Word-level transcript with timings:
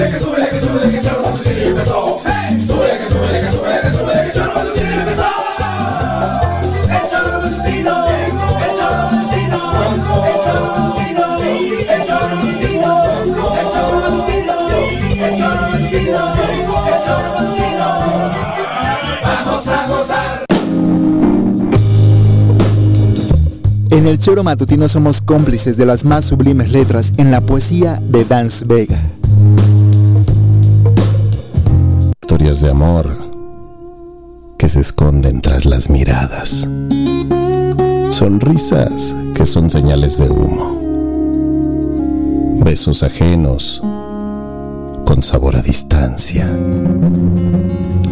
En 0.00 0.14
el 0.14 0.29
Choro 24.18 24.42
Matutino 24.42 24.88
somos 24.88 25.20
cómplices 25.20 25.76
de 25.76 25.86
las 25.86 26.04
más 26.04 26.24
sublimes 26.24 26.72
letras 26.72 27.12
en 27.16 27.30
la 27.30 27.40
poesía 27.40 27.94
de 28.02 28.24
Dance 28.24 28.64
Vega. 28.64 29.00
Historias 32.20 32.60
de 32.60 32.70
amor 32.70 33.30
que 34.58 34.68
se 34.68 34.80
esconden 34.80 35.40
tras 35.40 35.64
las 35.64 35.88
miradas. 35.90 36.66
Sonrisas 38.10 39.14
que 39.34 39.46
son 39.46 39.70
señales 39.70 40.18
de 40.18 40.28
humo. 40.28 40.80
Besos 42.64 43.02
ajenos 43.02 43.80
con 45.04 45.22
sabor 45.22 45.56
a 45.56 45.62
distancia. 45.62 46.48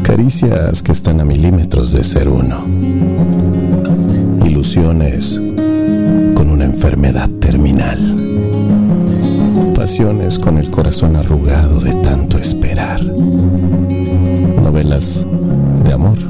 Caricias 0.02 0.82
que 0.82 0.92
están 0.92 1.20
a 1.20 1.24
milímetros 1.24 1.92
de 1.92 2.04
ser 2.04 2.28
uno. 2.28 2.64
Ilusiones 4.44 5.40
enfermedad 6.78 7.28
terminal. 7.40 7.98
Pasiones 9.74 10.38
con 10.38 10.58
el 10.58 10.70
corazón 10.70 11.16
arrugado 11.16 11.80
de 11.80 11.92
tanto 12.04 12.38
esperar. 12.38 13.02
Novelas 14.62 15.26
de 15.84 15.92
amor 15.92 16.27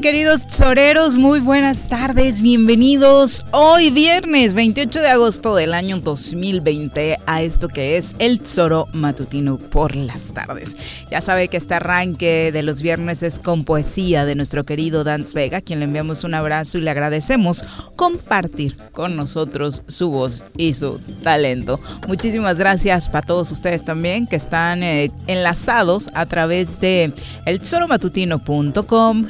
queridos 0.00 0.40
soreros? 0.48 1.16
Muy 1.16 1.38
buenas 1.40 1.88
tardes, 1.88 2.40
bienvenidos 2.40 3.44
hoy 3.50 3.90
viernes 3.90 4.54
28 4.54 5.00
de 5.00 5.08
agosto 5.08 5.54
del 5.54 5.74
año 5.74 5.98
2020 5.98 7.18
a 7.26 7.42
esto 7.42 7.68
que 7.68 7.98
es 7.98 8.14
el 8.18 8.40
Zoro 8.46 8.88
Matutino 8.94 9.58
por 9.58 9.94
las 9.94 10.32
tardes. 10.32 10.76
Ya 11.10 11.20
sabe 11.20 11.48
que 11.48 11.58
este 11.58 11.74
arranque 11.74 12.52
de 12.52 12.62
los 12.62 12.80
viernes 12.80 13.22
es 13.22 13.38
con 13.38 13.64
poesía 13.64 14.24
de 14.24 14.34
nuestro 14.34 14.64
querido 14.64 15.04
Dance 15.04 15.34
Vega, 15.34 15.60
quien 15.60 15.80
le 15.80 15.84
enviamos 15.84 16.24
un 16.24 16.34
abrazo 16.34 16.78
y 16.78 16.80
le 16.80 16.90
agradecemos 16.90 17.62
compartir 17.94 18.78
con 18.92 19.14
nosotros 19.14 19.82
su 19.88 20.10
voz 20.10 20.42
y 20.56 20.72
su 20.72 21.00
talento. 21.22 21.78
Muchísimas 22.08 22.56
gracias 22.56 23.10
para 23.10 23.26
todos 23.26 23.52
ustedes 23.52 23.84
también 23.84 24.26
que 24.26 24.36
están 24.36 24.82
eh, 24.82 25.10
enlazados 25.26 26.10
a 26.14 26.24
través 26.24 26.80
de 26.80 27.12
el 27.44 27.60
matutino.com 27.88 29.26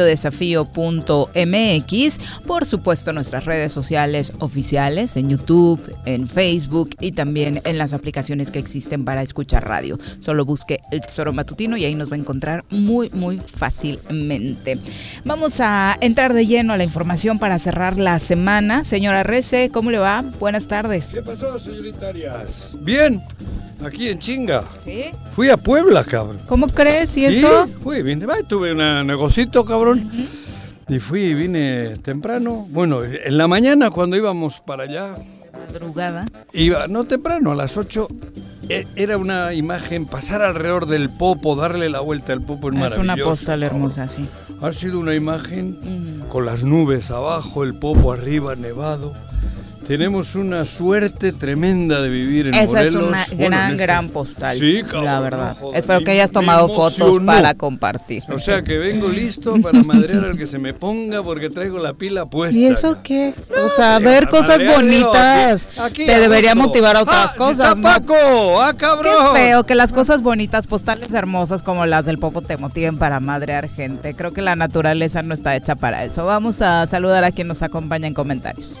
radiodesafío.mx, 0.00 2.20
por 2.46 2.66
supuesto 2.66 3.12
nuestras 3.12 3.44
redes 3.44 3.72
sociales 3.72 4.32
oficiales 4.38 5.16
en 5.16 5.28
YouTube, 5.28 5.80
en 6.04 6.28
Facebook 6.28 6.90
y 7.00 7.12
también 7.12 7.60
en 7.64 7.78
las 7.78 7.92
aplicaciones 7.92 8.50
que 8.50 8.58
existen 8.58 9.04
para 9.04 9.22
escuchar 9.22 9.68
radio. 9.68 9.98
Solo 10.20 10.44
busque 10.44 10.80
el 10.90 11.02
Tesoro 11.02 11.32
Matutino 11.32 11.76
y 11.76 11.84
ahí 11.84 11.94
nos 11.94 12.10
va 12.10 12.16
a 12.16 12.18
encontrar 12.18 12.64
muy 12.70 13.10
muy 13.10 13.40
fácilmente. 13.40 14.78
Vamos 15.24 15.60
a 15.60 15.96
entrar 16.00 16.34
de 16.34 16.46
lleno 16.46 16.72
a 16.72 16.76
la 16.76 16.84
información 16.84 17.38
para 17.38 17.58
cerrar 17.58 17.98
la 17.98 18.18
semana. 18.18 18.84
Señora 18.84 19.22
Rece, 19.22 19.70
¿cómo 19.70 19.90
le 19.90 19.98
va? 19.98 20.24
Buenas 20.38 20.66
tardes. 20.66 21.08
¿Qué 21.12 21.22
pasó, 21.22 21.58
señorita 21.58 22.08
Arias? 22.08 22.70
Bien, 22.80 23.22
aquí 23.84 24.08
en 24.08 24.18
chinga. 24.18 24.64
¿Sí? 24.84 25.04
Fui 25.34 25.50
a 25.50 25.56
Puebla, 25.56 26.04
cabrón. 26.04 26.38
¿Cómo 26.46 26.68
crees? 26.68 27.16
¿Y 27.16 27.26
eso? 27.26 27.68
Fui, 27.82 28.02
vine, 28.02 28.26
tuve 28.48 28.72
un 28.72 29.06
negocito, 29.06 29.64
cabrón. 29.64 29.89
Y 30.88 30.98
fui 30.98 31.20
y 31.20 31.34
vine 31.34 31.96
temprano. 32.02 32.66
Bueno, 32.70 33.02
en 33.04 33.38
la 33.38 33.46
mañana 33.46 33.90
cuando 33.90 34.16
íbamos 34.16 34.60
para 34.60 34.84
allá. 34.84 35.14
Madrugada. 35.66 36.26
Iba, 36.52 36.88
no 36.88 37.04
temprano, 37.04 37.52
a 37.52 37.54
las 37.54 37.76
8. 37.76 38.08
E, 38.68 38.86
era 38.96 39.16
una 39.16 39.52
imagen, 39.54 40.06
pasar 40.06 40.42
alrededor 40.42 40.86
del 40.86 41.10
popo, 41.10 41.54
darle 41.54 41.88
la 41.90 42.00
vuelta 42.00 42.32
al 42.32 42.40
popo 42.40 42.68
es 42.68 42.74
maravilloso. 42.74 43.00
Es 43.00 43.04
una 43.04 43.16
postal 43.16 43.62
hermosa, 43.62 44.08
sí. 44.08 44.28
Ha 44.62 44.72
sido 44.72 44.98
una 44.98 45.14
imagen 45.14 46.24
con 46.28 46.44
las 46.44 46.64
nubes 46.64 47.10
abajo, 47.10 47.62
el 47.62 47.74
popo 47.74 48.12
arriba, 48.12 48.56
nevado. 48.56 49.12
Tenemos 49.90 50.36
una 50.36 50.66
suerte 50.66 51.32
tremenda 51.32 52.00
de 52.00 52.10
vivir 52.10 52.46
en 52.46 52.54
Esa 52.54 52.82
es 52.84 52.94
una 52.94 53.26
gran, 53.32 53.72
este 53.72 53.82
gran 53.82 54.08
postal. 54.08 54.56
Sí, 54.56 54.82
La 54.92 55.18
verdad. 55.18 55.56
Espero 55.74 56.04
que 56.04 56.12
hayas 56.12 56.30
tomado 56.30 56.68
fotos 56.68 57.18
para 57.26 57.54
compartir. 57.54 58.22
O 58.28 58.38
sea 58.38 58.62
que 58.62 58.78
vengo 58.78 59.08
listo 59.08 59.60
para 59.60 59.82
madrear 59.82 60.26
al 60.26 60.38
que 60.38 60.46
se 60.46 60.60
me 60.60 60.74
ponga 60.74 61.24
porque 61.24 61.50
traigo 61.50 61.80
la 61.80 61.94
pila 61.94 62.26
puesta. 62.26 62.56
¿Y 62.56 62.66
eso 62.66 62.98
qué? 63.02 63.34
o 63.50 63.68
sea, 63.74 63.98
ver 63.98 64.28
cosas 64.28 64.64
bonitas 64.64 65.68
te 65.92 66.20
debería 66.20 66.54
motivar 66.54 66.96
a 66.96 67.02
otras 67.02 67.32
ah, 67.32 67.36
cosas. 67.36 67.76
está 67.76 67.82
Paco! 67.82 68.62
¡Ah, 68.62 68.72
cabrón! 68.76 69.34
Qué 69.34 69.40
feo 69.40 69.64
que 69.64 69.74
las 69.74 69.92
cosas 69.92 70.22
bonitas, 70.22 70.68
postales 70.68 71.12
hermosas 71.12 71.64
como 71.64 71.84
las 71.84 72.04
del 72.04 72.18
Popo 72.18 72.42
te 72.42 72.56
motiven 72.58 72.96
para 72.96 73.18
madrear 73.18 73.68
gente. 73.68 74.14
Creo 74.14 74.30
que 74.30 74.40
la 74.40 74.54
naturaleza 74.54 75.22
no 75.22 75.34
está 75.34 75.56
hecha 75.56 75.74
para 75.74 76.04
eso. 76.04 76.26
Vamos 76.26 76.62
a 76.62 76.86
saludar 76.86 77.24
a 77.24 77.32
quien 77.32 77.48
nos 77.48 77.64
acompaña 77.64 78.06
en 78.06 78.14
comentarios. 78.14 78.80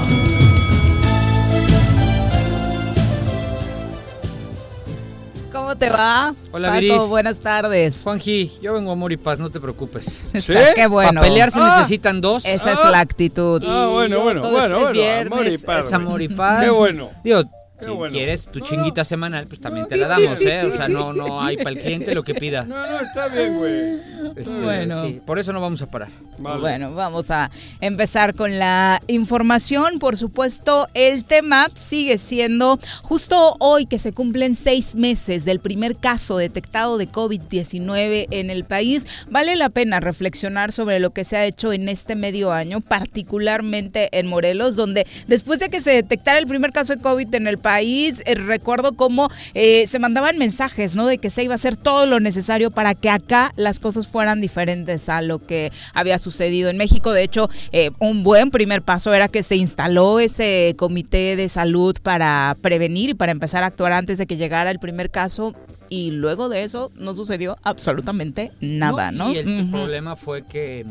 ¿Cómo 5.71 5.79
te 5.79 5.89
va? 5.89 6.35
Hola, 6.51 6.73
Paco, 6.73 7.07
buenas 7.07 7.37
tardes. 7.37 8.01
Juanji, 8.03 8.51
yo 8.61 8.73
vengo 8.73 8.89
a 8.89 8.93
amor 8.93 9.13
y 9.13 9.15
paz, 9.15 9.39
no 9.39 9.49
te 9.49 9.61
preocupes. 9.61 10.25
¿Sí? 10.33 10.53
Qué 10.75 10.85
bueno. 10.87 11.21
Para 11.21 11.21
pelear 11.21 11.49
se 11.49 11.59
ah. 11.61 11.77
necesitan 11.77 12.19
dos. 12.19 12.43
Esa 12.43 12.73
es 12.73 12.79
la 12.91 12.99
actitud. 12.99 13.63
Ah, 13.65 13.87
bueno, 13.89 14.19
bueno, 14.19 14.41
bueno, 14.51 14.81
es, 14.81 14.91
viernes, 14.91 15.31
amor 15.31 15.47
y 15.47 15.57
paz. 15.57 15.85
Es 15.85 15.93
amor 15.93 16.21
y 16.21 16.27
paz. 16.27 16.65
Qué 16.65 16.71
bueno. 16.71 17.09
Digo, 17.23 17.43
Si 17.81 17.89
bueno. 17.89 18.13
quieres 18.13 18.47
tu 18.47 18.59
chinguita 18.59 19.03
semanal, 19.03 19.47
pues 19.47 19.59
también 19.59 19.87
te 19.87 19.97
la 19.97 20.07
damos, 20.07 20.41
¿eh? 20.41 20.63
O 20.65 20.71
sea, 20.71 20.87
no, 20.87 21.13
no 21.13 21.41
hay 21.41 21.57
para 21.57 21.71
el 21.71 21.79
cliente 21.79 22.13
lo 22.13 22.23
que 22.23 22.35
pida. 22.35 22.63
No, 22.63 22.75
no, 22.75 22.99
está 22.99 23.27
bien, 23.27 23.57
güey. 23.57 23.99
Este, 24.35 24.55
Bueno. 24.55 25.01
sí, 25.01 25.21
por 25.25 25.39
eso 25.39 25.51
no 25.51 25.61
vamos 25.61 25.81
a 25.81 25.87
parar. 25.89 26.09
Vale. 26.37 26.59
Bueno, 26.59 26.93
vamos 26.93 27.31
a 27.31 27.49
empezar 27.79 28.35
con 28.35 28.59
la 28.59 29.01
información. 29.07 29.99
Por 29.99 30.17
supuesto, 30.17 30.87
el 30.93 31.25
tema 31.25 31.69
sigue 31.73 32.17
siendo 32.17 32.79
justo 33.03 33.55
hoy 33.59 33.85
que 33.85 33.99
se 33.99 34.13
cumplen 34.13 34.55
seis 34.55 34.95
meses 34.95 35.43
del 35.45 35.59
primer 35.59 35.95
caso 35.97 36.37
detectado 36.37 36.97
de 36.97 37.09
COVID-19 37.09 38.27
en 38.31 38.49
el 38.49 38.63
país. 38.63 39.05
Vale 39.29 39.55
la 39.55 39.69
pena 39.69 39.99
reflexionar 39.99 40.71
sobre 40.71 40.99
lo 40.99 41.11
que 41.11 41.23
se 41.23 41.37
ha 41.37 41.45
hecho 41.45 41.73
en 41.73 41.89
este 41.89 42.15
medio 42.15 42.51
año, 42.51 42.81
particularmente 42.81 44.09
en 44.17 44.27
Morelos, 44.27 44.75
donde 44.75 45.05
después 45.27 45.59
de 45.59 45.69
que 45.69 45.81
se 45.81 45.91
detectara 45.91 46.39
el 46.39 46.47
primer 46.47 46.71
caso 46.71 46.95
de 46.95 47.01
COVID 47.01 47.33
en 47.35 47.47
el 47.47 47.57
país, 47.57 47.70
eh, 47.79 48.35
recuerdo 48.35 48.93
cómo 48.93 49.29
eh, 49.53 49.87
se 49.87 49.99
mandaban 49.99 50.37
mensajes, 50.37 50.95
¿no? 50.95 51.07
De 51.07 51.17
que 51.17 51.29
se 51.29 51.43
iba 51.43 51.53
a 51.53 51.55
hacer 51.55 51.77
todo 51.77 52.05
lo 52.05 52.19
necesario 52.19 52.71
para 52.71 52.95
que 52.95 53.09
acá 53.09 53.53
las 53.55 53.79
cosas 53.79 54.07
fueran 54.07 54.41
diferentes 54.41 55.09
a 55.09 55.21
lo 55.21 55.39
que 55.39 55.71
había 55.93 56.19
sucedido 56.19 56.69
en 56.69 56.77
México. 56.77 57.11
De 57.11 57.23
hecho, 57.23 57.49
eh, 57.71 57.91
un 57.99 58.23
buen 58.23 58.51
primer 58.51 58.81
paso 58.81 59.13
era 59.13 59.27
que 59.27 59.43
se 59.43 59.55
instaló 59.55 60.19
ese 60.19 60.75
comité 60.77 61.35
de 61.35 61.49
salud 61.49 61.95
para 62.01 62.57
prevenir 62.61 63.11
y 63.11 63.13
para 63.13 63.31
empezar 63.31 63.63
a 63.63 63.67
actuar 63.67 63.93
antes 63.93 64.17
de 64.17 64.25
que 64.25 64.37
llegara 64.37 64.71
el 64.71 64.79
primer 64.79 65.09
caso. 65.09 65.53
Y 65.89 66.11
luego 66.11 66.47
de 66.47 66.63
eso 66.63 66.89
no 66.95 67.13
sucedió 67.13 67.57
absolutamente 67.63 68.51
nada, 68.61 69.11
¿no? 69.11 69.33
Y 69.33 69.39
el 69.39 69.69
problema 69.69 70.15
fue 70.15 70.43
que 70.43 70.85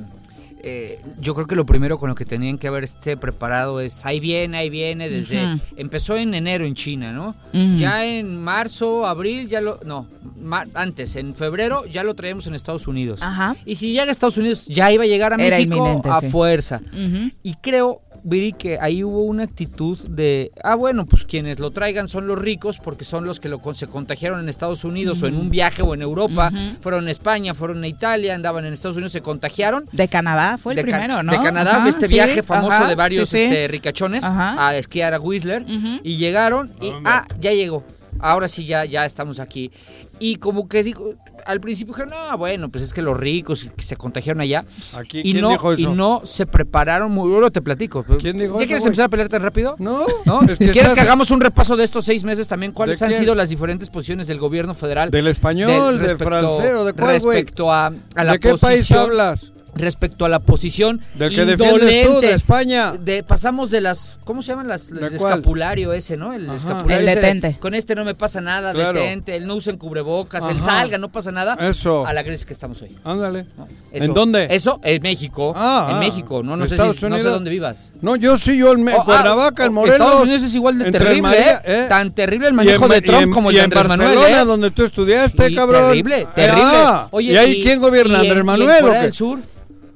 eh, 0.62 1.00
yo 1.18 1.34
creo 1.34 1.46
que 1.46 1.56
lo 1.56 1.64
primero 1.66 1.98
con 1.98 2.08
lo 2.08 2.14
que 2.14 2.24
tenían 2.24 2.58
que 2.58 2.68
haberse 2.68 3.16
preparado 3.16 3.80
es 3.80 4.04
ahí 4.04 4.20
viene, 4.20 4.58
ahí 4.58 4.70
viene, 4.70 5.08
desde 5.08 5.58
empezó 5.76 6.16
en 6.16 6.34
enero 6.34 6.64
en 6.64 6.74
China, 6.74 7.12
¿no? 7.12 7.34
Ya 7.76 8.04
en 8.04 8.42
marzo, 8.42 9.06
abril, 9.06 9.48
ya 9.48 9.60
lo 9.60 9.80
no, 9.84 10.06
antes 10.74 11.16
en 11.16 11.34
febrero 11.34 11.86
ya 11.86 12.04
lo 12.04 12.14
traíamos 12.14 12.46
en 12.46 12.54
Estados 12.54 12.86
Unidos. 12.86 13.22
Ajá. 13.22 13.56
Y 13.64 13.76
si 13.76 13.92
llega 13.92 14.04
a 14.04 14.10
Estados 14.10 14.36
Unidos 14.36 14.66
ya 14.66 14.90
iba 14.92 15.04
a 15.04 15.06
llegar 15.06 15.32
a 15.32 15.36
Era 15.36 15.56
México 15.56 16.02
a 16.04 16.20
sí. 16.20 16.28
fuerza. 16.28 16.80
Y 17.42 17.54
creo, 17.62 18.02
Viri, 18.22 18.52
que 18.52 18.78
ahí 18.80 19.02
hubo 19.04 19.22
una 19.22 19.44
actitud 19.44 19.98
de, 20.08 20.50
ah, 20.62 20.74
bueno, 20.74 21.06
pues 21.06 21.24
quienes 21.24 21.58
lo 21.58 21.70
traigan 21.70 22.08
son 22.08 22.26
los 22.26 22.38
ricos 22.38 22.78
porque 22.78 23.04
son 23.04 23.24
los 23.24 23.40
que 23.40 23.48
lo, 23.48 23.58
con- 23.60 23.74
se 23.74 23.86
contagiaron 23.86 24.40
en 24.40 24.48
Estados 24.48 24.84
Unidos 24.84 25.22
o 25.22 25.26
en 25.26 25.36
un 25.36 25.50
viaje 25.50 25.82
o 25.82 25.94
en 25.94 26.02
Europa, 26.02 26.50
fueron 26.80 27.08
a 27.08 27.10
España, 27.10 27.54
fueron 27.54 27.82
a 27.82 27.88
Italia, 27.88 28.34
andaban 28.34 28.64
en 28.64 28.72
Estados 28.72 28.96
Unidos, 28.96 29.12
se 29.12 29.20
contagiaron. 29.20 29.84
De 29.92 30.08
Canadá 30.08 30.58
fue 30.58 30.72
el 30.72 30.76
de, 30.76 30.82
primero, 30.82 31.22
¿no? 31.22 31.32
de 31.32 31.38
Canadá, 31.38 31.76
Ajá, 31.76 31.88
este 31.88 32.08
sí, 32.08 32.14
viaje 32.14 32.42
famoso 32.42 32.74
ajá, 32.76 32.88
de 32.88 32.94
varios 32.94 33.28
sí, 33.28 33.38
sí. 33.38 33.42
Este, 33.44 33.68
ricachones 33.68 34.24
Ajá. 34.24 34.68
a 34.68 34.76
esquiar 34.76 35.14
a 35.14 35.20
Whistler 35.20 35.64
y 36.02 36.16
llegaron 36.16 36.72
y, 36.80 36.88
Hombre. 36.90 37.12
ah, 37.12 37.26
ya 37.40 37.52
llegó. 37.52 37.84
Ahora 38.18 38.48
sí, 38.48 38.66
ya, 38.66 38.84
ya 38.84 39.04
estamos 39.04 39.38
aquí. 39.40 39.70
Y 40.18 40.36
como 40.36 40.68
que 40.68 40.82
digo, 40.82 41.14
al 41.46 41.60
principio 41.60 41.94
dijeron, 41.94 42.14
no, 42.30 42.36
bueno, 42.36 42.68
pues 42.68 42.84
es 42.84 42.92
que 42.92 43.00
los 43.02 43.16
ricos 43.18 43.66
que 43.76 43.82
se 43.82 43.96
contagiaron 43.96 44.40
allá. 44.42 44.64
Aquí, 44.94 45.20
Y 45.20 45.32
¿quién 45.32 45.40
no, 45.40 45.50
dijo 45.50 45.72
y 45.74 45.86
no 45.86 46.20
se 46.24 46.46
prepararon 46.46 47.10
muy 47.12 47.30
Luego 47.30 47.50
te 47.50 47.62
platico. 47.62 48.04
¿Quién 48.18 48.36
dijo 48.36 48.54
¿Ya 48.58 48.64
eso, 48.64 48.66
quieres 48.66 48.84
empezar 48.86 49.06
a 49.06 49.08
pelear 49.08 49.28
tan 49.28 49.42
rápido? 49.42 49.76
No, 49.78 50.04
¿No? 50.26 50.42
es 50.42 50.58
que 50.58 50.70
¿Quieres 50.70 50.92
que 50.94 51.00
hagamos 51.00 51.30
un 51.30 51.40
repaso 51.40 51.76
de 51.76 51.84
estos 51.84 52.04
seis 52.04 52.24
meses 52.24 52.46
también? 52.48 52.72
¿Cuáles 52.72 52.98
¿De 52.98 53.06
han 53.06 53.10
quién? 53.12 53.20
sido 53.22 53.34
las 53.34 53.48
diferentes 53.48 53.88
posiciones 53.88 54.26
del 54.26 54.38
gobierno 54.38 54.74
federal? 54.74 55.10
Del 55.10 55.26
español, 55.28 55.98
del 55.98 56.00
respecto- 56.00 56.24
francés, 56.24 56.72
¿o 56.74 56.84
de 56.84 56.92
cuál, 56.92 57.20
güey? 57.20 57.36
Respecto 57.38 57.72
a, 57.72 57.86
a 58.14 58.24
la 58.24 58.32
¿De 58.32 58.40
qué 58.40 58.54
país 58.56 58.90
hablas? 58.92 59.52
Respecto 59.74 60.24
a 60.24 60.28
la 60.28 60.40
posición 60.40 61.00
Del 61.14 61.34
que 61.34 61.44
defiendes 61.44 62.06
tú, 62.06 62.20
de 62.20 62.32
España. 62.32 62.92
De- 62.92 63.22
pasamos 63.22 63.70
de 63.70 63.80
las, 63.80 64.18
¿cómo 64.24 64.42
se 64.42 64.48
llaman 64.52 64.68
las? 64.68 64.90
¿De 64.90 65.06
El 65.06 65.14
escapulario 65.14 65.92
ese, 65.92 66.16
¿no? 66.16 66.32
El 66.32 66.46
Ajá. 66.46 66.56
escapulario 66.56 67.02
El 67.02 67.08
ese 67.18 67.34
de, 67.40 67.56
con 67.58 67.74
este 67.74 67.94
no 67.94 68.04
me 68.04 68.14
pasa 68.14 68.40
nada, 68.40 68.72
Claro. 68.72 69.00
detente, 69.00 69.36
el 69.36 69.46
no 69.46 69.54
usen 69.54 69.76
cubrebocas, 69.78 70.44
el 70.46 70.56
Ajá. 70.56 70.62
salga, 70.64 70.98
no 70.98 71.08
pasa 71.10 71.30
nada. 71.32 71.54
Eso. 71.68 72.06
A 72.06 72.12
la 72.12 72.24
crisis 72.24 72.44
que 72.44 72.52
estamos 72.52 72.82
hoy. 72.82 72.96
Ándale. 73.04 73.46
¿no? 73.56 73.66
¿En 73.92 74.02
Eso- 74.02 74.12
dónde? 74.12 74.48
Eso, 74.50 74.80
en 74.82 75.02
México. 75.02 75.52
Ah, 75.54 75.86
en 75.90 75.96
ah. 75.96 76.00
México, 76.00 76.42
¿no? 76.42 76.56
No 76.56 76.66
sé, 76.66 76.76
si, 76.76 77.06
no 77.08 77.18
sé 77.18 77.28
dónde 77.28 77.50
vivas. 77.50 77.94
No, 78.02 78.16
yo 78.16 78.36
sí, 78.36 78.58
yo 78.58 78.72
en 78.72 78.86
Oh, 78.88 79.00
ah, 79.00 79.04
Cuernavaca, 79.04 79.64
en 79.64 79.70
oh, 79.70 79.72
Morelos. 79.72 80.00
Estados 80.00 80.22
Unidos 80.22 80.42
es 80.42 80.54
igual 80.54 80.78
de 80.78 80.90
terrible, 80.90 81.22
María, 81.22 81.56
¿eh? 81.58 81.60
¿eh? 81.64 81.86
Tan 81.88 82.10
terrible 82.12 82.48
el 82.48 82.54
manejo 82.54 82.84
en- 82.86 82.90
de 82.90 82.98
y 82.98 83.00
Trump 83.02 83.22
en- 83.22 83.30
como 83.30 83.50
el 83.50 83.54
de 83.56 83.60
en 83.60 83.64
Andrés 83.64 83.86
Manuel, 83.86 84.08
Barcelona, 84.16 84.42
¿eh? 84.42 84.44
donde 84.44 84.70
tú 84.72 84.82
estudiaste, 84.84 85.48
Sí, 85.48 85.54
cabrón. 85.54 85.88
Terrible, 85.88 86.26
terrible. 86.34 86.62
Ah, 86.64 87.06
Oye, 87.12 87.32
¿Y 87.32 87.36
ahí 87.36 87.62
quién 87.62 87.80
gobierna? 87.80 88.20
¿Andrés 88.20 88.44
Manuel 88.44 88.84
o 88.84 88.92
del 88.92 89.12
Sur, 89.12 89.38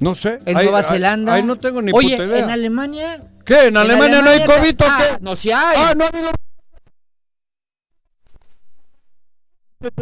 No 0.05 0.15
sé. 0.15 0.39
en 0.45 0.53
Nueva 0.53 0.83
Zelanda. 0.83 1.33
Ahí 1.33 1.43
no 1.43 1.57
tengo 1.57 1.81
ni 1.81 1.91
Oye, 1.93 2.11
puta 2.11 2.25
idea. 2.25 2.39
en 2.41 2.51
Alemania. 2.51 3.23
¿Qué? 3.45 3.69
¿En 3.69 3.77
Alemania 3.79 4.21
no 4.21 4.31
hay 4.31 4.45
COVID 4.45 4.81
o 4.83 4.85
ah, 4.87 4.99
qué? 4.99 5.19
No, 5.23 5.35
sí 5.35 5.51
hay. 5.51 5.77
Ah, 5.79 5.95
no 5.97 6.05
ha 6.05 6.09
habido... 6.09 6.31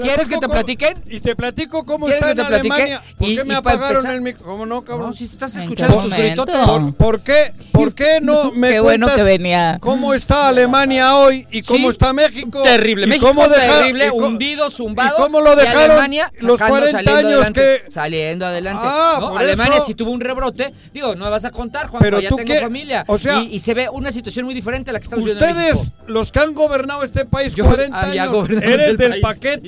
¿Quieres 0.01 0.29
que 0.29 0.35
te 0.37 0.41
cómo- 0.43 0.53
platiquen? 0.55 0.95
Y 1.09 1.21
te 1.21 1.35
platico 1.37 1.85
cómo 1.85 2.07
¿Quieres 2.07 2.23
está 2.23 2.35
que 2.35 2.41
en? 2.41 2.55
Alemania. 2.55 3.03
¿Por 3.19 3.29
Y- 3.29 3.37
qué 3.37 3.45
me 3.45 3.55
apagaron 3.55 3.97
empezar- 3.97 4.15
el 4.15 4.21
micro? 4.23 4.45
¿Cómo 4.45 4.67
no, 4.67 4.83
cabrón? 4.83 5.09
No, 5.09 5.13
si 5.13 5.25
estás 5.25 5.55
¿En 5.57 5.63
escuchando 5.63 6.01
tus 6.03 6.15
gritotes. 6.15 6.55
¿Por, 6.57 6.95
por 6.95 7.21
qué, 7.21 7.53
¿Por 7.73 7.95
qué 7.95 8.19
no 8.23 8.53
me 8.53 8.73
Qué 8.73 8.81
bueno 8.81 9.07
cuentas 9.07 9.17
que 9.17 9.23
venía. 9.39 9.79
cómo 9.81 10.15
está 10.15 10.49
Alemania 10.49 11.17
hoy 11.17 11.47
y 11.51 11.63
cómo 11.63 11.89
Sí, 11.89 11.93
está 11.93 12.13
México? 12.13 12.63
Terrible. 12.63 13.07
y 13.07 13.09
México 13.11 13.27
cómo 13.29 13.49
terrible, 13.49 14.07
y 14.07 14.11
hundido, 14.11 14.71
zumbado. 14.71 15.17
¿Y 15.19 15.23
cómo 15.23 15.41
lo 15.41 15.57
dejaron 15.57 15.91
Alemania 15.93 16.31
los 16.41 16.59
sacando, 16.59 16.79
40 16.81 16.99
saliendo 16.99 17.19
años 17.29 17.33
adelante, 17.41 17.83
que- 17.85 17.91
Saliendo 17.91 18.47
adelante. 18.47 18.83
Ah, 18.85 19.33
Alemania 19.37 19.77
eso- 19.77 19.87
sí 19.87 19.95
tuvo 19.95 20.11
un 20.13 20.21
rebrote. 20.21 20.73
Digo, 20.93 21.15
no 21.17 21.25
me 21.25 21.31
vas 21.31 21.45
a 21.45 21.51
contar, 21.51 21.89
Juan, 21.89 22.03
Pero 22.03 22.21
ya 22.21 22.29
tú 22.29 22.37
tengo 22.37 22.53
qué- 22.53 22.61
familia. 22.61 23.05
o 23.09 23.19
sea- 23.19 23.41
y, 23.43 23.55
y 23.55 23.59
se 23.59 23.75
ve 23.75 23.89
una 23.89 24.11
situación 24.13 24.45
muy 24.45 24.55
diferente 24.55 24.91
a 24.91 24.93
la 24.93 24.99
que 25.01 25.05
estamos 25.05 25.25
viviendo 25.25 25.45
en 25.47 25.53
Ustedes, 25.67 25.93
los 26.07 26.31
que 26.33 26.39
han 26.41 26.53
gobernado 26.55 27.03
este 27.03 27.25
país 27.25 27.55
Yo- 27.55 27.65
40 27.65 27.99
ah, 27.99 28.11
años, 28.11 28.49
eres 28.51 28.87
el 28.89 28.97
del 28.97 29.11
país. 29.21 29.23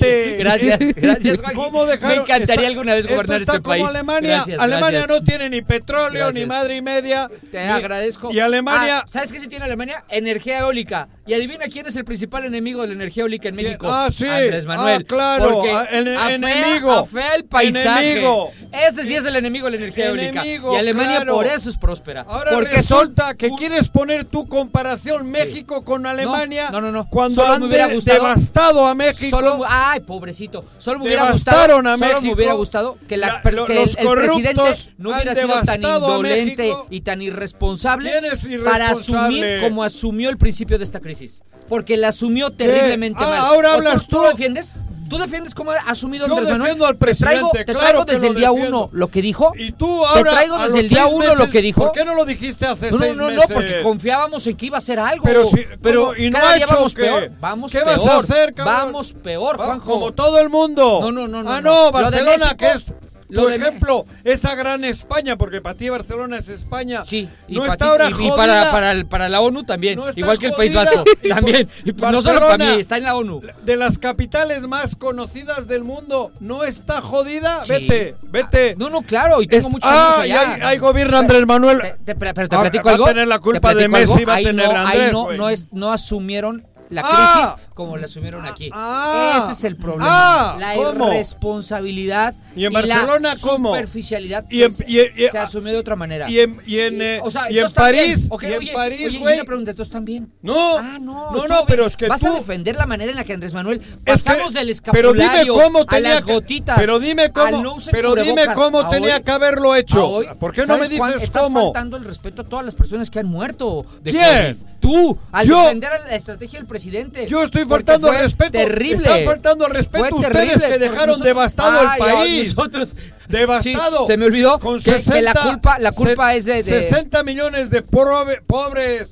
Gracias, 0.39 0.79
gracias, 0.95 1.41
Juan. 1.41 1.53
¿Cómo 1.55 1.85
dejaron? 1.85 2.17
Me 2.17 2.23
encantaría 2.23 2.55
Está- 2.55 2.67
alguna 2.67 2.93
vez 2.93 3.07
gobernar 3.07 3.41
está 3.41 3.53
este 3.53 3.63
como 3.63 3.73
país. 3.73 3.85
Alemania. 3.89 4.35
Gracias, 4.37 4.59
Alemania 4.59 4.99
gracias. 4.99 5.19
no 5.19 5.25
tiene 5.25 5.49
ni 5.49 5.61
petróleo, 5.61 6.31
ni 6.31 6.45
madre 6.45 6.75
y 6.77 6.81
media. 6.81 7.29
Te 7.51 7.65
ni- 7.65 7.71
agradezco. 7.71 8.31
Y 8.31 8.39
Alemania... 8.39 8.99
Ah, 8.99 9.05
¿Sabes 9.07 9.31
qué 9.31 9.39
sí 9.39 9.47
tiene 9.47 9.65
Alemania? 9.65 10.03
Energía 10.09 10.59
eólica. 10.59 11.07
Y 11.27 11.33
adivina 11.33 11.65
quién 11.67 11.87
es 11.87 11.95
el 11.95 12.05
principal 12.05 12.45
enemigo 12.45 12.81
de 12.83 12.89
la 12.89 12.93
energía 12.93 13.21
eólica 13.23 13.49
en 13.49 13.55
México. 13.55 13.87
Ah, 13.91 14.09
sí. 14.11 14.27
Andrés 14.27 14.65
Manuel. 14.67 15.01
Ah, 15.01 15.05
claro. 15.07 15.49
Porque 15.51 15.71
Ah, 15.71 15.87
el- 15.91 16.07
afea- 16.17 16.35
enemigo. 16.35 16.91
afea 16.91 17.35
el 17.35 17.45
paisaje. 17.45 18.11
Enemigo. 18.11 18.51
Ese 18.71 19.03
sí 19.05 19.15
es 19.15 19.25
el 19.25 19.35
enemigo 19.35 19.65
de 19.65 19.71
la 19.71 19.77
energía 19.77 20.07
eólica. 20.07 20.41
Enemigo, 20.41 20.73
Y 20.73 20.77
Alemania 20.77 21.15
claro. 21.17 21.33
por 21.33 21.47
eso 21.47 21.69
es 21.69 21.77
próspera. 21.77 22.25
Ahora 22.27 22.51
porque 22.51 22.83
son 22.83 22.99
resulta 23.07 23.33
que 23.33 23.47
un- 23.47 23.57
quieres 23.57 23.87
poner 23.89 24.25
tu 24.25 24.47
comparación 24.47 25.29
México 25.31 25.83
con 25.83 26.05
Alemania 26.05 26.69
no, 26.71 26.79
no, 26.81 26.91
no. 26.91 27.09
cuando 27.09 27.35
Solo 27.41 27.53
han 27.53 27.61
me 27.61 27.67
hubiera 27.67 27.87
gustado- 27.87 28.19
devastado 28.19 28.85
a 28.85 28.93
México. 28.93 29.29
Solo, 29.37 29.65
ay, 29.95 29.99
pobrecito. 30.01 30.63
Solo 30.77 30.99
me 30.99 31.05
hubiera 31.05 31.31
gustado. 31.31 31.57
Devastaron 31.57 31.87
a 31.87 31.97
Solo 31.97 32.07
me 32.09 32.15
México. 32.19 32.35
hubiera 32.35 32.53
gustado 32.53 32.97
que, 33.07 33.17
las 33.17 33.33
La- 33.35 33.41
per- 33.41 33.53
lo- 33.53 33.65
que 33.65 33.75
los 33.75 33.97
el, 33.97 34.07
el 34.07 34.13
presidente 34.13 34.61
no 34.97 35.09
hubiera 35.11 35.35
sido 35.35 35.61
tan 35.61 35.81
indolente 35.83 36.73
y 36.89 37.01
tan 37.01 37.21
irresponsable, 37.21 38.11
¿Quién 38.11 38.25
es 38.25 38.47
para 38.63 38.89
asumir 38.89 39.61
como 39.61 39.83
asumió 39.83 40.29
el 40.29 40.37
principio 40.37 40.77
de 40.77 40.83
esta 40.83 40.99
crisis. 40.99 41.43
Porque 41.67 41.97
la 41.97 42.09
asumió 42.09 42.51
terriblemente 42.51 43.19
Ah, 43.23 43.27
mal. 43.27 43.37
ahora 43.39 43.71
¿O 43.71 43.73
hablas 43.75 44.05
tú. 44.07 44.17
tú. 44.17 44.21
lo 44.23 44.29
defiendes? 44.29 44.75
¿Tú 45.09 45.17
defiendes 45.19 45.53
cómo 45.53 45.71
ha 45.71 45.75
asumido 45.87 46.25
Yo 46.25 46.33
Andrés 46.33 46.49
Manuel? 46.49 46.61
defiendo 46.71 46.85
al 46.87 46.97
Te 46.97 47.13
traigo, 47.15 47.51
presidente, 47.51 47.57
te 47.59 47.73
claro 47.73 47.79
traigo 47.87 48.05
desde 48.05 48.27
el 48.27 48.35
día 48.35 48.49
defiendo. 48.49 48.79
uno 48.85 48.89
lo 48.91 49.07
que 49.09 49.21
dijo. 49.21 49.51
Y 49.55 49.71
tú 49.71 50.05
ahora. 50.05 50.31
traigo 50.31 50.55
a 50.55 50.63
desde 50.65 50.79
el 50.79 50.89
día 50.89 51.05
uno 51.05 51.35
lo 51.35 51.49
que 51.49 51.61
dijo. 51.61 51.81
¿Por 51.83 51.91
qué 51.91 52.05
no 52.05 52.15
lo 52.15 52.25
dijiste 52.25 52.65
hace 52.65 52.87
No, 52.87 52.91
no, 52.93 52.97
seis 52.97 53.15
no, 53.15 53.29
no, 53.29 53.37
meses? 53.37 53.51
porque 53.53 53.81
confiábamos 53.83 54.47
en 54.47 54.55
que 54.57 54.65
iba 54.65 54.77
a 54.77 54.79
hacer 54.79 54.99
algo. 54.99 55.23
Pero 55.23 55.45
si- 55.45 55.65
pero 55.81 56.07
¿cómo? 56.07 56.15
¿Y 56.15 56.29
no 56.29 56.37
cada 56.39 56.51
ha 56.51 56.55
día 56.55 56.65
hecho 56.65 56.75
vamos 56.75 56.95
qué? 56.95 57.01
peor. 57.03 57.31
Vamos 57.39 57.71
¿Qué 57.71 57.79
peor. 57.79 57.91
vas 57.97 58.07
a 58.07 58.17
hacer, 58.17 58.53
cabrón? 58.53 58.75
Vamos 58.75 59.13
peor, 59.13 59.57
Juanjo. 59.57 59.91
Como 59.91 60.11
todo 60.11 60.39
el 60.39 60.49
mundo. 60.49 60.99
No, 61.01 61.11
no, 61.11 61.27
no, 61.27 61.43
no, 61.43 61.51
Ah, 61.51 61.61
no. 61.61 61.85
no, 61.85 61.91
Barcelona, 61.91 62.55
que 62.57 62.71
es. 62.71 62.85
Por 63.33 63.49
de 63.49 63.55
ejemplo, 63.55 64.05
esa 64.23 64.53
gran 64.55 64.83
España, 64.85 65.35
porque 65.35 65.59
para 65.59 65.75
ti 65.75 65.89
Barcelona 65.89 66.37
es 66.37 66.47
España. 66.49 67.03
Sí, 67.05 67.27
y, 67.47 67.55
no 67.55 67.65
está 67.65 67.77
ti- 67.77 67.83
ahora 67.85 68.05
y- 68.05 68.09
y 68.09 68.13
jodida. 68.13 68.35
para, 68.35 68.71
para, 68.71 68.91
el- 68.91 69.05
para 69.07 69.29
la 69.29 69.41
ONU 69.41 69.63
también, 69.63 69.97
No 69.97 70.05
igual 70.15 70.37
que 70.37 70.47
el 70.47 70.53
País. 70.53 70.73
Vasco, 70.75 71.03
Y 71.23 71.29
también. 71.29 71.67
Y 71.83 71.91
no 71.91 72.21
solo 72.21 72.39
para 72.39 72.49
Barcelona, 72.51 72.75
mí, 72.75 72.81
está 72.81 72.97
en 72.97 73.03
la 73.03 73.15
ONU. 73.15 73.41
De 73.63 73.75
las 73.77 73.97
capitales 73.97 74.61
más 74.67 74.95
conocidas 74.95 75.67
del 75.67 75.83
mundo, 75.83 76.31
¿no 76.39 76.63
está 76.63 77.01
jodida? 77.01 77.65
Sí. 77.65 77.73
Vete, 77.73 78.15
vete. 78.23 78.75
No, 78.77 78.89
no, 78.89 79.01
claro, 79.01 79.41
y 79.41 79.47
tengo 79.47 79.61
Es- 79.67 79.69
muchos 79.71 79.89
ah, 79.91 80.17
y 80.25 80.31
allá. 80.31 80.53
ahí, 80.55 80.61
ahí 80.63 80.77
gobierna 80.77 81.19
Andrés 81.19 81.45
Manuel. 81.47 81.81
Te- 81.81 82.13
te- 82.13 82.15
pero 82.15 82.47
te 82.47 82.55
Ah, 82.55 82.61
platico 82.61 82.85
va 82.85 82.91
a 82.91 82.93
algo. 82.93 83.05
tener 83.07 83.27
la 83.27 83.39
culpa 83.39 83.69
de 83.69 83.75
platico 83.89 83.95
algo. 83.97 84.13
Messi, 84.13 84.25
va 84.25 84.33
a 84.35 84.37
tener 84.37 84.67
no, 84.73 84.79
Andrés, 84.79 85.11
no, 85.13 85.31
no, 85.33 85.49
es, 85.49 85.67
no 85.71 85.91
asumieron 85.91 86.63
la 86.89 87.01
Ah, 87.03 87.53
crisis 87.55 87.64
como 87.75 87.95
la 87.97 88.05
asumieron 88.05 88.45
aquí. 88.47 88.69
Ah. 88.73 89.41
Ese 89.43 89.51
es 89.51 89.63
el 89.65 89.75
problema. 89.75 90.05
Ah, 90.09 90.57
la 90.59 90.73
¿cómo? 90.73 91.11
irresponsabilidad 91.13 92.33
¿Y 92.55 92.65
en 92.65 92.73
Barcelona 92.73 93.33
la 93.33 93.35
cómo? 93.41 93.69
superficialidad 93.69 94.45
Y 94.49 94.63
en- 94.63 94.71
se, 94.71 94.85
y 94.89 94.99
y- 95.01 95.25
asumió 95.37 95.73
de 95.73 95.79
otra 95.79 95.95
manera. 95.95 96.29
Y 96.29 96.39
en, 96.39 96.59
y 96.65 96.79
en, 96.79 97.01
eh, 97.01 97.19
o 97.21 97.29
sea, 97.29 97.51
y 97.51 97.59
en. 97.59 97.69
París, 97.71 98.27
Ok, 98.31 98.43
y 98.43 98.45
en 98.47 98.57
oye, 98.59 98.71
París, 98.73 99.11
y 99.11 99.17
güey. 99.17 99.35
una 99.35 99.43
pregunta, 99.43 99.71
¿entonces 99.71 99.91
también? 99.91 100.31
No, 100.41 100.77
Ah, 100.77 100.97
no, 101.01 101.31
no, 101.31 101.47
no, 101.47 101.65
pero 101.67 101.83
bien. 101.83 101.87
es 101.87 101.97
que 101.97 102.07
Vas 102.07 102.21
tú... 102.21 102.27
a 102.31 102.35
defender 102.35 102.75
la 102.77 102.85
manera 102.85 103.11
en 103.11 103.17
la 103.17 103.23
que 103.25 103.33
Andrés 103.33 103.53
Manuel 103.53 103.81
Es 103.81 103.87
que- 104.23 104.29
pasamos 104.29 104.53
del 104.53 104.73
pero 104.91 105.11
dime 105.11 105.25
escapulario 105.25 105.53
cómo 105.53 105.79
a 105.81 105.85
tenía 105.85 106.09
las 106.15 106.23
que- 106.23 106.33
gotitas. 106.33 106.79
pero 106.79 106.99
dime 106.99 107.31
cómo, 107.33 107.61
no 107.61 107.75
pero 107.91 108.15
dime 108.15 108.43
cómo 108.55 108.79
a 108.79 108.89
tenía 108.89 109.17
hoy- 109.17 109.21
que 109.23 109.31
haberlo 109.31 109.75
hecho. 109.75 109.99
a 109.99 110.05
hoy. 110.05 110.27
¿Por 110.39 110.53
qué 110.53 110.61
no 110.65 110.77
me 110.77 110.85
¿Sabes 110.85 110.97
cuán- 110.97 111.11
dices 111.11 111.23
estás 111.23 111.43
cómo? 111.43 111.63
faltando 111.65 111.97
el 111.97 112.05
respeto 112.05 112.43
a 112.43 112.45
todas 112.45 112.63
las 112.65 112.73
personas 112.75 113.09
que 113.11 113.19
han 113.19 113.27
muerto 113.27 113.85
de 114.01 114.11
¿Quién? 114.11 114.55
COVID. 114.55 114.65
Tú, 114.79 115.17
al 115.31 115.47
Yo- 115.47 115.63
defender 115.63 115.91
a 115.91 115.99
la 115.99 116.15
estrategia 116.15 116.59
del 116.59 116.67
presidente. 116.67 117.25
Yo 117.27 117.41
estoy 117.43 117.64
Porque 117.67 117.83
faltando 117.85 118.09
al 118.11 118.19
respeto. 118.19 118.51
Terrible. 118.51 118.95
Están 118.95 119.25
faltando 119.25 119.65
al 119.65 119.71
respeto 119.71 120.15
ustedes 120.15 120.31
terrible, 120.33 120.67
que 120.69 120.79
dejaron 120.79 121.07
nosotros- 121.07 121.25
devastado 121.25 121.81
el 121.81 121.97
país. 121.99 122.55
nosotros- 122.55 122.95
Devastado. 123.27 123.99
Sí, 124.01 124.05
se 124.07 124.17
me 124.17 124.25
olvidó 124.25 124.59
Con 124.59 124.77
que- 124.77 124.83
que 124.83 124.99
60, 124.99 125.21
la 125.21 125.33
culpa, 125.33 125.79
la 125.79 125.91
culpa 125.91 126.29
se- 126.31 126.37
es 126.37 126.45
de, 126.45 126.53
de- 126.55 126.63
60 126.63 127.23
millones 127.23 127.69
de 127.69 127.83
probe- 127.85 128.41
pobres. 128.45 129.09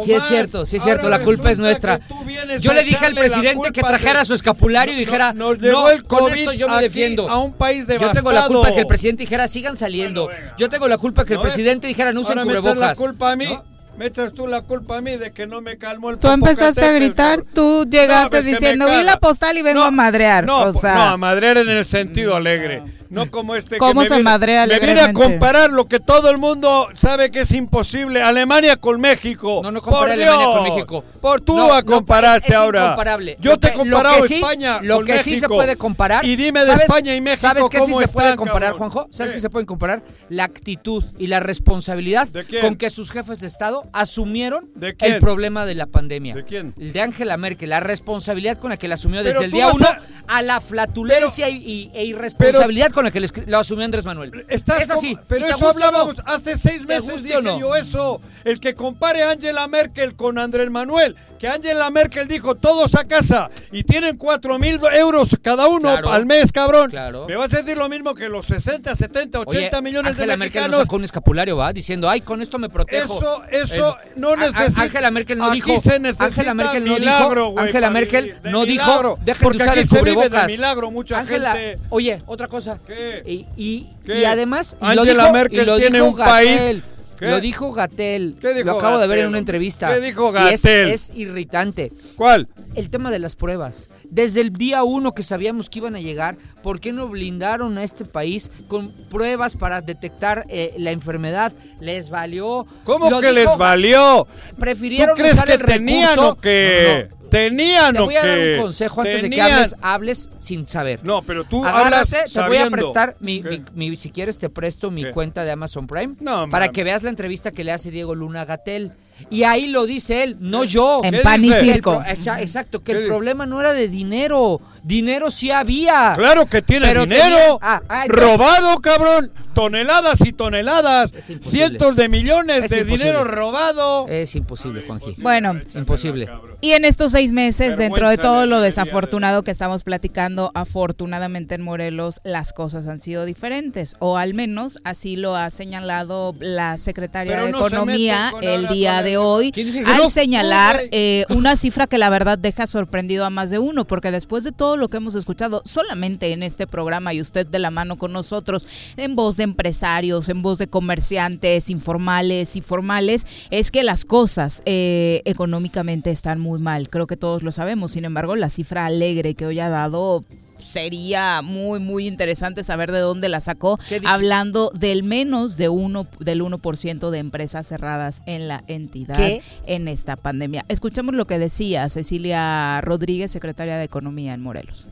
Sí 0.00 0.14
es 0.14 0.22
cierto, 0.22 0.64
sí 0.64 0.76
es 0.76 0.82
cierto, 0.82 1.10
la 1.10 1.18
culpa 1.18 1.50
es 1.50 1.58
nuestra. 1.58 1.98
que 1.98 2.58
Yo 2.60 2.72
le 2.72 2.82
dije 2.82 3.04
al 3.04 3.14
presidente 3.14 3.72
que 3.72 3.82
trajera 3.82 4.24
su 4.24 4.32
escapulario 4.32 4.94
y 4.94 4.96
dijera, 4.96 5.34
no, 5.34 5.50
el 5.52 6.02
con 6.04 6.32
esto 6.32 6.52
yo 6.52 6.66
me 6.68 6.80
defiendo. 6.80 7.28
a 7.28 7.38
un 7.40 7.52
país 7.52 7.86
Yo 7.86 7.98
tengo 7.98 8.06
la 8.06 8.12
devastado. 8.14 8.48
culpa 8.48 8.72
que 8.74 8.80
el 8.80 8.86
presidente 8.86 9.24
dijera, 9.24 9.46
sigan 9.48 9.76
saliendo. 9.76 10.30
Yo 10.56 10.70
tengo 10.70 10.88
la 10.88 10.96
culpa 10.96 11.26
que 11.26 11.34
el 11.34 11.40
presidente 11.40 11.86
dijera, 11.88 12.12
no 12.14 12.22
usen 12.22 12.38
cubrebocas. 12.42 12.78
la 12.78 12.94
culpa 12.94 13.32
a 13.32 13.36
mí. 13.36 13.58
Me 13.96 14.06
echas 14.06 14.32
tú 14.32 14.46
la 14.46 14.62
culpa 14.62 14.98
a 14.98 15.00
mí 15.00 15.16
de 15.16 15.32
que 15.32 15.46
no 15.46 15.60
me 15.60 15.76
calmó 15.76 16.10
el 16.10 16.18
Tú 16.18 16.28
empezaste 16.28 16.84
a 16.84 16.92
gritar, 16.92 17.42
tú 17.54 17.84
llegaste 17.88 18.30
pues 18.30 18.44
diciendo, 18.44 18.86
vi 18.88 19.02
la 19.02 19.18
postal 19.18 19.56
y 19.58 19.62
vengo 19.62 19.80
No, 19.80 19.86
a 19.86 19.90
madrear. 19.90 20.44
No, 20.44 20.62
o 20.62 20.72
sea, 20.72 20.94
no, 20.94 21.02
a 21.02 21.16
madrear 21.16 21.58
en 21.58 21.68
el 21.68 21.84
sentido 21.84 22.34
alegre. 22.34 22.82
No 23.10 23.30
como 23.30 23.54
este 23.54 23.76
¿Cómo 23.76 23.92
que 23.92 23.98
me 23.98 24.04
se 24.04 24.14
viene, 24.14 24.22
madrea 24.24 24.66
me 24.66 24.78
viene 24.80 25.02
a 25.02 25.12
comparar 25.12 25.68
lo 25.70 25.84
que 25.86 26.00
todo 26.00 26.30
el 26.30 26.38
mundo 26.38 26.88
sabe 26.94 27.30
que 27.30 27.40
es 27.40 27.52
imposible. 27.52 28.22
Alemania 28.22 28.78
con 28.78 28.98
México. 29.02 29.60
No, 29.62 29.70
no 29.70 29.82
Por 29.82 29.90
compare 29.92 30.12
Alemania 30.14 30.46
con. 30.46 30.62
México. 30.62 31.04
Por 31.20 31.42
tú 31.42 31.54
No, 31.54 31.74
a 31.74 31.80
no, 31.82 31.86
compararte 31.86 32.46
es- 32.48 32.54
es 32.54 32.56
ahora. 32.58 32.84
incomparable. 32.84 33.36
Yo 33.38 33.50
Lo 33.50 33.58
te 33.58 33.68
he 33.68 33.72
comparado 33.74 34.26
sí- 34.26 34.36
España 34.36 34.80
Lo 34.80 34.96
con 34.96 35.04
que 35.04 35.22
sí 35.22 35.36
se 35.36 35.46
puede 35.46 35.76
comparar. 35.76 36.24
Y 36.24 36.36
dime 36.36 36.60
de 36.60 36.66
¿sabes- 36.68 36.80
España 36.84 37.14
y 37.14 37.20
México 37.20 37.40
¿Sabes 37.42 37.68
qué 37.68 37.80
sí 37.82 37.92
se 37.92 38.08
puede 38.08 38.34
comparar, 38.34 38.72
cabrón? 38.72 38.90
Juanjo? 38.90 39.08
¿Sabes 39.12 39.32
¿Qué? 39.32 39.34
qué 39.36 39.40
se 39.42 39.50
puede 39.50 39.66
comparar? 39.66 40.02
La 40.30 40.44
actitud 40.44 41.04
y 41.18 41.26
la 41.26 41.38
responsabilidad 41.40 42.28
con 42.62 42.76
que 42.76 42.88
sus 42.88 43.10
jefes 43.10 43.40
de 43.40 43.46
Estado 43.46 43.82
asumieron 43.92 44.70
el 44.98 45.18
problema 45.18 45.66
de 45.66 45.74
la 45.74 45.86
pandemia. 45.86 46.34
¿De 46.34 46.44
quién? 46.44 46.74
El 46.78 46.92
de 46.92 47.00
Angela 47.00 47.36
Merkel, 47.36 47.70
la 47.70 47.80
responsabilidad 47.80 48.58
con 48.58 48.70
la 48.70 48.76
que 48.76 48.88
la 48.88 48.94
asumió 48.94 49.22
desde 49.22 49.44
el 49.44 49.50
día 49.50 49.66
vas 49.66 49.76
uno 49.76 49.86
a- 49.86 50.36
a, 50.38 50.42
la 50.42 50.60
flatulencia 50.60 51.48
y, 51.48 51.56
y- 51.56 51.90
e 51.94 52.04
irresponsabilidad 52.04 52.90
con 52.92 53.04
la 53.04 53.10
que 53.10 53.20
les- 53.20 53.32
lo 53.46 53.58
asumió 53.58 53.84
Andrés 53.84 54.04
Manuel. 54.04 54.44
Estás 54.48 54.82
es 54.82 54.90
así. 54.90 55.18
pero 55.28 55.46
eso 55.46 55.58
no. 55.64 55.68
hablábamos 55.70 56.16
hace 56.24 56.56
seis 56.56 56.80
¿Te 56.86 56.94
meses. 56.94 57.22
Dije 57.22 57.36
o 57.36 57.42
no? 57.42 57.58
yo 57.58 57.74
eso. 57.76 58.20
El 58.44 58.60
que 58.60 58.74
compare 58.74 59.22
a 59.22 59.30
Angela 59.30 59.66
Merkel 59.68 60.14
con 60.14 60.38
Andrés 60.38 60.70
Manuel. 60.70 61.16
Que 61.38 61.48
Angela 61.48 61.90
Merkel 61.90 62.28
dijo 62.28 62.54
todos 62.54 62.94
a 62.94 63.04
casa 63.04 63.50
y 63.72 63.82
tienen 63.82 64.16
cuatro 64.16 64.58
mil 64.60 64.78
euros 64.96 65.36
cada 65.42 65.66
uno 65.66 65.80
Claro. 65.90 66.12
al 66.12 66.24
mes, 66.24 66.52
cabrón. 66.52 66.90
Claro. 66.90 67.26
Me 67.26 67.34
vas 67.34 67.52
a 67.54 67.58
decir 67.62 67.76
lo 67.76 67.88
mismo 67.88 68.14
que 68.14 68.28
los 68.28 68.46
60, 68.46 68.94
70, 68.94 69.40
80 69.40 69.78
Oye, 69.78 69.82
millones 69.82 70.12
Angela 70.12 70.34
de 70.34 70.38
Merkel 70.38 70.60
no 70.62 70.66
mexicanos. 70.68 70.80
sacó 70.86 70.96
un 70.96 71.04
escapulario, 71.04 71.56
¿va? 71.56 71.72
Diciendo, 71.72 72.08
ay, 72.08 72.20
con 72.20 72.40
esto 72.42 72.58
me 72.60 72.68
protejo. 72.68 73.16
Eso, 73.18 73.42
eso 73.50 73.71
Eh, 73.78 74.12
no 74.16 74.36
necesita. 74.36 74.82
Angela 74.82 75.10
Merkel 75.10 75.38
no 75.38 75.50
dijo. 75.50 75.72
Angela 76.18 76.54
Merkel 76.54 76.84
no 76.84 76.98
milagro, 76.98 77.46
dijo. 77.48 77.58
Angela 77.60 77.80
para 77.86 77.90
Merkel. 77.90 78.36
De 78.42 78.50
no 78.50 78.60
milagro, 78.62 79.10
dijo. 79.16 79.24
Dejen 79.24 79.50
de 79.52 79.56
usar 79.56 79.78
el 79.78 79.88
de 79.88 79.98
cubrebocas. 79.98 80.46
milagro, 80.50 80.90
mucha 80.90 81.18
Angela, 81.18 81.52
gente. 81.52 81.78
Oye, 81.90 82.18
otra 82.26 82.48
cosa. 82.48 82.78
¿Qué? 82.86 83.22
Y, 83.26 83.46
y, 83.56 83.90
¿Qué? 84.04 84.20
y 84.20 84.24
además. 84.24 84.76
y 84.80 84.94
lo 84.94 85.02
Angela 85.02 85.22
dijo- 85.24 85.32
Merkel 85.32 85.62
y 85.62 85.64
lo 85.66 85.76
tiene 85.76 85.98
dijo 85.98 86.08
un 86.10 86.16
país- 86.16 86.82
¿Qué? 87.22 87.30
Lo 87.30 87.40
dijo 87.40 87.72
Gatel. 87.72 88.36
¿Qué 88.40 88.52
dijo 88.52 88.66
Lo 88.66 88.78
acabo 88.78 88.98
de 88.98 89.06
ver 89.06 89.20
en 89.20 89.28
una 89.28 89.38
entrevista. 89.38 89.94
¿Qué 89.94 90.00
dijo 90.00 90.32
Y 90.50 90.54
es- 90.54 91.12
irritante. 91.14 91.92
¿Cuál? 92.16 92.48
El 92.74 92.90
tema 92.90 93.10
de 93.12 93.18
las 93.20 93.36
pruebas. 93.36 93.90
Desde 94.10 94.40
el 94.40 94.52
día 94.52 94.82
uno 94.82 95.12
que 95.14 95.22
sabíamos 95.22 95.70
que 95.70 95.78
iban 95.78 95.94
a 95.94 96.00
llegar, 96.00 96.36
¿por 96.64 96.80
qué 96.80 96.92
no 96.92 97.06
blindaron 97.08 97.78
a 97.78 97.84
este 97.84 98.04
país 98.04 98.50
con 98.66 98.90
pruebas 99.08 99.54
para 99.56 99.80
detectar 99.82 100.46
eh, 100.48 100.74
la 100.78 100.90
enfermedad? 100.90 101.52
¿Les 101.80 102.10
valió? 102.10 102.66
¿Cómo 102.84 103.08
Lo 103.08 103.20
que 103.20 103.28
dijo- 103.32 103.50
les 103.50 103.56
valió? 103.56 104.26
Prefirieron 104.58 105.14
¿Tú 105.14 105.20
crees 105.22 105.34
usar 105.34 105.46
que 105.46 105.54
el 105.54 105.62
tenían 105.62 106.16
recurso- 106.16 106.30
o 106.32 106.36
qué? 106.36 107.08
No, 107.12 107.16
no, 107.16 107.16
no. 107.16 107.21
Tenían 107.32 107.94
Te 107.94 108.00
voy 108.02 108.14
a 108.16 108.26
dar 108.26 108.38
un 108.38 108.60
consejo 108.60 109.00
antes 109.00 109.22
de 109.22 109.30
que 109.30 109.40
hables, 109.40 109.74
hables 109.80 110.30
sin 110.38 110.66
saber. 110.66 111.00
No, 111.02 111.22
pero 111.22 111.44
tú 111.44 111.64
hablas 111.64 112.12
Agárrate, 112.12 112.30
te 112.30 112.40
voy 112.46 112.56
a 112.58 112.68
prestar 112.68 113.16
mi, 113.20 113.42
mi- 113.42 113.62
mi- 113.74 113.96
si 113.96 114.10
quieres 114.10 114.36
te 114.36 114.50
presto 114.50 114.90
mi 114.90 115.04
¿Qué? 115.04 115.10
cuenta 115.12 115.42
de 115.42 115.50
Amazon 115.50 115.86
Prime 115.86 116.14
No, 116.20 116.46
para 116.50 116.68
que 116.68 116.84
veas 116.84 117.02
la 117.02 117.08
entrevista 117.08 117.50
que 117.50 117.64
le 117.64 117.72
hace 117.72 117.90
Diego 117.90 118.14
Luna 118.14 118.44
Gatel. 118.44 118.92
Y 119.30 119.44
ahí 119.44 119.66
lo 119.66 119.86
dice 119.86 120.22
él, 120.22 120.36
no 120.40 120.64
yo. 120.64 121.00
En 121.02 121.14
¿Qué 121.14 121.20
pan 121.20 121.44
y 121.44 121.52
circo. 121.52 122.02
exacto, 122.06 122.78
que 122.80 122.84
¿Qué 122.86 122.92
el 122.92 122.98
dice? 122.98 123.08
problema 123.08 123.46
no 123.46 123.60
era 123.60 123.72
de 123.72 123.88
dinero. 123.88 124.60
Dinero 124.82 125.30
sí 125.30 125.50
había. 125.50 126.12
Claro 126.16 126.46
que 126.46 126.60
tiene 126.62 126.86
Pero 126.88 127.02
dinero. 127.02 127.24
tenía- 127.24 127.38
ah, 127.60 127.82
ah, 127.88 128.02
entonces- 128.06 128.26
robado, 128.38 128.80
cabrón. 128.80 129.30
Toneladas 129.54 130.18
y 130.24 130.32
toneladas. 130.32 131.12
Cientos 131.42 131.94
de 131.94 132.08
millones 132.08 132.64
Es 132.64 132.70
de 132.70 132.78
imposible. 132.80 133.04
dinero 133.04 133.24
robado. 133.24 134.08
Es 134.08 134.34
imposible, 134.34 134.82
Juanji. 134.86 135.14
Bueno, 135.18 135.54
Imposible. 135.74 136.28
Y 136.62 136.72
en 136.72 136.84
estos 136.86 137.12
seis 137.12 137.32
meses, 137.32 137.76
dentro 137.76 138.08
de 138.08 138.16
todo 138.16 138.46
lo 138.46 138.60
desafortunado 138.60 139.42
que 139.44 139.50
estamos 139.50 139.82
platicando, 139.84 140.50
afortunadamente 140.54 141.54
en 141.54 141.62
Morelos 141.62 142.20
las 142.24 142.52
cosas 142.52 142.86
han 142.88 142.98
sido 142.98 143.24
diferentes, 143.26 143.94
o 143.98 144.16
al 144.16 144.32
menos 144.34 144.78
así 144.84 145.16
lo 145.16 145.36
ha 145.36 145.50
señalado 145.50 146.34
la 146.40 146.76
secretaria 146.78 147.32
Pero 147.34 147.46
de 147.46 147.52
no 147.52 147.58
Economía 147.58 148.32
el 148.40 148.68
día 148.68 148.92
con 148.96 149.04
de 149.12 149.16
hoy, 149.18 149.52
¿Quién 149.52 149.66
dice 149.66 149.84
que 149.84 149.90
al 149.90 149.98
no? 149.98 150.08
señalar 150.08 150.80
eh, 150.90 151.24
una 151.30 151.56
cifra 151.56 151.86
que 151.86 151.98
la 151.98 152.10
verdad 152.10 152.38
deja 152.38 152.66
sorprendido 152.66 153.24
a 153.24 153.30
más 153.30 153.50
de 153.50 153.58
uno, 153.58 153.84
porque 153.84 154.10
después 154.10 154.42
de 154.44 154.52
todo 154.52 154.76
lo 154.76 154.88
que 154.88 154.96
hemos 154.96 155.14
escuchado 155.14 155.62
solamente 155.64 156.32
en 156.32 156.42
este 156.42 156.66
programa 156.66 157.12
y 157.12 157.20
usted 157.20 157.46
de 157.46 157.58
la 157.58 157.70
mano 157.70 157.98
con 157.98 158.12
nosotros, 158.12 158.66
en 158.96 159.14
voz 159.14 159.36
de 159.36 159.44
empresarios, 159.44 160.28
en 160.28 160.42
voz 160.42 160.58
de 160.58 160.66
comerciantes 160.66 161.68
informales 161.70 162.56
y 162.56 162.62
formales, 162.62 163.26
es 163.50 163.70
que 163.70 163.82
las 163.82 164.04
cosas 164.04 164.62
eh, 164.64 165.22
económicamente 165.24 166.10
están 166.10 166.40
muy 166.40 166.60
mal. 166.60 166.88
Creo 166.88 167.06
que 167.06 167.16
todos 167.16 167.42
lo 167.42 167.52
sabemos. 167.52 167.92
Sin 167.92 168.04
embargo, 168.04 168.36
la 168.36 168.50
cifra 168.50 168.86
alegre 168.86 169.34
que 169.34 169.46
hoy 169.46 169.60
ha 169.60 169.68
dado 169.68 170.24
sería 170.64 171.42
muy 171.42 171.80
muy 171.80 172.06
interesante 172.06 172.62
saber 172.62 172.92
de 172.92 173.00
dónde 173.00 173.28
la 173.28 173.40
sacó 173.40 173.78
hablando 174.04 174.70
del 174.74 175.02
menos 175.02 175.56
de 175.56 175.68
uno 175.68 176.06
del 176.18 176.42
1% 176.42 177.10
de 177.10 177.18
empresas 177.18 177.66
cerradas 177.66 178.22
en 178.26 178.48
la 178.48 178.64
entidad 178.66 179.16
¿Qué? 179.16 179.42
en 179.66 179.88
esta 179.88 180.16
pandemia. 180.16 180.64
Escuchamos 180.68 181.14
lo 181.14 181.26
que 181.26 181.38
decía 181.38 181.88
Cecilia 181.88 182.80
Rodríguez, 182.80 183.30
secretaria 183.30 183.76
de 183.76 183.84
Economía 183.84 184.34
en 184.34 184.40
Morelos. 184.42 184.88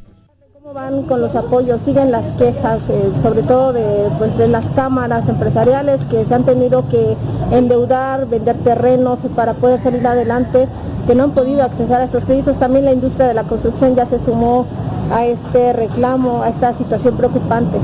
¿Cómo 0.70 0.80
van 0.82 1.02
con 1.02 1.20
los 1.20 1.34
apoyos? 1.34 1.80
Siguen 1.84 2.12
las 2.12 2.26
quejas, 2.38 2.78
eh, 2.88 3.12
sobre 3.24 3.42
todo 3.42 3.72
de, 3.72 4.08
pues, 4.18 4.38
de 4.38 4.46
las 4.46 4.64
cámaras 4.66 5.28
empresariales 5.28 6.04
que 6.04 6.24
se 6.24 6.32
han 6.32 6.44
tenido 6.44 6.88
que 6.88 7.16
endeudar, 7.50 8.28
vender 8.28 8.56
terrenos 8.58 9.18
para 9.34 9.54
poder 9.54 9.80
salir 9.80 10.06
adelante, 10.06 10.68
que 11.08 11.16
no 11.16 11.24
han 11.24 11.32
podido 11.32 11.64
acceder 11.64 11.96
a 11.96 12.04
estos 12.04 12.24
créditos. 12.24 12.56
También 12.58 12.84
la 12.84 12.92
industria 12.92 13.26
de 13.26 13.34
la 13.34 13.42
construcción 13.42 13.96
ya 13.96 14.06
se 14.06 14.20
sumó 14.20 14.64
a 15.12 15.24
este 15.24 15.72
reclamo, 15.72 16.42
a 16.44 16.50
esta 16.50 16.72
situación 16.72 17.16
preocupante. 17.16 17.76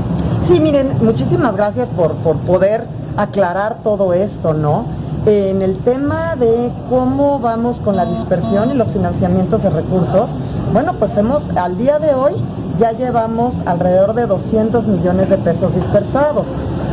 Sí, 0.47 0.61
miren, 0.61 0.89
muchísimas 1.01 1.57
gracias 1.57 1.89
por, 1.89 2.13
por 2.15 2.37
poder 2.37 2.85
aclarar 3.17 3.79
todo 3.83 4.13
esto, 4.13 4.53
¿no? 4.53 4.85
En 5.27 5.61
el 5.61 5.75
tema 5.79 6.37
de 6.37 6.71
cómo 6.89 7.39
vamos 7.39 7.79
con 7.79 7.97
la 7.97 8.05
dispersión 8.05 8.71
y 8.71 8.75
los 8.75 8.87
financiamientos 8.91 9.61
de 9.61 9.69
recursos, 9.69 10.37
bueno, 10.71 10.93
pues 10.93 11.17
hemos, 11.17 11.49
al 11.57 11.77
día 11.77 11.99
de 11.99 12.13
hoy, 12.13 12.31
ya 12.79 12.93
llevamos 12.93 13.55
alrededor 13.65 14.13
de 14.13 14.25
200 14.25 14.87
millones 14.87 15.29
de 15.29 15.37
pesos 15.37 15.75
dispersados. 15.75 16.47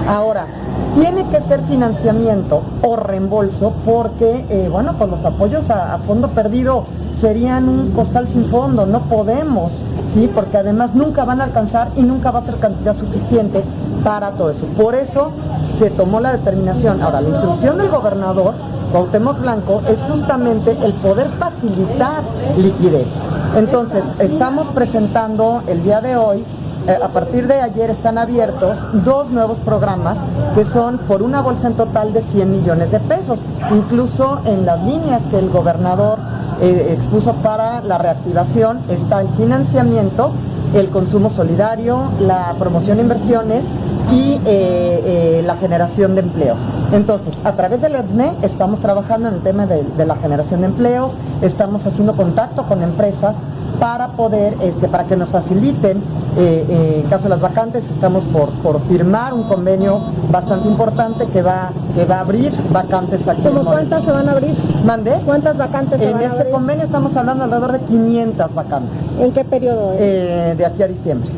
Ahora, 0.09 0.49
tiene 0.97 1.25
que 1.29 1.41
ser 1.43 1.63
financiamiento 1.63 2.65
o 2.83 2.97
reembolso 2.97 3.73
porque, 3.85 4.45
eh, 4.49 4.69
bueno, 4.69 4.95
pues 4.99 5.11
los 5.11 5.25
apoyos 5.25 5.71
a, 5.71 5.95
a 5.95 5.99
fondo 5.99 6.31
perdido 6.31 6.87
serían 7.13 7.69
un 7.69 7.93
costal 7.93 8.29
sin 8.29 8.47
fondo, 8.47 8.85
no 8.85 9.03
podemos, 9.03 9.71
¿sí? 10.13 10.29
Porque 10.35 10.57
además 10.57 10.97
nunca 10.97 11.25
van 11.25 11.41
a 11.41 11.45
alcanzar 11.45 11.93
y 11.95 12.03
nunca 12.03 12.33
va 12.33 12.41
a 12.41 12.45
ser 12.45 12.57
cantidad 12.57 12.97
suficiente 12.97 13.63
para 14.05 14.31
todo 14.33 14.51
eso. 14.51 14.67
Por 14.77 14.95
eso 14.95 15.31
se 15.79 15.91
tomó 15.91 16.21
la 16.21 16.33
determinación. 16.33 17.03
Ahora, 17.03 17.21
la 17.21 17.31
instrucción 17.31 17.79
del 17.79 17.89
gobernador, 17.89 18.55
Cuauhtémoc 18.93 19.41
Blanco, 19.41 19.83
es 19.89 20.03
justamente 20.03 20.77
el 20.85 20.93
poder 20.95 21.29
facilitar 21.39 22.23
liquidez. 22.57 23.09
Entonces, 23.57 24.05
estamos 24.21 24.69
presentando 24.69 25.63
el 25.67 25.83
día 25.83 26.01
de 26.01 26.17
hoy 26.17 26.45
eh, 26.87 26.99
a 27.03 27.09
partir 27.09 27.47
de 27.47 27.63
ayer 27.63 27.89
están 27.89 28.19
abiertos 28.19 28.79
dos 29.05 29.31
nuevos 29.31 29.59
programas 29.59 30.19
que 30.55 30.67
son 30.67 30.99
por 30.99 31.23
una 31.23 31.41
bolsa 31.41 31.69
en 31.69 31.75
total 31.75 32.13
de 32.13 32.21
100 32.21 32.51
millones 32.51 32.91
de 32.93 33.01
pesos. 33.01 33.41
Incluso 33.73 34.43
en 34.45 34.67
las 34.67 34.83
líneas 34.83 35.23
que 35.31 35.39
el 35.39 35.49
gobernador 35.49 36.19
eh, 36.61 36.91
expuso 36.95 37.33
para 37.37 37.81
la 37.81 37.97
reactivación 37.97 38.81
está 38.91 39.23
el 39.23 39.29
financiamiento, 39.31 40.33
el 40.75 40.89
consumo 40.89 41.31
solidario, 41.31 42.11
la 42.21 42.55
promoción 42.59 42.97
de 42.97 43.03
inversiones 43.05 43.65
y 44.13 44.39
eh, 44.45 45.43
la 45.47 45.57
generación 45.57 46.15
de 46.15 46.21
empleos. 46.23 46.59
Entonces, 46.93 47.35
a 47.45 47.53
través 47.53 47.81
del 47.81 47.95
ETSNE 47.95 48.33
estamos 48.43 48.81
trabajando 48.81 49.29
en 49.29 49.35
el 49.35 49.41
tema 49.41 49.67
de, 49.67 49.83
de 49.83 50.07
la 50.07 50.17
generación 50.17 50.61
de 50.61 50.67
empleos, 50.67 51.17
estamos 51.43 51.87
haciendo 51.87 52.15
contacto 52.15 52.65
con 52.67 52.83
empresas 52.83 53.37
para 53.81 54.09
poder, 54.09 54.57
este, 54.63 54.89
para 54.89 55.05
que 55.05 55.17
nos 55.17 55.31
faciliten, 55.31 55.99
eh, 56.37 56.67
eh, 56.69 57.01
en 57.05 57.11
caso 57.11 57.25
de 57.25 57.29
las 57.31 57.41
vacantes, 57.41 57.85
estamos 57.91 58.25
por, 58.25 58.51
por 58.63 58.81
firmar 58.89 59.35
un 59.35 59.45
convenio 59.45 60.01
bastante 60.31 60.69
importante 60.69 61.27
que 61.27 61.43
va, 61.43 61.71
que 61.95 62.05
va 62.05 62.17
a 62.17 62.21
abrir 62.21 62.53
vacantes 62.73 63.27
aquí. 63.29 63.43
¿Cómo 63.43 63.65
cuántas 63.65 64.03
se 64.05 64.11
van 64.13 64.29
a 64.29 64.33
abrir? 64.33 64.55
¿Mandé? 64.85 65.13
¿Cuántas 65.25 65.57
vacantes 65.57 65.99
se 65.99 66.07
En 66.07 66.13
van 66.13 66.23
a 66.23 66.27
ese 66.27 66.37
abrir? 66.39 66.53
convenio 66.53 66.85
estamos 66.85 67.17
hablando 67.17 67.45
alrededor 67.45 67.73
de 67.73 67.81
500 67.81 68.55
vacantes. 68.55 69.03
¿En 69.19 69.33
qué 69.33 69.45
periodo? 69.45 69.93
es? 69.93 70.01
Eh, 70.01 70.55
de 70.65 70.73
aquí 70.73 70.83
a 70.83 70.89
diciembre. 70.89 71.31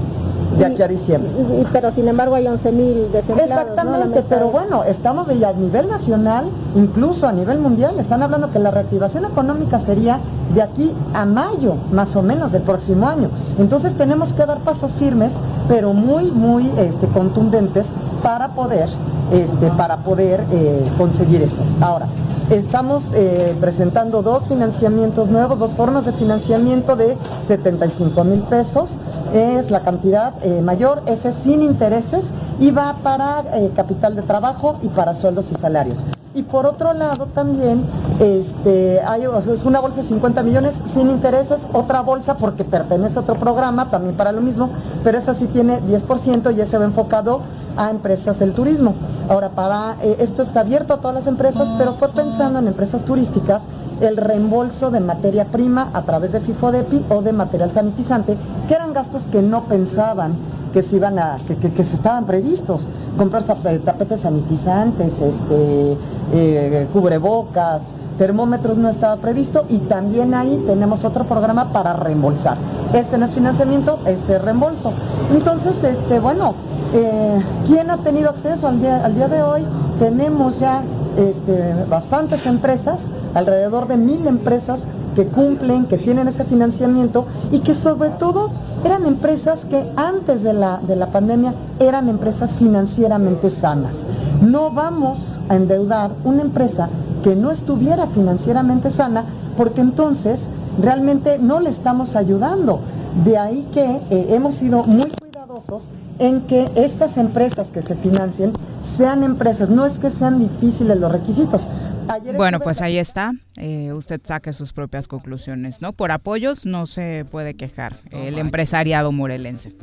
De 0.57 0.65
aquí 0.65 0.81
a 0.83 0.89
diciembre. 0.89 1.31
Y- 1.37 1.61
y- 1.63 1.67
pero 1.73 1.91
sin 1.93 2.07
embargo 2.09 2.37
hay 2.37 2.47
11.000 2.47 3.11
desempleados. 3.13 3.29
¿no? 3.29 3.35
La 3.37 3.43
Exactamente, 3.63 4.25
pero 4.29 4.51
bueno, 4.51 4.85
estamos 4.85 5.29
a 5.29 5.53
nivel 5.53 5.89
nacional, 5.89 6.47
incluso 6.77 7.27
a 7.27 7.33
nivel 7.33 7.59
mundial, 7.59 7.99
están 7.99 8.23
hablando 8.23 8.51
que 8.53 8.59
la 8.61 8.71
reactivación 8.71 9.25
económica 9.25 9.81
sería 9.81 10.21
de 10.55 10.63
aquí 10.63 10.93
a 11.13 11.27
mayo, 11.27 11.75
más 11.93 12.15
o 12.17 12.23
menos, 12.23 12.53
del 12.53 12.63
próximo 12.63 13.07
año. 13.09 13.29
Entonces 13.59 13.95
tenemos 13.99 14.33
que 14.33 14.47
dar 14.47 14.59
pasos 14.61 14.93
firmes, 14.93 15.35
pero 15.69 15.93
muy, 15.93 16.31
muy 16.31 16.71
este, 16.79 17.09
contundentes 17.09 17.89
para 18.23 18.49
poder, 18.55 18.89
este, 19.33 19.67
para 19.77 19.99
poder 19.99 20.45
eh, 20.53 20.89
conseguir 20.97 21.43
esto. 21.43 21.63
Ahora, 21.81 22.07
estamos 22.49 23.07
eh, 23.13 23.55
presentando 23.61 24.23
dos 24.23 24.47
financiamientos 24.47 25.29
nuevos, 25.29 25.59
dos 25.59 25.73
formas 25.73 26.07
de 26.07 26.13
financiamiento 26.13 26.95
de 26.97 27.17
75 27.47 28.25
mil 28.25 28.41
pesos. 28.43 28.99
Es 29.35 29.71
la 29.71 29.81
cantidad 29.81 30.35
eh, 30.43 30.61
mayor, 30.63 31.03
ese 31.07 31.29
es 31.29 31.35
sin 31.35 31.63
intereses 31.63 32.31
y 32.59 32.71
va 32.71 32.97
para 33.03 33.45
eh, 33.55 33.71
capital 33.75 34.17
de 34.17 34.23
trabajo 34.23 34.77
y 34.83 34.89
para 34.89 35.15
sueldos 35.15 35.51
y 35.51 35.55
salarios. 35.55 35.99
Y 36.35 36.43
por 36.43 36.67
otro 36.67 36.93
lado 36.93 37.27
también 37.27 37.83
este, 38.21 39.01
hay 39.01 39.27
una 39.27 39.81
bolsa 39.81 40.03
de 40.03 40.09
50 40.09 40.43
millones 40.43 40.75
sin 40.85 41.11
intereses, 41.11 41.67
otra 41.73 42.03
bolsa 42.03 42.37
porque 42.37 42.63
pertenece 42.63 43.19
a 43.19 43.23
otro 43.23 43.37
programa 43.37 43.91
también 43.91 44.15
para 44.15 44.33
lo 44.33 44.43
mismo, 44.43 44.69
pero 45.03 45.17
esa 45.17 45.33
sí 45.33 45.47
tiene 45.47 45.81
10% 45.81 46.55
y 46.55 46.61
ese 46.61 46.77
va 46.77 46.85
enfocado 46.85 47.41
a 47.77 47.91
empresas 47.91 48.39
del 48.39 48.53
turismo. 48.53 48.95
Ahora, 49.31 49.51
para 49.51 49.97
eh, 50.03 50.17
esto 50.21 50.43
está 50.43 50.61
abierto 50.61 50.95
a 50.95 50.99
todas 50.99 51.15
las 51.15 51.27
empresas, 51.27 51.69
pero 51.79 51.95
fue 51.95 52.09
pensando 52.11 52.59
en 52.59 52.69
empresas 52.69 53.05
turísticas 53.05 53.63
el 54.01 54.17
reembolso 54.17 54.91
de 54.91 55.01
materia 55.01 55.47
prima 55.47 55.89
a 55.95 56.03
través 56.03 56.33
de 56.33 56.41
FIFODEPI 56.41 57.05
o 57.11 57.23
de 57.23 57.33
material 57.33 57.71
sanitizante, 57.71 58.37
que 58.69 58.75
eran 58.75 58.93
gastos 58.93 59.27
que 59.27 59.43
no 59.43 59.65
pensaban 59.65 60.35
que 60.73 60.83
se 60.83 60.97
iban 60.97 61.19
a, 61.19 61.39
que, 61.47 61.57
que- 61.57 61.85
se 61.85 61.97
estaban 61.97 62.27
previstos. 62.27 62.83
Comprar 63.17 63.43
zap- 63.45 63.83
tapetes 63.85 64.21
sanitizantes, 64.21 65.15
este, 65.21 65.97
eh, 66.35 66.87
cubrebocas, 66.93 67.81
termómetros 68.19 68.77
no 68.77 68.89
estaba 68.91 69.17
previsto 69.17 69.65
y 69.71 69.79
también 69.79 70.35
ahí 70.35 70.63
tenemos 70.67 71.05
otro 71.05 71.25
programa 71.25 71.73
para 71.73 71.95
reembolsar. 71.95 72.59
Este 72.93 73.17
no 73.17 73.25
es 73.27 73.33
financiamiento, 73.33 73.99
este 74.07 74.37
es 74.37 74.43
reembolso. 74.43 74.93
Entonces, 75.33 75.83
este, 75.85 76.21
bueno, 76.21 76.55
eh, 76.95 77.43
¿quién 77.67 77.91
ha 77.91 77.97
tenido 77.99 78.29
acceso 78.31 78.69
al 78.69 78.81
día, 78.81 79.05
al 79.05 79.15
día 79.15 79.29
de 79.29 79.43
hoy? 79.43 79.63
Tenemos 79.99 80.59
ya 80.61 80.83
este, 81.17 81.75
bastantes 81.89 82.47
empresas, 82.47 83.01
alrededor 83.35 83.89
de 83.89 83.97
mil 83.97 84.27
empresas 84.27 84.85
que 85.15 85.27
cumplen, 85.27 85.87
que 85.87 85.99
tienen 85.99 86.29
ese 86.29 86.45
financiamiento 86.45 87.27
y 87.51 87.61
que 87.61 87.75
sobre 87.75 88.11
todo 88.11 88.51
eran 88.85 89.07
empresas 89.07 89.65
que 89.65 89.91
antes 89.97 90.43
de 90.43 90.53
la, 90.53 90.79
de 90.79 90.95
la 90.95 91.07
pandemia 91.07 91.55
eran 91.81 92.09
empresas 92.09 92.55
financieramente 92.55 93.51
sanas. 93.51 94.05
No 94.43 94.71
vamos 94.71 95.27
a 95.49 95.57
endeudar 95.57 96.11
una 96.25 96.43
empresa 96.43 96.91
que 97.25 97.35
no 97.35 97.51
estuviera 97.51 98.07
financieramente 98.07 98.91
sana 98.91 99.25
porque 99.57 99.81
entonces 99.81 100.49
realmente 100.81 101.39
no 101.39 101.61
le 101.61 101.71
estamos 101.71 102.15
ayudando. 102.15 102.81
De 103.25 103.39
ahí 103.39 103.67
que 103.73 104.03
eh, 104.11 104.27
hemos 104.31 104.57
sido 104.57 104.85
muy 104.85 105.11
cuidadosos 105.11 105.85
en 106.19 106.43
que 106.47 106.71
estas 106.77 107.17
empresas 107.17 107.69
que 107.71 107.83
se 107.83 107.95
financien 107.97 108.53
sean 108.83 109.23
empresas, 109.23 109.69
no 109.71 109.85
es 109.87 109.99
que 109.99 110.11
sean 110.11 110.39
difíciles 110.39 110.97
los 110.99 111.11
requisitos. 111.13 111.67
Ayer 112.09 112.37
Bueno, 112.37 112.61
pues 112.61 112.81
ahí 112.83 112.99
está. 112.99 113.33
Eh, 113.57 113.93
usted 113.93 114.21
saque 114.25 114.53
sus 114.53 114.73
propias 114.73 115.09
conclusiones, 115.09 115.83
¿no? 115.83 115.93
Por 115.93 116.13
apoyos 116.13 116.65
no 116.65 116.87
se 116.87 117.25
puede 117.31 117.55
quejar 117.55 117.97
el 118.11 118.39
empresariado 118.39 119.11
morelense. 119.13 119.75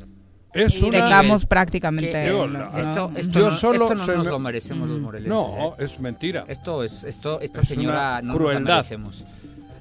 Es 0.54 0.82
Y 0.82 0.86
una... 0.86 1.06
dejamos 1.06 1.46
prácticamente... 1.46 2.14
La- 2.32 2.72
Esto, 2.80 3.12
esto 3.16 3.40
Yo 3.40 3.46
no, 3.46 3.52
solo 3.52 3.84
esto 3.86 3.96
no 3.96 4.04
se 4.06 4.16
nos 4.16 4.26
me- 4.26 4.32
lo 4.32 4.40
merecemos 4.40 4.88
los 4.88 5.00
morelenses. 5.02 5.34
No, 5.34 5.70
¿eh? 5.80 5.84
es 5.84 6.00
mentira. 6.00 6.46
Esto 6.48 6.84
es, 6.84 7.04
esto, 7.04 7.42
esta 7.42 7.62
Es 7.62 7.68
señora 7.68 8.22
no 8.22 8.28
nos 8.30 8.38
crueldad. 8.38 8.62
la 8.70 8.76
merecemos. 8.76 9.26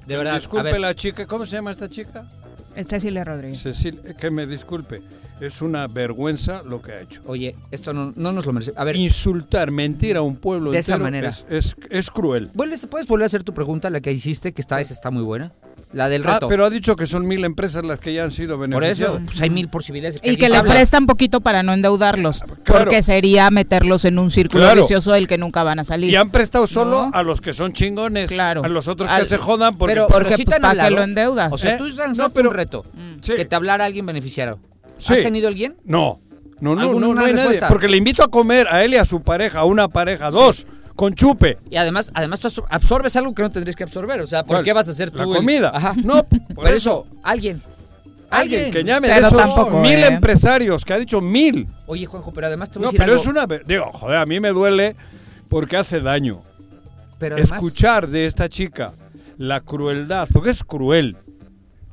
De 0.07 0.17
verdad, 0.17 0.33
Disculpe 0.35 0.69
a 0.69 0.71
ver, 0.73 0.81
la 0.81 0.95
chica, 0.95 1.25
¿cómo 1.27 1.45
se 1.45 1.55
llama 1.55 1.71
esta 1.71 1.87
chica? 1.89 2.25
Cecilia 2.87 3.23
Rodríguez. 3.23 3.61
Cecil, 3.61 4.01
que 4.19 4.31
me 4.31 4.47
disculpe. 4.47 5.01
Es 5.41 5.61
una 5.61 5.87
vergüenza 5.87 6.61
lo 6.63 6.81
que 6.81 6.91
ha 6.93 7.01
hecho. 7.01 7.21
oye, 7.25 7.55
esto 7.71 7.91
no, 7.91 8.13
no 8.15 8.31
nos 8.31 8.45
lo 8.45 8.53
merecemos. 8.53 8.79
A 8.79 8.83
ver, 8.85 8.95
Insultar, 8.95 9.71
mentir 9.71 10.15
a 10.15 10.21
un 10.21 10.37
pueblo 10.37 10.71
De 10.71 10.79
esa 10.79 10.97
manera. 10.97 11.29
Es, 11.29 11.45
es, 11.49 11.75
es 11.89 12.09
cruel. 12.11 12.49
¿vuelves- 12.53 12.87
¿puedes 12.87 13.07
volver 13.07 13.23
a 13.23 13.25
hacer 13.25 13.43
tu 13.43 13.53
pregunta, 13.53 13.89
la 13.89 13.99
que 13.99 14.11
hiciste, 14.11 14.53
que 14.53 14.61
esta 14.61 14.77
vez 14.77 14.89
está 14.91 15.11
muy 15.11 15.23
buena? 15.23 15.51
La 15.91 16.09
del 16.09 16.25
Ah, 16.25 16.35
reto. 16.35 16.47
pero 16.47 16.65
ha 16.65 16.69
dicho 16.71 16.95
que 16.95 17.05
son 17.05 17.27
mil 17.27 17.43
empresas 17.45 17.83
las 17.83 17.99
que 17.99 18.13
ya 18.13 18.23
han 18.23 18.31
sido 18.31 18.57
Por 18.57 18.65
eso, 18.67 18.79
beneficiadas. 18.79 19.21
pues 19.25 19.41
hay 19.41 19.49
mil 19.49 19.67
posibilidades. 19.69 20.21
de 20.21 20.31
Y 20.31 20.37
que 20.37 20.49
les 20.49 20.59
habla. 20.59 20.73
prestan 20.73 21.05
poquito 21.05 21.41
para 21.41 21.61
no 21.61 21.73
endeudarlos, 21.73 22.41
Ah, 22.41 22.45
Claro. 22.63 22.85
porque 22.85 23.03
sería 23.03 23.51
meterlos 23.51 24.05
en 24.05 24.17
un 24.19 24.31
círculo 24.31 24.63
Claro. 24.63 24.81
vicioso 24.81 25.11
del 25.11 25.27
que 25.27 25.37
nunca 25.37 25.61
van 25.63 25.79
a 25.79 25.83
salir. 25.83 26.11
Y 26.11 26.15
han 26.15 26.31
prestado 26.31 26.65
solo 26.67 27.07
No. 27.07 27.11
a 27.13 27.21
los 27.23 27.41
que 27.41 27.53
son 27.53 27.73
chingones. 27.73 28.31
Claro. 28.31 28.63
A 28.63 28.69
los 28.69 28.87
otros 28.87 29.07
Al- 29.09 29.23
que 29.23 29.29
se 29.29 29.37
jodan 29.37 29.75
porque... 29.75 29.93
Pero, 29.93 30.07
porque, 30.07 30.35
sí 30.35 30.45
pues, 30.45 30.47
te 30.47 30.55
han 30.55 30.61
¿para 30.61 30.71
hablado. 30.85 30.95
lo 30.95 31.03
endeudas? 31.03 31.49
O 31.51 31.57
sea, 31.57 31.75
¿Eh? 31.75 31.77
tú 31.77 31.87
No, 31.89 31.95
lanzaste 31.95 32.33
pero- 32.33 32.49
un 32.49 32.55
reto. 32.55 32.85
Sí. 33.21 33.33
Que 33.35 33.45
te 33.45 33.55
hablara 33.55 33.85
alguien 33.85 34.05
beneficiario. 34.05 34.57
Sí. 34.97 35.13
¿Has 35.13 35.19
tenido 35.19 35.47
alguien? 35.47 35.75
No, 35.85 36.21
no, 36.59 36.75
no, 36.75 36.81
¿Alguna 36.81 37.07
no, 37.07 37.13
no 37.15 37.25
hay 37.25 37.33
nadie. 37.33 37.59
Porque 37.67 37.87
le 37.87 37.97
invito 37.97 38.23
a 38.23 38.29
comer 38.29 38.67
a 38.69 38.83
él 38.83 38.93
y 38.93 38.97
a 38.97 39.05
su 39.05 39.21
pareja, 39.21 39.59
a 39.59 39.65
una 39.65 39.87
pareja, 39.89 40.31
dos, 40.31 40.65
con 40.95 41.13
chupe. 41.13 41.57
Y 41.69 41.75
además, 41.77 42.11
además 42.13 42.39
tú 42.39 42.47
absor- 42.47 42.65
absorbes 42.69 43.15
algo 43.15 43.33
que 43.35 43.41
no 43.41 43.49
tendrías 43.49 43.75
que 43.75 43.83
absorber. 43.83 44.21
O 44.21 44.27
sea, 44.27 44.43
¿por 44.43 44.55
¿Cuál? 44.57 44.63
qué 44.63 44.73
vas 44.73 44.87
a 44.87 44.91
hacer 44.91 45.11
tú 45.11 45.17
La 45.17 45.23
el- 45.25 45.33
comida. 45.35 45.71
Ajá. 45.73 45.93
No, 46.03 46.23
por 46.55 46.67
eso, 46.69 47.05
alguien. 47.23 47.61
Alguien 48.29 48.71
que 48.71 48.83
llame 48.83 49.07
de 49.09 49.13
Pero 49.13 49.27
esos 49.27 49.37
tampoco, 49.39 49.79
mil 49.79 49.99
¿eh? 49.99 50.07
empresarios, 50.07 50.83
que 50.83 50.93
ha 50.93 50.97
dicho 50.97 51.21
mil. 51.21 51.67
Oye, 51.85 52.05
Juanjo, 52.07 52.33
pero 52.33 52.47
además 52.47 52.71
te 52.71 52.79
voy 52.79 52.85
a 52.85 52.87
No, 52.87 52.91
decir 52.91 52.99
pero 52.99 53.11
algo. 53.11 53.21
es 53.21 53.27
una... 53.29 53.63
Digo, 53.67 53.91
joder, 53.93 54.17
a 54.17 54.25
mí 54.25 54.39
me 54.39 54.49
duele 54.49 54.95
porque 55.49 55.77
hace 55.77 56.01
daño. 56.01 56.41
Pero 57.19 57.35
además, 57.35 57.51
Escuchar 57.53 58.07
de 58.07 58.25
esta 58.25 58.49
chica 58.49 58.93
la 59.37 59.61
crueldad, 59.61 60.27
porque 60.33 60.49
es 60.49 60.63
cruel. 60.63 61.15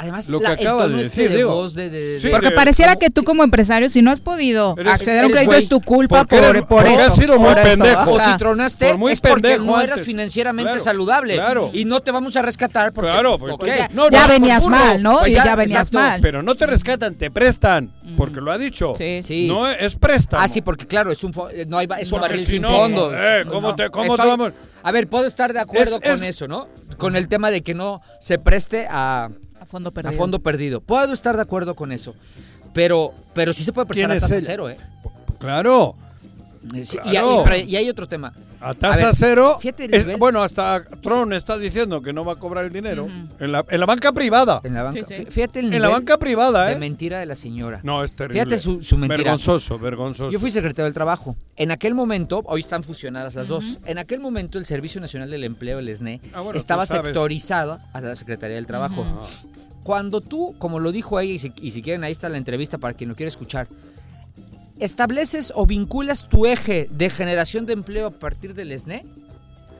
Además 0.01 0.29
lo 0.29 0.39
que 0.41 0.45
la- 0.45 0.51
acaba 0.55 0.85
el 0.85 0.89
tono 0.91 0.97
de 0.99 1.03
este 1.05 1.17
decir, 1.21 1.31
de 1.31 1.37
digo. 1.37 1.51
voz 1.55 1.75
de, 1.75 1.91
de- 1.91 2.01
de- 2.01 2.21
Sí, 2.21 2.29
Porque 2.31 2.49
de- 2.49 2.55
pareciera 2.55 2.97
que 2.97 3.11
tú 3.11 3.23
como 3.25 3.43
empresario, 3.45 3.89
si 3.91 4.03
no 4.03 4.11
has 4.11 4.21
podido 4.21 4.75
Eres- 4.79 4.93
acceder 4.95 5.25
a 5.25 5.27
un 5.27 5.33
crédito, 5.33 5.53
es 5.55 5.69
tu 5.69 5.81
culpa 5.81 6.25
por, 6.25 6.39
eres- 6.39 6.63
por 6.63 6.69
porque 6.83 6.95
eso. 6.95 7.03
has 7.05 7.17
sido 7.17 7.39
muy 7.39 7.51
eso, 7.51 7.63
pendejo. 7.63 8.11
O 8.13 8.19
si 8.21 8.37
tronaste 8.39 8.89
Por 8.89 8.99
muy 8.99 9.13
es 9.13 9.21
porque 9.21 9.59
no 9.59 9.81
eras 9.81 9.93
antes. 9.93 10.07
financieramente 10.07 10.71
Claro, 10.73 10.85
saludable. 10.85 11.35
claro. 11.35 11.71
Y 11.73 11.85
no 11.85 12.01
te 12.01 12.11
vamos 12.11 12.37
a 12.37 12.43
rescatar 12.43 12.93
porque... 12.93 13.11
Claro, 13.11 13.39
pues, 13.39 13.53
ok. 13.53 13.59
porque- 13.61 13.89
no, 13.93 14.11
ya 14.11 14.23
no, 14.27 14.29
venías 14.33 14.63
por 14.63 14.73
mal, 14.73 15.03
¿no? 15.03 15.19
Pues 15.19 15.31
Y 15.31 15.35
ya, 15.35 15.45
ya, 15.45 15.55
venías 15.57 15.73
exacto. 15.89 15.99
mal. 15.99 16.21
Pero 16.21 16.43
no 16.43 16.55
te 16.55 16.67
rescatan, 16.67 17.15
te 17.15 17.31
prestan. 17.31 17.91
Porque 18.17 18.41
lo 18.41 18.51
ha 18.53 18.59
dicho. 18.59 18.95
Sí. 18.97 19.23
Sí. 19.23 19.47
No 19.47 19.69
es 19.69 19.95
préstamo. 19.97 20.43
Ah, 20.43 20.49
sí, 20.49 20.61
porque 20.63 20.87
claro, 20.87 21.11
es 21.13 21.23
un 21.25 21.33
eh, 21.53 21.65
no 21.69 21.79
hay 21.79 21.87
es 21.99 22.11
un 22.13 22.21
barril 22.21 22.41
si 22.45 22.53
sin 22.53 22.63
no, 22.63 22.69
fondos. 22.71 23.13
eh, 23.17 23.45
¿cómo 23.49 23.75
te- 23.77 23.89
vamos? 23.89 24.53
A 24.83 24.93
ver, 24.93 25.09
puedo 25.09 25.27
estar 25.27 25.53
de 25.53 25.61
acuerdo 25.61 26.01
con 26.01 26.25
eso, 26.25 26.49
¿no? 26.49 26.69
Con 26.97 27.15
el 27.17 27.29
tema 27.29 27.51
de 27.51 27.63
que 27.63 27.75
no 27.75 28.01
se 28.19 28.39
preste 28.39 28.87
a, 28.91 29.29
A 29.71 29.73
fondo 29.73 29.89
a 29.91 29.93
perdido. 29.93 30.13
fondo 30.19 30.39
perdido. 30.43 30.81
Puedo 30.81 31.13
estar 31.13 31.37
de 31.37 31.43
acuerdo 31.43 31.75
con 31.77 31.93
eso. 31.93 32.15
Pero, 32.75 33.13
pero 33.35 33.53
sí 33.53 33.63
se 33.65 33.73
puede 33.73 33.87
prestar 33.87 34.11
¿Quién 34.11 34.19
a 34.19 34.21
tasa 34.21 34.41
cero, 34.41 34.69
¿eh? 34.69 34.77
Claro. 35.39 35.95
Eh, 36.75 36.85
sí, 36.85 36.99
y, 37.05 37.11
Claro. 37.11 37.45
hay, 37.49 37.63
y 37.63 37.77
hay 37.77 37.89
otro 37.89 38.07
tema. 38.07 38.33
A 38.61 38.75
tasa 38.75 39.07
ver, 39.07 39.15
cero. 39.15 39.57
fíjate 39.59 39.87
el 39.87 39.95
es- 39.95 40.19
bueno, 40.19 40.43
hasta 40.43 40.85
Tron 41.03 41.33
está 41.33 41.57
diciendo 41.57 42.03
que 42.03 42.13
no 42.13 42.25
va 42.27 42.35
a 42.35 42.37
cobrar 42.37 42.67
el 42.67 42.73
dinero. 42.73 43.09
en, 43.39 43.53
la, 43.53 43.65
en 43.67 43.81
la 43.81 43.87
banca 43.87 44.13
privada. 44.13 44.61
En 44.63 44.75
la 44.75 44.83
banca. 44.83 45.01
Sí, 45.01 45.15
sí. 45.17 45.23
Fí- 45.25 45.31
Fíjate 45.31 45.61
el 45.61 45.73
En 45.73 45.81
la 45.81 45.89
banca 45.89 46.19
privada, 46.19 46.67
de 46.67 46.75
¿eh? 46.75 46.77
mentira 46.79 47.19
de 47.19 47.25
la 47.25 47.35
señora. 47.35 47.81
No, 47.83 48.05
es 48.05 48.13
terrible. 48.13 48.43
Fíjate 48.45 48.61
su, 48.61 48.83
su 48.83 48.99
mentira. 48.99 49.17
Vergonzoso, 49.17 49.79
vergonzoso. 49.79 50.31
Yo 50.31 50.39
fui 50.39 50.51
secretario 50.51 50.85
del 50.85 50.93
Trabajo. 50.95 51.35
En 51.57 51.71
aquel 51.71 51.95
momento, 51.95 52.43
hoy 52.45 52.61
están 52.61 52.83
fusionadas 52.83 53.35
las 53.35 53.49
dos. 53.49 53.79
En 53.87 53.97
aquel 53.97 54.21
momento, 54.21 54.59
el 54.59 54.67
Servicio 54.67 55.01
Nacional 55.01 55.31
del 55.31 55.45
Empleo, 55.45 55.79
el 55.79 55.89
SNE, 55.89 56.21
Ah, 56.35 56.43
bueno, 56.43 56.59
estaba 56.59 56.85
sabes. 56.85 57.05
sectorizado 57.07 57.79
a 57.95 58.01
la 58.03 58.15
Secretaría 58.15 58.57
del 58.57 58.67
Trabajo. 58.67 59.07
Cuando 59.83 60.21
tú, 60.21 60.55
como 60.59 60.79
lo 60.79 60.93
dijo 60.93 61.19
ella, 61.21 61.33
y 61.33 61.39
si, 61.39 61.53
y 61.61 61.71
si 61.71 61.83
quieren, 61.83 62.05
ahí 62.05 62.13
está 62.13 62.29
la 62.29 62.37
entrevista 62.39 62.79
para 62.79 62.95
quien 62.95 63.09
lo 63.09 63.17
quiera 63.17 63.29
escuchar, 63.29 63.67
estableces 64.79 65.53
o 65.55 65.67
vinculas 65.67 66.29
tu 66.29 66.47
eje 66.47 66.89
de 66.91 67.11
generación 67.11 67.67
de 67.67 67.75
empleo 67.75 68.07
a 68.07 68.11
partir 68.11 68.55
del 68.55 68.73
SNE, 68.73 69.05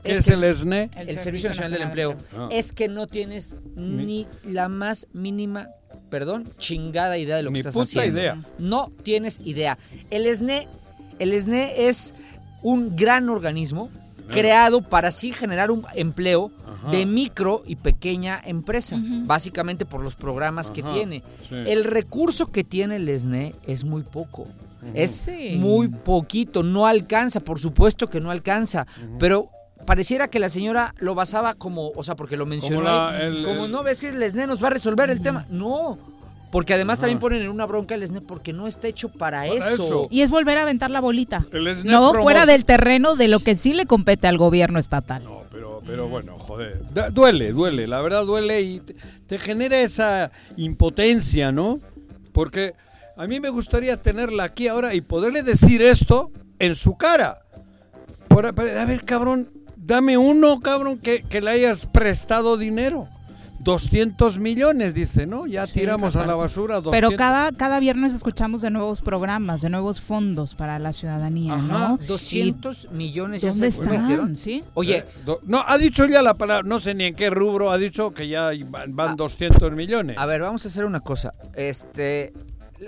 ¿Qué 0.03 0.11
es, 0.11 0.19
es 0.19 0.25
que- 0.25 0.33
el 0.33 0.43
SNE? 0.55 0.89
el, 0.97 1.19
Servicio 1.19 1.49
Nacional 1.49 1.71
del 1.71 1.81
Empleo, 1.83 2.15
Ah. 2.35 2.49
es 2.51 2.71
que 2.73 2.87
no 2.87 3.07
tienes 3.07 3.55
ni 3.75 4.27
la 4.43 4.67
más 4.69 5.07
mínima, 5.13 5.67
perdón, 6.09 6.49
chingada 6.57 7.17
idea 7.17 7.35
de 7.37 7.43
lo 7.43 7.51
que 7.51 7.59
estás 7.59 7.73
puta 7.73 7.83
haciendo. 7.83 8.19
idea. 8.19 8.43
No 8.59 8.91
tienes 9.03 9.39
idea. 9.43 9.77
El 10.09 10.25
SNE, 10.27 10.67
el 11.19 11.33
SNE 11.33 11.87
es 11.87 12.13
un 12.63 12.95
gran 12.95 13.29
organismo 13.29 13.89
creado 14.29 14.81
para 14.81 15.09
así 15.09 15.33
generar 15.33 15.71
un 15.71 15.85
empleo 15.93 16.51
Ajá. 16.81 16.91
de 16.91 17.05
micro 17.05 17.63
y 17.65 17.75
pequeña 17.77 18.41
empresa, 18.43 18.97
básicamente 19.25 19.85
por 19.85 20.01
los 20.01 20.15
programas 20.15 20.71
que 20.71 20.83
tiene. 20.83 21.23
sí. 21.49 21.55
El 21.55 21.83
recurso 21.83 22.51
que 22.51 22.63
tiene 22.63 22.95
el 22.97 23.07
SNE 23.09 23.53
es 23.67 23.83
muy 23.83 24.03
poco. 24.03 24.47
Es 24.95 25.11
Sí. 25.25 25.57
muy 25.59 25.87
poquito, 25.89 26.63
no 26.63 26.87
alcanza, 26.87 27.39
por 27.39 27.59
supuesto 27.59 28.09
que 28.09 28.19
no 28.19 28.31
alcanza, 28.31 28.87
pero 29.19 29.49
pareciera 29.85 30.27
que 30.27 30.39
la 30.39 30.49
señora 30.49 30.93
lo 30.99 31.13
basaba 31.15 31.53
como, 31.53 31.91
o 31.95 32.03
sea, 32.03 32.15
porque 32.15 32.35
lo 32.37 32.45
mencionó, 32.47 32.81
la- 32.83 33.09
ahí, 33.09 33.25
el- 33.27 33.43
como 33.43 33.65
el- 33.65 33.71
no 33.71 33.83
ves 33.83 34.01
que 34.01 34.09
el 34.09 34.21
SNE 34.23 34.47
nos 34.47 34.63
va 34.63 34.67
a 34.67 34.71
resolver 34.71 35.09
el 35.11 35.21
tema. 35.21 35.45
No, 35.49 35.97
porque 36.51 36.73
además 36.73 36.99
también 36.99 37.19
ponen 37.19 37.41
en 37.41 37.49
una 37.49 37.65
bronca 37.65 37.95
el 37.95 38.03
SNE 38.05 38.21
porque 38.21 38.51
no 38.53 38.67
está 38.67 38.87
hecho 38.87 39.09
para, 39.09 39.39
Para 39.41 39.53
eso. 39.55 39.83
eso. 39.85 40.07
Y 40.11 40.21
es 40.21 40.29
volver 40.29 40.57
a 40.57 40.63
aventar 40.63 40.91
la 40.91 40.99
bolita. 40.99 41.45
El 41.53 41.67
SNE 41.73 41.91
No 41.91 42.11
promos- 42.11 42.23
fuera 42.23 42.45
del 42.45 42.65
terreno 42.65 43.15
de 43.15 43.27
lo 43.29 43.39
que 43.39 43.55
sí 43.55 43.73
le 43.73 43.85
compete 43.85 44.27
al 44.27 44.37
gobierno 44.37 44.77
estatal. 44.77 45.23
No, 45.23 45.43
pero, 45.51 45.81
pero 45.85 46.07
bueno, 46.09 46.37
joder. 46.37 46.81
Da- 46.93 47.09
duele, 47.09 47.51
duele, 47.51 47.87
la 47.87 48.01
verdad 48.01 48.25
duele 48.25 48.61
y 48.61 48.79
te, 48.81 48.95
te 49.27 49.37
genera 49.39 49.79
esa 49.79 50.31
impotencia, 50.57 51.51
¿no? 51.51 51.79
Porque 52.33 52.73
a 53.17 53.27
mí 53.27 53.39
me 53.39 53.49
gustaría 53.49 54.01
tenerla 54.01 54.43
aquí 54.45 54.67
ahora 54.67 54.93
y 54.93 55.01
poderle 55.01 55.43
decir 55.43 55.81
esto 55.81 56.31
en 56.59 56.75
su 56.75 56.95
cara. 56.97 57.39
Por- 58.27 58.45
a 58.45 58.51
ver, 58.51 59.03
cabrón, 59.05 59.49
dame 59.75 60.17
uno, 60.17 60.59
cabrón, 60.61 60.97
que, 60.99 61.23
que 61.23 61.41
le 61.41 61.51
hayas 61.51 61.85
prestado 61.85 62.57
dinero. 62.57 63.07
200 63.63 64.39
millones, 64.39 64.93
dice, 64.93 65.27
¿no? 65.27 65.45
Ya 65.47 65.67
tiramos 65.67 66.15
a 66.15 66.25
la 66.25 66.35
basura 66.35 66.81
200. 66.81 66.91
Pero 66.91 67.15
cada, 67.17 67.51
cada 67.51 67.79
viernes 67.79 68.13
escuchamos 68.13 68.61
de 68.61 68.69
nuevos 68.69 69.01
programas, 69.01 69.61
de 69.61 69.69
nuevos 69.69 70.01
fondos 70.01 70.55
para 70.55 70.79
la 70.79 70.93
ciudadanía, 70.93 71.53
Ajá, 71.53 71.89
¿no? 71.89 71.97
200 72.07 72.91
millones 72.91 73.41
ya 73.41 73.49
¿Dónde 73.51 73.71
se 73.71 73.83
están? 73.83 74.01
metieron. 74.01 74.35
¿Sí? 74.35 74.63
Oye, 74.73 74.97
Eh, 74.99 75.05
do- 75.25 75.39
no, 75.45 75.63
ha 75.65 75.77
dicho 75.77 76.05
ya 76.07 76.21
la 76.21 76.33
palabra, 76.33 76.67
no 76.67 76.79
sé 76.79 76.93
ni 76.95 77.05
en 77.05 77.15
qué 77.15 77.29
rubro, 77.29 77.71
ha 77.71 77.77
dicho 77.77 78.11
que 78.13 78.27
ya 78.27 78.51
van, 78.69 78.95
van 78.95 79.15
200 79.15 79.71
millones. 79.73 80.17
A 80.17 80.25
ver, 80.25 80.41
vamos 80.41 80.65
a 80.65 80.69
hacer 80.69 80.85
una 80.85 80.99
cosa. 81.01 81.31
Este, 81.55 82.33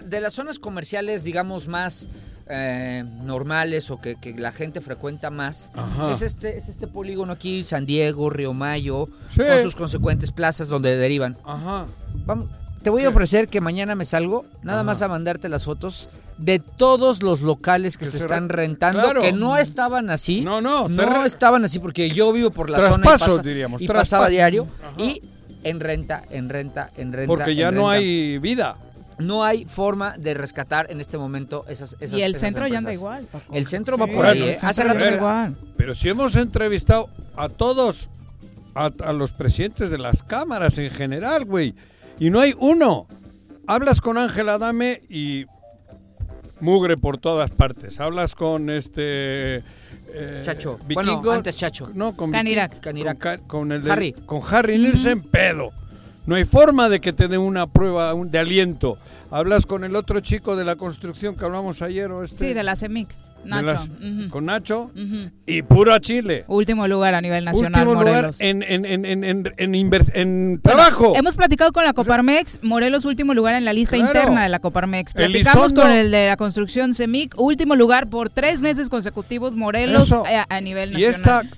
de 0.04 0.20
las 0.22 0.34
zonas 0.34 0.60
comerciales, 0.60 1.24
digamos, 1.24 1.68
más 1.68 2.08
eh, 2.50 3.04
normales 3.24 3.90
o 3.92 4.02
que, 4.02 4.16
que 4.16 4.34
la 4.34 4.52
gente 4.52 4.82
frecuenta 4.82 5.30
más, 5.30 5.72
Ajá. 5.76 6.12
es 6.12 6.22
este, 6.22 6.58
es 6.58 6.68
este 6.68 6.88
polígono 6.88 7.32
aquí, 7.34 7.64
San 7.64 7.86
Diego, 7.86 8.30
Río 8.30 8.54
Mayo, 8.54 9.08
Sí. 9.30 9.42
con 9.48 9.60
sus 9.62 9.76
consecuentes 9.76 10.32
plazas 10.32 10.68
donde 10.68 10.96
derivan. 10.98 11.38
Ajá. 11.46 11.86
Vamos, 12.26 12.48
te 12.82 12.90
voy 12.90 13.04
a 13.06 13.10
ofrecer 13.10 13.48
que 13.48 13.62
mañana 13.62 13.96
me 13.96 14.04
salgo, 14.04 14.46
nada 14.62 14.84
más 14.84 15.02
a 15.02 15.08
mandarte 15.08 15.48
las 15.48 15.64
fotos 15.64 16.10
de 16.38 16.60
todos 16.60 17.24
los 17.24 17.42
locales 17.42 17.98
que, 17.98 18.04
Que 18.06 18.12
se 18.12 18.18
están 18.18 18.50
re- 18.50 18.58
rentando, 18.58 19.02
Claro. 19.04 19.22
que 19.22 19.32
no 19.32 19.56
estaban 19.56 20.10
así. 20.10 20.42
No, 20.42 20.60
no, 20.60 20.90
no 20.90 21.24
estaban 21.26 21.64
así 21.64 21.80
porque 21.80 22.10
yo 22.10 22.34
vivo 22.34 22.50
por 22.50 22.70
la 22.70 22.82
zona 22.82 22.96
y, 22.98 23.02
Traspaso, 23.08 23.32
pasa- 23.38 23.42
diríamos, 23.48 23.82
y 23.82 23.86
traspaso. 23.88 24.18
pasaba 24.18 24.30
diario 24.30 24.68
Ajá. 24.82 25.02
y 25.02 25.22
en 25.64 25.80
renta, 25.80 26.24
en 26.30 26.50
renta, 26.50 26.90
en 26.98 27.14
renta. 27.14 27.28
Porque 27.28 27.56
ya 27.56 27.72
no 27.72 27.90
hay 27.90 28.38
vida. 28.40 28.76
No 29.20 29.44
hay 29.44 29.66
forma 29.66 30.18
de 30.18 30.34
rescatar 30.34 30.90
en 30.92 31.00
este 31.00 31.18
momento 31.18 31.66
esas, 31.68 31.96
esas 32.00 32.18
Y 32.20 32.24
el 32.24 32.32
esas 32.32 32.42
centro 32.42 32.68
ya 32.68 32.78
anda 32.80 32.92
igual. 32.94 33.26
Paco. 33.32 33.54
El 33.54 33.68
centro 33.68 33.98
va 33.98 34.08
por 34.08 34.26
ahí, 34.26 34.40
Bueno, 34.40 34.54
¿eh? 34.54 34.60
Hace 34.62 34.84
rato 34.84 35.00
que- 35.00 35.14
igual. 35.16 35.56
Pero 35.78 35.94
si 35.96 36.10
hemos 36.10 36.36
entrevistado 36.36 37.10
a 37.36 37.50
todos, 37.50 38.10
a, 38.76 38.92
a 39.04 39.14
los 39.14 39.32
presidentes 39.34 39.90
de 39.92 39.98
las 39.98 40.24
cámaras 40.24 40.78
en 40.78 40.90
general, 40.92 41.46
güey, 41.46 41.76
y 42.20 42.30
no 42.30 42.40
hay 42.40 42.54
uno. 42.60 43.08
Hablas 43.68 44.02
con 44.02 44.18
Ángel 44.18 44.50
Adame 44.50 45.02
y 45.10 45.46
mugre 46.60 46.98
por 46.98 47.18
todas 47.18 47.52
partes. 47.52 48.00
Hablas 48.00 48.36
con 48.36 48.70
este... 48.70 49.58
eh, 50.16 50.42
Chacho. 50.44 50.78
Bueno, 50.94 51.12
Vikingo. 51.12 51.32
antes 51.32 51.56
Chacho. 51.56 51.90
No, 51.94 52.16
con 52.16 52.32
Canirac. 52.32 52.72
Viking- 52.76 52.82
Canirac. 52.82 53.14
Con, 53.20 53.38
Ca- 53.38 53.48
con 53.48 53.72
el 53.72 53.84
de- 53.84 53.92
Harry. 53.92 54.14
Con 54.26 54.42
Harry 54.52 54.78
Nielsen, 54.78 55.22
pedo. 55.22 55.72
No 56.26 56.36
hay 56.36 56.46
forma 56.46 56.88
de 56.90 57.02
que 57.02 57.12
te 57.14 57.28
den 57.28 57.40
una 57.42 57.68
prueba 57.68 58.14
de 58.16 58.40
aliento. 58.40 58.98
Hablas 59.32 59.66
con 59.66 59.84
el 59.84 59.96
otro 59.96 60.20
chico 60.22 60.56
de 60.56 60.64
la 60.64 60.76
construcción 60.76 61.36
que 61.36 61.44
hablamos 61.44 61.82
ayer 61.82 62.12
o 62.12 62.24
este... 62.24 62.48
Sí, 62.50 62.54
de 62.54 62.64
la 62.64 62.76
CEMIC. 62.76 63.10
Nacho. 63.46 63.66
las- 63.66 63.90
Con 64.30 64.46
Nacho. 64.46 64.90
Y 65.46 65.64
pura 65.64 66.00
Chile. 66.00 66.46
Último 66.48 66.88
lugar 66.88 67.14
a 67.14 67.20
nivel 67.20 67.44
nacional, 67.44 67.82
Último 67.86 68.00
lugar 68.02 68.16
Morelos. 68.28 68.40
en, 68.40 68.64
en, 68.64 68.86
en, 68.86 69.06
en, 69.06 69.26
en, 69.58 69.90
Bueno, 69.90 70.60
trabajo. 70.64 71.14
hemos 71.18 71.36
platicado 71.36 71.74
con 71.74 71.84
la 71.84 71.92
Coparmex, 71.92 72.60
Morelos 72.64 73.04
último 73.04 73.34
lugar 73.34 73.56
en 73.56 73.66
la 73.66 73.74
lista 73.74 73.98
Claro. 73.98 74.14
interna 74.18 74.44
de 74.44 74.50
la 74.50 74.60
Coparmex. 74.60 75.14
Platicamos 75.14 75.72
Elizondo. 75.72 75.82
con 75.82 75.92
el 75.92 76.10
de 76.10 76.28
la 76.28 76.38
construcción 76.38 76.94
CEMIC, 76.96 77.38
último 77.38 77.76
lugar 77.76 78.08
por 78.10 78.30
tres 78.30 78.62
meses 78.62 78.88
consecutivos 78.88 79.56
Morelos 79.56 80.10
eh, 80.30 80.42
a, 80.48 80.62
nivel 80.62 80.92
y 80.98 81.04
nacional. 81.06 81.46
esta, 81.50 81.58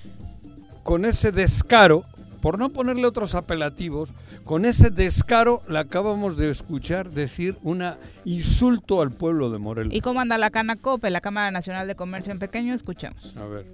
con 0.82 1.04
ese 1.04 1.30
descaro, 1.30 2.04
por 2.46 2.60
no 2.60 2.68
ponerle 2.68 3.04
otros 3.08 3.34
apelativos, 3.34 4.10
con 4.44 4.66
ese 4.66 4.90
descaro 4.90 5.62
le 5.68 5.80
acabamos 5.80 6.36
de 6.36 6.48
escuchar 6.48 7.10
decir 7.10 7.56
un 7.64 7.82
insulto 8.24 9.02
al 9.02 9.10
pueblo 9.10 9.50
de 9.50 9.58
Morelos. 9.58 9.92
¿Y 9.92 10.00
cómo 10.00 10.20
anda 10.20 10.38
la 10.38 10.50
Canacope, 10.50 11.10
la 11.10 11.20
Cámara 11.20 11.50
Nacional 11.50 11.88
de 11.88 11.96
Comercio 11.96 12.32
en 12.32 12.38
Pequeño? 12.38 12.72
Escuchemos. 12.72 13.34
A 13.36 13.46
ver. 13.46 13.66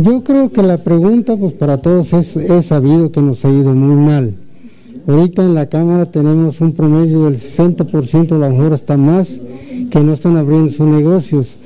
Yo 0.00 0.24
creo 0.24 0.50
que 0.50 0.62
la 0.62 0.78
pregunta, 0.78 1.36
pues 1.36 1.52
para 1.52 1.76
todos 1.76 2.14
es, 2.14 2.36
es 2.36 2.64
sabido 2.64 3.12
que 3.12 3.20
nos 3.20 3.44
ha 3.44 3.50
ido 3.50 3.74
muy 3.74 3.96
mal. 3.96 4.34
Ahorita 5.06 5.44
en 5.44 5.52
la 5.52 5.66
Cámara 5.66 6.06
tenemos 6.06 6.62
un 6.62 6.72
promedio 6.72 7.26
del 7.26 7.34
60%, 7.34 8.32
a 8.32 8.38
lo 8.38 8.48
mejor 8.48 8.72
hasta 8.72 8.96
más, 8.96 9.42
que 9.90 10.00
no 10.00 10.14
están 10.14 10.38
abriendo 10.38 10.70
sus 10.70 10.86
negocios. 10.86 11.58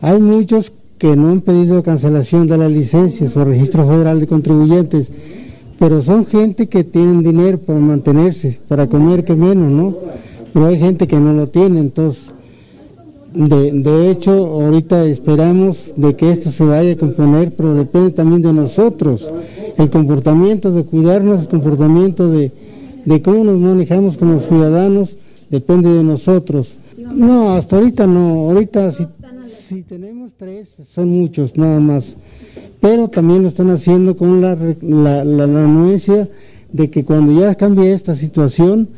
Hay 0.00 0.20
muchos 0.20 0.72
que 0.98 1.14
no 1.14 1.28
han 1.28 1.40
pedido 1.40 1.84
cancelación 1.84 2.48
de 2.48 2.58
las 2.58 2.72
licencias 2.72 3.36
o 3.36 3.44
registro 3.44 3.86
federal 3.86 4.18
de 4.18 4.26
contribuyentes, 4.26 5.12
pero 5.78 6.02
son 6.02 6.26
gente 6.26 6.68
que 6.68 6.84
tienen 6.84 7.22
dinero 7.22 7.58
para 7.58 7.78
mantenerse, 7.78 8.58
para 8.68 8.86
comer 8.88 9.24
que 9.24 9.34
menos, 9.34 9.70
¿no? 9.70 9.94
Pero 10.52 10.66
hay 10.66 10.78
gente 10.78 11.06
que 11.06 11.20
no 11.20 11.32
lo 11.32 11.46
tiene, 11.46 11.80
entonces 11.80 12.32
de, 13.34 13.72
de 13.72 14.10
hecho, 14.10 14.32
ahorita 14.32 15.04
esperamos 15.04 15.92
de 15.96 16.16
que 16.16 16.30
esto 16.30 16.50
se 16.50 16.64
vaya 16.64 16.92
a 16.92 16.96
componer, 16.96 17.52
pero 17.54 17.74
depende 17.74 18.10
también 18.10 18.42
de 18.42 18.52
nosotros. 18.52 19.30
El 19.76 19.90
comportamiento, 19.90 20.72
de 20.72 20.84
cuidarnos, 20.84 21.42
el 21.42 21.48
comportamiento 21.48 22.30
de, 22.30 22.50
de 23.04 23.22
cómo 23.22 23.44
nos 23.44 23.58
manejamos 23.58 24.16
como 24.16 24.40
ciudadanos, 24.40 25.16
depende 25.50 25.92
de 25.92 26.02
nosotros. 26.02 26.78
No, 27.14 27.50
hasta 27.50 27.76
ahorita 27.76 28.06
no. 28.06 28.50
Ahorita 28.50 28.92
si, 28.92 29.06
si 29.48 29.82
tenemos 29.82 30.34
tres, 30.34 30.68
son 30.84 31.08
muchos 31.08 31.56
nada 31.56 31.80
más. 31.80 32.16
Pero 32.80 33.08
también 33.08 33.42
lo 33.42 33.48
están 33.48 33.70
haciendo 33.70 34.16
con 34.16 34.40
la, 34.40 34.54
la, 34.54 35.24
la, 35.24 35.46
la 35.46 35.64
anuencia 35.64 36.28
de 36.72 36.90
que 36.90 37.04
cuando 37.04 37.38
ya 37.38 37.54
cambie 37.54 37.92
esta 37.92 38.14
situación, 38.14 38.88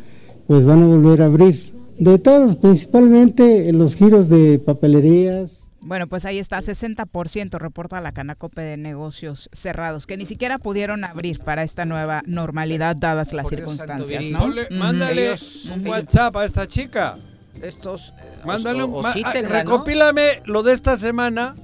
pues 0.46 0.64
van 0.64 0.82
a 0.82 0.86
volver 0.86 1.22
a 1.22 1.26
abrir. 1.26 1.72
De 1.98 2.18
todos, 2.18 2.56
principalmente 2.56 3.68
en 3.68 3.78
los 3.78 3.94
giros 3.94 4.28
de 4.28 4.58
papelerías. 4.58 5.70
Bueno, 5.82 6.08
pues 6.08 6.24
ahí 6.24 6.38
está, 6.38 6.60
60% 6.60 7.58
reporta 7.58 8.00
la 8.00 8.12
Canacope 8.12 8.60
de 8.60 8.76
negocios 8.76 9.48
cerrados, 9.52 10.06
que 10.06 10.16
ni 10.16 10.26
siquiera 10.26 10.58
pudieron 10.58 11.04
abrir 11.04 11.38
para 11.40 11.62
esta 11.62 11.84
nueva 11.86 12.22
normalidad 12.26 12.96
dadas 12.96 13.32
las 13.32 13.44
Por 13.44 13.54
circunstancias. 13.54 14.24
¿no? 14.30 14.48
Mándale 14.70 15.34
un 15.74 15.86
WhatsApp 15.86 16.36
a 16.36 16.44
esta 16.44 16.66
chica. 16.66 17.18
Estos. 17.62 18.14
eh, 18.18 18.38
Mándale 18.44 18.84
un... 18.84 19.04
ah, 19.04 19.12
¿no? 19.42 19.48
recopílame 19.48 20.42
lo 20.44 20.62
de 20.62 20.72
esta 20.72 20.96
semana 20.96 21.54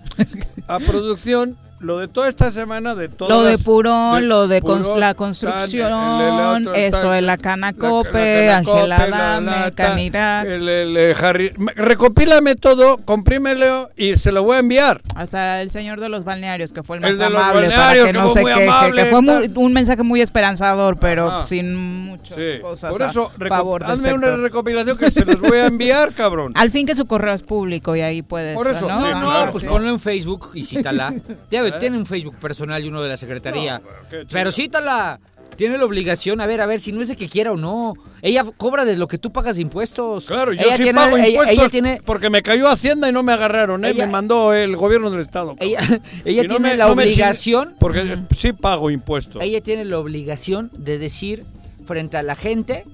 a 0.69 0.79
producción, 0.79 1.57
lo 1.81 1.99
de 1.99 2.09
toda 2.09 2.29
esta 2.29 2.51
semana 2.51 2.95
de 2.95 3.09
todas 3.09 3.31
Lo 3.37 3.43
de 3.43 3.59
Purón, 3.59 4.15
de 4.23 4.27
lo 4.27 4.49
de 4.49 4.63
cons- 4.63 4.83
Purón, 4.85 5.01
la 5.01 5.09
tan, 5.09 5.15
construcción, 5.17 5.93
el- 6.21 6.27
el 6.27 6.41
otro, 6.69 6.75
esto 6.75 7.01
tan, 7.03 7.11
de 7.13 7.21
la 7.23 7.37
Canacope, 7.37 8.47
la 8.47 8.63
Canacope, 8.63 9.11
Ángela 9.11 9.73
Canirac, 9.75 10.47
el- 10.47 10.69
el- 10.69 10.97
el 10.97 11.15
Harry- 11.23 11.53
Me- 11.59 11.73
Recopílame 11.75 12.55
todo, 12.55 12.97
comprímelo 13.05 13.91
y 13.97 14.17
se 14.17 14.33
lo 14.33 14.43
voy 14.43 14.57
a 14.57 14.61
enviar. 14.61 15.03
hasta 15.15 15.61
el 15.61 15.71
señor 15.71 16.01
de 16.01 16.09
los 16.09 16.25
balnearios, 16.25 16.73
que 16.73 16.83
fue 16.83 16.97
el 16.97 17.03
más 17.03 17.11
El 17.11 17.19
de 17.19 17.29
los 17.31 17.43
amable, 17.43 17.71
para 17.71 17.95
que 17.95 18.05
que 18.07 18.13
no 18.15 18.25
fue 18.29 18.33
se 18.33 18.41
muy 18.43 18.53
queje, 18.55 18.69
amable, 18.69 19.05
que 19.05 19.11
fue 19.11 19.23
muy- 19.23 19.53
un 19.55 19.73
mensaje 19.73 20.03
muy 20.03 20.21
esperanzador, 20.23 20.99
pero 20.99 21.31
Ajá. 21.31 21.47
sin 21.47 21.75
muchas 21.77 22.37
Sí, 22.37 22.61
cosas 22.63 22.91
por 22.91 23.03
a 23.03 23.11
eso, 23.11 23.31
favor 23.49 23.83
del 23.83 23.91
hazme 23.91 24.13
una 24.15 24.37
recopilación 24.37 24.97
que 24.97 25.11
se 25.11 25.25
los 25.27 25.41
voy 25.41 25.59
a 25.59 25.67
enviar, 25.67 26.13
cabrón. 26.15 26.53
Al 26.55 26.71
fin 26.71 26.87
que 26.87 26.95
su 26.95 27.05
correo 27.07 27.35
es 27.35 27.43
público 27.43 27.95
y 27.97 28.01
ahí 28.01 28.23
puedes, 28.23 28.55
Por 28.55 28.67
eso, 28.69 28.89
¿no? 28.89 28.99
sí, 29.01 29.07
Ah, 29.15 29.21
No, 29.21 29.27
claro, 29.31 29.51
pues 29.53 29.63
sí. 29.63 29.69
ponlo 29.69 29.89
en 29.91 29.99
Facebook 30.01 30.51
y 30.55 30.63
cítala. 30.63 31.13
¿Eh? 31.13 31.37
Tiene 31.79 31.97
un 31.97 32.07
Facebook 32.07 32.37
personal 32.37 32.85
y 32.85 32.89
uno 32.89 33.03
de 33.03 33.09
la 33.09 33.17
secretaría. 33.17 33.79
No, 33.79 34.19
pero 34.31 34.51
cítala. 34.53 35.21
Tiene 35.57 35.79
la 35.79 35.87
obligación, 35.87 36.43
a 36.43 36.47
ver, 36.47 36.61
a 36.61 36.67
ver, 36.67 36.81
si 36.81 36.93
no 36.93 37.01
es 37.01 37.09
de 37.09 37.17
que 37.17 37.29
quiera 37.31 37.51
o 37.53 37.57
no. 37.57 37.95
Ella 38.21 38.45
cobra 38.59 38.85
de 38.85 38.97
lo 38.99 39.09
que 39.09 39.17
tú 39.17 39.33
pagas 39.33 39.57
de 39.57 39.63
impuestos. 39.63 40.27
Claro, 40.27 40.53
yo 40.53 40.61
ella 40.61 40.77
sí 40.77 40.83
tiene, 40.83 40.99
pago 41.01 41.17
ella- 41.17 41.29
impuestos 41.29 41.55
ella 41.59 41.69
tiene, 41.71 42.01
porque 42.05 42.29
me 42.29 42.43
cayó 42.43 42.69
Hacienda 42.69 43.09
y 43.09 43.13
no 43.13 43.23
me 43.23 43.33
agarraron, 43.33 43.83
¿eh? 43.87 43.91
Ella- 43.91 44.05
me 44.05 44.13
mandó 44.13 44.53
el 44.53 44.77
gobierno 44.77 45.09
del 45.11 45.21
Estado. 45.21 45.57
ella, 45.59 45.79
ella 46.27 46.43
Y 46.43 46.47
no 46.47 46.57
tiene 46.57 46.71
me- 46.73 46.77
la 46.77 46.87
no 46.89 46.93
obligación. 46.93 47.75
porque 47.79 48.01
eh, 48.01 48.17
sí 48.37 48.53
pago 48.53 48.91
impuestos. 48.91 49.41
Ella 49.43 49.63
tiene 49.63 49.87
la 49.87 49.99
obligación 49.99 50.71
de 50.77 50.99
decir 50.99 51.45
frente 51.87 52.19
a 52.19 52.23
la 52.23 52.35
gente 52.35 52.85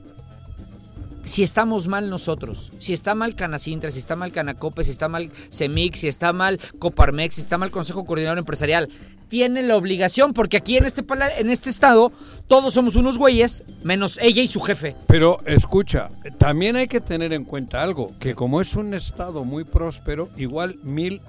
si 1.22 1.42
estamos 1.42 1.88
mal 1.88 2.10
nosotros, 2.10 2.72
si 2.78 2.92
está 2.92 3.14
mal 3.14 3.34
Canacintra, 3.34 3.90
si 3.90 3.98
está 3.98 4.16
mal 4.16 4.32
Canacope, 4.32 4.84
si 4.84 4.90
está 4.90 5.08
mal 5.08 5.30
Semix, 5.50 6.00
si 6.00 6.08
está 6.08 6.32
mal 6.32 6.60
Coparmex, 6.78 7.36
si 7.36 7.40
está 7.40 7.58
mal 7.58 7.70
Consejo 7.70 8.04
Coordinador 8.04 8.38
Empresarial. 8.38 8.88
Tiene 9.28 9.62
la 9.62 9.76
obligación, 9.76 10.34
porque 10.34 10.58
aquí 10.58 10.76
en 10.76 10.84
este, 10.84 11.04
en 11.38 11.48
este 11.48 11.70
estado 11.70 12.12
todos 12.48 12.74
somos 12.74 12.96
unos 12.96 13.18
güeyes, 13.18 13.64
menos 13.82 14.18
ella 14.20 14.42
y 14.42 14.48
su 14.48 14.60
jefe. 14.60 14.94
Pero 15.06 15.40
escucha, 15.46 16.10
también 16.38 16.76
hay 16.76 16.86
que 16.86 17.00
tener 17.00 17.32
en 17.32 17.44
cuenta 17.44 17.82
algo, 17.82 18.12
que 18.18 18.34
como 18.34 18.60
es 18.60 18.74
un 18.74 18.92
estado 18.92 19.44
muy 19.44 19.64
próspero, 19.64 20.28
igual 20.36 20.78
mil 20.82 21.22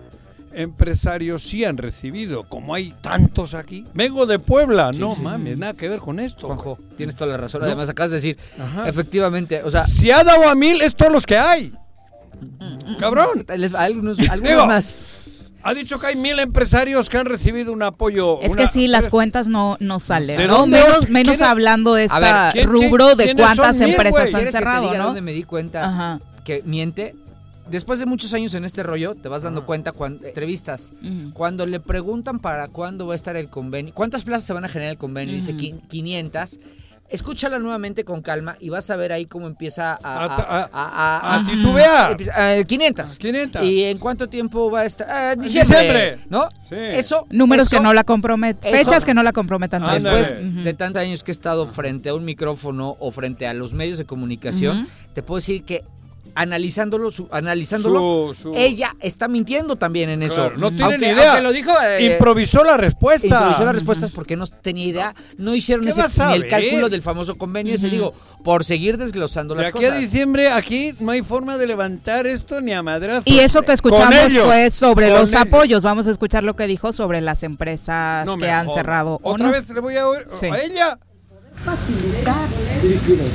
empresarios 0.56 1.42
sí 1.44 1.64
han 1.66 1.78
recibido, 1.78 2.48
como 2.48 2.74
hay 2.76 2.94
tantos 3.02 3.54
aquí. 3.54 3.86
Vengo 3.94 4.26
de 4.26 4.40
Puebla, 4.40 4.92
no 4.98 5.16
mames, 5.16 5.58
nada 5.58 5.74
que 5.74 5.90
ver 5.90 6.00
con 6.00 6.20
esto. 6.20 6.48
Juanjo, 6.48 6.78
tienes 6.98 7.16
toda 7.16 7.32
la 7.32 7.38
razón. 7.38 7.62
No. 7.62 7.68
Además, 7.68 7.90
acabas 7.90 8.12
de 8.12 8.18
decir, 8.18 8.38
Ajá. 8.60 8.88
efectivamente, 8.88 9.62
o 9.64 9.70
sea, 9.70 9.86
Si 9.86 10.12
ha 10.12 10.24
dado 10.24 10.48
a 10.48 10.56
mil, 10.56 10.82
es 10.82 10.96
todos 10.96 11.12
los 11.12 11.26
que 11.26 11.38
hay. 11.38 11.72
Cabrón. 13.00 13.46
les- 13.58 13.74
algunos, 13.74 14.18
algunos 14.30 14.50
Digo, 14.50 14.66
más. 14.68 14.96
Ha 15.66 15.74
dicho 15.74 15.98
que 15.98 16.08
hay 16.08 16.16
mil 16.18 16.38
empresarios 16.40 17.08
que 17.10 17.18
han 17.18 17.26
recibido 17.26 17.72
un 17.72 17.84
apoyo. 17.84 18.42
Es 18.42 18.52
una- 18.52 18.66
que 18.66 18.68
sí, 18.68 18.88
las 18.88 19.08
cuentas 19.08 19.48
no, 19.48 19.78
no 19.80 19.94
¿De 19.96 20.00
salen, 20.02 20.48
¿no? 20.48 20.58
dónde? 20.58 20.78
Menos, 20.82 21.10
menos 21.10 21.42
hablando 21.42 21.94
de 21.94 22.10
¿quién- 22.52 22.68
rubro 22.70 23.16
de 23.16 23.34
cuántas 23.34 23.80
mil, 23.80 23.92
empresas 23.92 24.20
han 24.20 24.30
¿Quieres 24.32 24.40
que 24.40 24.46
te 24.46 24.52
cerrado, 24.52 24.88
diga 24.90 24.98
¿no? 24.98 25.06
dónde 25.06 25.22
me 25.22 25.32
di 25.32 25.44
cuenta 25.44 25.86
Ajá. 25.86 26.20
que 26.44 26.62
miente? 26.66 27.16
Después 27.70 28.00
de 28.00 28.06
muchos 28.06 28.34
años 28.34 28.54
en 28.56 28.66
este 28.66 28.84
rollo, 28.84 29.16
te 29.16 29.30
vas 29.30 29.44
dando 29.44 29.66
cuenta 29.66 29.92
cuando 29.94 30.28
entrevistas. 30.28 30.92
Ujú. 31.02 31.32
Cuando 31.34 31.66
le 31.66 31.80
preguntan 31.80 32.40
para 32.40 32.68
cuándo 32.68 33.08
va 33.08 33.14
a 33.14 33.16
estar 33.16 33.36
el 33.38 33.50
convenio, 33.50 33.94
cuántas 33.94 34.24
plazas 34.24 34.44
se 34.46 34.54
van 34.54 34.66
a 34.66 34.68
generar 34.68 34.92
el 34.92 34.98
convenio, 34.98 35.34
dice 35.34 35.52
Ujú. 35.54 35.60
"Quin- 35.62 35.88
500. 35.88 36.60
Escúchala 37.10 37.60
nuevamente 37.60 38.04
con 38.06 38.22
calma 38.24 38.56
y 38.60 38.70
vas 38.70 38.90
a 38.90 38.96
ver 38.96 39.12
ahí 39.12 39.26
cómo 39.28 39.46
empieza 39.46 39.92
a, 39.92 39.98
A- 40.02 40.26
a, 40.26 40.70
a- 40.74 41.20
a- 41.20 41.36
a 41.36 41.44
titubear. 41.46 42.12
Empieza- 42.12 42.58
eh, 42.58 42.66
500. 42.66 43.18
500. 43.20 43.64
¿Y 43.64 43.84
en 43.84 43.98
cuánto 44.00 44.28
tiempo 44.28 44.72
va 44.72 44.80
a 44.82 44.86
estar? 44.86 45.08
Ah, 45.10 45.36
diciembre. 45.36 45.78
diciembre. 45.80 46.20
¿No? 46.30 46.50
Sí. 46.68 46.76
Eso. 46.76 47.28
Números 47.30 47.68
eso- 47.68 47.78
que 47.78 47.84
no 47.84 47.94
la 47.94 48.04
comprometen, 48.04 48.72
fechas 48.76 49.06
que 49.06 49.14
no 49.14 49.22
la 49.22 49.32
comprometan. 49.32 49.84
Ándale. 49.84 50.18
Después 50.18 50.64
de 50.64 50.74
tantos 50.74 51.02
años 51.02 51.24
que 51.24 51.32
he 51.32 51.34
estado 51.34 51.68
frente 51.68 52.10
a 52.10 52.16
un 52.16 52.26
micrófono 52.26 52.96
o 53.00 53.12
frente 53.12 53.46
a 53.48 53.54
los 53.54 53.74
medios 53.74 53.98
de 54.00 54.06
comunicación, 54.06 54.88
te 55.14 55.22
puedo 55.22 55.38
decir 55.38 55.64
que 55.66 55.84
analizándolo, 56.36 57.12
su- 57.12 57.28
analizándolo, 57.32 58.34
Su- 58.34 58.44
su- 58.44 58.54
ella 58.56 58.96
está 59.00 59.28
mintiendo 59.28 59.76
también 59.76 60.10
en 60.10 60.24
eso. 60.24 60.36
Claro, 60.36 60.58
no 60.58 60.70
tiene 60.70 60.84
Aunque- 60.86 60.98
ni 61.08 61.14
idea. 61.14 61.28
aunque 61.30 61.42
lo 61.42 61.52
dijo, 61.52 61.72
eh, 61.82 62.14
Improvisó 62.14 62.64
la 62.64 62.78
respuesta. 62.78 63.28
improvisó 63.28 63.66
las 63.66 63.76
respuestas 63.76 64.12
porque 64.12 64.36
no 64.36 64.48
tenía 64.48 64.86
idea, 64.86 65.16
no 65.38 65.56
hicieron 65.56 65.86
¿Qué 65.86 65.92
ese, 65.92 66.02
vas 66.02 66.20
a 66.20 66.30
ni 66.30 66.36
el 66.36 66.48
cálculo 66.48 66.90
del 66.90 67.02
famoso 67.02 67.38
convenio, 67.38 67.74
ese 67.76 67.90
digo, 67.90 68.14
por 68.44 68.64
seguir 68.64 68.98
desglosando 68.98 69.54
De 69.56 69.62
las 69.62 69.70
aquí 69.70 69.86
a 69.86 69.90
cosas. 69.90 70.00
diciembre, 70.02 70.50
aquí 70.52 70.94
no 71.00 71.12
hay 71.12 71.22
forma 71.22 71.58
de 71.58 71.68
levantar 71.68 72.28
esto 72.28 72.62
ni 72.62 72.74
a 72.74 72.82
madrazos. 72.84 73.28
Y 73.28 73.40
eso 73.40 73.62
que 73.64 73.74
escuchamos 73.74 74.16
ellos. 74.28 74.46
fue 74.46 74.70
sobre 74.72 75.10
los 75.10 75.30
ellos. 75.32 75.42
apoyos. 75.42 75.84
Vamos 75.84 76.08
a 76.08 76.12
escuchar 76.12 76.44
lo 76.44 76.56
que 76.56 76.68
dijo 76.68 76.94
sobre 76.94 77.22
las 77.22 77.44
empresas 77.44 78.26
No 78.26 78.38
que 78.38 78.50
han 78.50 78.70
cerrado. 78.70 79.20
¿o 79.22 79.34
Otra 79.34 79.48
no? 79.48 79.52
vez 79.52 79.70
le 79.70 79.80
voy 79.80 79.96
a 79.98 80.08
oír 80.08 80.26
Sí. 80.40 80.48
a 80.48 80.58
ella. 80.58 81.00
Facilitar 81.66 82.48
liquidez. 82.84 83.34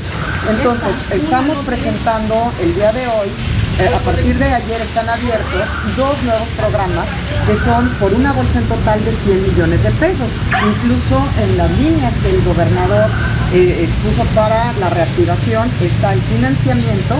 Entonces, 0.50 0.94
estamos 1.10 1.56
presentando 1.64 2.34
el 2.60 2.74
día 2.74 2.92
de 2.92 3.06
hoy, 3.06 3.28
eh, 3.78 3.88
a 3.94 3.98
partir 4.00 4.36
de 4.38 4.44
ayer 4.44 4.80
están 4.80 5.08
abiertos 5.08 5.68
dos 5.96 6.22
nuevos 6.24 6.48
programas 6.58 7.08
que 7.46 7.56
son 7.56 7.88
por 8.00 8.12
una 8.12 8.32
bolsa 8.32 8.58
en 8.58 8.66
total 8.66 9.04
de 9.04 9.12
100 9.12 9.42
millones 9.42 9.82
de 9.82 9.90
pesos. 9.92 10.30
Incluso 10.66 11.22
en 11.42 11.56
las 11.56 11.70
líneas 11.78 12.14
que 12.22 12.30
el 12.30 12.42
gobernador 12.42 13.08
eh, 13.52 13.84
expuso 13.84 14.24
para 14.34 14.72
la 14.74 14.90
reactivación 14.90 15.70
está 15.80 16.12
el 16.12 16.20
financiamiento, 16.22 17.14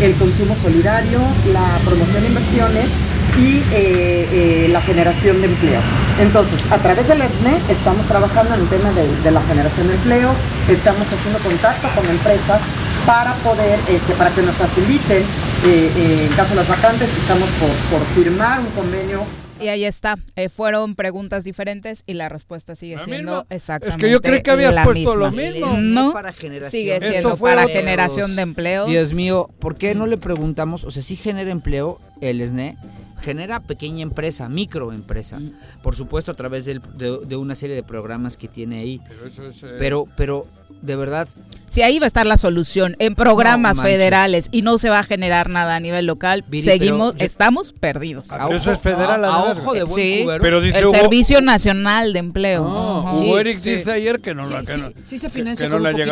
el 0.00 0.14
consumo 0.16 0.54
solidario, 0.54 1.20
la 1.52 1.78
promoción 1.84 2.22
de 2.22 2.28
inversiones 2.28 2.90
y 3.38 3.58
eh, 3.72 4.28
eh, 4.32 4.68
la 4.70 4.80
generación 4.80 5.40
de 5.40 5.46
empleos. 5.48 5.84
Entonces, 6.20 6.70
a 6.70 6.78
través 6.78 7.08
del 7.08 7.22
EPSNE 7.22 7.58
estamos 7.70 8.04
trabajando 8.06 8.54
en 8.54 8.60
el 8.62 8.68
tema 8.68 8.90
de, 8.92 9.08
de 9.22 9.30
la 9.30 9.42
generación 9.42 9.88
de 9.88 9.94
empleos, 9.94 10.36
estamos 10.68 11.10
haciendo 11.12 11.38
contacto 11.40 11.88
con 11.94 12.08
empresas 12.10 12.60
para 13.06 13.32
poder, 13.36 13.78
este, 13.88 14.12
para 14.14 14.30
que 14.30 14.42
nos 14.42 14.56
faciliten, 14.56 15.22
eh, 15.22 15.90
eh, 15.96 16.26
en 16.28 16.36
caso 16.36 16.50
de 16.50 16.56
las 16.56 16.68
vacantes, 16.68 17.08
estamos 17.16 17.48
por, 17.50 17.98
por 17.98 18.06
firmar 18.14 18.60
un 18.60 18.66
convenio 18.66 19.24
Y 19.60 19.68
ahí 19.68 19.84
está. 19.84 20.16
Eh, 20.36 20.48
fueron 20.48 20.94
preguntas 20.94 21.42
diferentes 21.42 22.02
y 22.06 22.14
la 22.14 22.28
respuesta 22.28 22.74
sigue 22.76 22.96
La 22.96 23.04
siendo 23.04 23.32
misma. 23.38 23.46
exactamente 23.48 23.96
Es 23.98 24.04
que 24.04 24.10
yo 24.12 24.20
creí 24.20 24.42
que 24.42 24.50
habías 24.50 24.74
la 24.74 24.84
puesto 24.84 25.14
misma. 25.16 25.24
lo 25.26 25.30
mismo. 25.32 25.80
No, 25.80 26.12
para 26.12 26.32
generación. 26.32 26.70
sigue 26.70 26.96
Esto 26.96 27.08
siendo 27.10 27.36
fue 27.36 27.50
para 27.52 27.62
otro- 27.64 27.74
generación 27.74 28.36
de 28.36 28.42
empleos. 28.42 28.88
Dios 28.88 29.14
mío, 29.14 29.48
¿por 29.58 29.76
qué 29.76 29.94
no 29.94 30.06
le 30.06 30.16
preguntamos? 30.18 30.84
O 30.84 30.90
sea, 30.90 31.02
sí 31.02 31.16
genera 31.16 31.50
empleo 31.50 31.98
el 32.20 32.40
SNE, 32.46 32.76
genera 33.22 33.60
pequeña 33.60 34.02
empresa, 34.02 34.48
microempresa, 34.48 35.38
Mm. 35.38 35.52
por 35.82 35.94
supuesto 35.94 36.32
a 36.32 36.34
través 36.34 36.64
del- 36.64 36.80
de, 36.94 37.18
de 37.26 37.36
una 37.36 37.54
serie 37.54 37.76
de 37.76 37.82
programas 37.82 38.36
que 38.36 38.48
tiene 38.48 38.80
ahí. 38.80 39.00
Pero 39.08 39.26
eso 39.26 39.46
es. 39.46 39.62
eh, 39.62 39.76
Pero, 39.78 40.06
pero, 40.16 40.46
de 40.82 40.96
verdad, 40.96 41.28
Si 41.70 41.80
ahí 41.80 41.98
va 41.98 42.04
a 42.04 42.08
estar 42.08 42.26
la 42.26 42.36
solución 42.36 42.96
en 42.98 43.14
programas 43.14 43.78
No 43.78 43.82
federales 43.84 44.48
y 44.52 44.60
no 44.60 44.76
se 44.76 44.90
va 44.90 44.98
a 44.98 45.02
generar 45.04 45.48
nada 45.48 45.76
a 45.76 45.80
nivel 45.80 46.04
local, 46.04 46.44
Viri, 46.46 46.64
seguimos, 46.64 47.16
yo- 47.16 47.24
estamos 47.24 47.72
perdidos. 47.72 48.30
Ah, 48.30 48.48
eso 48.50 48.72
es 48.72 48.80
federal, 48.80 49.24
a, 49.24 49.28
a 49.28 49.42
Ana. 49.52 49.52
ojo 49.52 49.72
de 49.72 49.84
buen 49.84 49.94
Sí. 49.94 50.20
cubero. 50.24 50.42
Pero 50.42 50.60
dice 50.60 50.78
el 50.80 50.84
Hugo- 50.86 50.94
Servicio 50.94 51.40
Nacional 51.40 52.12
de 52.12 52.18
Empleo. 52.18 52.64
No. 52.64 53.06
Sí, 53.18 53.24
Hugo 53.24 53.38
Eric 53.38 53.58
sí. 53.60 53.70
dice 53.76 53.90
ayer 53.90 54.20
que 54.20 54.34
no 54.34 54.44
Sí, 54.44 54.52
la 54.52 54.60
que 54.60 54.66
sí, 54.66 54.80
no- 54.82 54.90
sí 55.04 55.16
se 55.16 55.30
financia 55.30 55.66
que 55.66 55.70
con 55.72 55.82
no 55.82 55.88
un 55.88 55.94
poquito 55.94 56.10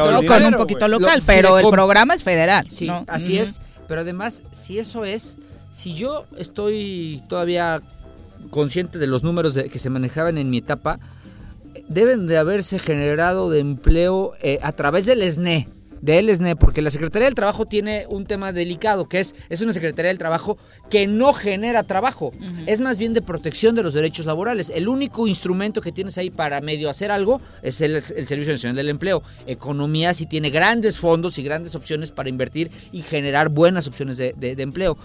con 0.80 0.84
un 0.86 0.90
local, 1.02 1.18
Lo- 1.18 1.26
pero 1.26 1.58
el 1.58 1.68
programa 1.68 2.14
es 2.14 2.22
federal. 2.22 2.64
Sí, 2.70 2.86
¿no? 2.86 3.04
así 3.06 3.36
es. 3.38 3.60
Pero 3.86 4.00
además, 4.00 4.42
si 4.52 4.78
eso 4.78 5.04
es, 5.04 5.36
si 5.70 5.94
yo 5.94 6.24
estoy 6.36 7.22
todavía 7.28 7.80
consciente 8.50 8.98
de 8.98 9.06
los 9.06 9.22
números 9.22 9.54
de- 9.54 9.68
que 9.68 9.78
se 9.78 9.90
manejaban 9.90 10.38
en 10.38 10.50
mi 10.50 10.58
etapa, 10.58 10.98
deben 11.88 12.26
de 12.26 12.38
haberse 12.38 12.78
generado 12.78 13.50
de 13.50 13.60
empleo 13.60 14.32
eh, 14.42 14.58
a 14.62 14.72
través 14.72 15.06
del 15.06 15.22
SNE. 15.22 15.68
Del 16.00 16.30
SNE, 16.34 16.56
porque 16.56 16.80
la 16.80 16.88
Secretaría 16.90 17.26
del 17.26 17.34
Trabajo 17.34 17.66
tiene 17.66 18.06
un 18.08 18.24
tema 18.24 18.52
delicado, 18.52 19.06
que 19.06 19.20
es, 19.20 19.34
es 19.50 19.60
una 19.60 19.74
Secretaría 19.74 20.08
del 20.08 20.16
Trabajo 20.16 20.56
que 20.88 21.06
no 21.06 21.34
genera 21.34 21.82
trabajo, 21.82 22.32
es 22.66 22.80
más 22.80 22.96
bien 22.96 23.12
de 23.12 23.20
protección 23.20 23.74
de 23.74 23.82
los 23.82 23.92
derechos 23.92 24.24
laborales. 24.24 24.72
El 24.74 24.88
único 24.88 25.28
instrumento 25.28 25.82
que 25.82 25.92
tienes 25.92 26.16
ahí 26.16 26.30
para 26.30 26.62
medio 26.62 26.88
hacer 26.88 27.10
algo 27.10 27.42
es 27.62 27.82
el, 27.82 27.96
el 27.96 28.02
Servicio 28.02 28.54
Nacional 28.54 28.76
del 28.76 28.88
Empleo. 28.88 29.22
Economía 29.46 30.14
sí 30.14 30.24
tiene 30.24 30.48
grandes 30.48 30.98
fondos 30.98 31.36
y 31.38 31.42
grandes 31.42 31.74
opciones 31.74 32.10
para 32.10 32.30
invertir 32.30 32.70
y 32.92 33.02
generar 33.02 33.50
buenas 33.50 33.86
opciones 33.86 34.16
de, 34.16 34.32
de- 34.38 34.56
de 34.56 34.62
empleo, 34.62 34.96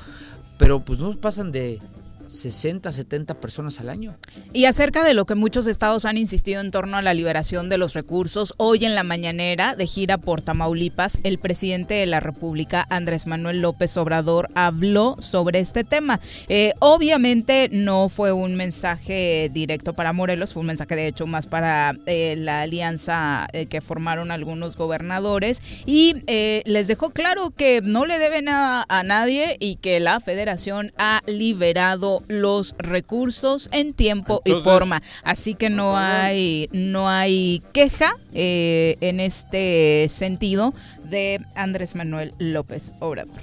pero 0.58 0.80
pues 0.80 1.00
no 1.00 1.12
pasan 1.14 1.52
de 1.52 1.80
60, 2.28 2.92
70 2.92 3.40
personas 3.40 3.80
al 3.80 3.90
año. 3.90 4.16
Y 4.54 4.66
acerca 4.66 5.04
de 5.04 5.14
lo 5.14 5.26
que 5.26 5.36
muchos 5.36 5.68
estados 5.68 6.06
han 6.06 6.18
insistido 6.18 6.62
en 6.62 6.72
torno 6.72 6.98
a 6.98 7.02
la 7.02 7.14
liberación 7.14 7.70
de 7.70 7.78
los 7.78 7.94
recursos, 7.94 8.54
hoy 8.58 8.86
en 8.86 8.96
la 8.96 9.04
mañanera 9.04 9.76
de 9.76 9.88
gira 9.88 10.18
por 10.18 10.42
Tamaulipas, 10.42 11.20
el 11.24 11.38
presidente 11.38 11.96
de 11.96 12.06
la 12.06 12.20
República, 12.20 12.86
Andrés 12.90 13.28
Manuel 13.28 13.62
López 13.62 13.96
Obrador, 13.98 14.50
habló 14.56 15.18
sobre 15.20 15.60
este 15.60 15.84
tema. 15.84 16.20
Eh, 16.50 16.74
obviamente 16.80 17.70
no 17.72 18.10
fue 18.10 18.32
un 18.32 18.56
mensaje 18.56 19.50
directo 19.54 19.94
para 19.94 20.14
Morelos, 20.14 20.54
fue 20.54 20.62
un 20.62 20.68
mensaje 20.68 20.96
de 20.96 21.08
hecho 21.08 21.28
más 21.28 21.48
para 21.48 21.96
eh, 22.06 22.36
la 22.38 22.62
alianza 22.62 23.48
eh, 23.54 23.66
que 23.68 23.82
formaron 23.82 24.32
algunos 24.32 24.76
gobernadores 24.76 25.62
y 25.86 26.16
les 26.28 26.88
dejó 26.88 27.12
claro 27.12 27.52
que 27.52 27.82
no 27.82 28.06
le 28.06 28.20
deben 28.20 28.50
a, 28.50 28.86
a 28.88 29.04
nadie 29.04 29.58
y 29.60 29.76
que 29.78 30.00
la 30.00 30.20
federación 30.20 30.92
ha 30.98 31.22
liberado 31.28 32.15
los 32.28 32.76
recursos 32.78 33.70
en 33.72 33.94
tiempo 33.94 34.42
y 34.46 34.54
forma. 34.54 35.02
Así 35.24 35.56
que 35.56 35.70
no 35.70 35.98
hay, 35.98 36.70
no 36.72 37.10
hay 37.10 37.62
queja 37.74 38.16
eh, 38.34 38.98
en 39.02 39.20
este 39.20 40.08
sentido 40.10 40.74
de 41.10 41.42
Andrés 41.56 41.96
Manuel 41.96 42.34
López 42.40 42.94
Obrador. 43.00 43.36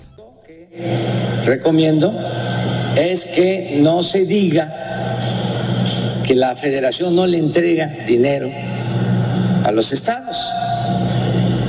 recomiendo 1.44 2.14
es 2.96 3.24
que 3.24 3.78
no 3.80 4.02
se 4.02 4.24
diga 4.24 4.72
que 6.26 6.34
la 6.34 6.54
federación 6.54 7.14
no 7.14 7.26
le 7.26 7.38
entrega 7.38 7.86
dinero 8.06 8.50
a 9.64 9.72
los 9.72 9.92
estados, 9.92 10.36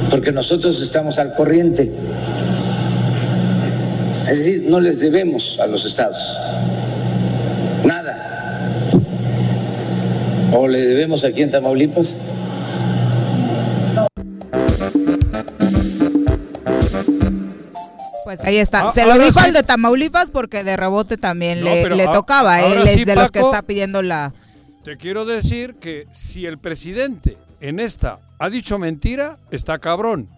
porque 0.09 0.31
nosotros 0.31 0.81
estamos 0.81 1.19
al 1.19 1.33
corriente. 1.33 1.91
Es 4.29 4.37
decir, 4.37 4.65
no 4.67 4.79
les 4.79 4.99
debemos 4.99 5.59
a 5.59 5.67
los 5.67 5.85
estados 5.85 6.17
Nada. 7.85 8.91
¿O 10.53 10.67
le 10.67 10.79
debemos 10.79 11.23
aquí 11.25 11.41
en 11.41 11.51
Tamaulipas? 11.51 12.17
Pues 18.23 18.39
ahí 18.41 18.57
está. 18.57 18.87
Ah, 18.87 18.91
Se 18.91 19.05
lo 19.05 19.19
dijo 19.19 19.39
sí. 19.39 19.47
al 19.47 19.53
de 19.53 19.63
Tamaulipas 19.63 20.29
porque 20.29 20.63
de 20.63 20.77
rebote 20.77 21.17
también 21.17 21.63
le, 21.63 22.05
tocaba. 22.05 22.61
Él 22.61 22.87
es 22.87 23.05
de 23.05 23.15
los 23.15 23.31
que 23.31 23.39
está 23.39 23.61
pidiendo 23.61 24.01
la. 24.01 24.33
Te 24.83 24.97
quiero 24.97 25.25
decir 25.25 25.75
que 25.75 26.07
si 26.11 26.45
el 26.45 26.57
presidente 26.57 27.37
en 27.61 27.79
esta 27.79 28.19
ha 28.39 28.49
dicho 28.49 28.77
mentira, 28.77 29.37
está 29.51 29.79
cabrón. 29.79 30.29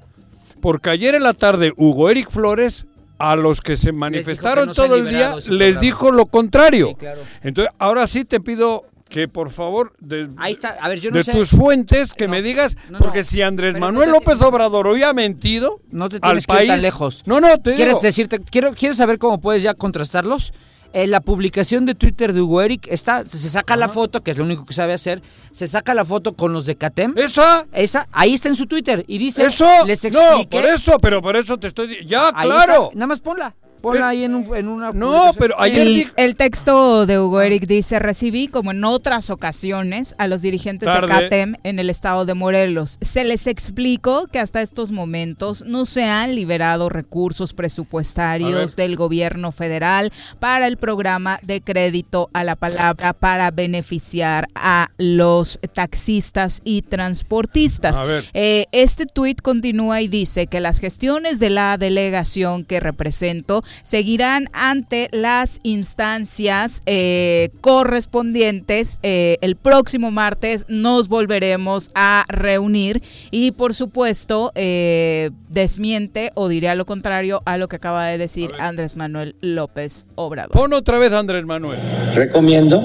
Porque 0.61 0.89
ayer 0.89 1.15
en 1.15 1.23
la 1.23 1.33
tarde 1.33 1.73
Hugo 1.75 2.09
Eric 2.09 2.29
Flores 2.29 2.85
a 3.17 3.35
los 3.35 3.61
que 3.61 3.77
se 3.77 3.91
manifestaron 3.91 4.73
todo 4.73 4.95
el 4.95 5.07
día 5.09 5.35
les 5.49 5.79
dijo 5.79 6.11
lo 6.11 6.25
contrario. 6.25 6.89
Sí, 6.89 6.95
claro. 6.95 7.21
Entonces, 7.43 7.73
ahora 7.79 8.07
sí 8.07 8.25
te 8.25 8.39
pido 8.39 8.83
que 9.09 9.27
por 9.27 9.51
favor 9.51 9.93
de, 9.99 10.29
Ahí 10.37 10.51
está. 10.51 10.69
A 10.81 10.89
ver, 10.89 10.99
yo 10.99 11.11
no 11.11 11.17
de 11.17 11.23
sé. 11.23 11.31
tus 11.31 11.49
fuentes 11.51 12.13
que 12.13 12.27
me 12.27 12.41
digas 12.41 12.75
no, 12.89 12.97
porque 12.97 13.23
si 13.23 13.41
Andrés 13.41 13.73
Pero 13.73 13.85
Manuel 13.85 14.07
te- 14.09 14.13
López 14.13 14.41
Obrador 14.41 14.87
hoy 14.87 15.03
ha 15.03 15.13
mentido 15.13 15.79
No 15.91 16.09
te 16.09 16.15
al 16.17 16.21
tienes 16.21 16.47
que 16.47 16.63
ir 16.63 16.67
tan 16.67 16.81
lejos. 16.81 17.23
No, 17.25 17.39
no, 17.39 17.55
te 17.57 17.75
¿Quieres 17.75 17.95
digo. 17.97 18.01
decirte, 18.01 18.39
quiero, 18.39 18.71
¿Quieres 18.73 18.97
saber 18.97 19.19
cómo 19.19 19.39
puedes 19.39 19.61
ya 19.63 19.73
contrastarlos? 19.75 20.53
En 20.95 21.11
la 21.11 21.19
publicación 21.19 21.85
de 21.85 21.93
Twitter 21.93 22.31
de 22.31 22.39
Hugo 22.39 22.61
Eric 22.61 22.87
está, 22.89 23.25
se 23.25 23.49
saca 23.49 23.75
la 23.75 23.89
foto, 23.89 24.23
que 24.23 24.31
es 24.31 24.37
lo 24.37 24.45
único 24.45 24.65
que 24.65 24.73
sabe 24.73 24.93
hacer, 24.93 25.21
se 25.51 25.67
saca 25.67 25.93
la 25.93 26.05
foto 26.05 26.37
con 26.37 26.53
los 26.53 26.65
de 26.65 26.77
CATEM. 26.77 27.15
¿Esa? 27.17 27.67
Esa, 27.73 28.07
ahí 28.13 28.33
está 28.33 28.47
en 28.47 28.55
su 28.55 28.65
Twitter 28.65 29.03
y 29.05 29.17
dice, 29.17 29.43
Eso, 29.43 29.67
les 29.85 30.01
no, 30.05 30.21
expliqué. 30.21 30.47
por 30.57 30.65
eso, 30.65 30.97
pero 31.01 31.21
por 31.21 31.35
eso 31.35 31.57
te 31.57 31.67
estoy 31.67 32.05
ya, 32.07 32.29
Ahí 32.33 32.47
claro. 32.47 32.83
está, 32.85 32.95
nada 32.95 33.07
más 33.07 33.19
ponla, 33.19 33.53
ponla 33.85 34.09
ahí 34.09 34.23
en, 34.23 34.33
un, 34.33 34.55
en 34.55 34.67
una 34.67 34.91
No, 34.91 35.31
pero 35.37 35.61
ayer 35.61 36.07
El, 36.15 36.35
texto 36.35 37.05
de 37.05 37.19
Hugo 37.19 37.41
Eric 37.41 37.67
dice, 37.67 37.99
recibí 37.99 38.47
como 38.47 38.71
en 38.71 38.83
otras 38.83 39.29
ocasiones 39.29 40.15
a 40.17 40.27
los 40.27 40.41
dirigentes 40.41 40.87
Tarde. 40.87 41.05
de 41.05 41.13
CATEM 41.13 41.55
en 41.63 41.77
el 41.77 41.91
estado 41.91 42.25
de 42.25 42.33
Morelos. 42.33 42.97
Se 43.01 43.23
les 43.23 43.45
explicó 43.45 44.25
que 44.25 44.39
hasta 44.39 44.63
estos 44.63 44.91
momentos 44.91 45.63
no 45.67 45.85
se 45.85 46.03
han 46.03 46.33
liberado 46.33 46.89
recursos 46.89 47.53
presupuestarios 47.53 48.75
del 48.75 48.95
gobierno 48.95 49.51
federal 49.51 50.11
para 50.39 50.65
el 50.65 50.77
programa 50.77 51.39
de 51.43 51.61
crédito 51.61 52.31
a 52.33 52.43
la 52.43 52.55
palabra 52.55 53.13
para 53.13 53.51
beneficiar 53.51 54.47
a 54.55 54.89
los 54.97 55.59
taxistas 55.73 56.61
y 56.63 56.81
transportistas. 56.81 57.97
A 57.97 58.03
ver. 58.03 58.25
Eh, 58.33 58.65
este 58.71 59.05
tuit 59.05 59.41
continúa 59.41 60.01
y 60.01 60.07
dice 60.07 60.47
que 60.47 60.59
las 60.59 60.79
gestiones 60.79 61.37
de 61.37 61.51
la 61.51 61.77
delegación 61.77 62.65
que 62.65 62.79
represento 62.79 63.61
seguirán 63.83 64.49
ante 64.53 65.09
las 65.11 65.59
instancias 65.63 66.81
eh, 66.85 67.49
correspondientes. 67.61 68.99
Eh, 69.03 69.37
el 69.41 69.55
próximo 69.55 70.11
martes 70.11 70.65
nos 70.67 71.07
volveremos 71.07 71.89
a 71.95 72.25
reunir 72.27 73.01
y 73.31 73.51
por 73.51 73.73
supuesto 73.73 74.51
eh, 74.55 75.31
desmiente 75.49 76.31
o 76.35 76.47
diría 76.47 76.75
lo 76.75 76.85
contrario 76.85 77.41
a 77.45 77.57
lo 77.57 77.67
que 77.67 77.77
acaba 77.77 78.07
de 78.07 78.17
decir 78.17 78.51
Andrés 78.59 78.95
Manuel 78.95 79.35
López 79.41 80.05
Obrador. 80.15 80.51
Pon 80.51 80.73
otra 80.73 80.97
vez 80.99 81.11
Andrés 81.13 81.45
Manuel. 81.45 81.79
recomiendo 82.15 82.83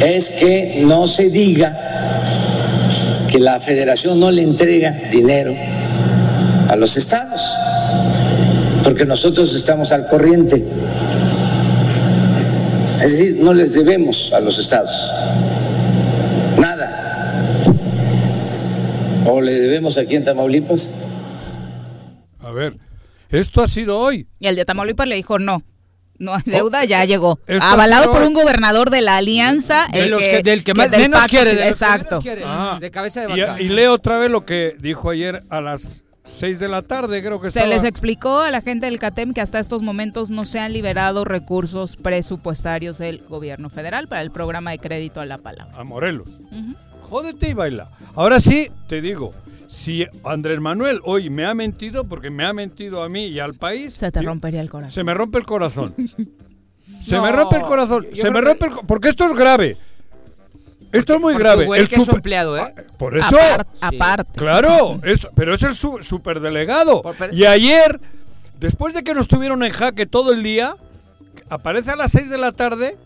es 0.00 0.30
que 0.30 0.82
no 0.84 1.06
se 1.06 1.28
diga 1.28 1.76
que 3.30 3.38
la 3.38 3.60
federación 3.60 4.18
no 4.18 4.30
le 4.30 4.42
entrega 4.42 4.90
dinero 5.10 5.54
a 6.68 6.76
los 6.76 6.96
estados, 6.96 7.42
porque 8.84 9.04
nosotros 9.04 9.54
estamos 9.54 9.92
al 9.92 10.06
corriente. 10.06 10.64
Es 13.02 13.12
decir, 13.12 13.36
no 13.40 13.52
les 13.54 13.72
debemos 13.72 14.32
a 14.32 14.40
los 14.40 14.58
estados 14.58 14.90
nada. 16.58 16.96
¿O 19.26 19.40
le 19.40 19.52
debemos 19.52 19.96
aquí 19.98 20.16
en 20.16 20.24
Tamaulipas? 20.24 20.90
A 22.40 22.50
ver, 22.50 22.76
esto 23.30 23.62
ha 23.62 23.68
sido 23.68 23.98
hoy. 23.98 24.26
Y 24.38 24.46
el 24.48 24.56
de 24.56 24.64
Tamaulipas 24.64 25.06
le 25.08 25.14
dijo 25.16 25.38
no. 25.38 25.62
No 26.18 26.34
hay 26.34 26.42
deuda, 26.44 26.84
ya 26.84 27.02
llegó. 27.06 27.30
Oh, 27.32 27.38
esto 27.46 27.64
ha 27.64 27.72
Avalado 27.72 28.02
sido- 28.02 28.12
por 28.12 28.22
un 28.24 28.34
gobernador 28.34 28.90
de 28.90 29.00
la 29.00 29.16
alianza. 29.16 29.86
De 29.90 30.00
el 30.04 30.10
los 30.10 30.22
que- 30.22 30.42
del 30.42 30.62
que 30.62 30.74
más- 30.74 30.90
del 30.90 31.00
menos 31.00 31.26
quiere, 31.28 31.54
de 31.54 31.68
Exacto. 31.68 32.16
menos 32.16 32.22
quiere. 32.22 32.42
Ah. 32.44 32.76
de 32.78 32.90
cabeza 32.90 33.22
de 33.26 33.34
Y, 33.34 33.40
vaca. 33.40 33.62
y 33.62 33.68
leo 33.70 33.94
otra 33.94 34.18
vez 34.18 34.30
lo 34.30 34.44
que 34.44 34.76
dijo 34.80 35.08
ayer 35.08 35.42
a 35.48 35.62
las 35.62 36.02
6 36.24 36.58
de 36.58 36.68
la 36.68 36.82
tarde, 36.82 37.22
creo 37.22 37.40
que 37.40 37.50
Se 37.50 37.60
estaba. 37.60 37.74
les 37.74 37.84
explicó 37.84 38.40
a 38.40 38.50
la 38.50 38.60
gente 38.60 38.86
del 38.86 38.98
CATEM 38.98 39.32
que 39.32 39.40
hasta 39.40 39.58
estos 39.58 39.82
momentos 39.82 40.30
no 40.30 40.44
se 40.44 40.58
han 40.60 40.72
liberado 40.72 41.24
recursos 41.24 41.96
presupuestarios 41.96 42.98
del 42.98 43.18
gobierno 43.28 43.70
federal 43.70 44.06
para 44.06 44.22
el 44.22 44.30
programa 44.30 44.70
de 44.72 44.78
crédito 44.78 45.20
a 45.20 45.26
la 45.26 45.38
palabra. 45.38 45.76
a 45.78 45.84
Morelos. 45.84 46.28
Jódete 47.02 47.48
y 47.50 47.54
baila. 47.54 47.90
Ahora 48.14 48.38
sí, 48.38 48.68
te 48.86 49.00
digo, 49.00 49.32
si 49.66 50.06
Andrés 50.24 50.60
Manuel 50.60 51.00
hoy 51.04 51.30
me 51.30 51.46
ha 51.46 51.54
mentido, 51.54 52.04
porque 52.04 52.30
me 52.30 52.44
ha 52.44 52.52
mentido 52.52 53.02
a 53.02 53.08
mí 53.08 53.26
y 53.26 53.40
al 53.40 53.54
país, 53.54 53.94
Se 53.94 54.12
te 54.12 54.20
rompería 54.22 54.60
el 54.60 54.68
corazón. 54.70 54.90
se 54.92 55.02
me 55.04 55.14
rompe 55.14 55.38
el 55.38 55.46
corazón. 55.46 55.94
se 57.02 57.16
No, 57.16 57.22
me 57.22 57.32
rompe 57.32 57.56
el 57.56 57.62
corazón. 57.62 58.06
se 58.12 58.30
me 58.30 58.40
rompe 58.40 58.66
el 58.66 58.72
Porque 58.86 59.08
esto 59.08 59.24
es 59.24 59.36
grave. 59.36 59.76
Esto 60.92 61.14
es 61.14 61.20
muy 61.20 61.34
grave. 61.34 61.64
El 61.66 61.74
Eric 61.74 61.92
es 61.98 62.08
empleado, 62.08 62.56
¿eh? 62.58 62.74
Por 62.98 63.16
eso. 63.16 63.36
Apar- 63.38 63.66
aparte. 63.80 64.32
Claro, 64.38 65.00
es, 65.04 65.28
pero 65.34 65.54
es 65.54 65.62
el 65.62 65.74
su- 65.74 66.02
superdelegado. 66.02 67.02
Por- 67.02 67.14
pero- 67.16 67.32
Y 67.34 67.44
ayer, 67.46 68.00
después 68.58 68.94
de 68.94 69.02
que 69.04 69.14
nos 69.14 69.28
tuvieron 69.28 69.62
en 69.62 69.70
jaque 69.70 70.06
todo 70.06 70.32
el 70.32 70.42
día, 70.42 70.74
aparece 71.48 71.90
a 71.92 71.96
las 71.96 72.10
6 72.12 72.30
de 72.30 72.38
la 72.38 72.52
tarde 72.52 72.96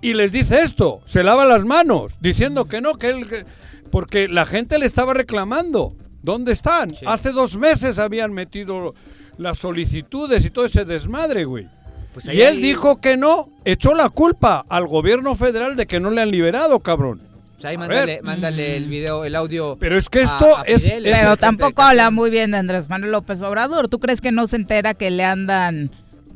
y 0.00 0.14
les 0.14 0.32
dice 0.32 0.62
esto. 0.62 1.00
Se 1.06 1.22
lava 1.22 1.44
las 1.44 1.64
manos, 1.64 2.14
diciendo 2.20 2.66
que 2.66 2.80
no, 2.80 2.94
que 2.94 3.10
él. 3.10 3.26
que- 3.28 3.44
porque 3.90 4.26
la 4.28 4.46
gente 4.46 4.78
le 4.78 4.86
estaba 4.86 5.12
reclamando. 5.12 5.94
¿Dónde 6.22 6.52
están? 6.52 6.92
Hace 7.06 7.32
dos 7.32 7.56
meses 7.56 7.98
habían 7.98 8.32
metido 8.32 8.94
las 9.38 9.58
solicitudes 9.58 10.44
y 10.44 10.50
todo 10.50 10.64
ese 10.66 10.84
desmadre, 10.84 11.44
güey. 11.44 11.68
Pues 12.12 12.26
y 12.26 12.30
ahí 12.30 12.42
él 12.42 12.56
hay- 12.56 12.62
dijo 12.62 13.00
que 13.00 13.16
no, 13.16 13.48
echó 13.64 13.94
la 13.94 14.08
culpa 14.10 14.64
al 14.68 14.86
gobierno 14.86 15.34
federal 15.34 15.76
de 15.76 15.86
que 15.86 16.00
no 16.00 16.10
le 16.10 16.20
han 16.20 16.30
liberado, 16.30 16.78
cabrón. 16.80 17.20
Pues 17.54 17.64
ahí 17.64 17.76
A 17.76 17.78
mándale, 17.78 18.14
ver. 18.16 18.22
mándale 18.24 18.76
el 18.76 18.86
video, 18.88 19.24
el 19.24 19.34
audio. 19.36 19.76
Pero 19.78 19.96
es 19.96 20.08
que 20.08 20.22
esto 20.22 20.44
a 20.58 20.62
es- 20.62 20.88
a 20.90 20.94
Pero 21.02 21.36
tampoco 21.36 21.80
habla 21.82 22.10
muy 22.10 22.28
bien 22.30 22.50
de 22.50 22.58
Andrés 22.58 22.88
Manuel 22.88 23.12
López 23.12 23.40
Obrador. 23.42 23.88
¿Tú 23.88 23.98
crees 24.00 24.20
que 24.20 24.32
no 24.32 24.46
se 24.46 24.56
entera 24.56 24.94
que 24.94 25.10
le 25.10 25.24
andan 25.24 25.90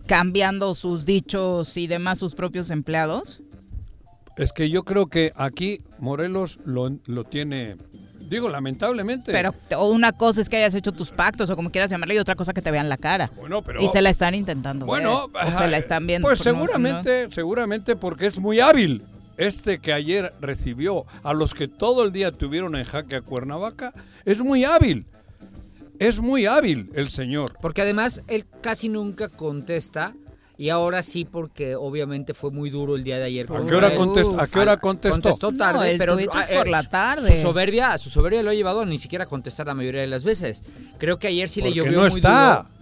cambiando 0.06 0.74
sus 0.74 1.04
dichos 1.04 1.76
y 1.76 1.86
demás 1.88 2.18
sus 2.20 2.34
propios 2.34 2.70
empleados? 2.70 3.42
Es 4.36 4.52
que 4.52 4.70
yo 4.70 4.84
creo 4.84 5.06
que 5.06 5.32
aquí 5.34 5.80
Morelos 5.98 6.58
lo, 6.64 6.90
lo 7.06 7.24
tiene, 7.24 7.76
digo, 8.28 8.48
lamentablemente. 8.48 9.32
Pero 9.32 9.54
o 9.76 9.90
una 9.90 10.12
cosa 10.12 10.40
es 10.40 10.48
que 10.48 10.56
hayas 10.56 10.74
hecho 10.74 10.92
tus 10.92 11.10
pactos 11.10 11.48
o 11.50 11.56
como 11.56 11.70
quieras 11.70 11.90
llamarle 11.90 12.14
y 12.14 12.18
otra 12.18 12.34
cosa 12.36 12.52
que 12.52 12.62
te 12.62 12.70
vean 12.70 12.88
la 12.88 12.96
cara. 12.96 13.30
Bueno, 13.36 13.62
pero- 13.62 13.80
y 13.82 13.88
se 13.88 14.02
la 14.02 14.10
están 14.10 14.34
intentando 14.34 14.86
bueno, 14.86 15.28
ver, 15.28 15.44
o 15.46 15.56
se 15.58 15.68
la 15.68 15.78
están 15.78 16.06
viendo. 16.06 16.26
Pues 16.28 16.38
no- 16.40 16.44
seguramente, 16.44 17.30
seguramente 17.30 17.96
porque 17.96 18.26
es 18.26 18.38
muy 18.38 18.60
hábil. 18.60 19.02
Este 19.38 19.80
que 19.80 19.92
ayer 19.92 20.32
recibió 20.40 21.04
a 21.22 21.34
los 21.34 21.52
que 21.54 21.68
todo 21.68 22.04
el 22.04 22.12
día 22.12 22.32
tuvieron 22.32 22.74
en 22.74 22.84
jaque 22.84 23.16
a 23.16 23.20
Cuernavaca, 23.20 23.92
es 24.24 24.40
muy 24.40 24.64
hábil. 24.64 25.04
Es 25.98 26.20
muy 26.20 26.46
hábil 26.46 26.90
el 26.94 27.08
señor. 27.08 27.52
Porque 27.60 27.82
además 27.82 28.22
él 28.28 28.46
casi 28.62 28.88
nunca 28.88 29.28
contesta. 29.28 30.14
Y 30.58 30.70
ahora 30.70 31.02
sí, 31.02 31.26
porque 31.26 31.76
obviamente 31.76 32.32
fue 32.32 32.50
muy 32.50 32.70
duro 32.70 32.96
el 32.96 33.04
día 33.04 33.18
de 33.18 33.24
ayer. 33.24 33.46
¿A 33.52 33.66
qué 33.66 33.74
hora 33.74 33.88
él. 33.88 33.98
contest- 33.98 34.40
a 34.40 34.46
qué 34.46 34.58
hora 34.60 34.78
contestó? 34.78 35.20
Contestó 35.20 35.52
tarde, 35.52 35.92
No, 35.92 35.98
pero 35.98 36.18
es 36.18 36.26
por 36.28 36.66
eh, 36.68 36.70
la 36.70 36.82
su- 36.82 36.88
tarde. 36.88 37.36
Su 37.36 37.42
soberbia, 37.42 37.98
su 37.98 38.08
soberbia 38.08 38.42
lo 38.42 38.50
ha 38.50 38.54
llevado 38.54 38.80
a 38.80 38.86
ni 38.86 38.96
siquiera 38.98 39.24
a 39.24 39.28
contestar 39.28 39.66
la 39.66 39.74
mayoría 39.74 40.00
de 40.00 40.06
las 40.06 40.24
veces. 40.24 40.62
Creo 40.98 41.18
que 41.18 41.28
ayer 41.28 41.48
sí 41.50 41.60
le 41.60 41.72
llovió 41.74 41.92
no 42.00 42.08
muy 42.08 42.16
está. 42.16 42.56
duro. 42.64 42.76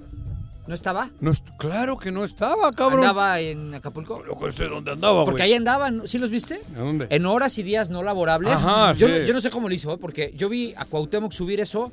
¿No 0.66 0.74
estaba? 0.74 1.10
No 1.20 1.30
est- 1.32 1.46
claro 1.58 1.98
que 1.98 2.10
no 2.10 2.24
estaba, 2.24 2.70
cabrón. 2.72 3.00
¿Andaba 3.00 3.38
en 3.40 3.74
Acapulco? 3.74 4.22
Lo 4.22 4.38
que 4.38 4.50
sé 4.50 4.64
dónde 4.66 4.92
andaba, 4.92 5.24
Porque 5.26 5.42
ahí 5.42 5.52
andaban, 5.52 6.02
¿sí 6.06 6.18
los 6.18 6.30
viste? 6.30 6.60
¿A 6.74 6.78
dónde? 6.78 7.06
En 7.10 7.26
horas 7.26 7.58
y 7.58 7.62
días 7.64 7.90
no 7.90 8.02
laborables. 8.02 8.64
Ajá, 8.64 8.92
yo, 8.94 9.08
sí. 9.08 9.12
no, 9.12 9.18
yo 9.26 9.34
no 9.34 9.40
sé 9.40 9.50
cómo 9.50 9.68
lo 9.68 9.74
hizo, 9.74 9.92
¿eh? 9.92 9.98
porque 10.00 10.32
yo 10.36 10.48
vi 10.48 10.72
a 10.78 10.84
Cuauhtémoc 10.86 11.32
subir 11.32 11.60
eso 11.60 11.92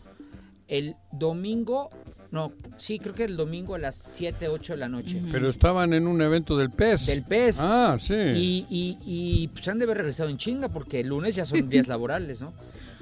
el 0.70 0.96
domingo, 1.12 1.90
no, 2.32 2.54
sí, 2.78 2.98
creo 2.98 3.14
que 3.14 3.26
el 3.26 3.36
domingo 3.36 3.76
a 3.76 3.78
las 3.78 3.96
7, 3.96 4.48
8 4.48 4.74
de 4.74 4.78
la 4.78 4.88
noche. 4.88 5.22
Pero 5.32 5.50
estaban 5.50 5.94
en 5.94 6.08
un 6.08 6.22
evento 6.22 6.58
del 6.58 6.70
PES. 6.70 7.08
Del 7.08 7.24
PES. 7.24 7.60
Ah, 7.60 7.98
sí. 8.00 8.14
Y, 8.16 8.66
y, 8.70 8.98
y 9.06 9.48
pues 9.50 9.68
han 9.68 9.78
de 9.78 9.84
haber 9.84 9.98
regresado 9.98 10.30
en 10.30 10.38
chinga 10.38 10.70
porque 10.70 11.02
el 11.02 11.08
lunes 11.08 11.36
ya 11.36 11.44
son 11.44 11.70
días 11.70 11.88
laborales, 11.90 12.42
¿no? 12.42 12.54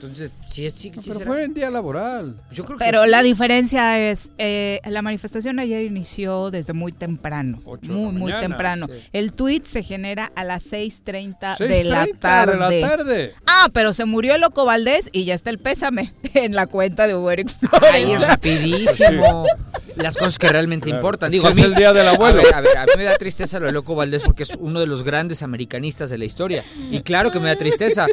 Entonces, 0.01 0.33
sí, 0.49 0.69
sí, 0.69 0.91
sí, 0.93 1.09
Pero 1.09 1.19
será. 1.19 1.25
fue 1.25 1.43
en 1.43 1.53
día 1.53 1.69
laboral. 1.69 2.35
Yo 2.51 2.63
creo 2.65 2.77
que 2.77 2.85
Pero 2.85 3.03
sí. 3.03 3.09
la 3.09 3.21
diferencia 3.21 3.99
es, 4.11 4.29
eh, 4.37 4.79
la 4.85 5.01
manifestación 5.01 5.59
ayer 5.59 5.83
inició 5.83 6.51
desde 6.51 6.73
muy 6.73 6.91
temprano, 6.91 7.59
Ocho 7.65 7.91
muy, 7.91 8.11
muy 8.13 8.31
mañana, 8.31 8.39
temprano. 8.41 8.87
sí. 8.87 8.93
El 9.13 9.33
tweet 9.33 9.61
se 9.65 9.83
genera 9.83 10.31
a 10.35 10.43
las 10.43 10.63
6.30 10.71 11.57
de 11.57 11.83
6:30 11.83 11.83
la 11.83 12.07
tarde. 12.19 12.51
de 12.75 12.81
la 12.81 12.87
tarde. 12.89 13.33
Ah, 13.45 13.69
pero 13.73 13.91
se 13.93 14.05
murió 14.05 14.35
el 14.35 14.41
Loco 14.41 14.65
Valdés 14.65 15.09
y 15.11 15.25
ya 15.25 15.33
está 15.33 15.49
el 15.49 15.59
pésame 15.59 16.13
en 16.33 16.55
la 16.55 16.67
cuenta 16.67 17.05
de 17.07 17.13
Flores. 17.13 17.45
Ay, 17.91 18.11
es 18.13 18.25
rapidísimo. 18.25 19.45
Las 19.95 20.15
cosas 20.15 20.39
que 20.39 20.47
realmente 20.47 20.85
Claro, 20.85 20.99
importan. 20.99 21.27
es 21.27 21.31
Digo, 21.33 21.43
que 21.43 21.47
a 21.49 21.51
es 21.51 21.57
mí- 21.57 21.63
el 21.63 21.75
día 21.75 21.91
del 21.91 22.07
abuelo. 22.07 22.39
A 22.39 22.43
ver, 22.43 22.55
a 22.55 22.61
ver, 22.61 22.77
a 22.77 22.85
mí 22.85 22.91
me 22.97 23.03
da 23.03 23.17
tristeza 23.17 23.59
lo 23.59 23.65
de 23.65 23.73
Loco 23.73 23.95
Valdés 23.95 24.23
porque 24.23 24.43
es 24.43 24.55
uno 24.57 24.79
de 24.79 24.87
los 24.87 25.03
grandes 25.03 25.43
americanistas 25.43 26.09
de 26.09 26.17
la 26.17 26.23
historia. 26.25 26.63
Y 26.89 27.01
claro 27.01 27.31
que 27.31 27.39
me 27.39 27.49
da 27.49 27.55
tristeza. 27.57 28.07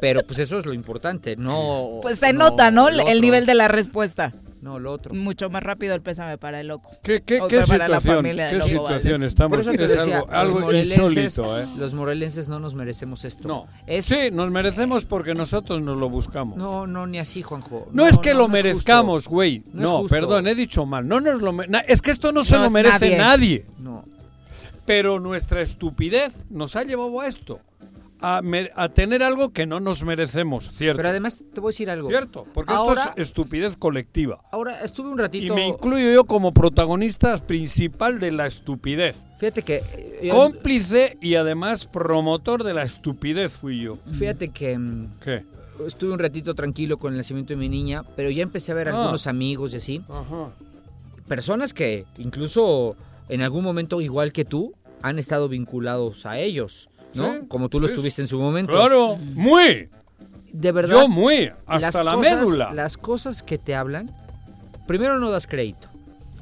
Pero 0.00 0.22
pues 0.26 0.38
eso 0.38 0.58
es 0.58 0.66
lo 0.66 0.74
importante, 0.74 1.13
no. 1.36 2.00
Pues 2.02 2.18
se 2.18 2.32
nota, 2.32 2.70
¿no? 2.70 2.88
El 2.88 3.00
otro. 3.00 3.20
nivel 3.20 3.46
de 3.46 3.54
la 3.54 3.68
respuesta. 3.68 4.32
No, 4.64 4.78
lo 4.78 4.92
otro. 4.92 5.12
Mucho 5.12 5.50
más 5.50 5.62
rápido 5.62 5.94
el 5.94 6.00
pésame 6.00 6.38
para 6.38 6.58
el 6.58 6.68
loco. 6.68 6.90
¿Qué, 7.02 7.20
qué, 7.20 7.38
qué 7.50 7.62
situación? 7.62 8.00
familia 8.00 8.46
de 8.46 8.52
¿Qué 8.52 8.62
situación 8.62 9.22
estamos? 9.22 9.50
Por 9.50 9.60
eso 9.60 9.72
te 9.72 9.84
Es 9.84 9.90
decía, 9.90 10.20
algo, 10.20 10.26
los 10.26 10.34
algo 10.34 10.60
morelenses, 10.60 10.98
insólito, 10.98 11.60
¿eh? 11.60 11.68
los 11.76 11.92
morelenses 11.92 12.48
no 12.48 12.60
nos 12.60 12.74
merecemos 12.74 13.26
esto. 13.26 13.46
No. 13.46 13.66
Es, 13.86 14.06
Sí, 14.06 14.30
nos 14.32 14.50
merecemos 14.50 15.04
porque 15.04 15.34
nosotros 15.34 15.82
nos 15.82 15.98
lo 15.98 16.08
buscamos. 16.08 16.56
No, 16.56 16.86
no, 16.86 17.06
ni 17.06 17.18
así, 17.18 17.42
Juanjo. 17.42 17.88
No, 17.92 18.06
es 18.06 18.18
que 18.18 18.32
no, 18.32 18.38
lo 18.38 18.44
no 18.44 18.54
merezcamos, 18.54 19.28
güey. 19.28 19.62
No 19.74 20.06
perdón, 20.06 20.46
he 20.46 20.54
dicho 20.54 20.86
mal. 20.86 21.06
No 21.06 21.20
nos 21.20 21.42
lo 21.42 21.54
es 21.86 22.00
que 22.00 22.10
esto 22.10 22.32
no 22.32 22.42
se 22.42 22.56
lo 22.56 22.70
merece 22.70 23.18
nadie. 23.18 23.18
nadie. 23.18 23.66
No. 23.78 24.06
Pero 24.86 25.20
nuestra 25.20 25.60
estupidez 25.60 26.38
nos 26.48 26.74
ha 26.74 26.84
llevado 26.84 27.20
a 27.20 27.26
esto. 27.26 27.60
A, 28.24 28.40
a 28.76 28.88
tener 28.88 29.22
algo 29.22 29.52
que 29.52 29.66
no 29.66 29.80
nos 29.80 30.02
merecemos, 30.04 30.70
¿cierto? 30.74 30.96
Pero 30.96 31.08
además 31.10 31.44
te 31.52 31.60
voy 31.60 31.68
a 31.68 31.72
decir 31.72 31.90
algo. 31.90 32.08
¿Cierto? 32.08 32.46
Porque 32.54 32.72
Ahora- 32.72 33.02
esto 33.02 33.12
es 33.16 33.28
estupidez 33.28 33.76
colectiva. 33.76 34.40
Ahora 34.50 34.80
estuve 34.82 35.10
un 35.10 35.18
Y 35.18 35.22
ratito. 35.22 35.54
me 35.54 35.66
incluyo 35.66 36.10
yo 36.12 36.24
como 36.24 36.52
protagonista 36.54 37.36
principal 37.38 38.18
de 38.20 38.32
la 38.32 38.46
estupidez. 38.46 39.24
Fíjate 39.38 39.62
que. 39.62 39.82
eh, 39.94 40.20
yo- 40.28 40.34
Cómplice 40.34 41.18
y 41.20 41.34
además 41.34 41.86
promotor 41.86 42.64
de 42.64 42.72
la 42.74 42.82
estupidez 42.84 43.52
fui 43.58 43.80
yo. 43.80 43.98
Fíjate 44.10 44.48
que. 44.48 44.78
mm, 44.78 45.18
¿Qué? 45.22 45.44
Estuve 45.86 46.12
un 46.12 46.18
ratito 46.20 46.54
tranquilo 46.54 46.98
con 46.98 47.12
el 47.12 47.18
nacimiento 47.18 47.52
de 47.52 47.58
mi 47.58 47.68
niña, 47.68 48.04
pero 48.16 48.30
ya 48.30 48.42
empecé 48.44 48.72
a 48.72 48.76
ver 48.76 48.88
Ah. 48.88 48.96
algunos 48.96 49.26
amigos 49.26 49.74
y 49.74 49.76
así. 49.78 50.02
Ajá. 50.08 50.50
Personas 51.28 51.72
que 51.74 52.04
incluso 52.18 52.96
en 53.28 53.40
algún 53.42 53.64
momento, 53.64 54.00
igual 54.00 54.32
que 54.32 54.44
tú, 54.44 54.72
han 55.02 55.18
estado 55.18 55.48
vinculados 55.48 56.26
a 56.26 56.38
ellos, 56.38 56.88
¿no? 57.14 57.32
Sí, 57.34 57.40
Como 57.48 57.68
tú 57.68 57.80
lo 57.80 57.86
sí, 57.88 57.94
estuviste 57.94 58.22
en 58.22 58.28
su 58.28 58.38
momento. 58.40 58.72
Claro, 58.72 59.16
muy. 59.16 59.88
De 60.52 60.72
verdad. 60.72 61.02
Yo 61.02 61.08
muy. 61.08 61.50
Hasta 61.66 62.02
las 62.02 62.04
la 62.04 62.14
cosas- 62.14 62.38
médula. 62.38 62.72
Las 62.72 62.96
cosas 62.96 63.42
que 63.42 63.58
te 63.58 63.74
hablan, 63.74 64.06
primero 64.86 65.18
no 65.18 65.30
das 65.30 65.46
crédito 65.46 65.88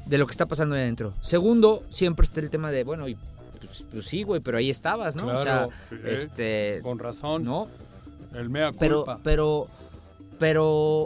de 0.05 0.17
lo 0.17 0.25
que 0.27 0.31
está 0.31 0.45
pasando 0.45 0.75
ahí 0.75 0.81
adentro. 0.81 1.13
Segundo, 1.21 1.83
siempre 1.89 2.25
está 2.25 2.39
el 2.41 2.49
tema 2.49 2.69
de, 2.71 2.83
bueno, 2.83 3.07
y, 3.07 3.15
pues, 3.59 3.87
pues 3.91 4.05
sí, 4.05 4.23
güey, 4.23 4.41
pero 4.41 4.57
ahí 4.57 4.69
estabas, 4.69 5.15
¿no? 5.15 5.23
Claro, 5.23 5.39
o 5.39 5.43
sea, 5.43 5.67
este, 6.11 6.79
Con 6.83 6.99
razón. 6.99 7.43
¿no? 7.45 7.67
El 8.33 8.49
mea 8.49 8.67
culpa. 8.71 8.79
pero, 8.79 9.05
pero, 9.23 9.67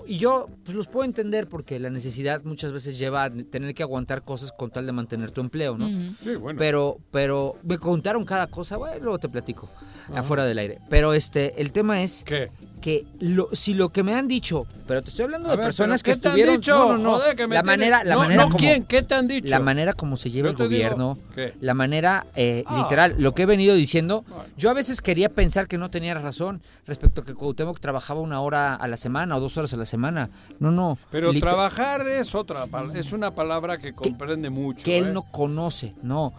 y 0.08 0.18
yo 0.18 0.48
pues 0.64 0.76
los 0.76 0.88
puedo 0.88 1.06
entender 1.06 1.48
porque 1.48 1.80
la 1.80 1.90
necesidad 1.90 2.44
muchas 2.44 2.72
veces 2.72 2.98
lleva 2.98 3.26
a 3.26 3.30
tener 3.30 3.74
que 3.74 3.84
aguantar 3.84 4.24
cosas 4.24 4.52
con 4.52 4.72
tal 4.72 4.86
de 4.86 4.92
mantener 4.92 5.32
tu 5.32 5.42
empleo, 5.42 5.78
¿no? 5.78 5.88
Sí, 6.24 6.36
bueno. 6.36 6.58
Pero, 6.58 6.98
pero 7.12 7.56
me 7.64 7.78
contaron 7.78 8.26
cada 8.26 8.48
cosa, 8.48 8.78
bueno, 8.78 8.98
luego 9.02 9.20
te 9.20 9.30
platico, 9.30 9.70
afuera 10.14 10.46
del 10.46 10.58
aire. 10.58 10.80
Pero 10.90 11.14
este, 11.14 11.62
el 11.62 11.72
tema 11.72 12.02
es 12.02 12.24
¿Qué? 12.24 12.50
Que 12.88 13.06
lo, 13.20 13.50
si 13.52 13.74
lo 13.74 13.90
que 13.90 14.02
me 14.02 14.14
han 14.14 14.30
dicho, 14.30 14.66
pero 14.88 15.02
te 15.04 15.10
estoy 15.10 15.26
hablando 15.26 15.50
de 15.50 15.58
ver, 15.58 15.66
personas 15.66 16.02
que 16.04 16.14
¿qué 16.14 16.18
te 16.20 16.30
han 16.30 16.36
estuvieron, 16.38 16.56
dicho? 16.56 16.74
no, 16.74 16.92
no, 16.94 16.98
no, 17.04 17.12
Joder, 17.18 17.36
que 17.36 17.46
me 17.46 17.56
la 17.56 17.64
manera, 17.64 18.04
la 18.06 18.16
No, 18.16 18.22
manera 18.22 18.44
no, 18.44 18.48
como, 18.48 18.58
¿quién? 18.60 18.86
¿Qué 18.86 19.02
te 19.02 19.14
han 19.14 19.28
dicho? 19.28 19.50
La 19.50 19.60
manera 19.60 19.92
como 19.92 20.16
se 20.16 20.30
lleva 20.30 20.46
Yo 20.48 20.52
el 20.52 20.56
digo, 20.56 20.68
gobierno, 20.70 21.18
la 21.60 21.74
manera 21.74 22.28
eh, 22.36 22.64
Ah. 22.66 22.78
literal, 22.84 23.16
lo 23.18 23.34
que 23.34 23.42
he 23.42 23.46
venido 23.46 23.76
diciendo, 23.76 24.24
yo 24.58 24.70
a 24.70 24.74
veces 24.74 25.02
quería 25.02 25.28
pensar 25.28 25.68
que 25.68 25.78
no 25.78 25.90
tenía 25.90 26.14
razón 26.14 26.62
respecto 26.86 27.20
a 27.20 27.26
que 27.26 27.34
Cuauhtémoc 27.34 27.78
trabajaba 27.82 28.22
una 28.22 28.40
hora 28.40 28.76
a 28.76 28.88
la 28.88 28.96
semana 28.96 29.36
o 29.36 29.42
dos 29.42 29.58
horas 29.58 29.74
a 29.74 29.78
la 29.78 29.86
semana. 29.86 30.30
No, 30.60 30.72
no. 30.72 30.98
Pero 31.12 31.34
trabajar 31.34 32.08
es 32.08 32.36
otra, 32.36 32.68
es 32.96 33.12
una 33.12 33.32
palabra 33.36 33.80
que 33.80 33.92
comprende 33.92 34.50
mucho. 34.50 34.86
que 34.86 34.98
él 34.98 35.08
¿eh? 35.08 35.12
no 35.12 35.24
conoce, 35.24 35.94
no. 36.04 36.32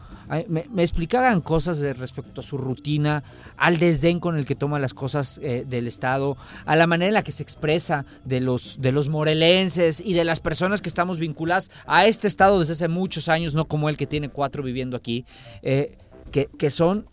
Me, 0.49 0.67
me 0.71 0.83
explicaban 0.83 1.41
cosas 1.41 1.79
de 1.79 1.95
respecto 1.95 2.43
a 2.43 2.45
su 2.45 2.59
rutina, 2.59 3.23
al 3.57 3.79
desdén 3.79 4.21
con 4.21 4.37
el 4.37 4.45
que 4.45 4.55
toma 4.55 4.79
las 4.79 4.93
cosas 4.93 5.41
eh, 5.43 5.65
del 5.67 5.87
Estado, 5.87 6.37
a 6.67 6.77
la 6.77 6.87
manera 6.87 7.09
en 7.09 7.15
la 7.15 7.23
que 7.23 7.33
se 7.33 7.43
expresa 7.43 8.05
de 8.25 8.41
los, 8.41 8.81
de 8.83 8.93
los 8.93 9.09
morelenses 9.09 10.03
y 10.05 10.13
de 10.13 10.25
las 10.25 10.41
personas 10.41 10.83
que 10.83 10.89
estamos 10.91 11.19
vinculadas 11.19 11.71
a 11.87 12.05
este 12.07 12.27
Estado 12.29 12.59
desde 12.59 12.75
hace 12.75 12.89
muchos 12.89 13.29
años, 13.31 13.55
no 13.55 13.65
como 13.65 13.89
él 13.89 13.97
que 13.97 14.07
tiene 14.07 14.29
cuatro 14.29 14.63
viviendo 14.63 14.97
aquí, 14.99 15.25
eh, 15.63 15.97
que, 16.31 16.47
que 16.59 16.69
son 16.71 17.07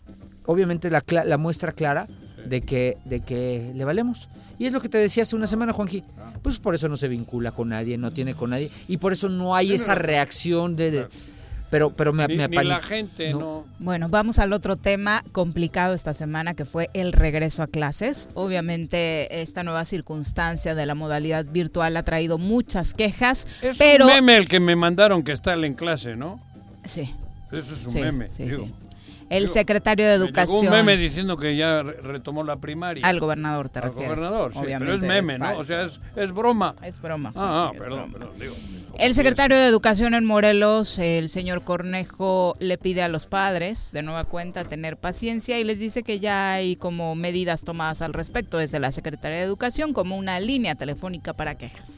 obviamente 0.44 0.90
la, 0.90 1.02
la 1.24 1.38
muestra 1.38 1.72
clara 1.72 2.08
de 2.46 2.60
que, 2.60 2.98
de 3.06 3.20
que 3.20 3.72
le 3.74 3.84
valemos. 3.84 4.28
Y 4.58 4.66
es 4.66 4.72
lo 4.72 4.80
que 4.80 4.88
te 4.88 4.98
decía 4.98 5.22
hace 5.22 5.36
una 5.36 5.46
semana, 5.46 5.72
Juanji. 5.72 6.02
Pues 6.42 6.58
por 6.58 6.74
eso 6.74 6.88
no 6.88 6.96
se 6.96 7.08
vincula 7.08 7.50
con 7.50 7.68
nadie, 7.70 7.98
no 7.98 8.10
tiene 8.10 8.34
con 8.34 8.50
nadie. 8.50 8.70
Y 8.88 8.96
por 8.98 9.12
eso 9.12 9.28
no 9.28 9.54
hay 9.54 9.72
esa 9.72 9.94
reacción 9.94 10.76
de... 10.76 10.90
de- 10.90 11.06
pero, 11.70 11.90
pero 11.90 12.12
me, 12.12 12.26
Ni, 12.28 12.36
me 12.36 12.48
ni 12.48 12.64
la 12.64 12.80
gente, 12.80 13.32
no. 13.32 13.64
Bueno, 13.78 14.08
vamos 14.08 14.38
al 14.38 14.52
otro 14.52 14.76
tema 14.76 15.22
complicado 15.32 15.94
esta 15.94 16.14
semana 16.14 16.54
que 16.54 16.64
fue 16.64 16.90
el 16.94 17.12
regreso 17.12 17.62
a 17.62 17.66
clases. 17.66 18.28
Obviamente 18.34 19.42
esta 19.42 19.62
nueva 19.62 19.84
circunstancia 19.84 20.74
de 20.74 20.86
la 20.86 20.94
modalidad 20.94 21.44
virtual 21.44 21.96
ha 21.96 22.02
traído 22.02 22.38
muchas 22.38 22.94
quejas, 22.94 23.46
Es 23.62 23.78
pero 23.78 24.06
un 24.06 24.12
meme 24.12 24.36
el 24.36 24.48
que 24.48 24.60
me 24.60 24.76
mandaron 24.76 25.22
que 25.22 25.32
está 25.32 25.54
en 25.54 25.74
clase, 25.74 26.16
¿no? 26.16 26.40
sí, 26.84 27.12
Eso 27.50 27.74
es 27.74 27.86
un 27.86 27.92
sí, 27.92 28.00
meme. 28.00 28.28
sí, 28.36 28.44
digo. 28.44 28.66
sí. 28.66 28.74
El 29.28 29.44
Digo, 29.44 29.54
secretario 29.54 30.06
de 30.06 30.12
Me 30.12 30.26
llegó 30.26 30.26
Educación 30.28 30.66
un 30.66 30.70
meme 30.70 30.96
diciendo 30.96 31.36
que 31.36 31.56
ya 31.56 31.82
re- 31.82 32.00
retomó 32.00 32.44
la 32.44 32.56
primaria. 32.56 33.04
al 33.06 33.18
gobernador 33.18 33.68
te 33.68 33.80
Al 33.80 33.86
refieres. 33.86 34.08
gobernador, 34.16 34.52
sí, 34.52 34.58
pero 34.62 34.74
es 34.74 34.76
Obviamente 34.78 35.06
meme, 35.08 35.38
¿no? 35.38 35.58
O 35.58 35.64
sea, 35.64 35.82
es, 35.82 36.00
es 36.14 36.32
broma. 36.32 36.74
es 36.82 37.00
broma. 37.00 37.32
Ah, 37.34 37.68
ah, 37.68 37.70
es 37.74 37.80
perdón, 37.80 38.12
broma. 38.12 38.12
perdón, 38.34 38.38
digo. 38.38 38.54
El 38.98 39.14
secretario 39.14 39.56
de 39.58 39.66
Educación 39.66 40.14
en 40.14 40.24
Morelos, 40.24 40.98
el 41.00 41.28
señor 41.28 41.62
Cornejo, 41.64 42.56
le 42.60 42.78
pide 42.78 43.02
a 43.02 43.08
los 43.08 43.26
padres, 43.26 43.90
de 43.92 44.02
nueva 44.02 44.24
cuenta, 44.24 44.64
tener 44.64 44.96
paciencia 44.96 45.58
y 45.58 45.64
les 45.64 45.78
dice 45.80 46.02
que 46.02 46.18
ya 46.20 46.52
hay 46.52 46.76
como 46.76 47.14
medidas 47.14 47.62
tomadas 47.62 48.02
al 48.02 48.14
respecto 48.14 48.58
desde 48.58 48.78
la 48.78 48.92
Secretaría 48.92 49.38
de 49.38 49.44
Educación, 49.44 49.92
como 49.92 50.16
una 50.16 50.38
línea 50.40 50.76
telefónica 50.76 51.34
para 51.34 51.56
quejas. 51.56 51.90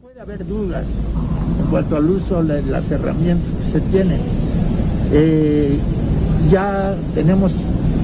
Puede 0.00 0.20
haber 0.20 0.46
dudas 0.46 0.86
en 1.60 1.66
cuanto 1.66 1.96
al 1.96 2.08
uso 2.08 2.42
de 2.44 2.62
las 2.62 2.90
herramientas 2.90 3.52
que 3.52 3.62
se 3.64 3.80
tienen. 3.80 4.20
Eh, 5.12 5.78
ya 6.50 6.94
tenemos 7.14 7.52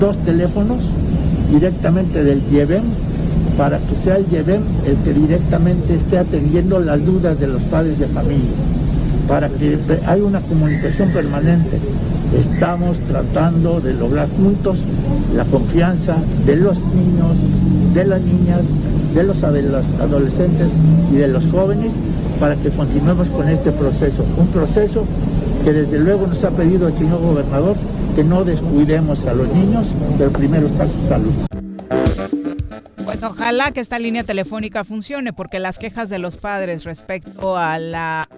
dos 0.00 0.16
teléfonos 0.18 0.78
directamente 1.50 2.22
del 2.22 2.42
IEBEM 2.52 2.82
para 3.56 3.78
que 3.78 3.96
sea 3.96 4.16
el 4.16 4.26
IEBEM 4.30 4.62
el 4.86 4.96
que 4.98 5.12
directamente 5.12 5.94
esté 5.94 6.18
atendiendo 6.18 6.78
las 6.78 7.04
dudas 7.04 7.38
de 7.40 7.48
los 7.48 7.62
padres 7.64 7.98
de 7.98 8.06
familia, 8.06 8.50
para 9.26 9.48
que 9.48 9.78
haya 10.06 10.24
una 10.24 10.40
comunicación 10.40 11.10
permanente. 11.10 11.78
Estamos 12.36 12.98
tratando 13.00 13.80
de 13.80 13.94
lograr 13.94 14.28
juntos 14.28 14.78
la 15.34 15.44
confianza 15.44 16.16
de 16.44 16.56
los 16.56 16.78
niños, 16.94 17.36
de 17.94 18.04
las 18.04 18.20
niñas, 18.20 18.60
de 19.14 19.22
los 19.22 19.42
adolescentes 19.42 20.72
y 21.12 21.16
de 21.16 21.28
los 21.28 21.46
jóvenes 21.48 21.94
para 22.38 22.54
que 22.56 22.70
continuemos 22.70 23.30
con 23.30 23.48
este 23.48 23.72
proceso. 23.72 24.24
Un 24.36 24.46
proceso 24.48 25.04
que 25.64 25.72
desde 25.72 25.98
luego 25.98 26.26
nos 26.26 26.44
ha 26.44 26.50
pedido 26.50 26.88
el 26.88 26.94
señor 26.94 27.20
gobernador 27.20 27.76
que 28.14 28.24
no 28.24 28.44
descuidemos 28.44 29.24
a 29.24 29.34
los 29.34 29.48
niños, 29.52 29.92
pero 30.18 30.30
primero 30.30 30.66
está 30.66 30.86
su 30.86 30.98
salud. 31.08 31.32
Pues 33.08 33.22
ojalá 33.22 33.72
que 33.72 33.80
esta 33.80 33.98
línea 33.98 34.22
telefónica 34.24 34.84
funcione, 34.84 35.32
porque 35.32 35.58
las 35.58 35.78
quejas 35.78 36.08
de 36.10 36.18
los 36.18 36.36
padres 36.36 36.84
respecto 36.84 37.56
a 37.56 37.78
la 37.78 38.28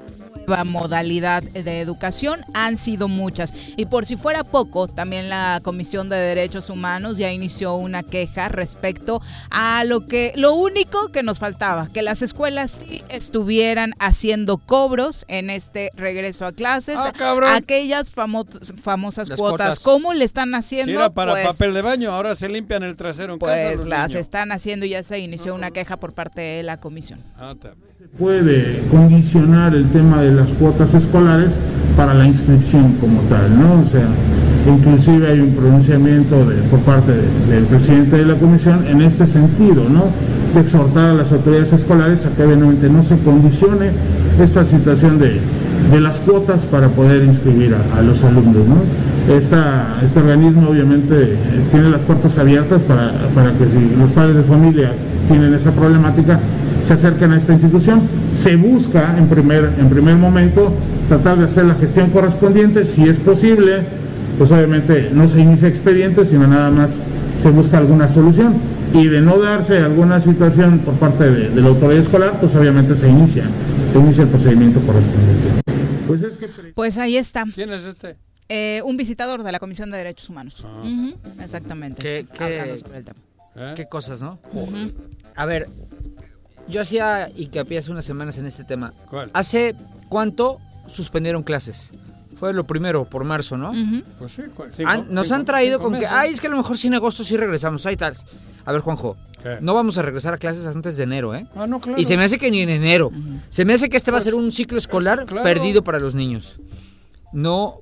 nueva 0.46 0.64
modalidad 0.64 1.42
de 1.44 1.80
educación 1.80 2.40
han 2.54 2.76
sido 2.76 3.06
muchas. 3.06 3.52
Y 3.76 3.86
por 3.86 4.04
si 4.04 4.16
fuera 4.16 4.42
poco, 4.42 4.88
también 4.88 5.28
la 5.28 5.60
Comisión 5.62 6.08
de 6.08 6.16
Derechos 6.16 6.70
Humanos 6.70 7.18
ya 7.18 7.30
inició 7.30 7.74
una 7.76 8.02
queja 8.02 8.48
respecto 8.48 9.20
a 9.50 9.84
lo 9.84 10.08
que, 10.08 10.32
lo 10.34 10.54
único 10.54 11.08
que 11.12 11.22
nos 11.22 11.38
faltaba, 11.38 11.88
que 11.92 12.02
las 12.02 12.22
escuelas 12.22 12.72
sí 12.88 13.02
estuvieran 13.10 13.92
haciendo 14.00 14.58
cobros 14.58 15.24
en 15.28 15.50
este 15.50 15.90
regreso 15.94 16.46
a 16.46 16.52
clases. 16.52 16.96
Ah, 16.98 17.12
cabrón. 17.16 17.52
Aquellas 17.54 18.12
famo- 18.12 18.46
famosas 18.80 19.28
Las 19.28 19.38
cuotas, 19.38 19.66
cuotas. 19.68 19.80
¿cómo 19.84 20.14
le 20.14 20.24
están 20.24 20.54
haciendo? 20.56 20.90
era 20.92 21.10
para 21.10 21.32
Pues, 21.32 21.46
papel 21.46 21.74
de 21.74 21.82
baño, 21.82 22.12
ahora 22.12 22.34
se 22.34 22.48
limpian 22.48 22.82
el 22.82 22.96
trasero 22.96 23.34
en 23.34 23.38
casa. 23.38 23.52
pues 23.52 23.76
los 23.76 23.86
las 23.86 24.08
niños. 24.10 24.20
están 24.20 24.50
haciendo 24.50 24.59
y 24.66 24.88
ya 24.90 25.02
se 25.02 25.18
inició 25.18 25.54
una 25.54 25.70
queja 25.70 25.96
por 25.98 26.12
parte 26.12 26.40
de 26.40 26.62
la 26.62 26.78
comisión. 26.78 27.20
Ah, 27.38 27.54
puede 28.18 28.82
condicionar 28.90 29.74
el 29.74 29.88
tema 29.90 30.22
de 30.22 30.32
las 30.32 30.48
cuotas 30.50 30.92
escolares 30.94 31.50
para 31.96 32.14
la 32.14 32.26
inscripción 32.26 32.92
como 33.00 33.20
tal, 33.22 33.58
¿no? 33.58 33.80
O 33.80 33.84
sea, 33.84 34.06
inclusive 34.66 35.26
hay 35.28 35.40
un 35.40 35.52
pronunciamiento 35.54 36.44
de- 36.46 36.56
por 36.64 36.80
parte 36.80 37.12
de- 37.12 37.54
del 37.54 37.64
presidente 37.64 38.16
de 38.18 38.26
la 38.26 38.34
comisión 38.34 38.86
en 38.86 39.00
este 39.02 39.26
sentido, 39.26 39.88
¿no? 39.88 40.04
De 40.54 40.60
exhortar 40.60 41.10
a 41.10 41.14
las 41.14 41.32
autoridades 41.32 41.72
escolares 41.72 42.26
a 42.26 42.30
que 42.36 42.44
obviamente 42.44 42.88
no 42.90 43.02
se 43.02 43.16
condicione 43.18 43.90
esta 44.40 44.64
situación 44.64 45.18
de, 45.18 45.40
de 45.92 46.00
las 46.00 46.16
cuotas 46.18 46.60
para 46.70 46.88
poder 46.88 47.24
inscribir 47.24 47.74
a, 47.74 47.98
a 47.98 48.02
los 48.02 48.22
alumnos, 48.24 48.66
¿no? 48.66 49.09
Esta- 49.30 50.00
este 50.04 50.18
organismo 50.18 50.68
obviamente 50.70 51.36
tiene 51.70 51.88
las 51.90 52.00
puertas 52.00 52.36
abiertas 52.38 52.82
para, 52.82 53.12
para 53.34 53.52
que 53.52 53.64
si 53.64 53.96
los 53.98 54.10
padres 54.10 54.36
de 54.36 54.42
familia 54.42 54.92
tienen 55.28 55.54
esa 55.54 55.70
problemática, 55.70 56.40
se 56.86 56.94
acerquen 56.94 57.30
a 57.32 57.36
esta 57.36 57.52
institución. 57.52 58.02
Se 58.34 58.56
busca 58.56 59.16
en 59.16 59.28
primer, 59.28 59.72
en 59.78 59.88
primer 59.88 60.16
momento 60.16 60.72
tratar 61.08 61.38
de 61.38 61.44
hacer 61.44 61.64
la 61.66 61.74
gestión 61.74 62.10
correspondiente, 62.10 62.84
si 62.84 63.04
es 63.08 63.18
posible, 63.18 63.82
pues 64.38 64.50
obviamente 64.50 65.10
no 65.14 65.28
se 65.28 65.40
inicia 65.40 65.68
expediente, 65.68 66.24
sino 66.26 66.46
nada 66.48 66.70
más 66.70 66.90
se 67.42 67.50
busca 67.50 67.78
alguna 67.78 68.08
solución. 68.08 68.54
Y 68.92 69.06
de 69.06 69.20
no 69.20 69.38
darse 69.38 69.78
alguna 69.78 70.20
situación 70.20 70.80
por 70.80 70.94
parte 70.94 71.30
de, 71.30 71.50
de 71.50 71.60
la 71.60 71.68
autoridad 71.68 72.02
escolar, 72.02 72.40
pues 72.40 72.54
obviamente 72.56 72.96
se 72.96 73.08
inicia 73.08 73.44
se 73.92 73.98
inicia 73.98 74.22
el 74.24 74.28
procedimiento 74.28 74.80
correspondiente. 74.80 75.62
Pues, 76.06 76.20
pues 76.74 76.98
ahí 76.98 77.16
está. 77.16 77.44
¿Quién 77.54 77.70
es 77.72 77.84
este? 77.84 78.16
Eh, 78.52 78.82
un 78.84 78.96
visitador 78.96 79.44
de 79.44 79.52
la 79.52 79.60
Comisión 79.60 79.90
de 79.92 79.98
Derechos 79.98 80.28
Humanos. 80.28 80.64
Ah. 80.66 80.82
Ujú, 80.82 81.14
Exactamente. 81.40 82.02
¿Qué, 82.02 82.26
qué- 82.36 82.76
sobre 82.78 82.98
el 82.98 83.04
tema. 83.04 83.18
¿Eh? 83.54 83.72
qué 83.76 83.88
cosas, 83.88 84.20
¿no? 84.20 84.38
A 85.36 85.46
ver, 85.46 85.68
yo 86.68 86.80
hacía 86.80 87.30
hincapié 87.36 87.78
hace 87.78 87.90
unas 87.92 88.04
semanas 88.04 88.38
en 88.38 88.46
este 88.46 88.64
tema. 88.64 88.92
¿Cuál? 89.08 89.30
¿Hace 89.34 89.74
cuánto 90.08 90.58
suspendieron 90.88 91.42
clases? 91.44 91.92
Fue 92.34 92.52
lo 92.52 92.66
primero, 92.66 93.04
por 93.04 93.22
marzo, 93.24 93.56
¿no? 93.56 93.72
Pues 94.18 94.32
sí, 94.32 94.82
Han- 94.84 95.12
nos 95.14 95.30
han 95.30 95.44
traído 95.44 95.78
con 95.78 95.96
que, 95.98 96.06
ay, 96.06 96.32
es 96.32 96.40
que 96.40 96.46
a 96.46 96.50
lo 96.50 96.56
mejor 96.56 96.76
sí 96.78 96.88
en 96.88 96.94
agosto 96.94 97.22
sí 97.22 97.36
regresamos, 97.36 97.84
ahí 97.86 97.96
tal. 97.96 98.14
A 98.64 98.72
ver, 98.72 98.80
Juanjo, 98.80 99.16
¿Qué? 99.42 99.58
no 99.60 99.74
vamos 99.74 99.96
a 99.98 100.02
regresar 100.02 100.34
a 100.34 100.38
clases 100.38 100.66
antes 100.66 100.96
de 100.96 101.04
enero, 101.04 101.34
¿eh? 101.34 101.46
Ah, 101.54 101.66
no, 101.66 101.80
claro. 101.80 102.00
Y 102.00 102.04
se 102.04 102.16
me 102.16 102.24
hace 102.24 102.38
que 102.38 102.50
ni 102.50 102.60
en 102.62 102.70
enero. 102.70 103.10
Se 103.48 103.64
me 103.64 103.74
hace 103.74 103.88
que 103.90 103.96
este 103.96 104.10
va 104.10 104.16
a 104.16 104.18
Pues, 104.18 104.24
ser 104.24 104.34
un 104.34 104.50
ciclo 104.50 104.78
escolar 104.78 105.24
claro. 105.26 105.42
perdido 105.44 105.82
para 105.84 105.98
los 106.00 106.14
niños. 106.14 106.58
No 107.32 107.80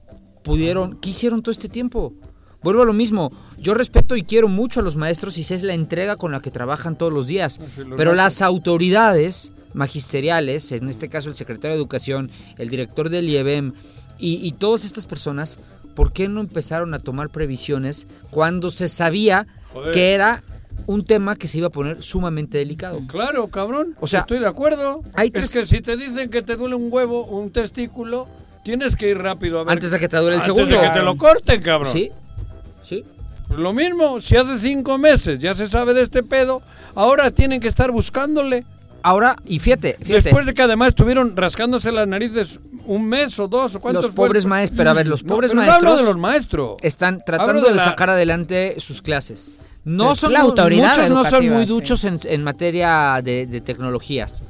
pudieron, 0.48 0.96
¿qué 0.96 1.10
hicieron 1.10 1.42
todo 1.42 1.52
este 1.52 1.68
tiempo? 1.68 2.14
Vuelvo 2.62 2.82
a 2.82 2.86
lo 2.86 2.92
mismo, 2.92 3.30
yo 3.60 3.74
respeto 3.74 4.16
y 4.16 4.24
quiero 4.24 4.48
mucho 4.48 4.80
a 4.80 4.82
los 4.82 4.96
maestros 4.96 5.38
y 5.38 5.44
sé 5.44 5.62
la 5.62 5.74
entrega 5.74 6.16
con 6.16 6.32
la 6.32 6.40
que 6.40 6.50
trabajan 6.50 6.96
todos 6.96 7.12
los 7.12 7.26
días, 7.26 7.60
pero 7.96 8.14
las 8.14 8.42
autoridades 8.42 9.52
magisteriales, 9.74 10.72
en 10.72 10.88
este 10.88 11.08
caso 11.08 11.28
el 11.28 11.36
secretario 11.36 11.76
de 11.76 11.82
Educación, 11.82 12.30
el 12.56 12.68
director 12.70 13.10
del 13.10 13.28
IEBEM 13.28 13.74
y, 14.18 14.44
y 14.44 14.52
todas 14.52 14.84
estas 14.84 15.06
personas, 15.06 15.58
¿por 15.94 16.12
qué 16.12 16.28
no 16.28 16.40
empezaron 16.40 16.94
a 16.94 16.98
tomar 16.98 17.28
previsiones 17.28 18.08
cuando 18.30 18.70
se 18.70 18.88
sabía 18.88 19.46
Joder. 19.72 19.92
que 19.92 20.14
era 20.14 20.42
un 20.86 21.04
tema 21.04 21.36
que 21.36 21.46
se 21.46 21.58
iba 21.58 21.68
a 21.68 21.70
poner 21.70 22.02
sumamente 22.02 22.58
delicado? 22.58 23.00
Claro, 23.06 23.48
cabrón. 23.48 23.94
O 24.00 24.06
sea, 24.06 24.20
estoy 24.20 24.38
de 24.38 24.46
acuerdo. 24.46 25.02
hay 25.14 25.30
Es 25.34 25.50
que 25.50 25.66
si 25.66 25.80
te 25.80 25.96
dicen 25.96 26.30
que 26.30 26.42
te 26.42 26.56
duele 26.56 26.74
un 26.74 26.88
huevo, 26.90 27.26
un 27.26 27.50
testículo, 27.50 28.26
tienes 28.68 28.96
que 28.96 29.08
ir 29.08 29.16
rápido 29.18 29.60
a 29.60 29.64
ver. 29.64 29.72
Antes 29.72 29.90
de 29.92 29.98
que 29.98 30.08
te 30.08 30.16
duele 30.18 30.36
el 30.36 30.40
antes 30.42 30.54
segundo. 30.54 30.76
de 30.78 30.82
que 30.86 30.92
te 30.92 31.02
lo 31.02 31.16
corten, 31.16 31.62
cabrón. 31.62 31.90
Sí, 31.90 32.10
sí. 32.82 33.02
Lo 33.56 33.72
mismo, 33.72 34.20
si 34.20 34.36
hace 34.36 34.58
cinco 34.58 34.98
meses 34.98 35.38
ya 35.38 35.54
se 35.54 35.66
sabe 35.68 35.94
de 35.94 36.02
este 36.02 36.22
pedo, 36.22 36.60
ahora 36.94 37.30
tienen 37.30 37.60
que 37.60 37.68
estar 37.68 37.90
buscándole. 37.90 38.66
Ahora, 39.02 39.36
y 39.46 39.58
fíjate, 39.58 39.96
fíjate. 40.02 40.22
Después 40.24 40.44
de 40.44 40.52
que 40.52 40.60
además 40.60 40.88
estuvieron 40.88 41.34
rascándose 41.34 41.90
las 41.92 42.06
narices 42.06 42.60
un 42.84 43.08
mes 43.08 43.38
o 43.38 43.48
dos 43.48 43.74
o 43.76 43.80
cuántos 43.80 44.04
los 44.04 44.14
pobres 44.14 44.44
maestros, 44.44 44.76
pero 44.76 44.90
a 44.90 44.92
ver, 44.92 45.08
los 45.08 45.24
No, 45.24 45.34
pobres 45.34 45.52
pero 45.52 45.62
no 45.62 45.66
maestros 45.66 45.90
hablo 45.92 46.02
de 46.02 46.08
los 46.10 46.18
maestros. 46.20 46.76
están 46.82 47.20
tratando 47.24 47.62
de, 47.62 47.70
de 47.70 47.74
la- 47.76 47.84
sacar 47.84 48.10
adelante 48.10 48.74
sus 48.78 49.00
clases. 49.00 49.52
No 49.84 50.14
son 50.14 50.34
la 50.34 50.40
mu- 50.42 50.48
autoridad 50.50 50.88
muchos 50.90 51.08
no 51.08 51.24
son 51.24 51.48
muy 51.48 51.62
sí. 51.62 51.68
duchos 51.68 52.04
en, 52.04 52.20
en 52.24 52.44
materia 52.44 53.20
de, 53.24 53.46
de 53.46 53.60
tecnologías. 53.62 54.42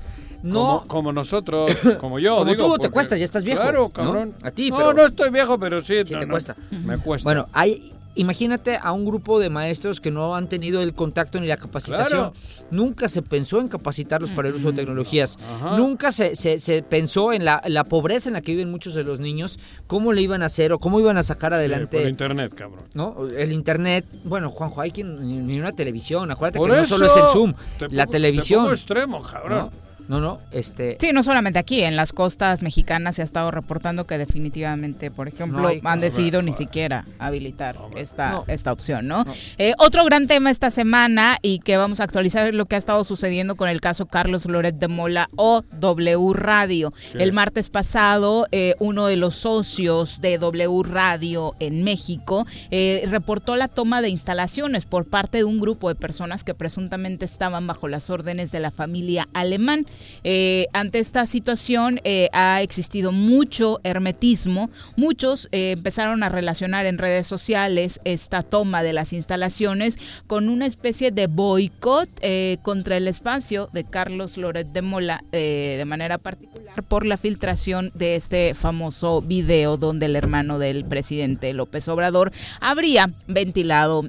No, 0.42 0.60
Como, 0.82 0.86
como 0.86 1.12
nosotros, 1.12 1.72
como 2.00 2.18
yo. 2.18 2.36
Como 2.38 2.50
digo, 2.50 2.74
tú, 2.74 2.78
te 2.82 2.90
cuesta, 2.90 3.16
ya 3.16 3.24
estás 3.24 3.44
viejo, 3.44 3.60
Claro, 3.62 3.82
¿no? 3.82 3.88
cabrón. 3.90 4.34
A 4.42 4.50
ti, 4.50 4.70
no, 4.70 4.76
pero- 4.76 4.92
no 4.94 5.06
estoy 5.06 5.30
viejo, 5.30 5.58
pero 5.58 5.80
sí. 5.82 5.94
Sí 6.04 6.12
no, 6.14 6.20
te 6.20 6.26
no, 6.26 6.32
cuesta. 6.32 6.56
Me 6.84 6.96
cuesta. 6.98 7.24
Bueno, 7.24 7.46
hay, 7.52 7.92
imagínate 8.14 8.78
a 8.80 8.92
un 8.92 9.04
grupo 9.04 9.38
de 9.40 9.48
maestros 9.50 10.00
que 10.00 10.10
no 10.10 10.34
han 10.36 10.48
tenido 10.48 10.80
el 10.82 10.92
contacto 10.94 11.40
ni 11.40 11.46
la 11.48 11.56
capacitación. 11.56 12.30
Claro. 12.30 12.32
Nunca 12.70 13.08
se 13.08 13.22
pensó 13.22 13.60
en 13.60 13.68
capacitarlos 13.68 14.30
para 14.32 14.48
el 14.48 14.54
uso 14.54 14.68
de 14.70 14.74
tecnologías. 14.76 15.38
Ajá. 15.56 15.76
Nunca 15.76 16.12
se, 16.12 16.36
se- 16.36 16.58
se 16.58 16.82
pensó 16.82 17.32
en 17.32 17.44
la, 17.44 17.60
la 17.66 17.84
pobreza 17.84 18.28
en 18.28 18.34
la 18.34 18.40
que 18.40 18.52
viven 18.52 18.70
muchos 18.70 18.94
de 18.94 19.02
los 19.04 19.18
niños, 19.20 19.58
cómo 19.88 20.12
le 20.12 20.22
iban 20.22 20.42
a 20.42 20.46
hacer 20.46 20.72
o 20.72 20.78
cómo 20.78 21.00
iban 21.00 21.16
a 21.16 21.22
sacar 21.24 21.52
Eh, 21.52 21.56
adelante. 21.56 21.98
por 22.00 22.08
internet, 22.08 22.54
cabrón. 22.54 22.84
¿no? 22.94 23.16
El 23.36 23.50
internet, 23.52 24.04
bueno, 24.24 24.50
Juanjo, 24.50 24.80
hay 24.82 24.90
quien 24.92 25.20
ni, 25.20 25.38
ni 25.38 25.58
una 25.60 25.72
televisión, 25.72 26.30
acuérdate 26.30 26.58
Por 26.58 26.70
que 26.70 26.76
no 26.76 26.84
solo 26.84 27.06
es 27.06 27.16
el 27.16 27.22
Zoom, 27.32 27.54
la 27.90 28.04
pongo- 28.04 28.10
televisión. 28.12 28.60
Te 28.60 28.62
pongo 28.64 28.74
extremo, 28.74 29.22
cabrón. 29.22 29.58
¿no? 29.58 29.87
No, 30.08 30.20
no, 30.20 30.40
este 30.52 30.96
Sí, 31.00 31.12
no 31.12 31.22
solamente 31.22 31.58
aquí, 31.58 31.82
en 31.82 31.94
las 31.94 32.12
costas 32.12 32.62
mexicanas 32.62 33.16
se 33.16 33.22
ha 33.22 33.24
estado 33.24 33.50
reportando 33.50 34.06
que 34.06 34.16
definitivamente, 34.18 35.10
por 35.10 35.28
ejemplo, 35.28 35.60
No 35.82 35.90
han 35.90 36.00
decidido 36.00 36.40
ni 36.42 36.52
siquiera 36.52 37.04
habilitar 37.18 37.76
esta, 37.96 38.30
No. 38.32 38.44
esta 38.48 38.72
opción, 38.72 39.06
¿no? 39.06 39.24
Eh, 39.58 39.74
otro 39.78 40.04
gran 40.04 40.26
tema 40.26 40.50
esta 40.50 40.70
semana 40.70 41.36
y 41.42 41.58
que 41.60 41.76
vamos 41.76 42.00
a 42.00 42.04
actualizar 42.04 42.48
es 42.48 42.54
lo 42.54 42.66
que 42.66 42.74
ha 42.74 42.78
estado 42.78 43.04
sucediendo 43.04 43.54
con 43.56 43.68
el 43.68 43.80
caso 43.80 44.06
Carlos 44.06 44.46
Loret 44.46 44.76
de 44.76 44.88
Mola 44.88 45.28
o 45.36 45.62
W 45.72 46.32
Radio. 46.32 46.92
El 47.14 47.32
martes 47.32 47.68
pasado, 47.68 48.46
eh, 48.50 48.74
uno 48.78 49.06
de 49.06 49.16
los 49.16 49.34
socios 49.34 50.20
de 50.20 50.38
W 50.38 50.82
Radio 50.84 51.54
en 51.60 51.84
México 51.84 52.46
eh, 52.70 53.04
reportó 53.10 53.56
la 53.56 53.68
toma 53.68 54.00
de 54.02 54.08
instalaciones 54.08 54.86
por 54.86 55.04
parte 55.06 55.38
de 55.38 55.44
un 55.44 55.60
grupo 55.60 55.88
de 55.88 55.94
personas 55.94 56.44
que 56.44 56.54
presuntamente 56.54 57.24
estaban 57.24 57.66
bajo 57.66 57.88
las 57.88 58.08
órdenes 58.10 58.52
de 58.52 58.60
la 58.60 58.70
familia 58.70 59.28
alemán. 59.34 59.86
Eh, 60.24 60.66
ante 60.72 60.98
esta 60.98 61.26
situación 61.26 62.00
eh, 62.04 62.28
ha 62.32 62.62
existido 62.62 63.12
mucho 63.12 63.80
hermetismo. 63.84 64.70
Muchos 64.96 65.48
eh, 65.52 65.72
empezaron 65.72 66.22
a 66.22 66.28
relacionar 66.28 66.86
en 66.86 66.98
redes 66.98 67.26
sociales 67.26 68.00
esta 68.04 68.42
toma 68.42 68.82
de 68.82 68.92
las 68.92 69.12
instalaciones 69.12 69.98
con 70.26 70.48
una 70.48 70.66
especie 70.66 71.10
de 71.10 71.26
boicot 71.26 72.08
contra 72.62 72.96
el 72.96 73.08
espacio 73.08 73.68
de 73.72 73.84
Carlos 73.84 74.36
Loret 74.36 74.68
de 74.68 74.82
Mola 74.82 75.24
de 75.30 75.82
manera 75.86 76.18
particular 76.18 76.82
por 76.82 77.06
la 77.06 77.16
filtración 77.16 77.90
de 77.94 78.16
este 78.16 78.54
famoso 78.54 79.22
video 79.22 79.76
donde 79.76 80.06
el 80.06 80.16
hermano 80.16 80.58
del 80.58 80.84
presidente 80.84 81.52
López 81.52 81.88
Obrador 81.88 82.32
habría 82.60 83.10
ventilado 83.26 84.04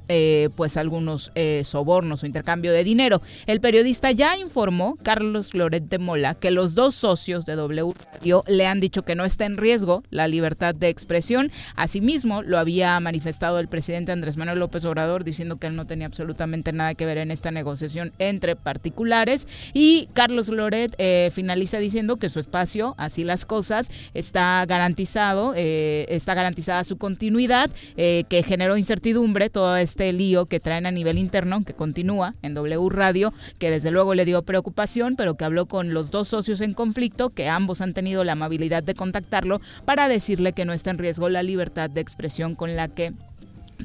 pues 0.56 0.78
algunos 0.78 1.32
sobornos 1.64 2.24
o 2.24 2.26
intercambio 2.26 2.72
de 2.72 2.84
dinero. 2.84 3.22
El 3.46 3.62
periodista 3.62 4.12
ya 4.12 4.38
informó, 4.38 4.98
Carlos 5.04 5.54
Loret 5.54 5.79
de 5.82 5.98
Mola, 6.00 6.36
que 6.36 6.52
los 6.52 6.76
dos 6.76 6.96
socios 6.96 7.46
de 7.46 7.56
W 7.56 7.94
Radio 8.14 8.44
le 8.48 8.68
han 8.68 8.80
dicho 8.80 9.04
que 9.04 9.16
no 9.16 9.26
está 9.26 9.46
en 9.46 9.58
riesgo 9.58 10.04
la 10.10 10.28
libertad 10.28 10.76
de 10.76 10.90
expresión. 10.90 11.52
Asimismo, 11.76 12.42
lo 12.44 12.58
había 12.58 13.00
manifestado 13.00 13.60
el 13.60 13.68
presidente 13.68 14.12
Andrés 14.12 14.38
Manuel 14.38 14.60
López 14.60 14.86
Obrador 14.86 15.24
diciendo 15.24 15.58
que 15.58 15.68
él 15.68 15.76
no 15.76 15.88
tenía 15.88 16.08
absolutamente 16.08 16.74
nada 16.74 16.94
que 16.96 17.06
ver 17.06 17.18
en 17.18 17.32
esta 17.32 17.52
negociación 17.52 18.14
entre 18.20 18.56
particulares. 18.56 19.48
Y 19.74 20.08
Carlos 20.14 20.50
Loret 20.50 20.96
eh, 20.98 21.32
finaliza 21.34 21.80
diciendo 21.80 22.18
que 22.18 22.30
su 22.30 22.40
espacio, 22.40 22.96
así 22.98 23.24
las 23.24 23.46
cosas, 23.46 23.90
está 24.14 24.66
garantizado, 24.66 25.54
eh, 25.56 26.06
está 26.10 26.34
garantizada 26.34 26.84
su 26.84 26.98
continuidad, 26.98 27.70
eh, 27.98 28.24
que 28.30 28.44
generó 28.44 28.78
incertidumbre 28.78 29.50
todo 29.50 29.78
este 29.78 30.12
lío 30.14 30.46
que 30.46 30.60
traen 30.60 30.86
a 30.86 30.92
nivel 30.92 31.18
interno, 31.18 31.64
que 31.64 31.74
continúa 31.74 32.36
en 32.42 32.54
W 32.54 32.90
Radio, 32.90 33.34
que 33.58 33.72
desde 33.72 33.92
luego 33.92 34.14
le 34.14 34.26
dio 34.26 34.42
preocupación, 34.44 35.16
pero 35.16 35.36
que 35.36 35.46
habló 35.46 35.66
con 35.70 35.94
los 35.94 36.12
dos 36.12 36.28
socios 36.28 36.60
en 36.60 36.74
conflicto, 36.74 37.30
que 37.30 37.48
ambos 37.48 37.80
han 37.80 37.94
tenido 37.94 38.26
la 38.26 38.34
amabilidad 38.34 38.84
de 38.84 38.96
contactarlo 38.96 39.62
para 39.86 40.10
decirle 40.10 40.52
que 40.52 40.66
no 40.66 40.74
está 40.74 40.90
en 40.90 40.98
riesgo 40.98 41.30
la 41.30 41.44
libertad 41.44 41.90
de 41.90 42.02
expresión 42.02 42.56
con 42.56 42.76
la 42.76 42.90
que 42.90 43.14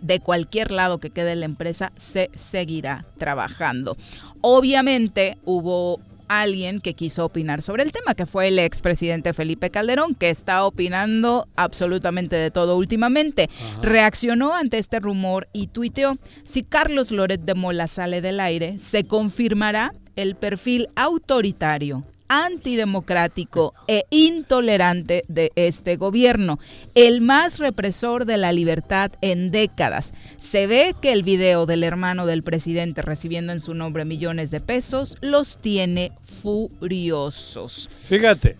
de 0.02 0.18
cualquier 0.18 0.72
lado 0.72 0.98
que 0.98 1.10
quede 1.10 1.36
la 1.36 1.44
empresa 1.44 1.92
se 1.94 2.30
seguirá 2.34 3.04
trabajando. 3.18 3.96
Obviamente 4.40 5.38
hubo 5.44 6.00
alguien 6.28 6.80
que 6.80 6.94
quiso 6.94 7.24
opinar 7.24 7.62
sobre 7.62 7.82
el 7.82 7.92
tema, 7.92 8.14
que 8.14 8.26
fue 8.26 8.48
el 8.48 8.58
expresidente 8.58 9.32
Felipe 9.32 9.70
Calderón, 9.70 10.14
que 10.14 10.30
está 10.30 10.64
opinando 10.64 11.46
absolutamente 11.56 12.36
de 12.36 12.50
todo 12.50 12.76
últimamente. 12.76 13.48
Reaccionó 13.82 14.54
ante 14.54 14.78
este 14.78 15.00
rumor 15.00 15.48
y 15.52 15.68
tuiteó, 15.68 16.16
si 16.44 16.62
Carlos 16.62 17.10
Loret 17.10 17.42
de 17.42 17.54
Mola 17.54 17.86
sale 17.86 18.20
del 18.20 18.40
aire, 18.40 18.78
se 18.78 19.04
confirmará 19.04 19.92
el 20.16 20.36
perfil 20.36 20.88
autoritario 20.96 22.04
antidemocrático 22.28 23.74
e 23.86 24.04
intolerante 24.10 25.24
de 25.28 25.52
este 25.56 25.96
gobierno, 25.96 26.58
el 26.94 27.20
más 27.20 27.58
represor 27.58 28.24
de 28.24 28.38
la 28.38 28.52
libertad 28.52 29.12
en 29.20 29.50
décadas. 29.50 30.14
Se 30.36 30.66
ve 30.66 30.94
que 31.00 31.12
el 31.12 31.22
video 31.22 31.66
del 31.66 31.84
hermano 31.84 32.26
del 32.26 32.42
presidente 32.42 33.02
recibiendo 33.02 33.52
en 33.52 33.60
su 33.60 33.74
nombre 33.74 34.04
millones 34.04 34.50
de 34.50 34.60
pesos 34.60 35.16
los 35.20 35.58
tiene 35.58 36.12
furiosos. 36.22 37.90
Fíjate, 38.04 38.56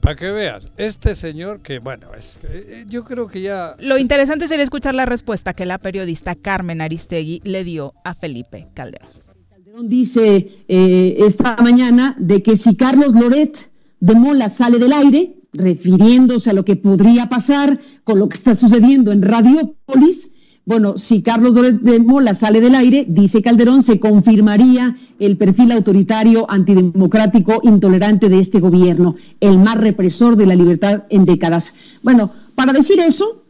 para 0.00 0.16
que 0.16 0.30
veas, 0.32 0.66
este 0.76 1.14
señor 1.14 1.60
que, 1.60 1.78
bueno, 1.78 2.12
es, 2.14 2.36
eh, 2.42 2.84
yo 2.88 3.04
creo 3.04 3.28
que 3.28 3.40
ya... 3.40 3.76
Lo 3.78 3.98
interesante 3.98 4.48
sería 4.48 4.64
escuchar 4.64 4.94
la 4.94 5.06
respuesta 5.06 5.54
que 5.54 5.64
la 5.64 5.78
periodista 5.78 6.34
Carmen 6.34 6.80
Aristegui 6.80 7.40
le 7.44 7.62
dio 7.62 7.94
a 8.02 8.14
Felipe 8.14 8.66
Calderón. 8.74 9.31
Dice 9.80 10.64
eh, 10.68 11.16
esta 11.20 11.56
mañana 11.62 12.14
de 12.18 12.42
que 12.42 12.56
si 12.56 12.76
Carlos 12.76 13.14
Loret 13.14 13.70
de 14.00 14.14
Mola 14.14 14.48
sale 14.48 14.78
del 14.78 14.92
aire, 14.92 15.36
refiriéndose 15.52 16.50
a 16.50 16.52
lo 16.52 16.64
que 16.64 16.76
podría 16.76 17.28
pasar 17.28 17.80
con 18.04 18.18
lo 18.18 18.28
que 18.28 18.36
está 18.36 18.54
sucediendo 18.54 19.12
en 19.12 19.22
Radiopolis, 19.22 20.30
bueno, 20.64 20.96
si 20.96 21.22
Carlos 21.22 21.54
Loret 21.54 21.80
de 21.80 22.00
Mola 22.00 22.34
sale 22.34 22.60
del 22.60 22.74
aire, 22.74 23.06
dice 23.08 23.40
Calderón, 23.40 23.82
se 23.82 23.98
confirmaría 23.98 24.96
el 25.18 25.36
perfil 25.36 25.72
autoritario, 25.72 26.48
antidemocrático, 26.50 27.60
intolerante 27.64 28.28
de 28.28 28.40
este 28.40 28.60
gobierno, 28.60 29.16
el 29.40 29.58
más 29.58 29.78
represor 29.78 30.36
de 30.36 30.46
la 30.46 30.54
libertad 30.54 31.04
en 31.08 31.24
décadas. 31.24 31.74
Bueno, 32.02 32.30
para 32.54 32.72
decir 32.72 33.00
eso, 33.00 33.42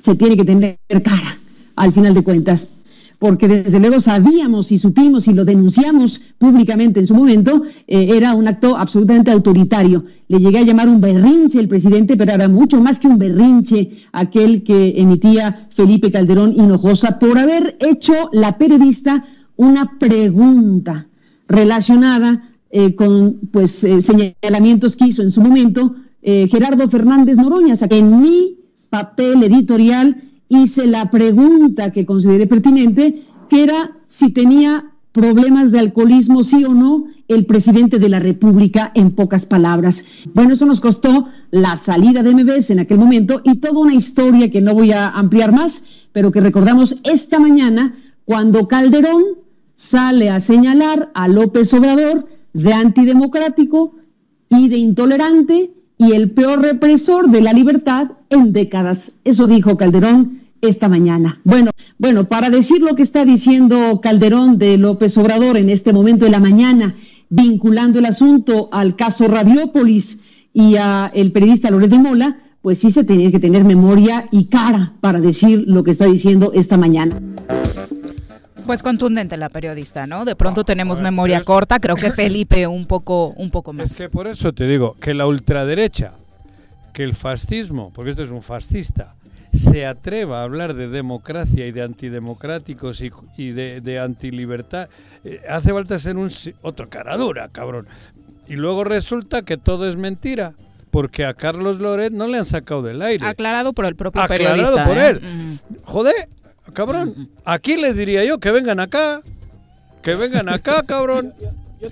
se 0.00 0.14
tiene 0.16 0.36
que 0.36 0.44
tener 0.44 0.78
cara, 1.02 1.38
al 1.76 1.92
final 1.92 2.12
de 2.14 2.22
cuentas 2.22 2.68
porque 3.22 3.46
desde 3.46 3.78
luego 3.78 4.00
sabíamos 4.00 4.72
y 4.72 4.78
supimos 4.78 5.28
y 5.28 5.32
lo 5.32 5.44
denunciamos 5.44 6.20
públicamente 6.38 6.98
en 6.98 7.06
su 7.06 7.14
momento, 7.14 7.62
eh, 7.86 8.16
era 8.16 8.34
un 8.34 8.48
acto 8.48 8.76
absolutamente 8.76 9.30
autoritario. 9.30 10.04
Le 10.26 10.40
llegué 10.40 10.58
a 10.58 10.62
llamar 10.62 10.88
un 10.88 11.00
berrinche 11.00 11.60
el 11.60 11.68
presidente, 11.68 12.16
pero 12.16 12.32
era 12.32 12.48
mucho 12.48 12.82
más 12.82 12.98
que 12.98 13.06
un 13.06 13.18
berrinche 13.18 13.92
aquel 14.10 14.64
que 14.64 14.94
emitía 14.96 15.68
Felipe 15.70 16.10
Calderón 16.10 16.52
Hinojosa 16.52 17.20
por 17.20 17.38
haber 17.38 17.76
hecho 17.78 18.12
la 18.32 18.58
periodista 18.58 19.24
una 19.54 19.96
pregunta 20.00 21.06
relacionada 21.46 22.50
eh, 22.72 22.96
con 22.96 23.38
pues 23.52 23.84
eh, 23.84 24.00
señalamientos 24.00 24.96
que 24.96 25.06
hizo 25.06 25.22
en 25.22 25.30
su 25.30 25.40
momento 25.40 25.94
Gerardo 26.24 26.88
Fernández 26.88 27.36
Noroña, 27.36 27.74
o 27.74 27.76
sea, 27.76 27.88
que 27.88 27.98
en 27.98 28.20
mi 28.20 28.56
papel 28.90 29.42
editorial 29.42 30.22
hice 30.52 30.86
la 30.86 31.10
pregunta 31.10 31.92
que 31.92 32.06
consideré 32.06 32.46
pertinente, 32.46 33.22
que 33.48 33.62
era 33.62 33.96
si 34.06 34.30
tenía 34.30 34.92
problemas 35.12 35.70
de 35.72 35.78
alcoholismo, 35.78 36.42
sí 36.42 36.64
o 36.64 36.74
no, 36.74 37.04
el 37.28 37.46
presidente 37.46 37.98
de 37.98 38.08
la 38.08 38.20
República, 38.20 38.92
en 38.94 39.10
pocas 39.10 39.46
palabras. 39.46 40.04
Bueno, 40.34 40.54
eso 40.54 40.66
nos 40.66 40.80
costó 40.80 41.28
la 41.50 41.76
salida 41.76 42.22
de 42.22 42.34
MBS 42.34 42.70
en 42.70 42.80
aquel 42.80 42.98
momento 42.98 43.40
y 43.44 43.56
toda 43.56 43.80
una 43.80 43.94
historia 43.94 44.50
que 44.50 44.60
no 44.60 44.74
voy 44.74 44.92
a 44.92 45.08
ampliar 45.08 45.52
más, 45.52 45.84
pero 46.12 46.30
que 46.32 46.40
recordamos 46.40 46.96
esta 47.04 47.38
mañana 47.38 47.94
cuando 48.24 48.68
Calderón 48.68 49.22
sale 49.74 50.30
a 50.30 50.40
señalar 50.40 51.10
a 51.14 51.28
López 51.28 51.72
Obrador 51.74 52.26
de 52.52 52.72
antidemocrático 52.72 53.94
y 54.48 54.68
de 54.68 54.76
intolerante 54.76 55.72
y 55.98 56.12
el 56.12 56.30
peor 56.30 56.60
represor 56.60 57.30
de 57.30 57.40
la 57.40 57.52
libertad 57.52 58.12
en 58.30 58.52
décadas. 58.52 59.12
Eso 59.24 59.46
dijo 59.46 59.76
Calderón 59.76 60.41
esta 60.62 60.88
mañana. 60.88 61.40
Bueno, 61.44 61.72
bueno, 61.98 62.28
para 62.28 62.48
decir 62.48 62.80
lo 62.80 62.94
que 62.94 63.02
está 63.02 63.24
diciendo 63.24 64.00
Calderón 64.00 64.58
de 64.58 64.78
López 64.78 65.18
Obrador 65.18 65.56
en 65.56 65.68
este 65.68 65.92
momento 65.92 66.24
de 66.24 66.30
la 66.30 66.40
mañana, 66.40 66.94
vinculando 67.28 67.98
el 67.98 68.06
asunto 68.06 68.68
al 68.72 68.94
caso 68.94 69.26
Radiópolis 69.26 70.20
y 70.54 70.76
a 70.76 71.10
el 71.14 71.32
periodista 71.32 71.70
Loreto 71.70 71.98
Mola, 71.98 72.38
pues 72.62 72.78
sí 72.78 72.92
se 72.92 73.02
tenía 73.02 73.32
que 73.32 73.40
tener 73.40 73.64
memoria 73.64 74.28
y 74.30 74.46
cara 74.46 74.92
para 75.00 75.18
decir 75.18 75.64
lo 75.66 75.82
que 75.82 75.90
está 75.90 76.06
diciendo 76.06 76.52
esta 76.54 76.76
mañana. 76.76 77.20
Pues 78.64 78.84
contundente 78.84 79.36
la 79.36 79.48
periodista, 79.48 80.06
¿no? 80.06 80.24
De 80.24 80.36
pronto 80.36 80.64
tenemos 80.64 81.00
memoria 81.00 81.42
corta, 81.42 81.80
creo 81.80 81.96
que 81.96 82.12
Felipe 82.12 82.68
un 82.68 82.86
poco, 82.86 83.34
un 83.36 83.50
poco 83.50 83.72
más. 83.72 83.90
Es 83.90 83.98
que 83.98 84.08
por 84.08 84.28
eso 84.28 84.52
te 84.52 84.68
digo 84.68 84.94
que 85.00 85.12
la 85.12 85.26
ultraderecha, 85.26 86.12
que 86.92 87.02
el 87.02 87.16
fascismo, 87.16 87.90
porque 87.92 88.10
esto 88.10 88.22
es 88.22 88.30
un 88.30 88.42
fascista, 88.42 89.16
se 89.52 89.86
atreva 89.86 90.40
a 90.40 90.44
hablar 90.44 90.74
de 90.74 90.88
democracia 90.88 91.66
y 91.66 91.72
de 91.72 91.82
antidemocráticos 91.82 93.02
y, 93.36 93.50
de, 93.50 93.80
de, 93.80 93.98
antilibertad, 93.98 94.88
eh, 95.24 95.42
hace 95.48 95.72
falta 95.72 95.98
ser 95.98 96.16
un 96.16 96.30
otro 96.62 96.88
cara 96.88 97.16
dura, 97.16 97.48
cabrón. 97.48 97.86
Y 98.46 98.56
luego 98.56 98.84
resulta 98.84 99.42
que 99.42 99.56
todo 99.58 99.88
es 99.88 99.96
mentira. 99.96 100.54
Porque 100.90 101.24
a 101.24 101.32
Carlos 101.32 101.78
Loret 101.78 102.12
no 102.12 102.26
le 102.26 102.36
han 102.36 102.44
sacado 102.44 102.82
del 102.82 103.00
aire. 103.00 103.26
Aclarado 103.26 103.72
por 103.72 103.86
el 103.86 103.96
propio 103.96 104.20
Aclarado 104.20 104.76
periodista. 104.76 104.84
por 104.84 104.98
¿eh? 104.98 105.08
él. 105.08 105.58
Joder, 105.84 106.28
cabrón. 106.74 107.30
Aquí 107.46 107.78
le 107.78 107.94
diría 107.94 108.24
yo 108.26 108.38
que 108.38 108.50
vengan 108.50 108.78
acá. 108.78 109.22
Que 110.02 110.14
vengan 110.16 110.50
acá, 110.50 110.82
cabrón. 110.86 111.32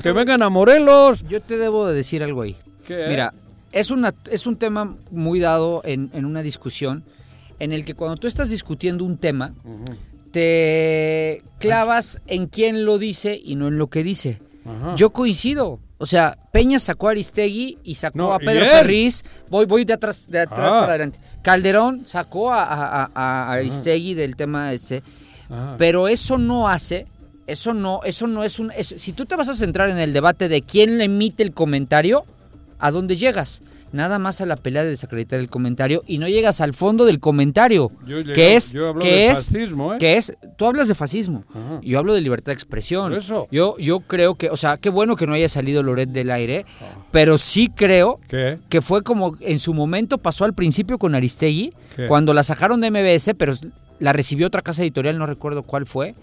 que 0.03 0.13
vengan 0.13 0.43
a 0.43 0.51
Morelos. 0.51 1.25
Yo 1.27 1.41
te 1.41 1.57
debo 1.57 1.89
de 1.89 1.95
decir 1.95 2.23
algo 2.23 2.43
ahí. 2.43 2.57
¿Qué? 2.85 3.07
Mira, 3.09 3.33
es, 3.73 3.91
una, 3.91 4.13
es 4.31 4.47
un 4.47 4.57
tema 4.57 4.95
muy 5.11 5.41
dado 5.41 5.81
en, 5.85 6.11
en 6.13 6.27
una 6.27 6.43
discusión 6.43 7.03
en 7.61 7.73
el 7.73 7.85
que 7.85 7.95
cuando 7.95 8.17
tú 8.17 8.27
estás 8.27 8.51
discutiendo 8.51 9.05
un 9.05 9.17
tema, 9.19 9.55
te 10.33 11.43
clavas 11.59 12.21
en 12.27 12.47
quién 12.47 12.85
lo 12.85 12.99
dice 12.99 13.41
y 13.43 13.57
no 13.57 13.69
en 13.69 13.79
lo 13.79 13.89
que 13.89 14.03
dice. 14.05 14.41
Ajá. 14.65 14.95
Yo 14.97 15.11
coincido. 15.11 15.81
O 15.99 16.07
sea, 16.07 16.39
Peña 16.51 16.79
sacó 16.79 17.09
a 17.09 17.11
Aristegui 17.11 17.79
y 17.85 17.95
sacó 17.97 18.17
No, 18.19 18.33
a 18.33 18.39
Pedro. 18.39 18.65
Ferriz. 18.65 19.23
Voy, 19.51 19.67
voy 19.67 19.85
de 19.85 19.93
atrás, 19.93 20.25
de 20.29 20.41
atrás 20.41 20.69
Ah. 20.73 20.81
para 20.81 20.93
adelante. 20.93 21.19
Calderón 21.43 22.07
sacó 22.07 22.51
a, 22.53 22.63
a- 22.65 23.03
a- 23.05 23.11
a 23.15 23.53
Aristegui 23.53 24.15
del 24.15 24.37
tema 24.37 24.73
ese. 24.73 25.03
Pero 25.77 26.09
eso 26.09 26.39
no 26.39 26.69
hace. 26.69 27.07
Eso 27.47 27.75
no, 27.75 28.01
eso 28.05 28.29
no 28.29 28.45
es 28.45 28.61
un. 28.61 28.71
si 28.81 29.13
tú 29.13 29.27
te 29.27 29.35
vas 29.35 29.49
a 29.49 29.55
centrar 29.55 29.91
en 29.91 29.99
el 29.99 30.13
debate 30.13 30.49
de 30.49 30.63
quién 30.63 30.97
le 30.99 31.05
emite 31.05 31.43
el 31.43 31.53
comentario, 31.53 32.25
¿a 32.79 32.93
dónde 32.93 33.17
llegas? 33.17 33.61
Nada 33.93 34.18
más 34.18 34.41
a 34.41 34.47
la 34.47 34.57
pelea 34.57 34.84
de 34.84 34.91
desacreditar 34.91 35.41
el 35.41 35.49
comentario 35.51 36.03
y 36.07 36.18
no 36.18 36.28
llegas 36.28 36.61
al 36.61 36.74
fondo 36.74 37.05
del 37.05 37.18
comentario. 37.20 37.91
Yo 38.07 38.20
llego- 38.20 38.32
que 38.34 38.55
es. 38.57 38.72
yo 38.72 38.88
hablo 38.88 39.01
que 39.01 39.09
de 39.09 39.26
es, 39.28 39.38
fascismo, 39.47 39.95
¿eh? 39.95 39.99
que 39.99 40.16
es. 40.16 40.32
Tú 40.57 40.66
hablas 40.66 40.88
de 40.88 40.95
fascismo. 40.95 41.45
Ajá. 41.51 41.80
Yo 41.82 41.99
hablo 41.99 42.14
de 42.14 42.20
libertad 42.20 42.47
de 42.53 42.55
expresión. 42.55 43.12
Eso. 43.14 43.49
Yo, 43.51 43.76
yo 43.78 44.01
creo 44.01 44.34
que. 44.36 44.49
O 44.51 44.57
sea, 44.57 44.76
qué 44.76 44.91
bueno 44.91 45.16
que 45.16 45.26
no 45.26 45.34
haya 45.34 45.49
salido 45.49 45.82
Loret 45.82 46.11
del 46.11 46.30
aire. 46.30 46.64
Pero 47.11 47.38
sí 47.38 47.68
creo 47.68 48.20
¿Qué? 48.28 48.59
que 48.68 48.80
fue 48.80 49.03
como 49.03 49.36
en 49.41 49.59
su 49.59 49.74
momento 49.74 50.18
pasó 50.18 50.45
al 50.45 50.55
principio 50.55 50.97
con 50.99 51.14
Aristegui, 51.16 51.72
¿Qué? 51.97 52.07
cuando 52.07 52.32
la 52.32 52.45
sacaron 52.45 52.80
de 52.80 52.91
MBS, 52.93 53.34
pero 53.34 53.55
la 54.01 54.13
recibió 54.13 54.49
otra 54.49 54.63
casa 54.63 54.83
editorial, 54.83 55.17
no 55.19 55.27
recuerdo 55.27 55.63
cuál 55.63 55.87
fue. 55.87 56.15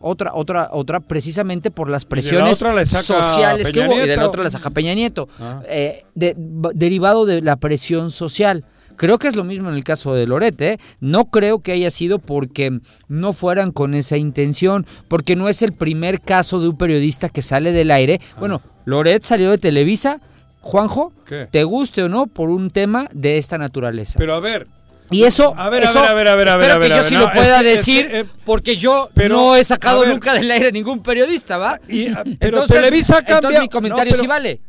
Otra, 0.00 0.32
otra, 0.34 0.68
otra, 0.70 1.00
precisamente 1.00 1.70
por 1.70 1.90
las 1.90 2.04
presiones 2.04 2.58
sociales 2.58 3.72
que 3.72 3.80
hubo, 3.80 3.94
y 4.00 4.06
de 4.08 4.16
la 4.16 4.26
otra 4.28 4.42
la 4.42 4.50
saca 4.50 4.70
Peña 4.70 4.94
Nieto. 4.94 5.28
Ah. 5.40 5.62
Eh, 5.68 6.04
de- 6.14 6.34
derivado 6.74 7.26
de 7.26 7.42
la 7.42 7.56
presión 7.56 8.10
social. 8.10 8.64
Creo 8.96 9.18
que 9.18 9.26
es 9.26 9.34
lo 9.36 9.42
mismo 9.44 9.70
en 9.70 9.74
el 9.74 9.84
caso 9.84 10.14
de 10.14 10.26
Lorete. 10.26 10.72
¿eh? 10.74 10.78
No 11.00 11.24
creo 11.24 11.60
que 11.60 11.72
haya 11.72 11.90
sido 11.90 12.18
porque 12.18 12.78
no 13.08 13.32
fueran 13.32 13.72
con 13.72 13.94
esa 13.94 14.16
intención, 14.18 14.86
porque 15.08 15.34
no 15.34 15.48
es 15.48 15.62
el 15.62 15.72
primer 15.72 16.20
caso 16.20 16.60
de 16.60 16.68
un 16.68 16.76
periodista 16.76 17.28
que 17.30 17.40
sale 17.42 17.72
del 17.72 17.90
aire. 17.90 18.20
Bueno, 18.38 18.60
Loret 18.84 19.22
salió 19.22 19.50
de 19.50 19.58
Televisa, 19.58 20.20
Juanjo, 20.60 21.12
¿Qué? 21.26 21.48
te 21.50 21.64
guste 21.64 22.02
o 22.04 22.08
no, 22.08 22.26
por 22.26 22.50
un 22.50 22.70
tema 22.70 23.08
de 23.12 23.38
esta 23.38 23.56
naturaleza. 23.58 24.18
Pero 24.18 24.34
a 24.34 24.40
ver, 24.40 24.66
y 25.12 25.24
eso, 25.24 25.54
A 25.56 25.68
ver, 25.70 25.82
eso 25.84 26.00
a 26.00 26.12
ver, 26.14 26.28
a 26.28 26.34
ver, 26.34 26.48
a 26.48 26.56
ver, 26.56 26.64
espero 26.70 26.74
a 26.74 26.78
ver, 26.78 26.88
que 26.88 26.94
a 26.94 26.96
yo 26.98 27.02
sí 27.02 27.14
no, 27.14 27.20
lo 27.20 27.26
es 27.28 27.34
pueda 27.36 27.60
es 27.60 27.64
decir, 27.64 28.08
que, 28.08 28.20
eh, 28.20 28.24
porque 28.44 28.76
yo 28.76 29.08
pero, 29.14 29.36
no 29.36 29.56
he 29.56 29.64
sacado 29.64 30.04
nunca 30.06 30.34
del 30.34 30.50
aire 30.50 30.72
ningún 30.72 31.02
periodista, 31.02 31.58
¿va? 31.58 31.78
Y, 31.88 32.08
a- 32.08 32.22
pero 32.24 32.58
Entonces- 32.58 32.76
Televisa 32.76 33.18
entonces 33.20 33.40
cambia. 33.42 33.60
mi 33.60 33.68
comentario 33.68 34.04
No, 34.04 34.10
pero- 34.10 34.20
sí 34.20 34.26
vale. 34.26 34.60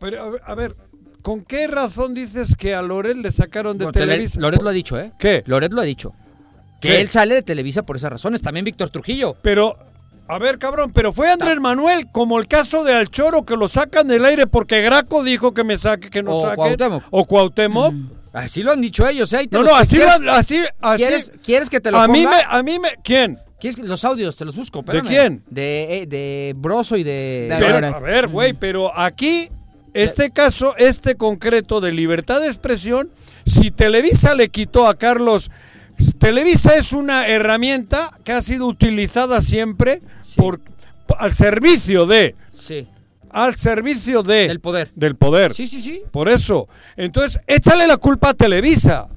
Pero 0.00 0.36
a 0.44 0.54
ver, 0.54 0.76
¿con 1.22 1.42
qué 1.42 1.66
razón 1.66 2.14
dices 2.14 2.54
que 2.56 2.74
a 2.74 2.82
Loret 2.82 3.16
le 3.16 3.32
sacaron 3.32 3.76
de 3.78 3.90
Televisa? 3.92 4.38
Loret 4.40 4.62
lo 4.62 4.68
ha 4.70 4.72
dicho, 4.72 4.98
¿eh? 4.98 5.12
¿Qué? 5.18 5.42
Loret 5.46 5.72
lo 5.72 5.80
ha 5.80 5.84
dicho. 5.84 6.12
Que 6.80 7.00
él 7.00 7.08
sale 7.08 7.34
de 7.34 7.42
Televisa 7.42 7.82
por 7.82 7.96
esas 7.96 8.10
razones. 8.12 8.40
También 8.40 8.64
Víctor 8.64 8.90
Trujillo. 8.90 9.36
Pero, 9.42 9.76
a 10.28 10.38
ver, 10.38 10.58
cabrón, 10.58 10.92
pero 10.92 11.12
fue 11.12 11.28
Andrés 11.28 11.58
Manuel, 11.58 12.06
como 12.12 12.38
el 12.38 12.46
caso 12.46 12.84
de 12.84 12.94
Alchoro, 12.94 13.44
que 13.44 13.56
lo 13.56 13.66
sacan 13.66 14.06
del 14.06 14.24
aire 14.24 14.46
porque 14.46 14.80
Graco 14.82 15.24
dijo 15.24 15.52
que 15.52 15.64
me 15.64 15.76
saque, 15.76 16.08
que 16.08 16.22
no 16.22 16.30
O. 16.38 16.54
Cuauhtémoc. 16.54 17.02
O 17.10 17.24
Cuauhtémoc. 17.24 17.92
Así 18.38 18.62
lo 18.62 18.72
han 18.72 18.80
dicho 18.80 19.06
ellos, 19.06 19.32
¿eh? 19.32 19.48
No, 19.50 19.62
los- 19.62 19.70
no, 19.70 19.76
así, 19.76 19.96
¿quieres, 19.96 20.20
lo- 20.20 20.32
así, 20.32 20.60
así. 20.80 21.02
¿quieres, 21.02 21.32
quieres 21.44 21.70
que 21.70 21.80
te 21.80 21.90
lo 21.90 21.98
a 21.98 22.08
mí 22.08 22.24
ponga? 22.24 22.36
me, 22.36 22.42
a 22.58 22.62
mí 22.62 22.78
me, 22.78 22.88
¿quién? 23.02 23.38
¿Quieres 23.60 23.78
los 23.80 24.04
audios? 24.04 24.36
Te 24.36 24.44
los 24.44 24.54
busco. 24.56 24.82
¿De 24.82 24.98
espérame. 24.98 25.08
quién? 25.08 25.42
De, 25.50 26.02
eh, 26.02 26.06
de 26.06 26.54
Broso 26.56 26.96
y 26.96 27.02
de... 27.02 27.48
Pero, 27.58 27.86
a 27.96 27.98
ver, 27.98 28.28
güey, 28.28 28.52
pero 28.52 28.96
aquí, 28.96 29.48
este 29.94 30.30
caso, 30.30 30.76
este 30.76 31.16
concreto 31.16 31.80
de 31.80 31.90
libertad 31.92 32.40
de 32.40 32.46
expresión, 32.46 33.10
si 33.44 33.70
Televisa 33.72 34.34
le 34.34 34.48
quitó 34.50 34.86
a 34.86 34.96
Carlos, 34.96 35.50
Televisa 36.20 36.76
es 36.76 36.92
una 36.92 37.26
herramienta 37.26 38.10
que 38.22 38.30
ha 38.32 38.42
sido 38.42 38.66
utilizada 38.66 39.40
siempre 39.40 40.00
por, 40.36 40.60
al 41.18 41.32
servicio 41.34 42.06
de, 42.06 42.36
Sí. 42.56 42.86
Al 43.32 43.54
servicio 43.56 44.22
de, 44.22 44.48
Del 44.48 44.60
poder. 44.60 44.90
del 44.94 45.16
poder. 45.16 45.52
Sí, 45.54 45.66
sí, 45.66 45.80
sí. 45.80 46.02
Por 46.10 46.28
eso, 46.28 46.68
entonces, 46.96 47.40
échale 47.46 47.86
la 47.86 47.96
culpa 47.96 48.30
a 48.30 48.34
Televisa. 48.34 49.08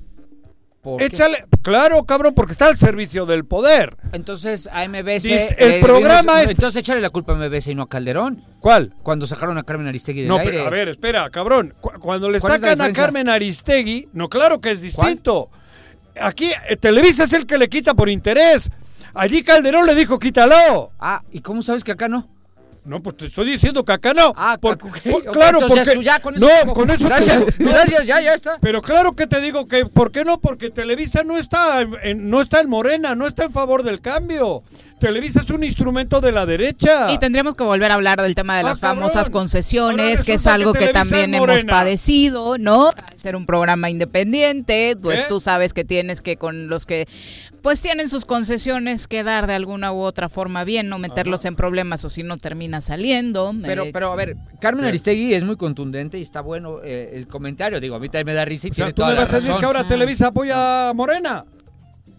¿Por 0.81 0.97
qué? 0.97 1.05
Échale, 1.05 1.45
claro, 1.61 2.03
cabrón, 2.05 2.33
porque 2.33 2.53
está 2.53 2.65
al 2.65 2.75
servicio 2.75 3.27
del 3.27 3.45
poder. 3.45 3.95
Entonces 4.13 4.67
a 4.71 4.87
MBS... 4.87 5.25
Dist- 5.29 5.55
el 5.59 5.73
eh, 5.73 5.79
programa 5.79 6.33
vimos- 6.37 6.45
es- 6.45 6.51
Entonces 6.51 6.79
échale 6.81 7.01
la 7.01 7.11
culpa 7.11 7.33
a 7.33 7.35
MBS 7.35 7.67
y 7.67 7.75
no 7.75 7.83
a 7.83 7.87
Calderón. 7.89 8.43
¿Cuál? 8.59 8.95
Cuando 9.03 9.27
sacaron 9.27 9.59
a 9.59 9.61
Carmen 9.63 9.87
Aristegui 9.87 10.21
del 10.21 10.29
No, 10.29 10.37
aire. 10.39 10.51
pero 10.51 10.65
a 10.65 10.69
ver, 10.71 10.87
espera, 10.89 11.29
cabrón. 11.29 11.75
Cu- 11.79 11.91
Cuando 11.99 12.31
le 12.31 12.39
¿Cuál 12.39 12.55
es 12.55 12.61
la 12.61 12.69
sacan 12.69 12.89
a? 12.89 12.93
Carmen 12.93 13.29
Aristegui, 13.29 14.09
no, 14.13 14.27
claro 14.27 14.59
que 14.59 14.71
es 14.71 14.81
distinto. 14.81 15.51
Aquí 16.19 16.49
eh, 16.67 16.77
Televisa 16.77 17.25
es 17.25 17.33
el 17.33 17.45
que 17.45 17.59
le 17.59 17.69
quita 17.69 17.93
por 17.93 18.09
interés. 18.09 18.71
Allí 19.13 19.43
Calderón 19.43 19.85
le 19.85 19.93
dijo, 19.93 20.17
quítalo. 20.17 20.93
Ah, 20.99 21.21
¿y 21.31 21.41
cómo 21.41 21.61
sabes 21.61 21.83
que 21.83 21.91
acá 21.91 22.07
no? 22.07 22.27
No, 22.83 22.99
pues 23.01 23.15
te 23.17 23.25
estoy 23.27 23.45
diciendo 23.51 23.85
que 23.85 23.91
acá 23.91 24.13
no. 24.13 24.33
Ah, 24.35 24.57
Por- 24.59 24.73
ok, 24.73 24.97
por- 25.11 25.23
claro, 25.25 25.61
entonces 25.61 25.87
porque 25.87 26.03
ya 26.05 26.19
con 26.19 26.35
eso 26.35 26.47
no, 26.65 26.73
con 26.73 26.89
eso 26.89 27.03
te- 27.03 27.09
Gracias, 27.09 27.45
no, 27.59 27.69
gracias, 27.71 28.07
ya, 28.07 28.19
ya 28.21 28.33
está. 28.33 28.57
Pero 28.59 28.81
claro 28.81 29.13
que 29.15 29.27
te 29.27 29.39
digo 29.39 29.67
que 29.67 29.85
¿por 29.85 30.11
qué 30.11 30.25
no? 30.25 30.39
Porque 30.41 30.71
Televisa 30.71 31.23
no 31.23 31.37
está 31.37 31.81
en- 31.81 32.29
no 32.29 32.41
está 32.41 32.59
en 32.59 32.69
Morena, 32.69 33.13
no 33.13 33.27
está 33.27 33.43
en 33.43 33.51
favor 33.51 33.83
del 33.83 34.01
cambio. 34.01 34.63
Televisa 35.01 35.41
es 35.41 35.49
un 35.49 35.63
instrumento 35.63 36.21
de 36.21 36.31
la 36.31 36.45
derecha. 36.45 37.11
Y 37.11 37.17
tendremos 37.17 37.55
que 37.55 37.63
volver 37.63 37.91
a 37.91 37.95
hablar 37.95 38.21
del 38.21 38.35
tema 38.35 38.53
de 38.55 38.61
Ah, 38.61 38.69
las 38.69 38.79
famosas 38.79 39.29
concesiones, 39.31 40.23
que 40.23 40.33
es 40.35 40.45
algo 40.47 40.73
que 40.73 40.89
también 40.89 41.33
hemos 41.33 41.63
padecido, 41.63 42.57
¿no? 42.59 42.87
Al 42.89 43.19
ser 43.19 43.35
un 43.35 43.45
programa 43.47 43.89
independiente, 43.89 44.95
pues 45.01 45.23
¿Qué? 45.23 45.27
tú 45.27 45.41
sabes 45.41 45.73
que 45.73 45.83
tienes 45.83 46.21
que 46.21 46.37
con 46.37 46.67
los 46.69 46.85
que 46.85 47.07
pues 47.63 47.81
tienen 47.81 48.09
sus 48.09 48.25
concesiones 48.25 49.07
que 49.07 49.23
dar 49.23 49.47
de 49.47 49.53
alguna 49.55 49.91
u 49.91 49.99
otra 50.01 50.29
forma 50.29 50.63
bien, 50.63 50.87
no 50.87 50.97
meterlos 50.99 51.45
en 51.45 51.55
problemas 51.55 52.05
o 52.05 52.09
si 52.09 52.23
no 52.23 52.37
termina 52.37 52.79
saliendo. 52.81 53.53
Pero, 53.61 53.85
Eh, 53.85 53.89
pero 53.91 54.11
a 54.11 54.15
ver, 54.15 54.37
Carmen. 54.59 54.85
Aristegui 54.85 55.33
es 55.33 55.43
muy 55.43 55.57
contundente 55.57 56.19
y 56.19 56.21
está 56.21 56.41
bueno 56.41 56.77
eh, 56.83 57.11
el 57.13 57.27
comentario. 57.27 57.79
Digo, 57.79 57.95
a 57.95 57.99
mí 57.99 58.07
también 58.07 58.27
me 58.27 58.33
da 58.33 58.45
risa 58.45 58.67
y 58.67 58.71
O 58.71 58.73
sea, 58.73 58.85
tiene 58.85 58.93
tú 58.93 59.01
toda 59.01 59.09
me 59.09 59.15
la 59.15 59.21
vas 59.21 59.33
a 59.33 59.35
decir 59.37 59.49
razón. 59.49 59.59
que 59.61 59.65
ahora 59.65 59.87
Televisa 59.87 60.27
apoya 60.27 60.89
a 60.89 60.93
Morena. 60.93 61.43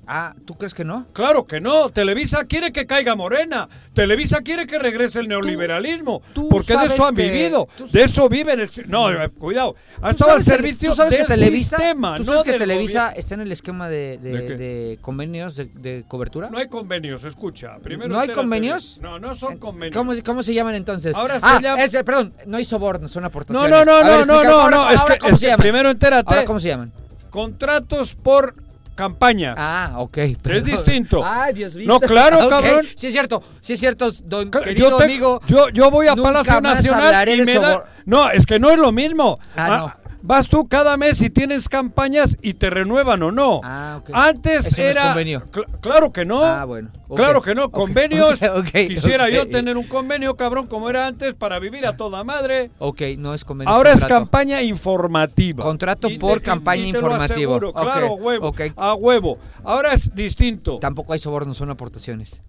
Ah, 0.04 0.34
¿tú 0.44 0.54
crees 0.56 0.74
que 0.74 0.84
no? 0.84 1.06
Claro 1.12 1.46
que 1.46 1.60
no. 1.60 1.88
Televisa 1.90 2.44
quiere 2.44 2.72
que 2.72 2.86
caiga 2.86 3.14
Morena. 3.14 3.68
Televisa 3.94 4.40
quiere 4.40 4.66
que 4.66 4.76
regrese 4.78 5.20
el 5.20 5.28
neoliberalismo. 5.28 6.20
porque 6.50 6.76
de 6.76 6.86
eso 6.86 7.06
han 7.06 7.14
que- 7.14 7.22
vivido. 7.30 7.68
tú- 7.78 7.86
De 7.88 8.02
eso 8.02 8.28
viven. 8.28 8.58
El, 8.58 8.68
no, 8.88 9.10
eh, 9.12 9.28
cuidado. 9.30 9.76
Ha 9.98 10.06
¿Tú 10.06 10.08
estado 10.10 10.32
al 10.32 10.42
servicio 10.42 10.90
tú 10.90 10.96
sabes 10.96 11.14
del 11.14 11.22
que 11.26 11.34
Televisa, 11.34 11.76
sistema, 11.76 12.16
¿tú 12.16 12.24
no 12.24 12.32
sabes 12.32 12.42
que 12.42 12.58
Televisa 12.58 13.00
gobierno. 13.00 13.18
está 13.20 13.34
en 13.36 13.40
el 13.42 13.52
esquema 13.52 13.88
de, 13.88 14.18
de- 14.18 14.32
¿De 14.32 14.46
qué? 14.48 14.54
de 14.56 14.98
convenios 15.00 15.54
de, 15.56 16.04
cobertura? 16.08 16.50
No 16.50 16.58
hay 16.58 16.66
convenios, 16.66 17.24
escucha. 17.24 17.76
Primero 17.80 18.08
¿No 18.12 18.18
hay 18.18 18.30
convenios? 18.30 18.98
No, 19.00 19.20
no 19.20 19.36
son 19.36 19.58
convenios. 19.58 19.96
¿Cómo, 19.96 20.12
cómo 20.24 20.42
se 20.42 20.52
llaman 20.52 20.74
entonces? 20.74 21.14
Ahora 21.16 21.38
se 21.38 21.46
ah, 21.46 21.60
llama- 21.62 21.82
es- 21.84 21.92
perdón, 22.02 22.34
no 22.46 22.56
hay 22.56 22.64
sobornos, 22.64 23.10
son 23.12 23.22
No, 23.22 23.28
aportaciones. 23.28 23.70
no, 23.70 23.84
no, 23.84 23.92
ver, 23.94 24.04
no, 24.04 24.10
no, 24.10 24.16
explícame, 24.18 24.44
no, 24.48 24.52
ahora- 24.60 24.76
no. 24.78 24.90
Es 24.90 25.00
ahora 25.00 25.14
que, 25.14 25.20
¿cómo 25.20 25.32
es 25.34 25.38
se 25.40 25.46
llaman? 25.46 25.58
primero 25.60 25.90
entérate. 25.90 26.28
¿Ahora 26.34 26.44
cómo 26.44 26.58
se 26.58 26.68
llaman? 26.68 26.92
Contratos 27.30 28.14
por 28.14 28.52
campañas. 28.92 29.54
Ah, 29.58 29.94
ok. 29.98 30.18
Es 30.18 30.38
perdón. 30.38 30.64
distinto. 30.64 31.22
Ay, 31.24 31.52
Dios 31.54 31.74
mío. 31.76 31.86
No, 31.88 32.00
claro, 32.00 32.48
cabrón. 32.50 32.86
Sí 32.96 33.08
es 33.08 33.12
cierto, 33.12 33.42
sí 33.60 33.72
es 33.74 33.80
cierto, 33.80 34.08
don 34.24 34.50
querido 34.50 34.90
Yo, 34.90 34.96
te- 34.98 35.04
amigo. 35.04 35.40
yo, 35.46 35.68
yo 35.70 35.90
voy 35.90 36.06
a 36.08 36.16
Palacio 36.16 36.60
Nacional 36.60 37.28
y 37.28 37.42
me 37.44 37.54
da... 37.58 37.84
No, 38.04 38.30
es 38.30 38.46
que 38.46 38.58
no 38.58 38.70
es 38.70 38.78
lo 38.78 38.92
mismo. 38.92 39.38
Ah, 39.56 39.68
no. 39.96 40.01
Vas 40.24 40.48
tú 40.48 40.66
cada 40.68 40.96
mes 40.96 41.20
y 41.20 41.30
tienes 41.30 41.68
campañas 41.68 42.36
y 42.42 42.54
te 42.54 42.70
renuevan 42.70 43.22
o 43.24 43.32
no. 43.32 43.60
Ah, 43.64 43.96
ok. 43.98 44.10
Antes 44.12 44.66
Eso 44.66 44.76
no 44.80 44.82
es 44.84 44.90
era... 44.92 45.06
convenio. 45.08 45.42
Cl- 45.50 45.80
claro 45.80 46.12
que 46.12 46.24
no. 46.24 46.44
Ah, 46.44 46.64
bueno. 46.64 46.90
Claro 47.14 47.42
que 47.42 47.54
no. 47.54 47.64
Ok, 47.64 47.72
Convenios. 47.72 48.38
Quisiera 48.72 49.28
yo 49.28 49.48
tener 49.48 49.76
un 49.76 49.84
convenio, 49.86 50.36
cabrón, 50.36 50.66
como 50.66 50.88
era 50.88 51.06
antes, 51.08 51.34
para 51.34 51.58
vivir 51.58 51.86
a 51.86 51.96
toda 51.96 52.22
madre. 52.24 52.70
Ok, 52.78 53.02
no 53.18 53.34
es 53.34 53.44
convenio. 53.44 53.74
Ahora 53.74 53.92
es 53.92 54.04
campaña 54.04 54.62
informativa. 54.62 55.62
Contrato 55.64 56.08
Y 56.08 56.18
por 56.18 56.38
te- 56.38 56.44
campaña 56.44 56.82
y 56.86 56.92
te 56.92 57.00
lo 57.00 57.06
informativa. 57.08 57.34
aseguro, 57.34 57.72
Claro, 57.72 58.14
huevo. 58.14 58.54
A 58.76 58.94
huevo. 58.94 59.38
Ahora 59.64 59.92
es 59.92 60.14
distinto. 60.14 60.78
Tampoco 60.78 61.12
hay 61.12 61.18
sobornos, 61.18 61.56
son 61.56 61.70
aportaciones. 61.70 62.40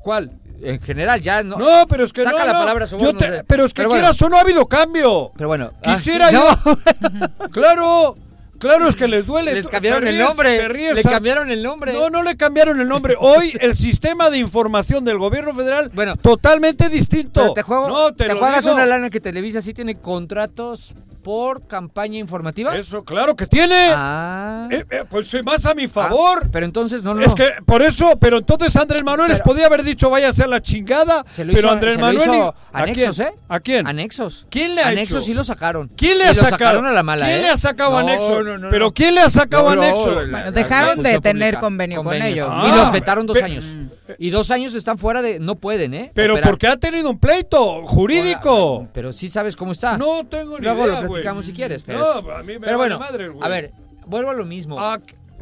¿Cuál? 0.00 0.30
En 0.64 0.80
general, 0.80 1.20
ya 1.20 1.42
no. 1.42 1.56
No, 1.58 1.86
pero 1.88 2.04
es 2.04 2.12
que 2.12 2.22
Saca 2.22 2.38
no, 2.38 2.46
la 2.46 2.52
no. 2.52 2.58
palabra 2.60 2.84
Yo 2.84 2.90
sobornos. 2.90 3.18
te- 3.22 3.44
pero 3.44 3.64
es 3.64 3.74
que 3.74 3.82
bueno, 3.84 3.94
quieras 4.00 4.22
o 4.22 4.28
no 4.28 4.36
ha 4.36 4.40
habido 4.40 4.66
cambio. 4.68 5.32
Pero 5.36 5.48
bueno. 5.48 5.70
ah, 5.84 5.92
Quisiera 5.94 6.30
yo. 6.32 6.48
no. 6.64 7.50
Claro, 7.50 8.16
claro 8.62 8.88
es 8.88 8.96
que 8.96 9.08
les 9.08 9.26
duele. 9.26 9.52
Les 9.52 9.68
cambiaron 9.68 10.06
el 10.06 10.18
nombre. 10.18 10.68
ríes 10.68 10.94
Le 10.94 11.00
a- 11.00 11.10
cambiaron 11.10 11.50
el 11.50 11.62
nombre. 11.62 11.92
No, 11.92 12.08
no 12.08 12.22
le 12.22 12.36
cambiaron 12.36 12.80
el 12.80 12.88
nombre. 12.88 13.14
Hoy 13.18 13.52
el 13.60 13.74
sistema 13.74 14.30
de 14.30 14.38
información 14.38 15.04
del 15.04 15.18
gobierno 15.18 15.52
federal 15.54 15.90
Bueno, 15.92 16.16
totalmente 16.16 16.88
distinto. 16.88 17.40
Pero 17.42 17.52
te, 17.54 17.62
juego, 17.62 17.88
no, 17.88 18.14
te, 18.14 18.24
te 18.26 18.32
lo 18.34 18.38
juegas 18.40 18.64
digo. 18.64 18.76
una 18.76 18.86
lana 18.86 19.10
que 19.10 19.20
Televisa 19.20 19.60
sí 19.60 19.74
tiene 19.74 19.96
contratos 19.96 20.94
por 21.22 21.68
campaña 21.68 22.18
informativa. 22.18 22.76
Eso, 22.76 23.04
claro 23.04 23.36
que 23.36 23.46
tiene. 23.46 23.90
Ah. 23.94 24.66
Eh, 24.72 24.84
eh, 24.90 25.04
pues 25.08 25.32
eh, 25.34 25.42
más 25.44 25.64
a 25.66 25.74
mi 25.74 25.86
favor. 25.86 26.40
Ah, 26.44 26.48
pero 26.50 26.66
entonces 26.66 27.04
no, 27.04 27.14
no. 27.14 27.22
Es 27.24 27.32
que 27.34 27.48
por 27.64 27.82
eso, 27.82 28.16
pero 28.20 28.38
entonces 28.38 28.74
Andrés 28.76 29.04
Manuel 29.04 29.28
les 29.28 29.38
Pero- 29.38 29.50
podía 29.52 29.66
haber 29.66 29.84
dicho 29.84 30.10
váyase 30.10 30.42
a 30.42 30.46
la 30.48 30.60
chingada. 30.60 31.24
se 31.30 31.44
lo 31.44 31.52
pero 31.54 31.68
hizo, 31.68 31.72
Andrés 31.74 31.94
se 31.94 32.00
lo 32.00 32.06
Manuel. 32.06 32.22
hizo 32.28 32.34
y- 32.34 32.76
¿A 32.76 32.82
anexos, 32.82 33.16
quién? 33.16 33.28
¿eh? 33.28 33.32
¿A 33.48 33.60
quién? 33.60 33.86
Anexos. 33.86 34.46
¿Quién 34.50 34.74
le 34.74 34.82
ha 34.82 34.88
Anexos 34.88 35.18
hecho? 35.18 35.26
sí 35.26 35.34
lo 35.34 35.44
sacaron. 35.44 35.88
¿Quién 35.96 36.18
le 36.18 36.24
Y 36.24 36.26
ha 36.26 36.30
lo 36.30 36.34
sacado? 36.34 36.50
sacaron 36.58 36.86
a 36.86 36.90
la 36.92 37.02
mala, 37.04 37.26
¿Quién 37.26 37.38
¿eh? 37.38 37.42
le 37.42 37.48
ha 37.50 37.56
sacado 37.56 37.92
No, 37.92 37.98
anexo? 37.98 38.42
no, 38.42 38.51
no, 38.58 38.70
¿Pero 38.70 38.86
no. 38.86 38.92
quién 38.94 39.14
le 39.14 39.20
ha 39.20 39.30
sacado 39.30 39.70
No, 39.70 39.76
no, 39.76 39.82
anexo? 39.82 40.06
la- 40.08 40.14
Bueno, 40.14 40.38
la- 40.38 40.50
dejaron 40.50 41.02
la 41.02 41.08
de 41.10 41.20
tener 41.20 41.54
pública, 41.54 41.60
convenio 41.60 41.96
con 41.98 42.04
convenios. 42.06 42.32
ellos. 42.32 42.48
Ah, 42.50 42.70
y 42.72 42.76
los 42.78 42.92
vetaron 42.92 43.26
dos 43.26 43.38
pe- 43.38 43.44
años. 43.44 43.74
Y 44.18 44.30
dos 44.30 44.50
años 44.50 44.74
están 44.74 44.98
fuera 44.98 45.22
de. 45.22 45.38
No 45.40 45.54
pueden, 45.56 45.94
¿eh? 45.94 46.10
Pero 46.14 46.34
Operar. 46.34 46.50
porque 46.50 46.66
ha 46.68 46.76
tenido 46.76 47.10
un 47.10 47.18
pleito 47.18 47.86
jurídico. 47.86 48.88
Pero 48.92 49.12
sí 49.12 49.28
sabes 49.28 49.56
cómo 49.56 49.72
está. 49.72 49.96
No 49.96 50.24
tengo 50.24 50.58
ni 50.58 50.64
Luego 50.64 50.84
idea, 50.84 50.94
lo 50.94 51.08
güey. 51.08 51.10
platicamos 51.22 51.46
si 51.46 51.52
quieres. 51.52 51.82
Pero, 51.82 51.98
No, 52.00 52.30
a 52.32 52.42
mí 52.42 52.54
me 52.54 52.60
pero 52.60 52.76
bueno, 52.78 52.98
madre, 52.98 53.30
a 53.40 53.48
ver, 53.48 53.72
vuelvo 54.06 54.30
a 54.30 54.34
lo 54.34 54.44
mismo. 54.44 54.78
Ah, 54.78 54.98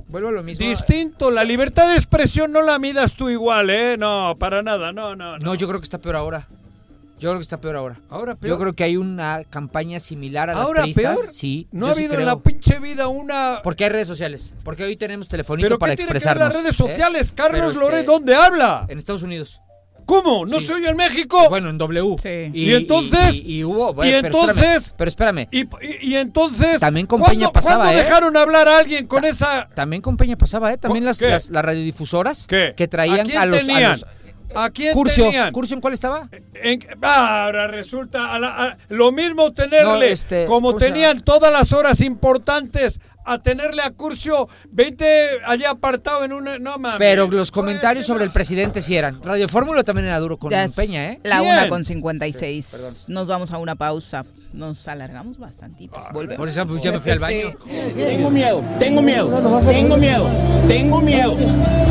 vuelvo 0.08 0.28
a 0.28 0.32
lo 0.32 0.42
mismo. 0.42 0.66
Distinto, 0.66 1.30
la 1.30 1.44
libertad 1.44 1.88
de 1.90 1.94
expresión 1.96 2.52
no 2.52 2.62
la 2.62 2.78
midas 2.78 3.16
tú 3.16 3.28
igual, 3.28 3.70
¿eh? 3.70 3.96
No, 3.98 4.34
para 4.38 4.62
nada, 4.62 4.92
no, 4.92 5.16
no. 5.16 5.38
No, 5.38 5.54
yo 5.54 5.66
creo 5.68 5.80
que 5.80 5.84
está 5.84 5.98
peor 5.98 6.16
ahora. 6.16 6.46
Yo 7.20 7.28
creo 7.30 7.38
que 7.38 7.42
está 7.42 7.60
peor 7.60 7.76
ahora. 7.76 8.00
Ahora 8.08 8.34
peor. 8.34 8.48
Yo 8.50 8.58
creo 8.58 8.72
que 8.72 8.84
hay 8.84 8.96
una 8.96 9.44
campaña 9.48 10.00
similar 10.00 10.50
a 10.50 10.54
las 10.54 10.62
¿Ahora 10.66 10.82
priistas. 10.82 11.16
peor? 11.16 11.26
Sí. 11.32 11.68
No 11.70 11.86
ha 11.86 11.94
sí 11.94 12.00
habido 12.04 12.18
en 12.18 12.26
la 12.26 12.38
pinche 12.40 12.78
vida 12.80 13.08
una... 13.08 13.60
Porque 13.62 13.84
hay 13.84 13.90
redes 13.90 14.08
sociales. 14.08 14.54
Porque 14.64 14.84
hoy 14.84 14.96
tenemos 14.96 15.28
telefonito 15.28 15.66
¿Pero 15.66 15.78
para 15.78 15.92
qué 15.92 15.96
tiene 16.04 16.18
que 16.18 16.26
ver 16.26 16.36
las 16.38 16.54
redes 16.54 16.70
¿eh? 16.70 16.72
sociales? 16.72 17.32
Pero 17.36 17.48
Carlos 17.50 17.74
es 17.74 17.80
Loret, 17.80 18.00
que- 18.00 18.06
¿dónde 18.10 18.34
habla? 18.34 18.86
En 18.88 18.98
Estados 18.98 19.22
Unidos. 19.22 19.60
¿Cómo? 20.06 20.44
¿No 20.44 20.58
Sí. 20.58 20.66
se 20.66 20.74
oye 20.74 20.88
en 20.88 20.96
México? 20.96 21.48
Bueno, 21.50 21.70
en 21.70 21.78
W. 21.78 22.16
Sí. 22.20 22.50
Y 22.52 22.72
entonces- 22.72 23.36
Y, 23.44 23.58
y 23.58 23.64
hubo. 23.64 23.90
y 23.90 23.94
bueno, 23.94 24.18
pero 24.22 24.26
entonces- 24.26 24.58
espérame, 24.88 24.96
Pero 24.96 25.08
espérame. 25.08 25.48
Y, 25.52 25.60
y- 25.60 25.98
y 26.10 26.16
entonces... 26.16 26.80
También 26.80 27.06
con 27.06 27.20
¿cuándo- 27.20 27.38
Peña 27.38 27.52
pasaba, 27.52 27.84
¿Cuándo 27.84 28.00
¿eh? 28.00 28.02
dejaron 28.02 28.36
hablar 28.36 28.66
a 28.66 28.78
alguien 28.78 29.06
con 29.06 29.24
esa... 29.24 29.68
También 29.72 30.02
con 30.02 30.16
Peña 30.16 30.36
pasaba, 30.36 30.72
¿eh? 30.72 30.78
También 30.78 31.04
las, 31.04 31.20
las, 31.20 31.50
las 31.50 31.64
radiodifusoras 31.64 32.46
¿Qué? 32.48 32.74
que 32.76 32.88
traían 32.88 33.20
¿A 33.20 33.22
quién 33.24 33.38
a 33.38 33.46
los. 33.46 33.58
tenían? 33.66 33.84
A 33.84 33.88
los 33.90 34.06
¿A 34.54 34.70
quién 34.70 34.92
Curcio. 34.94 35.24
tenían? 35.24 35.52
¿Curcio 35.52 35.74
en 35.74 35.80
cuál 35.80 35.94
estaba? 35.94 36.28
En- 36.54 36.80
ahora 37.02 37.66
resulta 37.68 38.34
a 38.34 38.38
la- 38.38 38.48
a- 38.70 38.76
lo 38.88 39.12
mismo 39.12 39.52
tenerle, 39.52 39.84
No, 39.84 40.02
este, 40.02 40.44
como 40.46 40.68
¿cómo 40.68 40.80
se 40.80 40.86
tenían 40.86 41.20
todas 41.22 41.52
las 41.52 41.72
horas 41.72 42.00
importantes, 42.00 43.00
a 43.24 43.38
tenerle 43.38 43.82
a 43.82 43.90
Curcio 43.90 44.48
20 44.70 45.04
allá 45.46 45.70
apartado 45.70 46.24
en 46.24 46.32
una... 46.32 46.58
No 46.58 46.78
mames. 46.78 46.98
Pero 46.98 47.28
los 47.30 47.50
comentarios 47.52 48.06
sobre 48.06 48.24
el 48.24 48.32
presidente 48.32 48.80
sí 48.82 48.96
eran. 48.96 49.22
Radio 49.22 49.48
Fórmula 49.48 49.84
también 49.84 50.06
era 50.08 50.18
duro 50.18 50.38
con 50.38 50.50
Peña, 50.74 51.10
¿eh? 51.10 51.20
La 51.22 51.38
¿Quién? 51.38 51.52
una 51.52 51.68
con 51.68 51.84
56. 51.84 53.04
Nos 53.08 53.28
vamos 53.28 53.52
a 53.52 53.58
una 53.58 53.76
pausa. 53.76 54.24
Nos 54.52 54.88
alargamos 54.88 55.38
bastantito. 55.38 55.96
Volvemos. 56.12 56.36
Por 56.36 56.48
eso 56.48 56.66
pues, 56.66 56.80
ya 56.80 56.92
me 56.92 57.00
fui 57.00 57.12
al 57.12 57.18
baño. 57.18 57.50
Tengo 57.94 58.30
miedo, 58.30 58.62
tengo 58.78 59.02
miedo, 59.02 59.28
tengo 59.62 59.96
miedo, 59.96 60.26
tengo 60.66 61.00
miedo, 61.00 61.36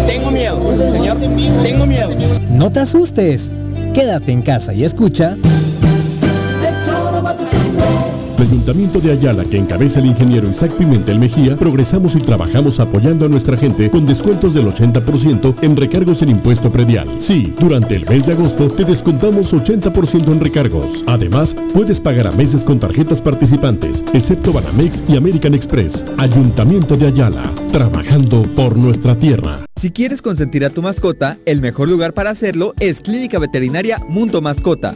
tengo 0.08 0.32
miedo, 0.32 0.92
señor, 0.92 1.18
tengo 1.64 1.86
miedo. 1.86 2.10
No 2.50 2.72
te 2.72 2.82
asustes. 2.82 3.52
Quédate 3.94 4.32
en 4.32 4.42
casa 4.42 4.74
y 4.74 4.84
escucha. 4.84 5.38
El 8.40 8.48
Ayuntamiento 8.48 9.02
de 9.02 9.12
Ayala, 9.12 9.44
que 9.44 9.58
encabeza 9.58 10.00
el 10.00 10.06
ingeniero 10.06 10.50
Isaac 10.50 10.72
Pimentel 10.72 11.20
Mejía, 11.20 11.58
progresamos 11.58 12.16
y 12.16 12.22
trabajamos 12.22 12.80
apoyando 12.80 13.26
a 13.26 13.28
nuestra 13.28 13.58
gente 13.58 13.90
con 13.90 14.06
descuentos 14.06 14.54
del 14.54 14.66
80% 14.68 15.56
en 15.62 15.76
recargos 15.76 16.22
en 16.22 16.30
impuesto 16.30 16.72
predial. 16.72 17.10
Sí, 17.18 17.54
durante 17.60 17.98
el 17.98 18.08
mes 18.08 18.28
de 18.28 18.32
agosto 18.32 18.70
te 18.70 18.86
descontamos 18.86 19.54
80% 19.54 20.32
en 20.32 20.40
recargos. 20.40 21.04
Además, 21.06 21.54
puedes 21.74 22.00
pagar 22.00 22.28
a 22.28 22.32
meses 22.32 22.64
con 22.64 22.80
tarjetas 22.80 23.22
participantes, 23.22 24.06
excepto 24.14 24.54
Banamex 24.54 25.04
y 25.10 25.18
American 25.18 25.54
Express. 25.54 26.06
Ayuntamiento 26.18 26.96
de 26.96 27.08
Ayala, 27.08 27.44
trabajando 27.74 28.44
por 28.56 28.78
nuestra 28.78 29.18
tierra. 29.18 29.66
Si 29.76 29.92
quieres 29.92 30.22
consentir 30.22 30.64
a 30.64 30.70
tu 30.70 30.82
mascota, 30.82 31.38
el 31.46 31.60
mejor 31.60 31.90
lugar 31.90 32.14
para 32.14 32.30
hacerlo 32.30 32.74
es 32.80 33.02
Clínica 33.02 33.38
Veterinaria 33.38 33.98
Mundo 34.08 34.42
Mascota. 34.42 34.96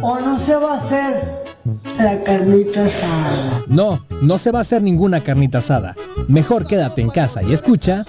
o 0.00 0.20
no 0.20 0.38
se 0.38 0.54
va 0.56 0.74
a 0.74 0.78
hacer 0.78 1.44
la 1.98 2.22
carnita 2.22 2.84
asada? 2.84 3.62
No, 3.66 4.04
no 4.22 4.38
se 4.38 4.50
va 4.50 4.60
a 4.60 4.62
hacer 4.62 4.82
ninguna 4.82 5.20
carnita 5.22 5.58
asada. 5.58 5.94
Mejor 6.28 6.66
quédate 6.66 7.00
en 7.00 7.10
casa 7.10 7.42
y 7.42 7.52
escucha... 7.52 8.04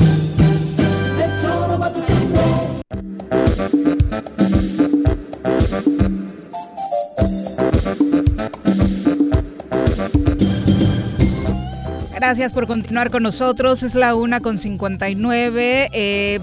Gracias 12.16 12.54
por 12.54 12.68
continuar 12.68 13.10
con 13.10 13.24
nosotros. 13.24 13.82
Es 13.82 13.96
la 13.96 14.14
una 14.14 14.40
con 14.40 14.60
59. 14.60 15.90
Eh, 15.94 16.40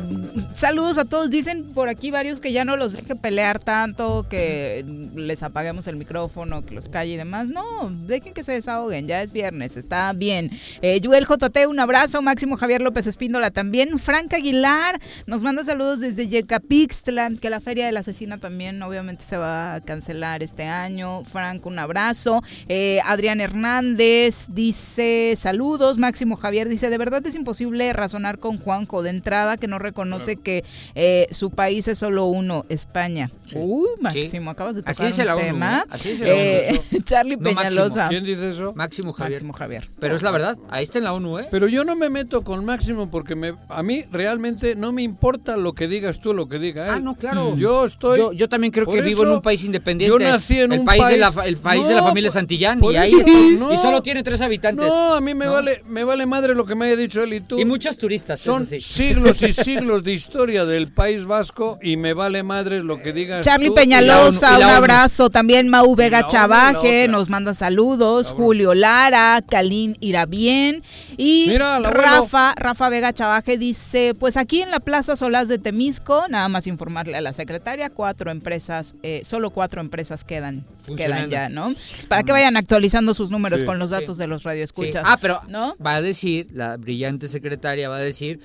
saludos 0.56 0.98
a 0.98 1.04
todos. 1.04 1.30
Dicen 1.30 1.72
por 1.72 1.88
aquí 1.88 2.10
varios 2.10 2.40
que 2.40 2.52
ya 2.52 2.64
no 2.64 2.76
los 2.76 2.94
deje 2.94 3.14
pelear 3.14 3.58
tanto, 3.58 4.26
que 4.28 4.84
les 5.14 5.42
apaguemos 5.42 5.86
el 5.86 5.96
micrófono, 5.96 6.62
que 6.62 6.74
los 6.74 6.88
calle 6.88 7.12
y 7.12 7.16
demás. 7.16 7.48
No, 7.48 7.90
dejen 8.06 8.34
que 8.34 8.42
se 8.42 8.52
desahoguen. 8.52 9.06
Ya 9.06 9.22
es 9.22 9.32
viernes, 9.32 9.76
está 9.76 10.12
bien. 10.12 10.50
Eh, 10.80 11.00
Yuel 11.00 11.26
JT, 11.26 11.66
un 11.66 11.78
abrazo. 11.78 12.22
Máximo 12.22 12.56
Javier 12.56 12.80
López 12.80 13.06
Espíndola 13.06 13.50
también. 13.50 13.98
Frank 13.98 14.32
Aguilar 14.32 14.98
nos 15.26 15.42
manda 15.42 15.62
saludos 15.62 16.00
desde 16.00 16.26
Yecapixtla, 16.28 17.30
que 17.40 17.50
la 17.50 17.60
Feria 17.60 17.86
de 17.86 17.92
la 17.92 18.00
Asesina 18.00 18.38
también 18.38 18.82
obviamente 18.82 19.24
se 19.24 19.36
va 19.36 19.74
a 19.74 19.80
cancelar 19.80 20.42
este 20.42 20.64
año. 20.64 21.24
Frank, 21.24 21.66
un 21.66 21.78
abrazo. 21.78 22.42
Eh, 22.68 23.00
Adrián 23.04 23.40
Hernández 23.40 24.46
dice 24.48 25.34
saludos. 25.36 25.98
Máximo 25.98 26.36
Javier 26.36 26.68
dice, 26.68 26.88
de 26.88 26.98
verdad 26.98 27.26
es 27.26 27.34
imposible 27.34 27.92
razonar 27.92 28.38
con 28.38 28.58
Juanjo 28.58 29.02
de 29.02 29.10
entrada 29.10 29.56
que 29.58 29.68
no 29.68 29.78
reconoce 29.78 30.36
que 30.46 30.64
eh, 30.94 31.26
su 31.32 31.50
país 31.50 31.88
es 31.88 31.98
solo 31.98 32.26
uno, 32.26 32.64
España. 32.68 33.30
Uy, 33.54 33.88
Máximo, 34.00 34.50
acabas 34.50 34.76
de 34.76 34.82
tocar 34.82 35.06
Así 35.06 35.20
un 35.20 35.26
la 35.26 35.34
ONU, 35.36 35.44
tema. 35.44 35.78
¿eh? 35.80 35.88
Así 35.90 36.08
dice 36.10 36.24
la 36.24 36.32
ONU. 36.32 36.40
Eh, 36.42 36.80
Charlie 37.04 37.36
No, 37.36 37.42
Máximo. 37.52 37.62
Peñalosa. 37.68 38.08
¿Quién 38.08 38.24
dice 38.24 38.50
eso? 38.50 38.72
Máximo 38.76 39.12
Javier. 39.12 39.32
Máximo 39.42 39.52
Javier. 39.54 39.90
Pero 39.98 40.14
es 40.14 40.22
la 40.22 40.30
verdad, 40.30 40.56
ahí 40.70 40.84
está 40.84 40.98
en 40.98 41.04
la 41.04 41.12
ONU, 41.14 41.40
¿eh? 41.40 41.48
Pero 41.50 41.66
yo 41.66 41.84
no 41.84 41.96
me 41.96 42.10
meto 42.10 42.42
con 42.42 42.64
Máximo 42.64 43.10
porque 43.10 43.34
me, 43.34 43.54
a 43.68 43.82
mí 43.82 44.04
realmente 44.12 44.76
no 44.76 44.92
me 44.92 45.02
importa 45.02 45.56
lo 45.56 45.72
que 45.74 45.88
digas 45.88 46.20
tú, 46.20 46.32
lo 46.32 46.48
que 46.48 46.58
diga 46.60 46.84
él. 46.86 46.92
Ah, 46.94 47.00
no, 47.00 47.14
claro. 47.16 47.56
Yo 47.56 47.84
estoy. 47.86 48.18
Yo, 48.18 48.32
yo 48.32 48.48
también 48.48 48.72
creo 48.72 48.86
que 48.86 49.02
vivo 49.02 49.24
en 49.24 49.30
un 49.30 49.42
país 49.42 49.64
independiente. 49.64 50.16
Yo 50.16 50.18
nací 50.24 50.60
en 50.60 50.72
el 50.72 50.80
un 50.80 50.86
país, 50.86 51.02
país. 51.02 51.14
de 51.14 51.20
la, 51.20 51.32
fa- 51.32 51.46
el 51.46 51.56
país 51.56 51.88
de 51.88 51.94
la 51.94 52.02
familia 52.04 52.30
Santillán 52.30 52.80
y 52.84 52.96
ahí 52.96 53.12
está. 53.12 53.30
no. 53.58 53.72
Y 53.72 53.76
solo 53.76 54.00
tiene 54.02 54.22
tres 54.22 54.40
habitantes. 54.40 54.86
No, 54.86 55.14
a 55.14 55.20
mí 55.20 55.34
me 55.34 55.46
¿No? 55.46 55.52
vale 55.52 55.82
me 55.88 56.04
vale 56.04 56.24
madre 56.26 56.54
lo 56.54 56.64
que 56.66 56.74
me 56.76 56.86
haya 56.86 56.96
dicho 56.96 57.22
él 57.22 57.32
y 57.32 57.40
tú. 57.40 57.58
Y 57.58 57.64
muchos 57.64 57.96
turistas. 57.96 58.38
Son 58.40 58.64
sí. 58.64 58.78
siglos 58.80 59.42
y 59.42 59.52
siglos 59.52 60.04
de 60.04 60.12
historia 60.12 60.35
del 60.44 60.92
País 60.92 61.24
Vasco 61.24 61.78
y 61.80 61.96
me 61.96 62.12
vale 62.12 62.42
madre 62.42 62.82
lo 62.82 63.00
que 63.00 63.14
digas 63.14 63.42
Charlie 63.44 63.68
tú. 63.68 63.74
Peñalosa, 63.74 64.58
un 64.58 64.64
abrazo. 64.64 65.30
También 65.30 65.68
Mau 65.68 65.94
Vega 65.96 66.26
Chavaje 66.26 67.08
nos 67.08 67.30
manda 67.30 67.54
saludos. 67.54 68.28
Julio 68.28 68.74
Lara, 68.74 69.42
Kalin 69.48 69.96
Irabien. 70.00 70.82
Y 71.16 71.46
Mira. 71.48 71.78
Rafa, 71.80 72.52
Rafa 72.56 72.88
Vega 72.90 73.14
Chavaje 73.14 73.56
dice: 73.56 74.14
Pues 74.18 74.36
aquí 74.36 74.60
en 74.60 74.70
la 74.70 74.80
Plaza 74.80 75.16
Solás 75.16 75.48
de 75.48 75.58
Temisco, 75.58 76.26
nada 76.28 76.48
más 76.48 76.66
informarle 76.66 77.16
a 77.16 77.22
la 77.22 77.32
secretaria, 77.32 77.88
cuatro 77.88 78.30
empresas, 78.30 78.94
eh, 79.02 79.22
solo 79.24 79.50
cuatro 79.50 79.80
empresas 79.80 80.22
quedan, 80.22 80.64
quedan 80.98 81.30
ya, 81.30 81.48
¿no? 81.48 81.72
Para 82.08 82.24
que 82.24 82.32
vayan 82.32 82.58
actualizando 82.58 83.14
sus 83.14 83.30
números 83.30 83.60
Sí. 83.60 83.66
con 83.66 83.78
los 83.78 83.88
Sí. 83.88 83.94
datos 83.94 84.18
de 84.18 84.26
los 84.26 84.42
Sí. 84.42 84.48
radioescuchas. 84.48 85.02
Ah, 85.06 85.16
pero 85.18 85.40
¿no? 85.48 85.74
va 85.84 85.94
a 85.94 86.02
decir, 86.02 86.48
la 86.52 86.76
brillante 86.76 87.26
secretaria 87.26 87.88
va 87.88 87.96
a 87.96 88.00
decir, 88.00 88.40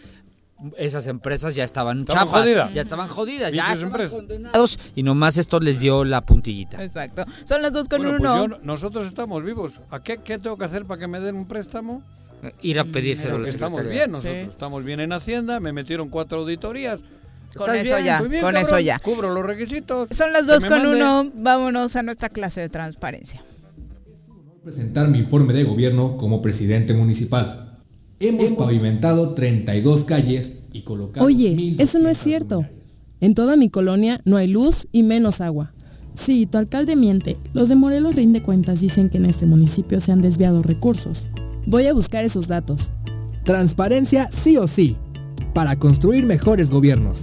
esas 0.78 1.08
empresas 1.08 1.56
ya 1.56 1.64
estaban 1.64 2.06
chafas, 2.06 2.42
jodidas. 2.42 2.74
ya 2.74 2.82
estaban 2.82 3.08
jodidas, 3.08 3.54
ya 3.54 3.64
estaban 3.64 3.84
empresas. 3.88 4.14
condenados 4.14 4.80
y 4.96 5.04
nomás 5.04 5.38
esto 5.38 5.60
les 5.60 5.80
dio 5.80 6.04
la 6.06 6.22
puntillita. 6.22 6.84
Exacto. 6.84 7.26
Son 7.46 7.62
las 7.62 7.74
dos 7.74 7.88
con 7.88 8.02
Bueno, 8.04 8.18
pues 8.20 8.30
uno. 8.32 8.48
yo- 8.58 8.60
nosotros 8.64 9.06
estamos 9.08 9.44
vivos. 9.44 9.74
¿A 9.90 10.00
qué, 10.00 10.18
qué 10.18 10.38
tengo 10.38 10.58
que 10.58 10.66
hacer 10.66 10.86
para 10.86 11.00
que 11.00 11.08
me 11.08 11.20
den 11.20 11.36
un 11.36 11.48
préstamo? 11.48 12.04
Ir 12.62 12.80
a 12.80 12.86
pedírselo 12.86 13.36
a 13.36 13.40
la 13.40 13.50
estamos 13.50 13.84
bien, 13.88 14.12
nosotros 14.12 14.34
Sí. 14.36 14.50
estamos 14.50 14.84
bien 14.84 15.00
en 15.00 15.14
Hacienda, 15.14 15.60
me 15.60 15.74
metieron 15.74 16.10
cuatro 16.10 16.40
auditorías. 16.40 17.02
Con 17.56 17.70
¿Estás 17.70 17.86
eso 17.88 17.96
bien? 17.96 18.06
ya, 18.06 18.22
bien, 18.22 18.42
con 18.42 18.52
cabrón. 18.54 18.62
eso 18.62 18.80
ya. 18.80 18.98
Cubro 19.00 19.34
los 19.34 19.46
requisitos. 19.46 20.10
Son 20.10 20.32
las 20.32 20.46
Que 20.46 20.52
dos 20.54 20.64
me 20.64 20.70
con 20.70 20.78
mande. 20.80 20.98
uno. 20.98 21.32
Vámonos 21.36 21.96
a 21.98 22.02
nuestra 22.04 22.30
clase 22.30 22.62
de 22.62 22.70
transparencia. 22.70 23.44
presentar 24.64 25.08
mi 25.08 25.18
informe 25.20 25.54
de 25.54 25.64
gobierno 25.64 26.18
como 26.18 26.42
presidente 26.42 26.94
municipal. 26.94 27.71
Hemos 28.22 28.52
pavimentado 28.52 29.34
32 29.34 30.04
calles 30.06 30.54
y 30.72 30.82
colocado 30.82 31.26
Oye, 31.26 31.50
1,200 31.56 31.84
eso 31.84 32.00
no 32.00 32.10
es 32.10 32.18
cierto. 32.20 32.68
En 33.20 33.34
toda 33.34 33.56
mi 33.56 33.70
colonia 33.70 34.22
no 34.26 34.38
hay 34.38 34.48
luz 34.48 34.88
y 34.92 35.02
menos 35.02 35.42
agua. 35.42 35.74
Sí, 36.14 36.46
tu 36.46 36.60
alcalde 36.60 36.96
miente. 36.96 37.38
Los 37.54 37.70
de 37.70 37.76
Morelos 37.76 38.14
Rinde 38.14 38.44
Cuentas 38.44 38.80
dicen 38.80 39.10
que 39.10 39.18
en 39.18 39.26
este 39.26 39.48
municipio 39.48 40.00
se 40.02 40.12
han 40.12 40.22
desviado 40.22 40.62
recursos. 40.62 41.30
Voy 41.66 41.88
a 41.88 41.94
buscar 41.94 42.24
esos 42.24 42.48
datos. 42.48 42.94
Transparencia 43.44 44.30
sí 44.32 44.56
o 44.58 44.68
sí, 44.68 44.98
para 45.56 45.80
construir 45.80 46.28
mejores 46.28 46.70
gobiernos. 46.70 47.22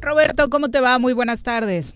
Roberto, 0.00 0.48
¿cómo 0.48 0.70
te 0.70 0.80
va? 0.80 0.98
Muy 0.98 1.12
buenas 1.12 1.42
tardes. 1.42 1.94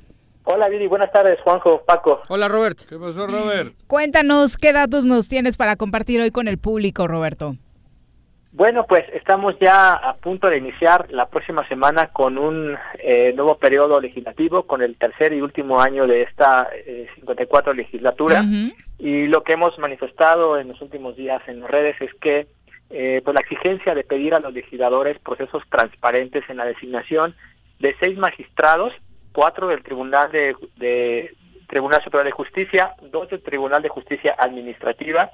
Hola 0.52 0.68
Viri, 0.68 0.88
buenas 0.88 1.12
tardes, 1.12 1.40
Juanjo, 1.42 1.84
Paco. 1.86 2.22
Hola 2.28 2.48
Robert. 2.48 2.76
¿Qué 2.88 2.98
pasó, 2.98 3.28
Robert? 3.28 3.72
Cuéntanos 3.86 4.56
qué 4.56 4.72
datos 4.72 5.04
nos 5.04 5.28
tienes 5.28 5.56
para 5.56 5.76
compartir 5.76 6.20
hoy 6.20 6.32
con 6.32 6.48
el 6.48 6.58
público, 6.58 7.06
Roberto. 7.06 7.54
Bueno, 8.50 8.84
pues 8.88 9.04
estamos 9.14 9.54
ya 9.60 9.94
a 9.94 10.16
punto 10.16 10.50
de 10.50 10.58
iniciar 10.58 11.06
la 11.10 11.28
próxima 11.28 11.66
semana 11.68 12.08
con 12.08 12.36
un 12.36 12.76
eh, 12.98 13.32
nuevo 13.36 13.58
periodo 13.58 14.00
legislativo, 14.00 14.64
con 14.64 14.82
el 14.82 14.96
tercer 14.96 15.32
y 15.32 15.40
último 15.40 15.80
año 15.80 16.08
de 16.08 16.22
esta 16.22 16.68
eh, 16.74 17.06
54 17.14 17.72
legislatura. 17.72 18.44
Y 18.98 19.28
lo 19.28 19.44
que 19.44 19.52
hemos 19.52 19.78
manifestado 19.78 20.58
en 20.58 20.66
los 20.66 20.82
últimos 20.82 21.14
días 21.14 21.40
en 21.46 21.60
las 21.60 21.70
redes 21.70 21.94
es 22.00 22.12
que 22.14 22.48
eh, 22.90 23.22
pues 23.24 23.34
la 23.36 23.40
exigencia 23.40 23.94
de 23.94 24.02
pedir 24.02 24.34
a 24.34 24.40
los 24.40 24.52
legisladores 24.52 25.16
procesos 25.20 25.62
transparentes 25.70 26.42
en 26.48 26.56
la 26.56 26.64
designación 26.64 27.36
de 27.78 27.94
seis 28.00 28.18
magistrados, 28.18 28.92
cuatro 29.32 29.68
del 29.68 29.82
Tribunal 29.82 30.30
de, 30.32 30.54
de 30.76 31.34
Tribunal 31.68 32.02
Superior 32.02 32.24
de 32.24 32.32
Justicia, 32.32 32.94
dos 33.02 33.28
del 33.30 33.42
Tribunal 33.42 33.82
de 33.82 33.88
Justicia 33.88 34.34
Administrativa, 34.38 35.30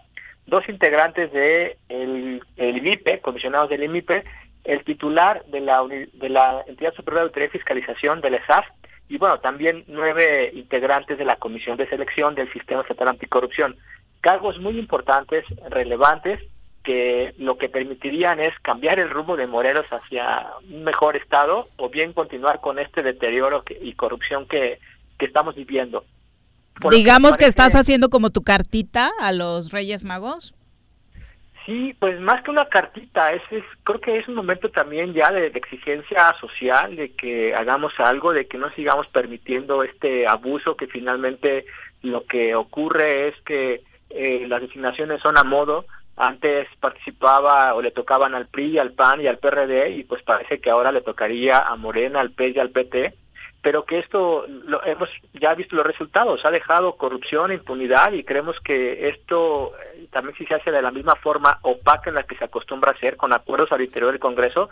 dos 0.47 0.69
integrantes 0.69 1.33
de 1.33 1.79
el, 1.89 2.43
el 2.57 2.77
IMIPE, 2.77 3.21
comisionados 3.21 3.71
del 3.71 3.83
IMIPE, 3.85 4.25
el 4.65 4.85
titular 4.85 5.45
de 5.47 5.61
la, 5.61 5.83
de 5.87 6.29
la 6.29 6.65
Entidad 6.67 6.95
Superior 6.95 7.21
de 7.21 7.27
Autoridad 7.29 7.51
y 7.51 7.59
Fiscalización, 7.59 8.21
del 8.21 8.35
ESAF, 8.35 8.67
y 9.09 9.19
bueno, 9.19 9.39
también 9.39 9.85
nueve 9.87 10.51
integrantes 10.53 11.17
de 11.19 11.25
la 11.25 11.37
Comisión 11.37 11.77
de 11.77 11.89
Selección 11.89 12.35
del 12.35 12.53
Sistema 12.53 12.83
Estatal 12.83 13.09
Anticorrupción. 13.09 13.77
Cargos 14.21 14.59
muy 14.59 14.79
importantes, 14.79 15.45
relevantes, 15.71 16.41
que 16.87 17.35
lo 17.37 17.59
que 17.59 17.69
permitirían 17.69 18.39
es 18.39 18.57
cambiar 18.61 19.01
el 19.01 19.11
rumbo 19.11 19.37
de 19.37 19.49
Morelos 19.49 19.87
hacia 19.91 20.47
un 20.71 20.85
mejor 20.85 21.17
estado 21.17 21.69
o 21.77 21.91
bien 21.91 22.13
continuar 22.13 22.61
con 22.61 22.79
este 22.79 23.03
deterioro 23.03 23.65
y 23.83 23.93
corrupción 23.95 24.47
que, 24.47 24.79
que 25.19 25.27
estamos 25.27 25.57
viviendo. 25.57 26.05
Digamos 26.91 27.37
que 27.37 27.47
estás 27.47 27.75
haciendo 27.75 28.09
como 28.09 28.31
tu 28.31 28.43
cartita 28.43 29.11
a 29.19 29.33
los 29.33 29.73
Reyes 29.73 30.05
Magos. 30.05 30.55
Sí, 31.65 31.97
pues 31.99 32.21
más 32.21 32.45
que 32.45 32.53
una 32.53 32.69
cartita, 32.69 33.33
es, 33.33 33.43
creo 33.83 34.01
que 34.01 34.19
es 34.19 34.29
un 34.29 34.37
momento 34.37 34.71
también 34.71 35.13
ya 35.13 35.33
de, 35.33 35.49
exigencia 35.49 36.33
social, 36.41 36.95
de 36.95 37.11
que 37.15 37.53
hagamos 37.57 37.99
algo, 37.99 38.33
de 38.33 38.47
que 38.47 38.59
no 38.59 38.71
sigamos 38.75 39.09
permitiendo 39.09 39.83
este 39.83 40.29
abuso, 40.29 40.77
que 40.77 40.87
finalmente 40.87 41.67
lo 42.03 42.25
que 42.27 42.55
ocurre 42.55 43.27
es 43.27 43.35
que 43.45 43.83
eh, 44.11 44.47
las 44.47 44.61
designaciones 44.61 45.21
son 45.21 45.37
a 45.37 45.43
modo. 45.43 45.87
Antes 46.17 46.67
participaba 46.81 47.75
o 47.75 47.83
le 47.83 47.91
tocaban 47.91 48.35
al 48.35 48.47
PRI, 48.47 48.79
al 48.79 48.93
PAN 48.93 49.21
y 49.21 49.27
al 49.27 49.39
PRD 49.39 49.91
y 49.91 50.05
pues 50.05 50.23
parece 50.23 50.61
que 50.61 50.71
ahora 50.71 50.91
le 50.91 51.03
tocaría 51.03 51.59
a 51.59 51.77
Morena, 51.77 52.21
al 52.21 52.31
PES 52.31 52.57
y 52.57 52.59
al 52.59 52.71
PT 52.71 53.15
pero 53.67 53.85
que 53.85 53.99
esto 53.99 54.47
lo, 54.47 54.85
hemos 54.85 55.09
ya 55.33 55.53
visto 55.55 55.75
los 55.75 55.85
resultados, 55.85 56.45
ha 56.45 56.53
dejado 56.53 56.97
corrupción, 56.97 57.51
impunidad 57.51 58.13
y 58.13 58.23
creemos 58.23 58.61
que 58.61 59.09
esto 59.09 59.73
eh, 59.97 60.07
también 60.13 60.37
si 60.37 60.47
se 60.47 60.55
hace 60.55 60.71
de 60.71 60.81
la 60.81 60.93
misma 60.93 61.17
forma 61.17 61.59
opaca 61.63 62.09
en 62.09 62.15
la 62.15 62.23
que 62.23 62.37
se 62.37 62.45
acostumbra 62.45 62.93
a 62.93 62.95
hacer 62.95 63.17
con 63.17 63.33
acuerdos 63.33 63.73
al 63.73 63.83
interior 63.83 64.13
del 64.13 64.21
Congreso, 64.21 64.71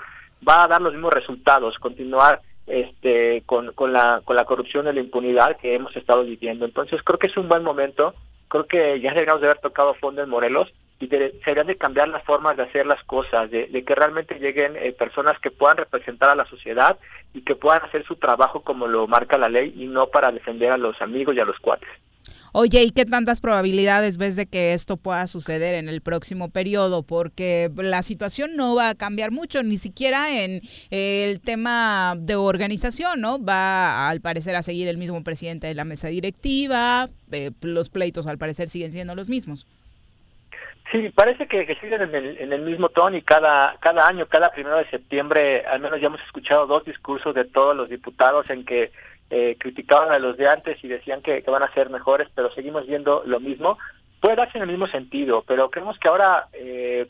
va 0.48 0.62
a 0.62 0.68
dar 0.68 0.80
los 0.80 0.92
mismos 0.92 1.12
resultados, 1.12 1.76
continuar 1.80 2.40
este 2.68 3.42
con, 3.46 3.72
con 3.72 3.92
la 3.92 4.22
con 4.24 4.36
la 4.36 4.44
corrupción 4.44 4.86
y 4.86 4.92
la 4.92 5.00
impunidad 5.00 5.56
que 5.56 5.74
hemos 5.74 5.96
estado 5.96 6.22
viviendo. 6.22 6.64
Entonces 6.64 7.02
creo 7.02 7.18
que 7.18 7.26
es 7.26 7.36
un 7.36 7.48
buen 7.48 7.64
momento, 7.64 8.14
creo 8.46 8.68
que 8.68 9.00
ya 9.00 9.12
deberíamos 9.12 9.40
de 9.40 9.48
haber 9.48 9.60
tocado 9.60 9.94
fondo 9.94 10.22
en 10.22 10.30
Morelos 10.30 10.72
y 11.04 11.06
de, 11.06 11.34
deberían 11.44 11.66
de 11.66 11.76
cambiar 11.76 12.08
las 12.08 12.24
formas 12.24 12.56
de 12.56 12.62
hacer 12.62 12.86
las 12.86 13.02
cosas, 13.04 13.50
de, 13.50 13.84
que 13.84 13.94
realmente 13.94 14.38
lleguen 14.38 14.74
eh, 14.76 14.92
personas 14.92 15.38
que 15.38 15.50
puedan 15.50 15.76
representar 15.76 16.30
a 16.30 16.34
la 16.34 16.46
sociedad 16.46 16.98
y 17.34 17.42
que 17.42 17.54
puedan 17.54 17.82
hacer 17.82 18.06
su 18.06 18.16
trabajo 18.16 18.62
como 18.62 18.86
lo 18.86 19.06
marca 19.06 19.36
la 19.36 19.50
ley 19.50 19.74
y 19.76 19.86
no 19.86 20.06
para 20.06 20.32
defender 20.32 20.72
a 20.72 20.78
los 20.78 21.00
amigos 21.02 21.34
y 21.34 21.40
a 21.40 21.44
los 21.44 21.58
cuates. 21.60 21.88
Oye, 22.52 22.84
¿y 22.84 22.90
qué 22.90 23.04
tantas 23.04 23.40
probabilidades 23.40 24.16
ves 24.16 24.36
de 24.36 24.46
que 24.46 24.72
esto 24.72 24.96
pueda 24.96 25.26
suceder 25.26 25.74
en 25.74 25.88
el 25.88 26.00
próximo 26.00 26.48
periodo? 26.50 27.02
Porque 27.02 27.70
la 27.76 28.02
situación 28.02 28.56
no 28.56 28.74
va 28.74 28.90
a 28.90 28.94
cambiar 28.94 29.30
mucho, 29.30 29.62
ni 29.62 29.76
siquiera 29.76 30.42
en 30.42 30.62
el 30.90 31.40
tema 31.40 32.14
de 32.16 32.36
organización, 32.36 33.20
¿no? 33.20 33.44
Va 33.44 34.08
al 34.08 34.20
parecer 34.20 34.54
a 34.56 34.62
seguir 34.62 34.88
el 34.88 34.96
mismo 34.96 35.22
presidente 35.24 35.66
de 35.66 35.74
la 35.74 35.84
mesa 35.84 36.08
directiva, 36.08 37.10
eh, 37.32 37.50
los 37.60 37.90
pleitos 37.90 38.26
al 38.28 38.38
parecer 38.38 38.68
siguen 38.68 38.92
siendo 38.92 39.16
los 39.16 39.28
mismos. 39.28 39.66
Sí, 40.92 41.08
parece 41.08 41.46
que, 41.46 41.66
siguen 41.80 42.02
en 42.02 42.14
el, 42.14 42.38
en 42.38 42.52
el, 42.52 42.60
mismo 42.60 42.88
tono 42.90 43.16
y 43.16 43.22
cada, 43.22 43.76
cada 43.80 44.06
año, 44.06 44.26
cada 44.26 44.50
primero 44.50 44.76
de 44.76 44.88
septiembre, 44.90 45.64
al 45.66 45.80
menos 45.80 46.00
ya 46.00 46.08
hemos 46.08 46.20
escuchado 46.22 46.66
dos 46.66 46.84
discursos 46.84 47.34
de 47.34 47.44
todos 47.44 47.74
los 47.74 47.88
diputados 47.88 48.48
en 48.50 48.64
que 48.64 48.92
eh, 49.30 49.56
criticaban 49.58 50.12
a 50.12 50.18
los 50.18 50.36
de 50.36 50.46
antes 50.46 50.82
y 50.84 50.88
decían 50.88 51.22
que, 51.22 51.40
van 51.46 51.62
a 51.62 51.72
ser 51.72 51.88
mejores, 51.88 52.28
pero 52.34 52.52
seguimos 52.52 52.86
viendo 52.86 53.22
lo 53.24 53.40
mismo. 53.40 53.78
Puede 54.20 54.36
darse 54.36 54.58
en 54.58 54.62
el 54.62 54.70
mismo 54.70 54.86
sentido, 54.86 55.42
pero 55.46 55.70
creemos 55.70 55.98
que 55.98 56.08
ahora 56.08 56.48
eh, 56.52 57.08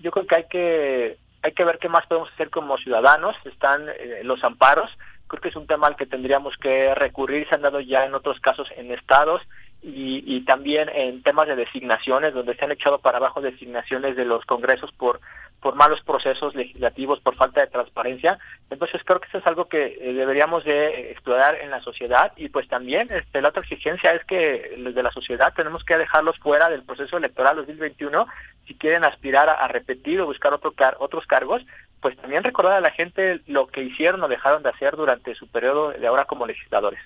yo 0.00 0.10
creo 0.10 0.26
que 0.26 0.34
hay 0.34 0.44
que 0.44 1.16
hay 1.44 1.52
que 1.52 1.64
ver 1.64 1.78
qué 1.78 1.88
más 1.88 2.06
podemos 2.06 2.30
hacer 2.32 2.50
como 2.50 2.76
ciudadanos. 2.78 3.36
Están 3.44 3.88
eh, 3.88 4.20
los 4.24 4.42
amparos, 4.44 4.90
creo 5.28 5.40
que 5.40 5.48
es 5.48 5.56
un 5.56 5.66
tema 5.66 5.86
al 5.86 5.96
que 5.96 6.06
tendríamos 6.06 6.56
que 6.56 6.94
recurrir, 6.94 7.48
se 7.48 7.54
han 7.54 7.62
dado 7.62 7.80
ya 7.80 8.04
en 8.04 8.14
otros 8.14 8.40
casos 8.40 8.68
en 8.76 8.92
estados 8.92 9.42
y, 9.82 10.22
y, 10.26 10.44
también 10.44 10.88
en 10.94 11.22
temas 11.22 11.48
de 11.48 11.56
designaciones, 11.56 12.32
donde 12.32 12.54
se 12.54 12.64
han 12.64 12.70
echado 12.72 13.00
para 13.00 13.18
abajo 13.18 13.40
designaciones 13.40 14.16
de 14.16 14.24
los 14.24 14.44
congresos 14.44 14.92
por, 14.92 15.20
por 15.62 15.76
malos 15.76 16.02
procesos 16.02 16.54
legislativos, 16.56 17.20
por 17.20 17.36
falta 17.36 17.60
de 17.60 17.68
transparencia. 17.68 18.38
Entonces 18.68 19.00
creo 19.04 19.20
que 19.20 19.28
eso 19.28 19.38
es 19.38 19.46
algo 19.46 19.66
que 19.66 19.96
eh, 20.00 20.12
deberíamos 20.12 20.64
de 20.64 21.12
explorar 21.12 21.54
en 21.60 21.70
la 21.70 21.80
sociedad 21.80 22.32
y 22.36 22.48
pues 22.48 22.68
también 22.68 23.06
este, 23.10 23.40
la 23.40 23.48
otra 23.48 23.62
exigencia 23.62 24.10
es 24.10 24.24
que 24.24 24.74
los 24.76 24.94
de 24.94 25.02
la 25.04 25.12
sociedad 25.12 25.54
tenemos 25.54 25.84
que 25.84 25.96
dejarlos 25.96 26.36
fuera 26.40 26.68
del 26.68 26.82
proceso 26.82 27.16
electoral 27.16 27.56
2021 27.56 28.26
si 28.66 28.74
quieren 28.74 29.04
aspirar 29.04 29.48
a, 29.48 29.68
repetir 29.68 30.20
o 30.20 30.26
buscar 30.26 30.52
otro 30.52 30.74
otros 30.98 31.26
cargos, 31.26 31.62
pues 32.00 32.16
también 32.16 32.42
recordar 32.42 32.74
a 32.74 32.80
la 32.80 32.90
gente 32.90 33.40
lo 33.46 33.68
que 33.68 33.82
hicieron 33.82 34.22
o 34.22 34.28
dejaron 34.28 34.62
de 34.62 34.70
hacer 34.70 34.96
durante 34.96 35.34
su 35.34 35.46
periodo 35.46 35.90
de 35.90 36.06
ahora 36.06 36.24
como 36.24 36.46
legisladores. 36.46 37.00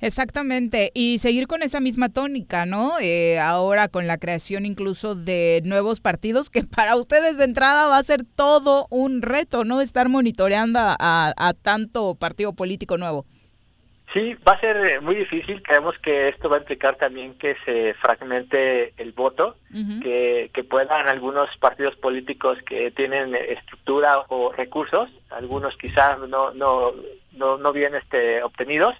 Exactamente, 0.00 0.92
y 0.94 1.18
seguir 1.18 1.48
con 1.48 1.62
esa 1.62 1.80
misma 1.80 2.08
tónica, 2.08 2.64
¿no? 2.64 2.92
Eh, 3.00 3.40
ahora 3.40 3.88
con 3.88 4.06
la 4.06 4.18
creación 4.18 4.64
incluso 4.64 5.14
de 5.14 5.62
nuevos 5.64 6.00
partidos, 6.00 6.48
que 6.48 6.62
para 6.76 6.96
ustedes 6.96 7.38
de 7.38 7.44
entrada 7.44 7.88
va 7.96 8.00
a 8.00 8.04
ser 8.04 8.24
todo 8.24 8.86
un 8.90 9.22
reto, 9.22 9.64
¿no? 9.64 9.80
Estar 9.80 10.08
monitoreando 10.08 10.78
a 10.80 11.54
tanto 11.62 12.14
partido 12.14 12.52
político 12.52 12.98
nuevo. 12.98 13.26
Sí, 14.12 14.34
va 14.46 14.52
a 14.52 14.60
ser 14.60 14.76
eh, 14.76 15.00
muy 15.00 15.16
difícil. 15.16 15.62
Creemos 15.62 15.98
que 15.98 16.28
esto 16.28 16.48
va 16.48 16.56
a 16.56 16.60
implicar 16.60 16.96
también 16.96 17.34
que 17.34 17.56
se 17.64 17.94
fragmente 17.94 18.94
el 18.96 19.12
voto, 19.12 19.56
que, 20.02 20.50
que 20.54 20.64
puedan 20.64 21.08
algunos 21.08 21.54
partidos 21.58 21.96
políticos 21.96 22.58
que 22.66 22.90
tienen 22.92 23.34
estructura 23.34 24.20
o 24.28 24.52
recursos, 24.52 25.10
algunos 25.30 25.76
quizás 25.76 26.18
no, 26.20 26.52
no, 26.52 26.94
no, 27.32 27.58
no 27.58 27.72
bien 27.72 27.94
este, 27.94 28.42
obtenidos, 28.42 28.94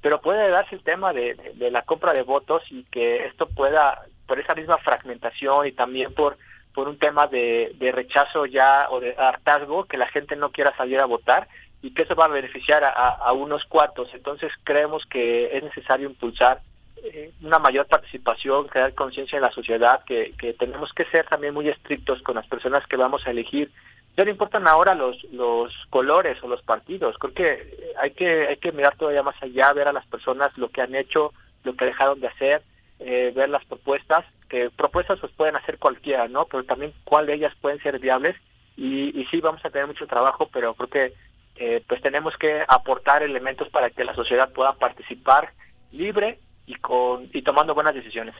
pero 0.00 0.20
puede 0.20 0.48
darse 0.48 0.74
el 0.74 0.82
tema 0.82 1.12
de, 1.12 1.34
de, 1.54 1.70
la 1.70 1.82
compra 1.82 2.12
de 2.12 2.22
votos 2.22 2.62
y 2.70 2.84
que 2.84 3.26
esto 3.26 3.46
pueda, 3.48 4.06
por 4.26 4.40
esa 4.40 4.54
misma 4.54 4.78
fragmentación 4.78 5.66
y 5.66 5.72
también 5.72 6.14
por, 6.14 6.38
por 6.76 6.88
un 6.88 6.98
tema 6.98 7.26
de, 7.26 7.74
de 7.78 7.90
rechazo 7.90 8.44
ya 8.44 8.88
o 8.90 9.00
de 9.00 9.16
hartazgo, 9.16 9.86
que 9.86 9.96
la 9.96 10.08
gente 10.08 10.36
no 10.36 10.52
quiera 10.52 10.76
salir 10.76 11.00
a 11.00 11.06
votar, 11.06 11.48
y 11.80 11.92
que 11.92 12.02
eso 12.02 12.14
va 12.14 12.26
a 12.26 12.28
beneficiar 12.28 12.84
a, 12.84 13.32
unos 13.32 13.64
cuantos. 13.64 14.12
Entonces 14.12 14.52
creemos 14.62 15.06
que 15.06 15.56
es 15.56 15.62
necesario 15.62 16.06
impulsar 16.06 16.60
eh, 17.02 17.32
una 17.42 17.58
mayor 17.58 17.86
participación, 17.86 18.68
crear 18.68 18.92
conciencia 18.92 19.36
en 19.36 19.42
la 19.42 19.52
sociedad, 19.52 20.04
que, 20.04 20.34
tenemos 20.58 20.92
que 20.92 21.06
ser 21.06 21.26
también 21.26 21.54
muy 21.54 21.66
estrictos 21.70 22.20
con 22.20 22.34
las 22.34 22.46
personas 22.46 22.86
que 22.86 22.98
vamos 22.98 23.26
a 23.26 23.30
elegir. 23.30 23.72
Ya 24.14 24.24
no 24.24 24.30
importan 24.30 24.68
ahora 24.68 24.94
los, 24.94 25.24
los 25.32 25.72
colores 25.88 26.42
o 26.42 26.48
los 26.48 26.60
partidos, 26.60 27.16
creo 27.18 27.32
que 27.32 27.94
hay 27.98 28.10
que 28.10 28.48
hay 28.48 28.58
que 28.58 28.72
mirar 28.72 28.96
todavía 28.96 29.22
más 29.22 29.42
allá, 29.42 29.72
ver 29.72 29.88
a 29.88 29.94
las 29.94 30.06
personas 30.06 30.50
lo 30.58 30.68
que 30.68 30.82
han 30.82 30.94
hecho, 30.94 31.32
lo 31.64 31.74
que 31.74 31.86
dejaron 31.86 32.20
de 32.20 32.28
hacer, 32.28 32.62
eh, 32.98 33.32
ver 33.34 33.48
las 33.48 33.64
propuestas, 33.64 34.24
que 34.48 34.70
propuestas 34.70 35.20
pues 35.20 35.32
pueden 35.32 35.56
hacer 35.56 35.78
cualquiera, 35.78 36.28
¿no? 36.28 36.46
Pero 36.46 36.64
también 36.64 36.92
cuál 37.04 37.26
de 37.26 37.34
ellas 37.34 37.54
pueden 37.60 37.80
ser 37.82 37.98
viables 37.98 38.36
y, 38.76 39.18
y 39.18 39.26
sí 39.26 39.40
vamos 39.40 39.64
a 39.64 39.70
tener 39.70 39.86
mucho 39.86 40.06
trabajo, 40.06 40.48
pero 40.52 40.74
creo 40.74 40.88
que 40.88 41.14
eh, 41.56 41.82
pues 41.88 42.02
tenemos 42.02 42.36
que 42.36 42.62
aportar 42.68 43.22
elementos 43.22 43.68
para 43.70 43.90
que 43.90 44.04
la 44.04 44.14
sociedad 44.14 44.52
pueda 44.52 44.74
participar 44.74 45.52
libre 45.90 46.38
y, 46.66 46.74
con, 46.74 47.28
y 47.32 47.42
tomando 47.42 47.74
buenas 47.74 47.94
decisiones. 47.94 48.34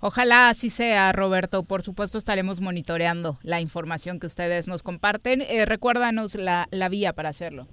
Ojalá 0.00 0.50
así 0.50 0.68
sea, 0.68 1.12
Roberto. 1.12 1.62
Por 1.64 1.82
supuesto, 1.82 2.18
estaremos 2.18 2.60
monitoreando 2.60 3.38
la 3.42 3.60
información 3.60 4.20
que 4.20 4.26
ustedes 4.26 4.68
nos 4.68 4.82
comparten. 4.82 5.40
Eh, 5.40 5.64
recuérdanos 5.64 6.34
la, 6.34 6.68
la 6.70 6.90
vía 6.90 7.14
para 7.14 7.30
hacerlo. 7.30 7.66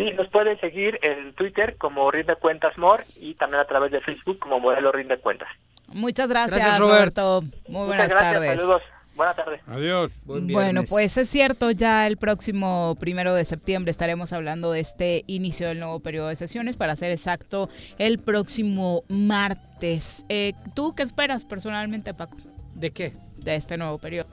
Sí, 0.00 0.12
nos 0.14 0.28
pueden 0.28 0.58
seguir 0.60 0.98
en 1.02 1.34
Twitter 1.34 1.76
como 1.76 2.10
Rinde 2.10 2.34
Cuentas 2.36 2.76
More 2.78 3.04
y 3.16 3.34
también 3.34 3.60
a 3.60 3.66
través 3.66 3.92
de 3.92 4.00
Facebook 4.00 4.38
como 4.38 4.58
Modelo 4.58 4.92
Rinde 4.92 5.18
Cuentas. 5.18 5.48
Muchas 5.88 6.30
gracias, 6.30 6.78
Roberto. 6.78 7.42
Muy 7.68 7.86
buenas 7.86 8.08
tardes. 8.08 8.58
Saludos. 8.58 8.82
Buenas 9.14 9.36
tardes. 9.36 9.60
Adiós. 9.66 10.16
bueno, 10.24 10.84
pues 10.88 11.18
es 11.18 11.28
cierto, 11.28 11.70
ya 11.72 12.06
el 12.06 12.16
próximo 12.16 12.96
primero 12.98 13.34
de 13.34 13.44
septiembre 13.44 13.90
estaremos 13.90 14.32
hablando 14.32 14.72
de 14.72 14.80
este 14.80 15.24
inicio 15.26 15.68
del 15.68 15.78
nuevo 15.78 16.00
periodo 16.00 16.28
de 16.28 16.36
sesiones, 16.36 16.78
para 16.78 16.96
ser 16.96 17.10
exacto, 17.10 17.68
el 17.98 18.18
próximo 18.18 19.04
martes. 19.08 20.24
Eh, 20.30 20.54
¿Tú 20.74 20.94
qué 20.94 21.02
esperas 21.02 21.44
personalmente, 21.44 22.14
Paco? 22.14 22.38
¿De 22.74 22.92
qué? 22.92 23.12
De 23.36 23.56
este 23.56 23.76
nuevo 23.76 23.98
periodo. 23.98 24.26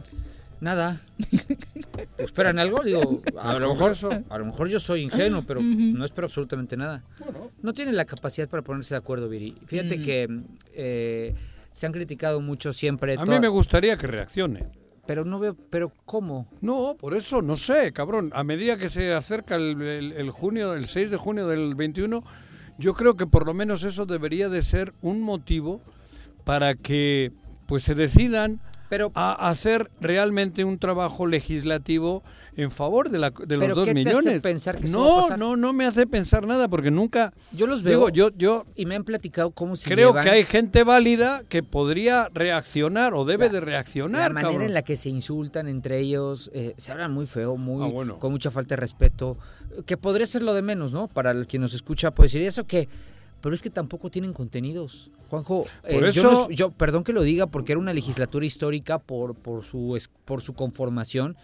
Nada. 0.60 1.02
¿Esperan 2.18 2.60
algo? 2.60 2.84
Digo, 2.84 3.22
a 3.40 3.60
lo 3.60 3.74
mejor 3.74 3.94
a 4.30 4.38
lo 4.38 4.46
mejor 4.46 4.68
yo 4.70 4.80
soy 4.80 5.02
ingenuo, 5.02 5.44
pero 5.46 5.62
no 5.62 6.04
espero 6.04 6.26
absolutamente 6.26 6.78
nada. 6.78 7.04
No 7.62 7.74
tienen 7.74 7.96
la 7.96 8.06
capacidad 8.06 8.50
para 8.50 8.64
ponerse 8.64 8.94
de 8.94 9.00
acuerdo, 9.00 9.30
Viri. 9.30 9.56
Fíjate 9.66 10.02
que 10.02 10.28
eh, 10.74 11.36
se 11.72 11.86
han 11.86 11.92
criticado 11.92 12.42
mucho 12.42 12.74
siempre. 12.74 13.16
A 13.18 13.26
mí 13.26 13.40
me 13.40 13.48
gustaría 13.48 13.98
que 13.98 14.08
reaccione. 14.08 14.68
Pero 15.06 15.24
no 15.24 15.40
veo, 15.40 15.56
pero 15.70 15.94
¿cómo? 16.06 16.50
No, 16.60 16.98
por 17.00 17.14
eso, 17.16 17.42
no 17.42 17.56
sé, 17.56 17.94
cabrón. 17.94 18.30
A 18.34 18.44
medida 18.44 18.78
que 18.78 18.90
se 18.90 19.14
acerca 19.14 19.56
el, 19.56 20.30
junio, 20.32 20.74
el 20.74 20.88
6 20.88 21.12
de 21.12 21.18
junio 21.18 21.48
del 21.48 21.76
21, 21.76 22.24
yo 22.78 22.94
creo 22.94 23.16
que 23.16 23.26
por 23.26 23.46
lo 23.46 23.54
menos 23.54 23.84
eso 23.84 24.06
debería 24.06 24.50
de 24.50 24.62
ser 24.62 24.94
un 25.02 25.22
motivo 25.22 25.82
para 26.44 26.76
que 26.76 27.32
pues 27.68 27.84
se 27.84 27.96
decidan 27.96 28.60
Pero- 28.90 29.12
a 29.16 29.50
hacer 29.50 29.90
realmente 30.02 30.64
un 30.64 30.78
trabajo 30.80 31.28
legislativo 31.28 32.24
en 32.56 32.72
favor 32.72 33.10
de, 33.10 33.20
la, 33.20 33.30
de 33.32 33.56
los 33.58 33.64
¿Pero 33.66 33.76
dos 33.76 33.86
qué 33.86 33.94
te 33.94 34.00
hace 34.02 34.10
millones. 34.18 34.42
pensar 34.42 34.78
que 34.80 34.88
no, 34.88 35.30
no, 35.38 35.56
no 35.56 35.74
me 35.74 35.86
hace 35.86 36.08
pensar 36.08 36.48
nada 36.48 36.68
porque 36.68 36.90
nunca. 36.90 37.32
Yo 37.52 37.68
los 37.68 37.84
veo 37.84 38.00
Digo, 38.00 38.10
yo, 38.10 38.30
yo 38.36 38.66
y 38.76 38.86
me 38.88 38.96
han 38.96 39.04
platicado 39.04 39.52
cómo 39.52 39.76
se 39.76 39.90
creo 39.90 40.10
llevan, 40.10 40.24
que 40.24 40.30
hay 40.32 40.44
gente 40.44 40.84
válida 40.84 41.44
que 41.50 41.62
podría 41.64 42.30
reaccionar 42.34 43.14
o 43.14 43.26
debe 43.26 43.50
de 43.50 43.60
la 43.60 43.66
reaccionar. 43.66 44.34
manera 44.34 44.50
cabrón. 44.54 44.68
en 44.68 44.74
la 44.74 44.82
que 44.82 44.98
se 44.98 45.10
insultan 45.10 45.68
entre 45.68 46.00
ellos, 46.00 46.50
eh, 46.54 46.74
se 46.78 46.92
hablan 46.92 47.12
muy 47.12 47.28
feo, 47.28 47.58
muy 47.58 47.86
Ah, 47.86 47.92
bueno. 47.92 48.18
con 48.20 48.32
mucha 48.32 48.50
falta 48.50 48.76
de 48.76 48.78
respeto, 48.82 49.38
que 49.86 49.98
podría 49.98 50.26
ser 50.26 50.42
lo 50.42 50.54
de 50.56 50.64
menos, 50.64 50.94
¿no? 50.94 51.08
Para 51.08 51.32
el 51.32 51.46
quien 51.46 51.62
nos 51.62 51.74
escucha 51.76 52.10
puede 52.12 52.28
decir 52.28 52.42
eso 52.42 52.66
que 52.66 52.90
pero 53.42 53.54
es 53.56 53.62
que 53.62 53.70
tampoco 53.70 54.10
tienen 54.10 54.34
contenidos. 54.34 55.12
Juanjo, 55.30 55.66
eh, 55.84 56.00
Por 56.00 56.10
yo, 56.12 56.24
no 56.24 56.32
eso- 56.32 56.50
yo- 56.50 56.72
perdón 56.72 57.04
que 57.04 57.14
lo 57.14 57.22
diga 57.22 57.48
porque 57.48 57.74
era 57.74 57.80
una 57.80 57.94
legislatura 57.94 58.46
histórica 58.46 59.00
por 59.00 59.36
por 59.36 59.64
su 59.64 59.98
por 60.26 60.42
su 60.42 60.54
conformación, 60.54 61.36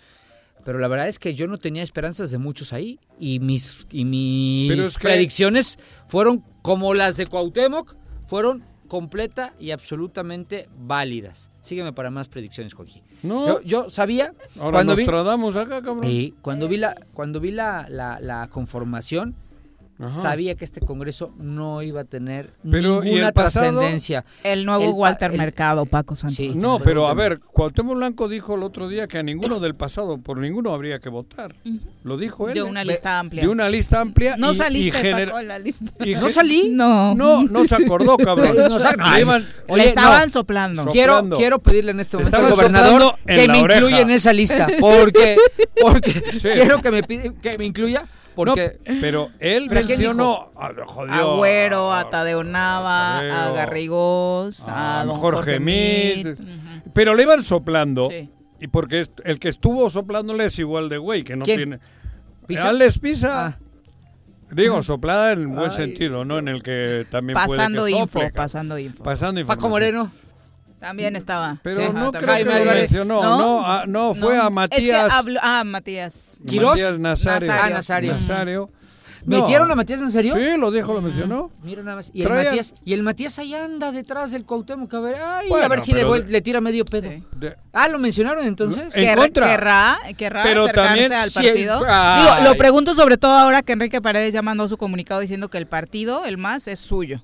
pero 0.66 0.80
la 0.80 0.88
verdad 0.88 1.08
es 1.08 1.20
que 1.20 1.36
yo 1.36 1.48
no 1.48 1.58
tenía 1.58 1.84
esperanzas 1.84 2.32
de 2.32 2.38
muchos 2.38 2.72
ahí 2.74 3.00
y 3.20 3.40
mis 3.40 3.86
y 3.92 4.06
mis 4.06 4.72
es 4.72 4.98
que- 4.98 5.04
predicciones 5.08 5.78
fueron 6.08 6.44
como 6.62 6.94
las 6.94 7.18
de 7.18 7.28
Cuauhtémoc, 7.28 7.96
fueron 8.26 8.64
completa 8.88 9.54
y 9.60 9.72
absolutamente 9.72 10.70
válidas. 10.78 11.50
Sígueme 11.62 11.94
para 11.94 12.12
más 12.12 12.28
predicciones, 12.28 12.74
Jorge. 12.74 13.02
No. 13.24 13.48
Yo, 13.48 13.62
yo 13.62 13.90
sabía 13.90 14.34
Ahora 14.60 14.72
cuando 14.78 14.94
nos 14.94 15.00
vi 15.00 15.06
tradamos 15.06 15.56
acá, 15.56 15.82
cabrón. 15.82 16.04
Sí, 16.06 16.36
cuando 16.42 16.68
vi 16.68 16.78
la 16.78 16.96
cuando 17.14 17.40
vi 17.40 17.52
la, 17.52 17.88
la, 17.90 18.20
la 18.20 18.48
conformación 18.50 19.36
Ajá. 20.00 20.12
sabía 20.12 20.56
que 20.56 20.66
este 20.66 20.82
Congreso 20.82 21.34
no 21.38 21.82
iba 21.84 22.02
a 22.02 22.04
tener 22.04 22.52
Pero, 22.70 23.04
¿y 23.04 23.10
ninguna 23.10 23.32
trascendencia. 23.32 24.26
El 24.44 24.66
nuevo 24.66 24.84
El 24.84 24.92
Walter 24.94 25.32
el- 25.32 25.38
Mercado, 25.38 25.86
Paco 25.86 26.16
Santos. 26.16 26.36
Sí. 26.38 26.54
No, 26.56 26.80
pero 26.80 27.08
a 27.08 27.14
ver, 27.14 27.40
Cuauhtémoc 27.40 27.96
Blanco 27.96 28.28
dijo 28.28 28.56
el 28.56 28.64
otro 28.64 28.88
día 28.88 29.08
que 29.08 29.20
a 29.20 29.24
ninguno 29.24 29.60
del 29.60 29.76
pasado, 29.76 30.18
por 30.18 30.40
ninguno 30.40 30.74
habría 30.74 31.00
que 31.00 31.10
votar. 31.10 31.56
Lo 32.04 32.18
dijo 32.18 32.48
él. 32.50 32.56
De 32.56 32.60
¿eh? 32.62 32.64
una 32.64 32.84
lista 32.84 33.20
amplia. 33.20 33.44
De 33.44 33.48
una 33.50 33.70
lista 33.70 34.02
amplia. 34.02 34.36
No 34.38 34.52
y- 34.52 34.56
saliste, 34.56 35.10
y 35.10 35.14
Paco, 35.14 35.40
en 35.40 35.48
la 35.48 35.60
lista. 35.60 35.86
y 36.04 36.16
¿No 36.16 36.30
salí? 36.30 36.70
No. 36.72 37.16
No, 37.16 37.44
no 37.44 37.66
se 37.66 37.76
acordó, 37.76 38.18
cabrón. 38.24 38.56
No 38.58 38.78
Le 38.78 39.22
iban- 39.22 39.48
Oye, 39.68 39.84
Le 39.84 39.90
estaban 39.90 40.26
no. 40.26 40.32
soplando. 40.32 40.86
Quiero, 40.88 41.14
Soplando. 41.14 41.38
quiero 41.38 41.60
pedirle 41.60 41.92
en 41.92 42.00
este 42.00 42.18
momento 42.18 42.36
al 42.38 42.50
gobernador 42.50 43.16
que 43.26 43.48
me 43.48 43.62
oreja. 43.62 43.80
incluya 43.80 44.02
en 44.02 44.10
esa 44.10 44.34
lista. 44.34 44.68
Porque, 44.80 45.38
porque 45.82 46.12
Sí. 46.12 46.50
quiero 46.54 46.82
que 46.82 46.92
me, 46.92 47.04
que 47.04 47.58
me 47.58 47.66
incluya. 47.66 48.06
Porque 48.36 48.80
No, 48.86 49.00
pero 49.00 49.30
él 49.40 49.68
¿Pero 49.70 49.88
mencionó. 49.88 50.52
Ah, 50.56 50.72
jodió, 50.86 51.14
A 51.14 51.36
Güero, 51.38 51.94
a 51.94 52.10
Tadeo 52.10 52.44
Nava, 52.44 53.20
a 53.20 53.28
Tadeo, 53.28 53.54
Garrigós, 53.54 54.62
a, 54.68 55.02
a 55.02 55.06
don 55.06 55.16
Jorge 55.16 55.60
Mid. 55.60 56.26
Mid. 56.26 56.40
Pero 56.94 57.16
le 57.16 57.24
iban 57.24 57.44
soplando. 57.44 58.10
Sí. 58.10 58.30
Y 58.60 58.68
porque 58.68 59.06
el 59.26 59.40
que 59.40 59.50
estuvo 59.50 59.90
soplándole 59.90 60.46
es 60.46 60.58
igual 60.58 60.90
de 60.90 60.98
güey, 60.98 61.24
que 61.24 61.36
no 61.36 61.44
¿Quién? 61.44 61.58
tiene. 61.58 61.80
¿Pisa? 62.48 62.70
Alex 62.70 63.00
Pisa. 63.00 63.46
Ah. 63.48 63.60
Digo, 64.52 64.84
soplada 64.84 65.32
en 65.32 65.56
buen 65.56 65.72
Ay. 65.72 65.76
sentido, 65.76 66.26
¿no? 66.26 66.38
En 66.38 66.48
el 66.48 66.62
que 66.62 67.06
también 67.10 67.34
Pasando 67.36 67.82
puede 67.82 67.94
que 67.94 68.00
info, 68.00 68.20
sople, 68.20 68.32
pasando 68.32 68.78
info. 68.78 69.04
Pasando 69.04 69.40
info. 69.42 69.54
Paco 69.54 69.70
Moreno. 69.70 70.12
También 70.84 71.16
estaba. 71.16 71.60
Pero 71.64 71.82
Ajá, 71.86 71.94
no 71.94 72.12
también. 72.12 72.44
creo 72.44 72.54
que 72.60 72.66
lo 72.66 72.72
mencionó. 72.74 73.22
No, 73.24 73.66
ah, 73.66 73.86
no, 73.88 74.14
fue 74.14 74.38
a 74.38 74.50
Matías. 74.50 74.82
Es 74.82 74.86
que 74.86 74.94
habló, 74.94 75.40
ah, 75.42 75.64
Matías. 75.64 76.14
¿Quirós? 76.46 76.72
Matías 76.72 77.00
Nazario. 77.00 77.48
Nazario. 77.48 77.64
Ah, 77.64 77.70
Nazario. 77.70 78.14
Nazario. 78.14 78.70
¿Metieron 79.26 79.72
a 79.72 79.76
Matías 79.76 80.02
en 80.02 80.12
serio? 80.12 80.36
Sí, 80.36 80.58
lo 80.60 80.70
dijo, 80.72 80.94
lo 80.94 81.02
mencionó. 81.02 81.52
Mira 81.64 81.82
nada 81.84 81.96
más. 81.96 82.12
Y 82.14 82.24
el, 82.24 82.30
Matías, 82.30 82.74
y 82.84 82.92
el 82.94 83.04
Matías 83.04 83.40
ahí 83.40 83.56
anda 83.56 83.94
detrás 83.94 84.32
del 84.32 84.44
Cuauhtémoc 84.44 84.94
a 84.94 85.00
ver, 85.00 85.16
ay, 85.22 85.48
Bueno, 85.48 85.66
a 85.66 85.70
ver 85.70 85.80
si 85.80 85.94
le, 85.94 86.04
de- 86.04 86.42
tira 86.42 86.60
medio 86.60 86.84
pedo. 86.84 87.10
Sí. 87.10 87.24
De- 87.38 87.56
Ah, 87.72 87.88
¿lo 87.88 88.00
mencionaron 88.00 88.46
entonces? 88.46 88.94
En 88.94 89.06
Querrá- 89.06 89.16
contra. 89.22 89.46
Querrá, 89.48 89.98
querrá 90.18 90.44
Pero 90.44 90.64
acercarse 90.64 90.90
también 90.90 91.14
al 91.14 91.32
partido. 91.32 91.80
Digo, 91.80 92.50
lo 92.50 92.58
pregunto 92.58 92.94
sobre 92.96 93.16
todo 93.18 93.32
ahora 93.32 93.62
que 93.62 93.72
Enrique 93.72 94.02
Paredes 94.02 94.34
ya 94.34 94.42
mandó 94.42 94.68
su 94.68 94.76
comunicado 94.76 95.22
diciendo 95.22 95.48
que 95.50 95.58
el 95.58 95.68
partido, 95.68 96.26
el 96.26 96.38
más, 96.38 96.68
es 96.68 96.80
suyo. 96.82 97.24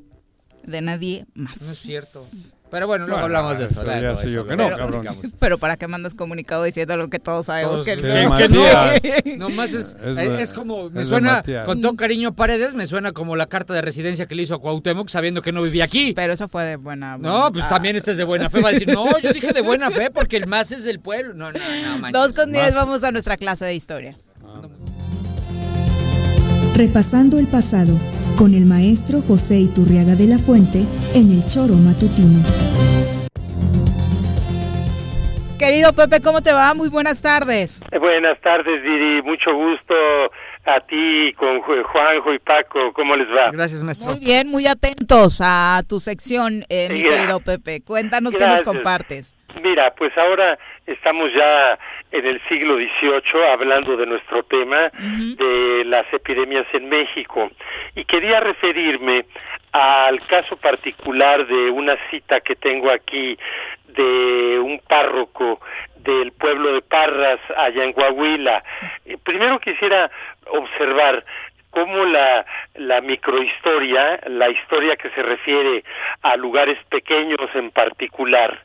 De 0.63 0.79
nadie 0.81 1.25
más. 1.33 1.59
No 1.61 1.71
es 1.71 1.79
cierto. 1.79 2.25
Pero 2.71 2.85
bueno, 2.85 3.07
luego 3.07 3.21
Bueno, 3.21 3.37
hablamos 3.37 3.57
de 3.57 3.65
eso. 3.65 3.81
eso 3.81 3.89
ya 3.91 3.99
luego 3.99 4.15
sé 4.19 4.27
eso 4.27 4.35
yo 4.35 4.43
lo 4.43 4.47
que 4.49 4.55
no, 4.57 4.63
pero- 4.65 4.77
cabrón. 4.77 5.01
platicamos. 5.01 5.33
Pero 5.39 5.57
¿para 5.57 5.77
qué 5.77 5.87
mandas 5.87 6.13
comunicado 6.13 6.63
diciendo 6.63 6.97
lo 6.97 7.09
que 7.09 7.17
todos 7.17 7.47
sabemos 7.47 7.83
Todos- 7.83 7.85
que, 7.85 7.95
que 7.95 8.01
que 8.01 9.35
no? 9.35 9.37
Nomás 9.49 9.73
es, 9.73 9.97
Es 10.05 10.17
es 10.39 10.53
como, 10.53 10.89
me 10.91 11.01
es 11.01 11.07
suena, 11.07 11.37
Matías. 11.37 11.65
con 11.65 11.81
todo 11.81 11.95
cariño 11.95 12.29
a 12.29 12.31
Paredes, 12.33 12.75
me 12.75 12.85
suena 12.85 13.11
como 13.11 13.35
la 13.35 13.47
carta 13.47 13.73
de 13.73 13.81
residencia 13.81 14.27
que 14.27 14.35
le 14.35 14.43
hizo 14.43 14.53
a 14.55 14.59
Cuauhtémoc 14.61 15.09
sabiendo 15.09 15.41
que 15.41 15.51
no 15.51 15.61
vivía 15.63 15.85
aquí. 15.85 16.13
Pero 16.15 16.33
eso 16.33 16.47
fue 16.47 16.63
de 16.63 16.75
buena. 16.75 17.17
No, 17.17 17.51
pues 17.51 17.65
ah. 17.65 17.69
también 17.69 17.95
este 17.95 18.11
es 18.11 18.17
de 18.17 18.23
buena 18.23 18.49
fe. 18.51 18.61
Va 18.61 18.69
a 18.69 18.71
decir, 18.73 18.87
no, 18.87 19.17
yo 19.19 19.33
dije 19.33 19.51
de 19.51 19.61
buena 19.61 19.89
fe 19.89 20.11
porque 20.11 20.37
el 20.37 20.45
más 20.47 20.71
es 20.71 20.83
del 20.85 20.99
pueblo. 20.99 21.33
No, 21.33 21.51
no, 21.51 21.59
no, 21.59 21.97
manches. 21.97 22.21
Dos 22.21 22.33
con 22.33 22.51
diez, 22.51 22.75
vamos 22.75 23.03
a 23.03 23.11
nuestra 23.11 23.37
clase 23.37 23.65
de 23.65 23.73
historia. 23.73 24.15
Repasando 26.75 27.39
el 27.39 27.47
pasado 27.47 27.93
con 28.39 28.53
el 28.53 28.65
maestro 28.65 29.21
José 29.21 29.55
Iturriaga 29.59 30.15
de 30.15 30.25
la 30.27 30.37
Fuente 30.39 30.79
en 31.13 31.29
el 31.29 31.45
Choro 31.45 31.73
Matutino. 31.73 32.39
Querido 35.59 35.91
Pepe, 35.91 36.21
¿cómo 36.21 36.41
te 36.41 36.53
va? 36.53 36.73
Muy 36.73 36.87
buenas 36.87 37.21
tardes. 37.21 37.81
Buenas 37.99 38.39
tardes, 38.39 38.81
Viri. 38.81 39.21
Mucho 39.23 39.53
gusto 39.53 39.93
a 40.65 40.79
ti 40.79 41.33
con 41.37 41.61
Ju- 41.61 41.83
Juanjo 41.83 42.33
y 42.33 42.39
Paco. 42.39 42.93
¿Cómo 42.93 43.17
les 43.17 43.27
va? 43.27 43.51
Gracias, 43.51 43.83
maestro. 43.83 44.07
Muy 44.11 44.19
bien, 44.19 44.47
muy 44.47 44.67
atentos 44.67 45.39
a 45.43 45.83
tu 45.85 45.99
sección, 45.99 46.65
eh, 46.69 46.87
mi 46.93 47.03
querido 47.03 47.41
Pepe. 47.41 47.81
Cuéntanos 47.81 48.33
qué 48.37 48.47
nos 48.47 48.61
compartes. 48.63 49.35
Mira, 49.61 49.93
pues 49.97 50.11
ahora 50.17 50.57
estamos 50.89 51.31
ya 51.33 51.77
en 52.11 52.25
el 52.25 52.41
siglo 52.49 52.75
XVIII 52.75 53.45
hablando 53.51 53.95
de 53.95 54.05
nuestro 54.05 54.43
tema 54.43 54.91
de 55.37 55.83
las 55.85 56.05
epidemias 56.11 56.65
en 56.73 56.89
México 56.89 57.51
y 57.95 58.03
quería 58.05 58.39
referirme 58.39 59.25
al 59.71 60.25
caso 60.27 60.57
particular 60.57 61.45
de 61.45 61.69
una 61.69 61.95
cita 62.09 62.39
que 62.41 62.55
tengo 62.55 62.89
aquí 62.89 63.37
de 63.87 64.59
un 64.59 64.79
párroco 64.87 65.59
del 65.97 66.31
pueblo 66.31 66.73
de 66.73 66.81
Parras 66.81 67.39
allá 67.55 67.83
en 67.83 67.93
Coahuila. 67.93 68.63
Eh, 69.05 69.17
Primero 69.23 69.59
quisiera 69.59 70.09
observar 70.47 71.23
cómo 71.69 72.05
la, 72.05 72.45
la 72.75 73.01
microhistoria, 73.01 74.19
la 74.27 74.49
historia 74.49 74.95
que 74.95 75.11
se 75.11 75.21
refiere 75.21 75.83
a 76.23 76.35
lugares 76.35 76.77
pequeños 76.89 77.47
en 77.53 77.69
particular, 77.69 78.63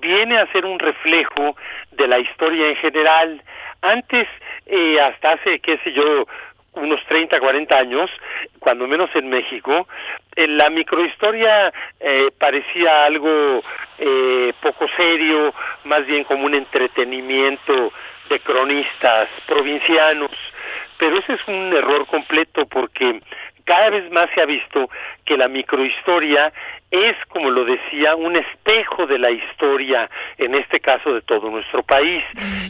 viene 0.00 0.38
a 0.38 0.50
ser 0.52 0.64
un 0.64 0.78
reflejo 0.78 1.56
de 1.92 2.08
la 2.08 2.18
historia 2.18 2.68
en 2.68 2.76
general. 2.76 3.42
Antes, 3.82 4.26
eh, 4.66 5.00
hasta 5.00 5.32
hace, 5.32 5.60
qué 5.60 5.78
sé 5.84 5.92
yo, 5.92 6.26
unos 6.74 7.04
30, 7.06 7.40
40 7.40 7.76
años, 7.76 8.10
cuando 8.58 8.86
menos 8.86 9.10
en 9.14 9.28
México, 9.28 9.88
eh, 10.36 10.46
la 10.46 10.70
microhistoria 10.70 11.72
eh, 12.00 12.30
parecía 12.38 13.04
algo 13.04 13.62
eh, 13.98 14.52
poco 14.62 14.86
serio, 14.96 15.54
más 15.84 16.06
bien 16.06 16.24
como 16.24 16.44
un 16.46 16.54
entretenimiento 16.54 17.92
de 18.28 18.40
cronistas 18.40 19.28
provincianos. 19.46 20.30
Pero 20.98 21.18
ese 21.18 21.34
es 21.34 21.40
un 21.46 21.72
error 21.74 22.06
completo 22.06 22.66
porque 22.66 23.20
cada 23.68 23.90
vez 23.90 24.10
más 24.10 24.28
se 24.34 24.40
ha 24.40 24.46
visto 24.46 24.88
que 25.26 25.36
la 25.36 25.46
microhistoria 25.46 26.50
es, 26.90 27.12
como 27.28 27.50
lo 27.50 27.66
decía, 27.66 28.16
un 28.16 28.34
espejo 28.34 29.06
de 29.06 29.18
la 29.18 29.30
historia, 29.30 30.08
en 30.38 30.54
este 30.54 30.80
caso 30.80 31.12
de 31.12 31.20
todo 31.20 31.50
nuestro 31.50 31.82
país. 31.82 32.24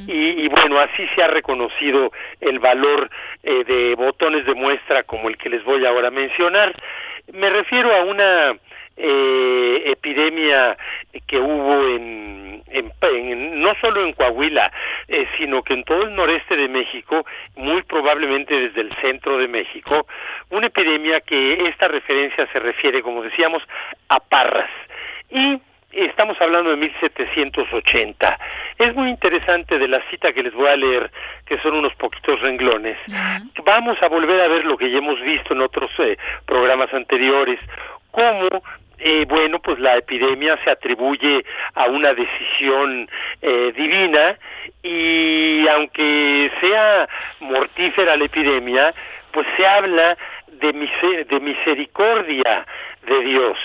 Y, 0.08 0.44
y 0.44 0.48
bueno, 0.48 0.80
así 0.80 1.06
se 1.14 1.22
ha 1.22 1.28
reconocido 1.28 2.10
el 2.40 2.58
valor 2.58 3.08
eh, 3.44 3.62
de 3.62 3.94
botones 3.94 4.44
de 4.44 4.56
muestra 4.56 5.04
como 5.04 5.28
el 5.28 5.36
que 5.36 5.50
les 5.50 5.62
voy 5.62 5.86
ahora 5.86 6.08
a 6.08 6.10
mencionar. 6.10 6.74
Me 7.32 7.48
refiero 7.48 7.94
a 7.94 8.02
una 8.02 8.58
eh, 8.98 9.82
epidemia 9.86 10.76
que 11.26 11.38
hubo 11.38 11.88
en, 11.88 12.62
en- 12.70 12.92
en- 13.00 13.60
no 13.62 13.72
solo 13.80 14.04
en 14.04 14.12
Coahuila, 14.12 14.70
eh, 15.08 15.26
sino 15.38 15.62
que 15.62 15.74
en 15.74 15.84
todo 15.84 16.02
el 16.02 16.16
noreste 16.16 16.56
de 16.56 16.68
México, 16.68 17.24
muy 17.56 17.82
probablemente 17.82 18.58
desde 18.68 18.80
el 18.82 18.92
centro 19.00 19.38
de 19.38 19.48
México, 19.48 20.06
una 20.50 20.66
epidemia 20.66 21.20
que 21.20 21.54
esta 21.68 21.88
referencia 21.88 22.48
se 22.52 22.58
refiere, 22.60 23.02
como 23.02 23.22
decíamos, 23.22 23.62
a 24.08 24.18
Parras. 24.20 24.70
Y 25.30 25.60
estamos 25.92 26.40
hablando 26.40 26.70
de 26.70 26.76
1780. 26.76 28.38
Es 28.78 28.94
muy 28.94 29.08
interesante 29.10 29.78
de 29.78 29.88
la 29.88 30.02
cita 30.10 30.32
que 30.32 30.42
les 30.42 30.52
voy 30.54 30.68
a 30.68 30.76
leer, 30.76 31.10
que 31.46 31.58
son 31.60 31.74
unos 31.74 31.94
poquitos 31.94 32.40
renglones. 32.40 32.96
Vamos 33.64 33.96
a 34.02 34.08
volver 34.08 34.40
a 34.40 34.48
ver 34.48 34.64
lo 34.64 34.76
que 34.76 34.90
ya 34.90 34.98
hemos 34.98 35.20
visto 35.20 35.54
en 35.54 35.60
otros 35.62 35.90
eh, 35.98 36.16
programas 36.46 36.92
anteriores, 36.92 37.58
cómo 38.10 38.48
eh, 38.98 39.24
bueno, 39.28 39.60
pues 39.60 39.78
la 39.78 39.96
epidemia 39.96 40.58
se 40.64 40.70
atribuye 40.70 41.44
a 41.74 41.86
una 41.86 42.14
decisión 42.14 43.08
eh, 43.42 43.72
divina 43.76 44.38
y 44.82 45.66
aunque 45.68 46.50
sea 46.60 47.08
mortífera 47.40 48.16
la 48.16 48.24
epidemia, 48.24 48.94
pues 49.32 49.46
se 49.56 49.66
habla 49.66 50.16
de, 50.48 50.72
mise- 50.74 51.24
de 51.26 51.40
misericordia 51.40 52.66
de 53.06 53.20
Dios. 53.20 53.58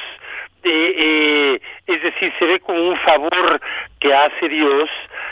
es 0.63 2.01
decir, 2.01 2.31
se 2.39 2.45
ve 2.45 2.59
como 2.59 2.79
un 2.89 2.95
favor 2.97 3.59
que 3.99 4.13
hace 4.13 4.47
Dios 4.49 4.89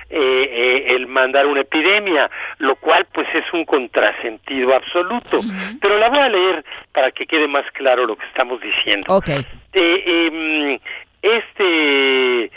el 0.09 1.07
mandar 1.07 1.47
una 1.47 1.61
epidemia, 1.61 2.29
lo 2.57 2.75
cual 2.75 3.05
pues 3.13 3.27
es 3.33 3.45
un 3.53 3.63
contrasentido 3.65 4.73
absoluto. 4.75 5.41
Pero 5.81 5.97
la 5.99 6.09
voy 6.09 6.19
a 6.19 6.29
leer 6.29 6.65
para 6.91 7.11
que 7.11 7.25
quede 7.25 7.47
más 7.47 7.63
claro 7.71 8.05
lo 8.05 8.17
que 8.17 8.25
estamos 8.25 8.59
diciendo. 8.61 9.13
Okay. 9.15 9.45
Em, 9.73 10.79
este 11.21 12.51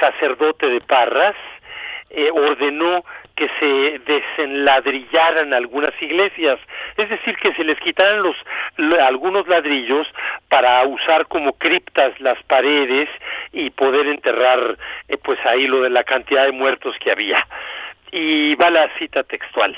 sacerdote 0.00 0.68
de 0.68 0.80
Parras 0.80 1.34
ordenó 2.32 3.04
que 3.36 3.50
se 3.60 3.98
desenladrillaran 4.06 5.52
algunas 5.52 5.92
iglesias, 6.00 6.58
es 6.96 7.08
decir, 7.10 7.36
que 7.36 7.54
se 7.54 7.64
les 7.64 7.78
quitaran 7.80 8.22
los 8.22 8.36
algunos 9.00 9.46
ladrillos 9.46 10.08
para 10.48 10.82
usar 10.84 11.26
como 11.26 11.52
criptas 11.52 12.18
las 12.18 12.42
paredes 12.44 13.08
y 13.52 13.70
poder 13.70 14.06
enterrar 14.06 14.78
eh, 15.08 15.18
pues 15.18 15.38
ahí 15.44 15.66
lo 15.66 15.82
de 15.82 15.90
la 15.90 16.02
cantidad 16.02 16.46
de 16.46 16.52
muertos 16.52 16.96
que 16.98 17.12
había. 17.12 17.46
Y 18.10 18.54
va 18.54 18.70
la 18.70 18.88
cita 18.98 19.22
textual. 19.22 19.76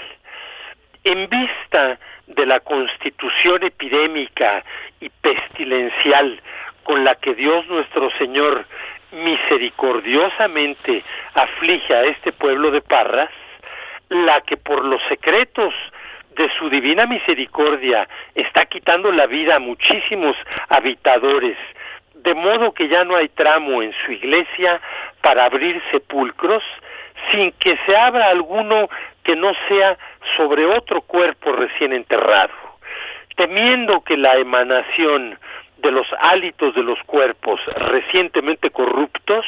En 1.03 1.29
vista 1.29 1.99
de 2.29 2.47
la 2.47 2.61
constitución 2.61 3.65
epidémica 3.65 4.65
y 5.01 5.09
pestilencial 5.09 6.41
con 6.89 7.05
la 7.05 7.17
que 7.17 7.35
Dios 7.35 7.67
nuestro 7.67 8.11
Señor 8.13 8.65
misericordiosamente 9.13 11.05
aflige 11.35 11.95
a 11.95 12.05
este 12.05 12.33
pueblo 12.33 12.71
de 12.71 12.81
Parras, 12.81 13.29
la 14.09 14.41
que 14.41 14.57
por 14.57 14.83
los 14.87 15.03
secretos 15.03 15.75
de 16.35 16.49
su 16.57 16.71
divina 16.71 17.05
misericordia 17.05 18.09
está 18.35 18.65
quitando 18.65 19.13
la 19.13 19.27
vida 19.27 19.57
a 19.57 19.59
muchísimos 19.59 20.35
habitadores, 20.71 21.59
de 22.15 22.35
modo 22.35 22.73
que 22.73 22.89
ya 22.89 23.05
no 23.05 23.17
hay 23.17 23.29
tramo 23.29 23.83
en 23.83 23.93
su 24.07 24.13
iglesia 24.13 24.81
para 25.21 25.45
abrir 25.45 25.83
sepulcros, 25.91 26.63
sin 27.31 27.53
que 27.53 27.79
se 27.85 27.99
abra 27.99 28.31
alguno 28.31 28.89
que 29.25 29.37
no 29.37 29.53
sea 29.69 29.99
sobre 30.39 30.65
otro 30.65 31.03
cuerpo 31.03 31.53
recién 31.53 31.93
enterrado, 31.93 32.55
temiendo 33.37 34.01
que 34.01 34.17
la 34.17 34.37
emanación 34.37 35.39
de 35.79 35.91
los 35.91 36.07
hálitos 36.21 36.75
de 36.75 36.83
los 36.83 36.99
cuerpos 37.05 37.61
recientemente 37.77 38.71
corruptos 38.71 39.47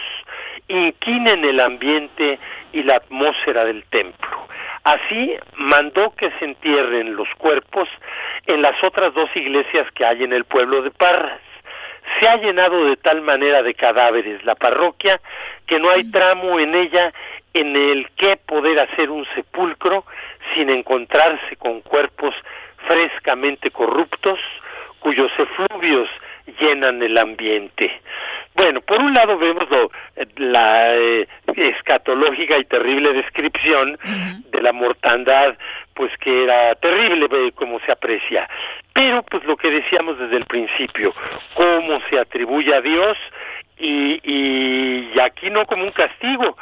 inquinen 0.68 1.44
el 1.44 1.60
ambiente 1.60 2.38
y 2.72 2.82
la 2.82 2.96
atmósfera 2.96 3.64
del 3.64 3.84
templo. 3.84 4.48
Así 4.84 5.36
mandó 5.56 6.14
que 6.14 6.30
se 6.38 6.44
entierren 6.44 7.16
los 7.16 7.28
cuerpos 7.34 7.88
en 8.46 8.62
las 8.62 8.82
otras 8.82 9.12
dos 9.14 9.28
iglesias 9.34 9.86
que 9.92 10.06
hay 10.06 10.24
en 10.24 10.32
el 10.32 10.44
pueblo 10.44 10.82
de 10.82 10.90
Parras. 10.90 11.40
Se 12.18 12.28
ha 12.28 12.36
llenado 12.36 12.86
de 12.86 12.96
tal 12.96 13.20
manera 13.20 13.62
de 13.62 13.74
cadáveres 13.74 14.44
la 14.44 14.54
parroquia 14.54 15.20
que 15.66 15.78
no 15.78 15.90
hay 15.90 16.10
tramo 16.10 16.58
en 16.58 16.74
ella 16.74 17.12
en 17.52 17.76
el 17.76 18.08
que 18.16 18.36
poder 18.36 18.78
hacer 18.78 19.10
un 19.10 19.26
sepulcro 19.34 20.04
sin 20.54 20.70
encontrarse 20.70 21.56
con 21.56 21.80
cuerpos 21.80 22.34
frescamente 22.86 23.70
corruptos, 23.70 24.38
cuyos 25.00 25.32
efluvios 25.38 26.08
llenan 26.58 27.02
el 27.02 27.16
ambiente. 27.18 28.00
Bueno, 28.54 28.80
por 28.80 29.00
un 29.00 29.14
lado 29.14 29.38
vemos 29.38 29.64
la 30.36 30.94
eh, 30.94 31.28
escatológica 31.56 32.58
y 32.58 32.64
terrible 32.64 33.12
descripción 33.12 33.98
de 34.50 34.62
la 34.62 34.72
mortandad, 34.72 35.56
pues 35.94 36.10
que 36.18 36.44
era 36.44 36.74
terrible 36.74 37.28
como 37.52 37.80
se 37.80 37.92
aprecia. 37.92 38.48
Pero 38.92 39.22
pues 39.22 39.44
lo 39.44 39.56
que 39.56 39.70
decíamos 39.70 40.18
desde 40.18 40.36
el 40.36 40.44
principio, 40.46 41.14
cómo 41.54 42.00
se 42.10 42.18
atribuye 42.18 42.74
a 42.74 42.80
Dios 42.80 43.16
y, 43.78 44.20
y, 44.24 45.18
aquí 45.20 45.48
no 45.50 45.64
como 45.64 45.84
un 45.84 45.92
castigo, 45.92 46.56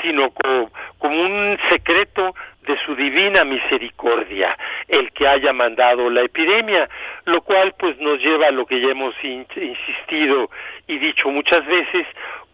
sino 0.00 0.30
como, 0.30 0.70
como 0.98 1.20
un 1.20 1.58
secreto 1.68 2.34
de 2.66 2.78
su 2.78 2.94
divina 2.94 3.44
misericordia 3.44 4.56
el 4.88 5.10
que 5.12 5.26
haya 5.26 5.52
mandado 5.52 6.10
la 6.10 6.22
epidemia, 6.22 6.88
lo 7.24 7.40
cual 7.42 7.74
pues 7.78 7.98
nos 7.98 8.18
lleva 8.18 8.48
a 8.48 8.52
lo 8.52 8.66
que 8.66 8.80
ya 8.80 8.90
hemos 8.90 9.14
insistido 9.22 10.50
y 10.86 10.98
dicho 10.98 11.28
muchas 11.30 11.64
veces, 11.66 12.06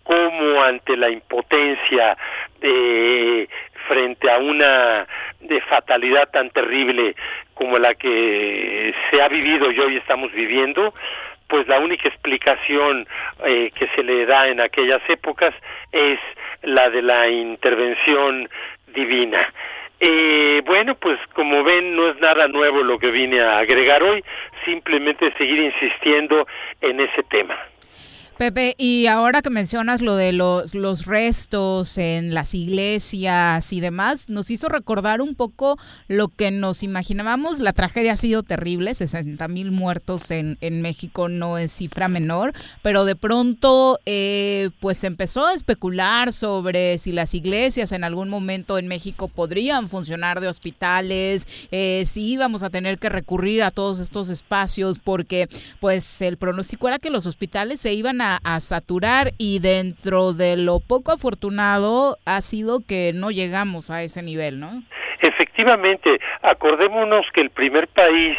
como 0.02 0.62
ante 0.62 0.96
la 0.96 1.10
impotencia 1.10 2.16
de 2.60 3.48
frente 3.86 4.30
a 4.30 4.38
una 4.38 5.06
de 5.40 5.60
fatalidad 5.62 6.28
tan 6.30 6.50
terrible 6.50 7.14
como 7.54 7.78
la 7.78 7.94
que 7.94 8.94
se 9.10 9.22
ha 9.22 9.28
vivido 9.28 9.70
y 9.70 9.80
hoy 9.80 9.96
estamos 9.96 10.32
viviendo, 10.32 10.94
pues 11.48 11.66
la 11.66 11.78
única 11.78 12.08
explicación 12.08 13.06
eh, 13.44 13.70
que 13.74 13.88
se 13.94 14.02
le 14.02 14.26
da 14.26 14.48
en 14.48 14.60
aquellas 14.60 15.00
épocas 15.08 15.52
es 15.92 16.18
la 16.62 16.90
de 16.90 17.02
la 17.02 17.28
intervención 17.28 18.48
divina. 18.94 19.52
Eh, 20.00 20.62
bueno, 20.64 20.94
pues 20.94 21.18
como 21.34 21.64
ven, 21.64 21.96
no 21.96 22.08
es 22.08 22.20
nada 22.20 22.46
nuevo 22.46 22.82
lo 22.82 22.98
que 22.98 23.10
vine 23.10 23.40
a 23.40 23.58
agregar 23.58 24.02
hoy, 24.02 24.24
simplemente 24.64 25.32
seguir 25.36 25.58
insistiendo 25.58 26.46
en 26.80 27.00
ese 27.00 27.22
tema. 27.24 27.58
Pepe, 28.38 28.76
y 28.78 29.06
ahora 29.08 29.42
que 29.42 29.50
mencionas 29.50 30.00
lo 30.00 30.14
de 30.14 30.32
los, 30.32 30.76
los 30.76 31.06
restos 31.06 31.98
en 31.98 32.32
las 32.32 32.54
iglesias 32.54 33.72
y 33.72 33.80
demás, 33.80 34.28
nos 34.28 34.52
hizo 34.52 34.68
recordar 34.68 35.20
un 35.20 35.34
poco 35.34 35.76
lo 36.06 36.28
que 36.28 36.52
nos 36.52 36.84
imaginábamos. 36.84 37.58
La 37.58 37.72
tragedia 37.72 38.12
ha 38.12 38.16
sido 38.16 38.44
terrible, 38.44 38.94
60 38.94 39.48
mil 39.48 39.72
muertos 39.72 40.30
en, 40.30 40.56
en, 40.60 40.82
México 40.82 41.28
no 41.28 41.58
es 41.58 41.72
cifra 41.72 42.06
menor, 42.06 42.52
pero 42.80 43.04
de 43.04 43.16
pronto 43.16 43.98
eh, 44.06 44.70
pues 44.78 45.02
empezó 45.02 45.44
a 45.44 45.54
especular 45.54 46.32
sobre 46.32 46.98
si 46.98 47.10
las 47.10 47.34
iglesias 47.34 47.90
en 47.90 48.04
algún 48.04 48.28
momento 48.28 48.78
en 48.78 48.86
México 48.86 49.26
podrían 49.26 49.88
funcionar 49.88 50.40
de 50.40 50.46
hospitales, 50.46 51.48
eh, 51.72 52.04
si 52.08 52.22
íbamos 52.28 52.62
a 52.62 52.70
tener 52.70 53.00
que 53.00 53.08
recurrir 53.08 53.64
a 53.64 53.72
todos 53.72 53.98
estos 53.98 54.28
espacios, 54.28 55.00
porque 55.00 55.48
pues 55.80 56.22
el 56.22 56.36
pronóstico 56.36 56.86
era 56.86 57.00
que 57.00 57.10
los 57.10 57.26
hospitales 57.26 57.80
se 57.80 57.92
iban 57.94 58.20
a 58.20 58.27
a, 58.36 58.60
saturar 58.60 59.32
y 59.38 59.60
dentro 59.60 60.32
de 60.32 60.56
lo 60.56 60.80
poco 60.80 61.12
afortunado 61.12 62.18
ha 62.24 62.40
sido 62.42 62.80
que 62.86 63.12
no 63.14 63.30
llegamos 63.30 63.90
a 63.90 64.02
ese 64.02 64.22
nivel, 64.22 64.60
¿no? 64.60 64.82
Efectivamente, 65.20 66.20
acordémonos 66.42 67.26
que 67.32 67.40
el 67.40 67.50
primer 67.50 67.88
país 67.88 68.36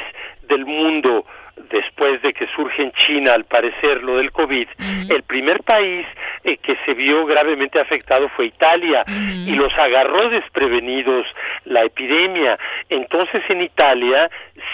del 0.47 0.65
mundo 0.65 1.25
después 1.69 2.21
de 2.21 2.33
que 2.33 2.47
surge 2.55 2.83
en 2.83 2.91
China, 2.93 3.33
al 3.33 3.43
parecer, 3.45 4.03
lo 4.03 4.17
del 4.17 4.31
COVID, 4.31 4.67
el 5.09 5.23
primer 5.23 5.61
país 5.63 6.05
eh, 6.43 6.57
que 6.57 6.77
se 6.85 6.93
vio 6.93 7.25
gravemente 7.25 7.79
afectado 7.79 8.29
fue 8.29 8.45
Italia 8.45 9.03
y 9.07 9.53
los 9.55 9.73
agarró 9.77 10.29
desprevenidos 10.29 11.25
la 11.65 11.83
epidemia. 11.83 12.57
Entonces 12.89 13.41
en 13.49 13.61
Italia 13.61 14.29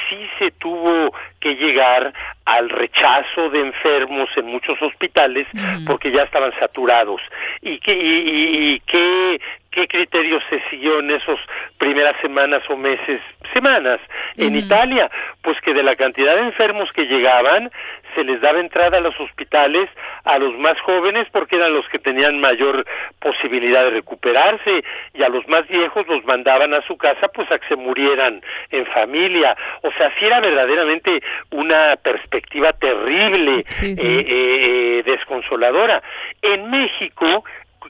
sí 0.10 0.30
se 0.40 0.52
tuvo 0.52 1.14
que 1.40 1.56
llegar 1.56 2.14
al 2.46 2.70
rechazo 2.70 3.50
de 3.50 3.62
enfermos 3.62 4.30
en 4.36 4.46
muchos 4.48 4.82
hospitales 4.82 5.48
porque 5.86 6.12
ya 6.12 6.24
estaban 6.24 6.52
saturados. 6.60 7.22
¿Y 7.62 7.80
qué, 7.80 7.94
y, 7.94 8.80
qué, 8.82 9.40
qué 9.72 9.88
criterios 9.88 10.44
se 10.50 10.62
siguió 10.70 11.00
en 11.00 11.12
esas 11.12 11.38
primeras 11.78 12.16
semanas 12.22 12.62
o 12.70 12.78
meses, 12.78 13.22
semanas 13.54 14.00
en 14.38 14.56
Italia? 14.56 15.10
Pues 15.42 15.60
que 15.62 15.74
de 15.74 15.84
la 15.84 15.96
cantidad 15.96 16.36
de 16.36 16.44
enfermos 16.44 16.92
que 16.92 17.06
llegaban, 17.06 17.72
se 18.16 18.24
les 18.24 18.42
daba 18.42 18.60
entrada 18.60 18.98
a 18.98 19.02
los 19.02 19.20
hospitales 19.20 19.90
a 20.24 20.40
los 20.40 20.58
más 20.58 20.80
jóvenes 20.82 21.26
porque 21.32 21.56
eran 21.58 21.74
los 21.74 21.88
que 21.90 22.00
tenían 22.00 22.40
mayor 22.40 22.86
posibilidad 23.20 23.84
de 23.84 23.92
recuperarse 23.92 24.84
y 25.14 25.24
a 25.24 25.30
los 25.30 25.48
más 25.48 25.68
viejos 25.68 26.08
los 26.08 26.24
mandaban 26.26 26.74
a 26.74 26.82
su 26.88 26.98
casa 26.98 27.28
pues 27.28 27.52
a 27.52 27.60
que 27.60 27.68
se 27.68 27.76
murieran 27.76 28.42
en 28.72 28.86
familia. 28.88 29.56
O 29.82 29.92
sea, 29.98 30.12
sí 30.18 30.26
era 30.26 30.42
verdaderamente 30.42 31.22
una 31.52 31.96
perspectiva 32.02 32.74
terrible, 32.74 33.66
eh, 33.82 33.96
eh, 34.02 35.04
desconsoladora. 35.06 36.02
En 36.42 36.70
México, 36.72 37.44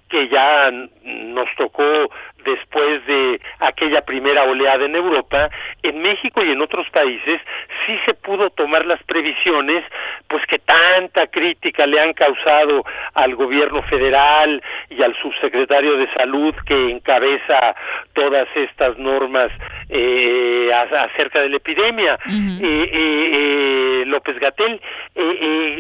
que 0.10 0.28
ya 0.28 0.72
nos 1.06 1.54
tocó 1.56 2.10
después 2.44 3.06
de 3.06 3.42
aquella 3.60 4.02
primera 4.06 4.44
oleada 4.44 4.86
en 4.86 4.96
Europa, 4.96 5.50
en 5.84 6.02
México 6.02 6.44
y 6.44 6.52
en 6.52 6.62
otros 6.62 6.90
países 6.90 7.40
sí 7.86 8.00
se 8.06 8.14
pudo 8.14 8.50
tomar 8.50 8.86
las 8.86 9.02
previsiones, 9.04 9.84
pues 10.28 10.46
que 10.46 10.60
tanta 10.60 11.28
crítica 11.28 11.86
le 11.86 12.00
han 12.00 12.14
causado 12.14 12.86
al 13.14 13.36
gobierno 13.36 13.82
federal 13.84 14.62
y 14.90 15.02
al 15.04 15.16
subsecretario 15.18 15.98
de 15.98 16.12
salud 16.14 16.54
que 16.66 16.90
encabeza 16.90 17.76
todas 18.14 18.48
estas 18.56 18.98
normas 18.98 19.50
eh, 19.90 20.72
acerca 20.74 21.42
de 21.42 21.50
la 21.50 21.58
epidemia, 21.58 22.20
eh, 22.28 22.90
eh, 22.94 24.04
López 24.08 24.40
Gatel. 24.40 24.82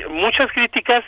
muchas 0.09 0.51
críticas, 0.51 1.03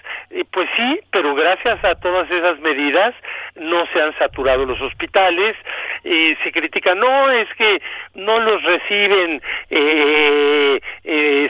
pues 0.51 0.67
sí, 0.75 0.99
pero 1.11 1.35
gracias 1.35 1.83
a 1.83 1.95
todas 1.95 2.29
esas 2.31 2.59
medidas 2.59 3.13
no 3.55 3.85
se 3.93 4.01
han 4.01 4.06
saturado 4.17 4.65
los 4.65 4.79
hospitales, 4.81 5.55
se 6.03 6.51
critica, 6.51 6.95
no, 6.95 7.31
es 7.31 7.47
que 7.57 7.81
no 8.13 8.39
los 8.39 8.63
reciben 8.63 9.41
eh, 9.69 10.79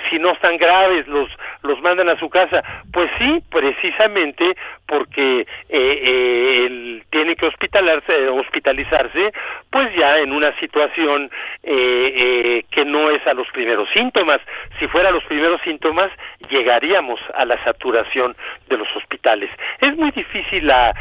si 0.10 0.20
no 0.20 0.32
están 0.32 0.58
graves 0.58 1.08
los 1.08 1.30
los 1.68 1.82
mandan 1.82 2.10
a 2.10 2.18
su 2.18 2.30
casa. 2.30 2.64
Pues 2.92 3.10
sí, 3.20 3.44
precisamente 3.50 4.56
porque 4.88 5.46
eh, 5.70 6.66
él 6.66 7.04
tiene 7.10 7.36
que 7.36 7.46
hospitalarse, 7.46 8.30
hospitalizarse, 8.30 9.34
pues 9.70 9.94
ya 9.96 10.20
en 10.20 10.32
una 10.32 10.58
situación 10.60 11.30
que 11.64 12.86
no 12.86 13.10
es 13.12 13.26
a 13.28 13.34
los 13.34 13.48
primeros 13.50 13.90
síntomas. 13.92 14.40
Si 14.80 14.88
fuera 14.88 15.10
a 15.10 15.12
los 15.12 15.24
primeros 15.26 15.62
síntomas, 15.62 16.10
llegaríamos 16.50 17.20
a 17.36 17.46
la 17.46 17.62
saturación 17.64 18.36
de 18.70 18.78
los 18.78 18.88
hospitales. 18.96 19.50
Es 19.82 19.96
muy 19.96 20.12
difícil 20.12 20.66
la, 20.66 20.96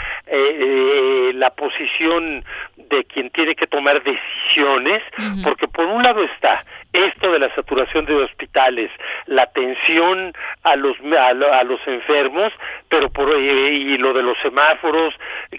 la 1.34 1.50
posición 1.50 2.44
de 2.76 3.04
quien 3.04 3.30
tiene 3.30 3.54
que 3.54 3.66
tomar 3.66 4.02
decisiones, 4.02 5.00
porque 5.44 5.68
por 5.68 5.86
un 5.86 6.02
lado 6.02 6.22
está 6.24 6.64
esto 6.96 7.32
de 7.32 7.38
la 7.38 7.54
saturación 7.54 8.06
de 8.06 8.14
hospitales, 8.14 8.90
la 9.26 9.42
atención 9.42 10.32
a 10.62 10.76
los 10.76 10.96
a, 11.18 11.64
los 11.64 11.80
enfermos, 11.86 12.52
pero 12.88 13.10
por 13.10 13.32
eh, 13.34 13.70
y 13.72 13.98
lo 13.98 14.12
de 14.12 14.22
los 14.22 14.38
semáforos, 14.42 15.14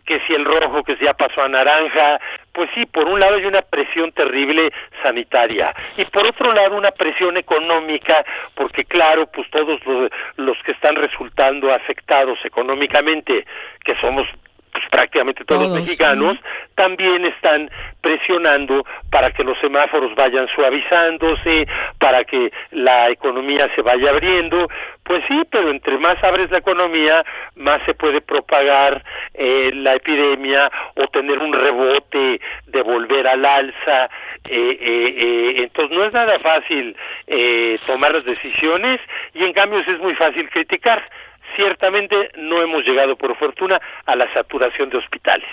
que 0.06 0.20
si 0.28 0.34
el 0.34 0.46
rojo 0.46 0.84
que 0.84 0.96
si 0.98 1.06
ya 1.06 1.14
pasó 1.14 1.42
a 1.42 1.50
naranja, 1.50 2.20
pues 2.52 2.70
sí, 2.74 2.86
por 2.86 3.08
un 3.08 3.20
lado 3.20 3.36
hay 3.36 3.46
una 3.46 3.62
presión 3.62 4.12
terrible 4.12 4.72
sanitaria 5.04 5.76
y 5.96 6.06
por 6.06 6.26
otro 6.26 6.54
lado 6.54 6.76
una 6.76 6.92
presión 6.92 7.38
económica, 7.38 8.26
porque 8.56 8.84
claro, 8.84 9.28
pues 9.28 9.50
todos 9.52 9.80
los, 9.86 10.10
los 10.38 10.58
que 10.64 10.72
están 10.72 10.96
resultando 10.96 11.72
afectados 11.72 12.40
económicamente, 12.44 13.46
que 13.84 13.96
somos 13.98 14.28
pues, 14.78 14.90
prácticamente 14.92 15.44
todos, 15.46 15.64
los 15.64 15.80
mexicanos, 15.80 16.38
también 16.76 17.26
están 17.26 17.70
presionando 18.02 18.86
para 19.10 19.32
que 19.32 19.44
los 19.44 19.58
semáforos 19.60 20.14
vayan 20.16 20.48
suavizándose, 20.50 21.68
para 21.98 22.24
que 22.24 22.52
la 22.72 23.10
economía 23.10 23.68
se 23.76 23.82
vaya 23.82 24.12
abriendo. 24.12 24.70
Pues 25.04 25.22
sí, 25.28 25.42
pero 25.50 25.70
entre 25.70 25.98
más 25.98 26.22
abres 26.24 26.52
la 26.52 26.60
economía, 26.60 27.26
más 27.56 27.80
se 27.86 27.96
puede 27.96 28.22
propagar 28.22 29.04
eh, 29.34 29.72
la 29.74 29.96
epidemia 29.96 30.72
o 30.96 31.08
tener 31.08 31.40
un 31.40 31.54
rebote 31.54 32.40
de 32.68 32.82
volver 32.82 33.28
al 33.28 33.46
alza. 33.46 34.10
Eh, 34.46 34.78
eh, 34.80 35.54
entonces 35.58 35.98
no 35.98 36.04
es 36.04 36.14
nada 36.14 36.38
fácil 36.40 36.96
tomar 37.86 38.14
las 38.14 38.26
decisiones 38.26 39.00
y 39.34 39.44
en 39.44 39.54
cambio 39.54 39.80
es 39.80 40.00
muy 40.00 40.14
fácil 40.16 40.50
criticar 40.50 41.04
ciertamente 41.56 42.32
no 42.36 42.62
hemos 42.62 42.84
llegado 42.84 43.16
por 43.16 43.36
fortuna 43.38 43.80
a 44.06 44.16
la 44.16 44.32
saturación 44.34 44.90
de 44.90 44.98
hospitales. 44.98 45.50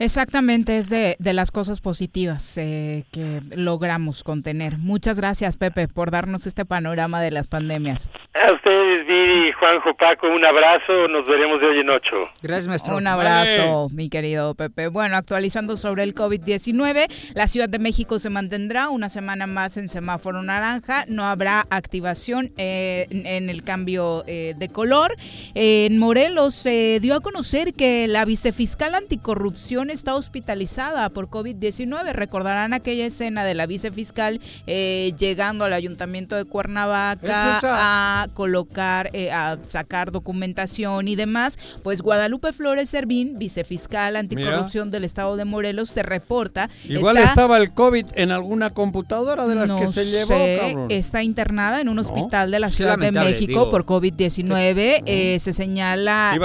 Exactamente, 0.00 0.78
es 0.78 0.88
de, 0.88 1.16
de 1.18 1.34
las 1.34 1.50
cosas 1.50 1.82
positivas 1.82 2.56
eh, 2.56 3.04
que 3.12 3.42
logramos 3.54 4.24
contener. 4.24 4.78
Muchas 4.78 5.18
gracias, 5.18 5.58
Pepe, 5.58 5.88
por 5.88 6.10
darnos 6.10 6.46
este 6.46 6.64
panorama 6.64 7.20
de 7.20 7.30
las 7.30 7.48
pandemias. 7.48 8.08
A 8.32 8.50
ustedes, 8.50 9.06
Viri, 9.06 9.52
Juanjo, 9.52 9.94
Paco, 9.94 10.28
un 10.28 10.42
abrazo. 10.42 11.06
Nos 11.08 11.26
veremos 11.26 11.60
de 11.60 11.66
hoy 11.66 11.80
en 11.80 11.90
ocho. 11.90 12.16
Gracias, 12.40 12.68
maestro. 12.68 12.96
Un 12.96 13.08
abrazo, 13.08 13.88
mi 13.92 14.08
querido 14.08 14.54
Pepe. 14.54 14.88
Bueno, 14.88 15.16
actualizando 15.16 15.76
sobre 15.76 16.04
el 16.04 16.14
COVID-19, 16.14 17.34
la 17.34 17.46
Ciudad 17.46 17.68
de 17.68 17.78
México 17.78 18.18
se 18.18 18.30
mantendrá 18.30 18.88
una 18.88 19.10
semana 19.10 19.46
más 19.46 19.76
en 19.76 19.90
semáforo 19.90 20.42
naranja. 20.42 21.04
No 21.08 21.26
habrá 21.26 21.66
activación 21.68 22.52
eh, 22.56 23.06
en, 23.10 23.50
el 23.50 23.64
cambio 23.64 24.24
eh, 24.26 24.54
de 24.56 24.68
color. 24.70 25.14
en 25.54 25.98
Morelos 25.98 26.54
se 26.54 27.00
dio 27.02 27.16
a 27.16 27.20
conocer 27.20 27.74
que 27.74 28.08
la 28.08 28.24
vicefiscal 28.24 28.94
anticorrupción 28.94 29.89
está 29.90 30.14
hospitalizada 30.14 31.08
por 31.10 31.28
COVID-19. 31.28 32.12
Recordarán 32.12 32.72
aquella 32.72 33.06
escena 33.06 33.44
de 33.44 33.54
la 33.54 33.66
vicefiscal 33.66 34.40
eh, 34.66 35.12
llegando 35.18 35.64
al 35.64 35.72
ayuntamiento 35.72 36.36
de 36.36 36.44
Cuernavaca 36.44 37.60
a 37.64 38.28
colocar, 38.34 39.10
eh, 39.12 39.30
a 39.32 39.58
sacar 39.66 40.12
documentación 40.12 41.08
y 41.08 41.16
demás. 41.16 41.58
Pues 41.82 42.02
Guadalupe 42.02 42.52
Flores 42.52 42.90
Servín, 42.90 43.38
vicefiscal 43.38 44.16
anticorrupción 44.16 44.90
del 44.90 45.04
estado 45.04 45.36
de 45.36 45.44
Morelos, 45.44 45.90
se 45.90 46.02
reporta. 46.02 46.70
Igual 46.88 47.16
estaba 47.16 47.58
el 47.58 47.72
COVID 47.72 48.06
en 48.14 48.32
alguna 48.32 48.70
computadora 48.70 49.46
de 49.46 49.54
las 49.54 49.70
que 49.72 49.86
se 49.88 50.04
llevó, 50.06 50.88
Está 50.88 51.22
internada 51.22 51.80
en 51.80 51.88
un 51.88 51.98
hospital 51.98 52.50
de 52.50 52.60
la 52.60 52.68
Ciudad 52.68 52.98
de 52.98 53.12
México 53.12 53.70
por 53.70 53.84
COVID-19. 53.84 55.02
Eh, 55.06 55.38
se 55.40 55.52
señala 55.52 56.36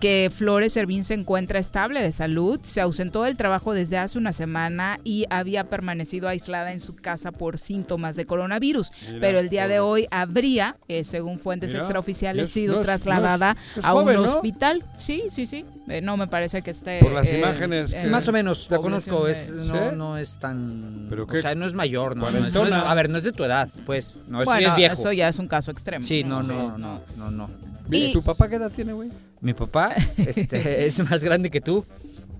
que 0.00 0.30
Flores 0.34 0.72
Servín 0.72 1.04
se 1.04 1.14
encuentra 1.14 1.58
estable 1.58 2.02
de 2.02 2.12
salud 2.12 2.43
se 2.62 2.80
ausentó 2.80 3.22
del 3.22 3.36
trabajo 3.36 3.72
desde 3.72 3.98
hace 3.98 4.18
una 4.18 4.32
semana 4.32 5.00
y 5.04 5.26
había 5.30 5.64
permanecido 5.64 6.28
aislada 6.28 6.72
en 6.72 6.80
su 6.80 6.94
casa 6.94 7.32
por 7.32 7.58
síntomas 7.58 8.16
de 8.16 8.26
coronavirus. 8.26 8.90
pero 9.20 9.38
el 9.38 9.48
día 9.48 9.68
de 9.68 9.80
hoy 9.80 10.06
habría, 10.10 10.76
eh, 10.88 11.04
según 11.04 11.40
fuentes 11.40 11.74
extraoficiales, 11.74 12.48
sido 12.48 12.80
trasladada 12.80 13.56
a 13.82 13.94
un 13.94 14.16
hospital. 14.16 14.84
Sí, 14.96 15.24
sí, 15.30 15.46
sí. 15.46 15.64
Eh, 15.88 16.00
no 16.00 16.16
me 16.16 16.26
parece 16.26 16.62
que 16.62 16.70
esté. 16.70 17.00
Por 17.00 17.12
las 17.12 17.30
eh, 17.30 17.38
imágenes. 17.38 17.94
más 18.08 18.26
o 18.28 18.32
menos, 18.32 18.70
la 18.70 18.78
conozco. 18.78 19.28
Es, 19.28 19.50
no, 19.50 20.16
es 20.16 20.38
tan. 20.38 21.10
o 21.12 21.36
sea, 21.36 21.54
no 21.54 21.66
es 21.66 21.74
mayor. 21.74 22.16
No, 22.16 22.26
a 22.26 22.94
ver, 22.94 23.10
no 23.10 23.18
es 23.18 23.24
de 23.24 23.32
tu 23.32 23.44
edad. 23.44 23.68
Pues, 23.84 24.18
no, 24.28 24.42
es, 24.42 24.48
es 24.48 24.76
viejo. 24.76 24.94
Eso 24.94 25.12
ya 25.12 25.28
es 25.28 25.38
un 25.38 25.48
caso 25.48 25.70
extremo. 25.70 26.04
Sí, 26.04 26.24
no, 26.24 26.42
no, 26.42 26.78
no, 26.78 27.00
no. 27.16 27.30
no. 27.30 27.50
¿Y 27.90 28.12
tu 28.12 28.22
papá 28.22 28.48
qué 28.48 28.56
edad 28.56 28.70
tiene, 28.70 28.92
güey? 28.92 29.10
Mi 29.40 29.52
papá 29.52 29.92
este, 30.16 30.86
es 30.86 30.98
más 31.10 31.22
grande 31.22 31.50
que 31.50 31.60
tú. 31.60 31.84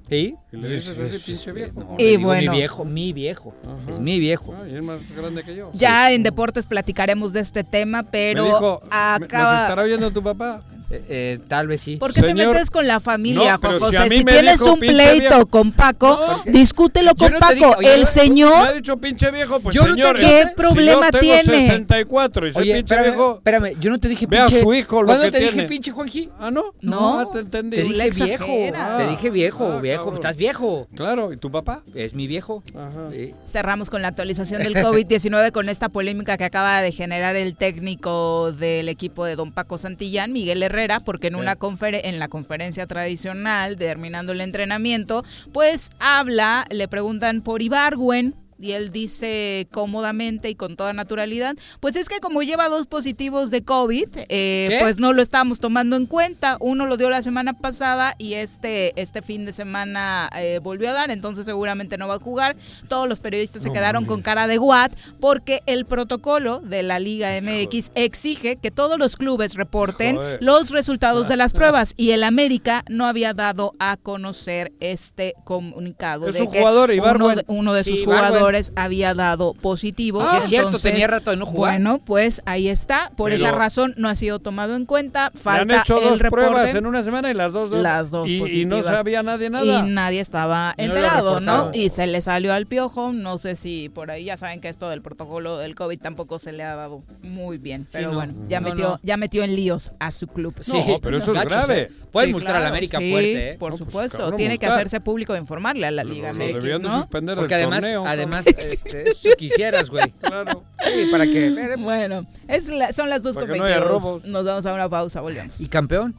¿Sí? 0.08 0.34
¿Y 0.52 0.56
le 0.58 0.68
dices 0.68 0.98
ese 0.98 1.18
pinche 1.18 1.52
viejo? 1.52 1.96
y 1.98 2.16
bueno. 2.18 2.52
Mi 2.52 2.58
viejo, 2.58 2.84
mi 2.84 3.12
viejo. 3.12 3.54
Es 3.88 3.98
mi 3.98 4.18
viejo. 4.18 4.54
y 4.70 4.74
es 4.74 4.82
más 4.82 5.00
grande 5.16 5.42
que 5.42 5.56
yo. 5.56 5.70
Ya 5.72 6.12
en 6.12 6.22
deportes 6.22 6.66
platicaremos 6.66 7.32
de 7.32 7.40
este 7.40 7.64
tema, 7.64 8.02
pero 8.02 8.80
acaba... 8.90 9.18
¿Nos 9.52 9.62
estará 9.62 9.82
oyendo 9.82 10.10
tu 10.10 10.22
papá? 10.22 10.62
Eh, 10.90 11.04
eh, 11.08 11.38
tal 11.48 11.66
vez 11.66 11.80
sí. 11.80 11.96
¿Por 11.96 12.12
qué 12.12 12.20
te 12.20 12.34
metes 12.34 12.70
con 12.70 12.86
la 12.86 13.00
familia, 13.00 13.56
Juan 13.56 13.80
José? 13.80 14.08
Si, 14.10 14.24
tienes 14.24 14.60
un 14.62 14.78
pleito 14.78 15.46
con 15.46 15.72
Paco, 15.72 16.18
discútelo 16.44 17.14
con 17.14 17.32
Paco. 17.32 17.80
el 17.80 18.06
señor. 18.06 18.62
Me 18.62 18.68
ha 18.68 18.72
dicho 18.72 18.96
pinche 18.98 19.30
viejo, 19.30 19.60
pues 19.60 19.76
señor. 19.76 20.16
¿Qué 20.16 20.44
problema 20.54 21.06
si 21.06 21.12
yo 21.12 21.20
tiene? 21.20 21.42
64 21.42 22.48
y 22.48 22.52
soy 22.52 22.64
pinche 22.64 22.78
espérame, 22.80 23.04
viejo. 23.04 23.34
Espérame, 23.36 23.80
yo 23.80 23.90
no 23.90 23.98
te 23.98 24.08
dije 24.08 24.28
pinche. 24.28 24.52
Ve 24.52 24.58
a 24.58 24.60
su 24.60 24.74
hijo 24.74 25.02
lo 25.02 25.06
¿Cuándo 25.06 25.24
que 25.24 25.30
te 25.30 25.38
tiene? 25.38 25.52
dije 25.52 25.68
pinche, 25.68 25.90
Juanji? 25.90 26.28
Ah, 26.38 26.50
no. 26.50 26.64
No, 26.82 27.18
no 27.18 27.28
te 27.28 27.38
entendí. 27.40 27.76
Te 27.76 27.84
dije 27.84 28.24
viejo. 28.24 28.46
Ah, 28.76 28.94
te 28.98 29.06
dije 29.08 29.30
viejo, 29.30 29.72
ah, 29.72 29.80
viejo. 29.80 30.04
Cabrón. 30.04 30.14
Estás 30.16 30.36
viejo. 30.36 30.88
Claro, 30.94 31.32
¿y 31.32 31.36
tu 31.36 31.50
papá? 31.50 31.82
Es 31.94 32.14
mi 32.14 32.26
viejo. 32.26 32.62
Cerramos 33.48 33.90
con 33.90 34.02
la 34.02 34.08
actualización 34.08 34.62
del 34.62 34.74
COVID-19 34.76 35.52
con 35.52 35.68
esta 35.68 35.88
polémica 35.88 36.36
que 36.36 36.44
acaba 36.44 36.82
de 36.82 36.92
generar 36.92 37.36
el 37.36 37.56
técnico 37.56 38.52
del 38.52 38.88
equipo 38.88 39.24
de 39.24 39.36
Don 39.36 39.52
Paco 39.52 39.78
Santillán, 39.78 40.32
Miguel 40.32 40.62
Porque 41.04 41.28
en 41.28 41.36
una 41.36 41.56
en 42.08 42.18
la 42.18 42.28
conferencia 42.28 42.86
tradicional, 42.86 43.76
terminando 43.76 44.32
el 44.32 44.40
entrenamiento, 44.40 45.24
pues 45.52 45.90
habla, 46.00 46.66
le 46.70 46.88
preguntan 46.88 47.42
por 47.42 47.62
Ibargüen, 47.62 48.34
y 48.58 48.72
él 48.72 48.92
dice 48.92 49.66
cómodamente 49.70 50.50
y 50.50 50.54
con 50.54 50.76
toda 50.76 50.92
naturalidad, 50.92 51.56
pues 51.80 51.96
es 51.96 52.08
que 52.08 52.20
como 52.20 52.42
lleva 52.42 52.68
dos 52.68 52.86
positivos 52.86 53.50
de 53.50 53.62
COVID, 53.62 54.08
eh, 54.28 54.78
pues 54.80 54.98
no 54.98 55.12
lo 55.12 55.22
estamos 55.22 55.60
tomando 55.60 55.96
en 55.96 56.06
cuenta. 56.06 56.56
Uno 56.60 56.86
lo 56.86 56.96
dio 56.96 57.10
la 57.10 57.22
semana 57.22 57.54
pasada 57.54 58.14
y 58.18 58.34
este, 58.34 58.98
este 59.00 59.22
fin 59.22 59.44
de 59.44 59.52
semana 59.52 60.30
eh, 60.36 60.60
volvió 60.62 60.90
a 60.90 60.92
dar, 60.92 61.10
entonces 61.10 61.44
seguramente 61.44 61.98
no 61.98 62.08
va 62.08 62.14
a 62.14 62.18
jugar. 62.18 62.56
Todos 62.88 63.08
los 63.08 63.20
periodistas 63.20 63.62
se 63.62 63.72
quedaron 63.72 64.04
con 64.04 64.22
cara 64.22 64.46
de 64.46 64.58
what 64.58 64.92
porque 65.20 65.60
el 65.66 65.84
protocolo 65.84 66.60
de 66.60 66.82
la 66.82 66.98
Liga 66.98 67.30
MX 67.40 67.92
exige 67.94 68.56
que 68.56 68.70
todos 68.70 68.98
los 68.98 69.16
clubes 69.16 69.54
reporten 69.54 70.18
los 70.40 70.70
resultados 70.70 71.28
de 71.28 71.36
las 71.36 71.52
pruebas 71.52 71.94
y 71.96 72.10
el 72.10 72.24
América 72.24 72.84
no 72.88 73.06
había 73.06 73.34
dado 73.34 73.74
a 73.78 73.96
conocer 73.96 74.72
este 74.80 75.34
comunicado. 75.44 76.28
Es 76.28 76.38
de 76.38 76.48
que 76.48 76.58
jugador, 76.58 76.90
uno, 76.90 77.34
uno 77.46 77.72
de 77.72 77.84
sus 77.84 78.04
jugadores 78.04 78.43
había 78.76 79.14
dado 79.14 79.54
positivo. 79.54 80.22
Ah, 80.22 80.38
es 80.38 80.44
cierto, 80.44 80.78
tenía 80.78 81.06
rato 81.06 81.30
de 81.30 81.36
no 81.36 81.46
jugar. 81.46 81.74
Bueno, 81.74 82.00
pues 82.04 82.42
ahí 82.46 82.68
está. 82.68 83.10
Por 83.16 83.32
esa 83.32 83.52
razón 83.52 83.94
no 83.96 84.08
ha 84.08 84.14
sido 84.14 84.38
tomado 84.38 84.76
en 84.76 84.86
cuenta. 84.86 85.30
Falta 85.34 85.62
han 85.62 85.80
hecho 85.80 85.98
el 85.98 86.10
dos 86.10 86.18
reporte. 86.18 86.46
pruebas 86.46 86.74
en 86.74 86.86
una 86.86 87.02
semana 87.02 87.30
y 87.30 87.34
las 87.34 87.52
dos, 87.52 87.70
las 87.70 88.10
dos 88.10 88.28
y, 88.28 88.60
y, 88.60 88.64
no 88.64 88.82
sabía 88.82 89.22
nadie 89.22 89.50
nada. 89.50 89.64
Y 89.64 89.90
nadie 89.90 90.20
estaba 90.20 90.74
enterado, 90.76 91.40
¿no? 91.40 91.70
Y 91.72 91.88
se 91.90 92.06
le 92.06 92.20
salió 92.20 92.52
al 92.52 92.66
piojo. 92.66 93.12
No 93.12 93.38
sé 93.38 93.56
si 93.56 93.88
por 93.88 94.10
ahí 94.10 94.24
ya 94.24 94.36
saben 94.36 94.60
que 94.60 94.68
esto 94.68 94.88
del 94.88 95.02
protocolo 95.02 95.58
del 95.58 95.74
COVID 95.74 95.98
tampoco 96.00 96.38
se 96.38 96.52
le 96.52 96.64
ha 96.64 96.74
dado 96.74 97.02
muy 97.22 97.58
bien. 97.58 97.86
Pero 97.92 98.12
bueno, 98.12 98.34
ya 98.48 98.60
metió, 98.60 98.98
ya 99.02 99.16
metió 99.16 99.44
en 99.44 99.54
líos 99.54 99.92
a 99.98 100.10
su 100.10 100.26
club. 100.26 100.54
Sí, 100.60 100.80
pero 101.02 101.16
eso 101.16 101.34
es 101.34 101.44
grave. 101.44 101.80
¿eh? 101.82 101.90
Pueden 102.10 102.32
multar 102.32 102.56
a 102.56 102.60
la 102.60 102.68
América 102.68 102.98
fuerte, 102.98 103.50
¿eh? 103.50 103.56
Por 103.58 103.72
pues, 103.72 103.78
supuesto. 103.78 104.32
Tiene 104.32 104.58
que 104.58 104.66
hacerse 104.66 105.00
público 105.00 105.34
e 105.34 105.38
informarle 105.38 105.86
a 105.86 105.90
la 105.90 106.04
Liga 106.04 106.32
MX, 106.32 106.80
¿no? 106.80 107.08
Porque 107.36 107.54
además, 107.54 107.84
además 107.84 108.33
este, 108.40 109.14
si 109.14 109.32
quisieras, 109.32 109.90
güey. 109.90 110.10
Claro. 110.20 110.64
¿para 111.10 111.26
qué? 111.26 111.74
Bueno, 111.78 112.26
es 112.48 112.64
son 112.64 113.08
las 113.08 113.22
2.22. 113.24 114.24
Nos 114.24 114.44
vamos 114.44 114.66
a 114.66 114.74
una 114.74 114.88
pausa, 114.88 115.20
volvemos. 115.20 115.60
¿Y 115.60 115.68
campeón? 115.68 116.14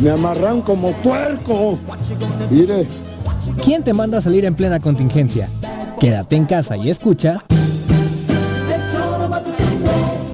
Me 0.00 0.10
amarran 0.10 0.62
como 0.62 0.92
puerco. 0.92 1.78
Mire. 2.50 2.86
¿Quién 3.62 3.84
te 3.84 3.92
manda 3.92 4.18
a 4.18 4.20
salir 4.20 4.44
en 4.44 4.54
plena 4.54 4.80
contingencia? 4.80 5.48
Quédate 6.00 6.36
en 6.36 6.44
casa 6.44 6.76
y 6.76 6.90
escucha. 6.90 7.44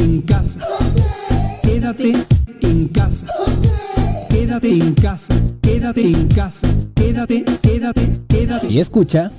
en 0.00 0.22
casa. 0.22 0.58
Quédate 1.62 2.12
en 2.62 2.88
casa. 2.88 3.26
Quédate 4.28 4.72
en 4.72 4.94
casa. 4.94 5.34
Quédate 5.62 6.06
en 6.06 6.28
casa. 6.28 6.68
Quédate, 6.94 7.44
quédate, 7.62 8.02
quédate. 8.28 8.66
Y 8.68 8.80
escucha... 8.80 9.30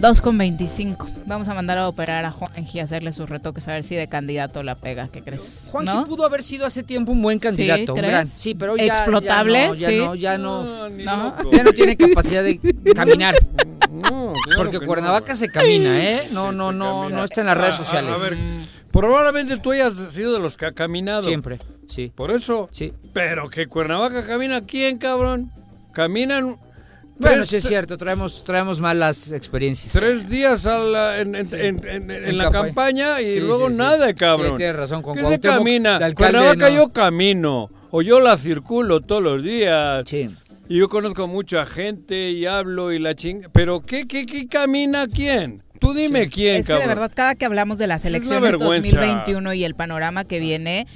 Dos 0.00 0.20
con 0.20 0.36
25. 0.36 1.11
Vamos 1.32 1.48
a 1.48 1.54
mandar 1.54 1.78
a 1.78 1.88
operar 1.88 2.24
a 2.26 2.30
Juanji 2.30 2.80
a 2.80 2.84
hacerle 2.84 3.10
sus 3.12 3.28
retoques 3.28 3.66
a 3.68 3.72
ver 3.72 3.84
si 3.84 3.94
de 3.96 4.06
candidato 4.06 4.62
la 4.62 4.74
pega. 4.74 5.08
¿Qué 5.08 5.22
crees? 5.22 5.64
Juanji 5.72 5.92
¿No? 5.94 6.04
pudo 6.06 6.26
haber 6.26 6.42
sido 6.42 6.66
hace 6.66 6.82
tiempo 6.82 7.10
un 7.12 7.22
buen 7.22 7.38
candidato. 7.38 7.94
un 7.94 7.98
¿crees? 7.98 8.12
gran- 8.12 8.26
sí, 8.26 8.54
pero 8.54 8.76
ya. 8.76 8.84
Explotable, 8.84 9.58
Ya 9.58 9.68
no, 9.68 9.74
ya 9.74 9.88
sí. 9.88 9.96
no, 9.98 10.14
ya 10.14 10.38
no. 10.38 10.88
No. 10.90 11.50
Ya 11.50 11.62
no 11.64 11.72
tiene 11.72 11.96
capacidad 11.96 12.42
de 12.44 12.60
caminar. 12.94 13.34
claro 14.02 14.34
Porque 14.56 14.78
que 14.78 14.86
Cuernavaca 14.86 15.34
se 15.34 15.48
camina, 15.48 15.98
¿eh? 16.04 16.20
No, 16.32 16.52
no, 16.52 16.70
no, 16.72 17.08
no 17.08 17.24
está 17.24 17.40
en 17.40 17.46
las 17.46 17.56
redes 17.56 17.78
A- 17.78 17.82
a- 17.82 17.84
sociales. 17.84 18.14
A, 18.14 18.22
ver, 18.22 18.36
probablemente 18.90 19.56
tú 19.56 19.72
hayas 19.72 19.94
sido 20.10 20.32
de 20.34 20.38
los 20.38 20.56
que 20.56 20.66
ha 20.66 20.72
caminado. 20.72 21.22
Siempre, 21.22 21.58
sí. 21.88 22.12
Por 22.14 22.30
eso. 22.30 22.68
Sí. 22.72 22.92
Pero 23.14 23.48
que 23.48 23.66
Cuernavaca 23.68 24.24
camina, 24.24 24.60
¿quién, 24.66 24.98
cabrón? 24.98 25.50
Caminan. 25.92 26.56
Bueno, 27.18 27.36
tres- 27.38 27.48
sí 27.50 27.56
es 27.56 27.64
cierto, 27.68 27.96
traemos, 27.96 28.42
traemos 28.44 28.80
malas 28.80 29.30
experiencias. 29.32 29.92
Tres 29.92 30.28
días 30.28 30.66
a 30.66 30.78
la- 30.78 31.20
en, 31.20 31.34
en- 31.34 31.46
en- 31.54 31.86
en- 31.88 32.10
en 32.10 32.24
En 32.30 32.38
la 32.38 32.44
campa- 32.50 32.66
campaña 32.66 33.20
y 33.20 33.34
Sí, 33.34 33.40
luego 33.40 33.66
sí, 33.68 33.72
sí. 33.74 33.78
nada, 33.78 34.14
cabrón. 34.14 34.50
Sí, 34.52 34.56
tienes 34.56 34.76
razón, 34.76 35.02
con 35.02 35.16
¿Qué 35.16 35.24
se 35.24 35.38
camina? 35.40 35.98
Cuernavaca 36.14 36.68
no. 36.70 36.74
yo 36.76 36.88
camino. 36.90 37.70
O 37.90 38.00
yo 38.02 38.20
la 38.20 38.36
circulo 38.38 39.00
todos 39.02 39.22
los 39.22 39.42
días. 39.42 40.04
Sí. 40.08 40.30
Y 40.68 40.78
yo 40.78 40.88
conozco 40.88 41.28
mucha 41.28 41.66
gente 41.66 42.30
y 42.30 42.46
hablo 42.46 42.92
y 42.92 42.98
la 42.98 43.14
ching... 43.14 43.42
Pero 43.52 43.80
¿qué, 43.82 44.06
qué, 44.08 44.24
qué 44.24 44.46
camina 44.48 45.06
quién? 45.06 45.62
Tú 45.78 45.92
dime 45.92 46.28
quién, 46.30 46.56
Es 46.56 46.66
que 46.66 46.72
de 46.74 46.78
cabrón. 46.78 46.88
verdad, 47.00 47.12
cada 47.14 47.34
que 47.34 47.44
hablamos 47.44 47.76
de 47.76 47.88
las 47.88 48.04
elecciones 48.04 48.42
vergüenza. 48.52 48.96
2021 48.96 49.52
y 49.52 49.64
el 49.64 49.74
panorama 49.74 50.24
que 50.24 50.38
viene, 50.40 50.86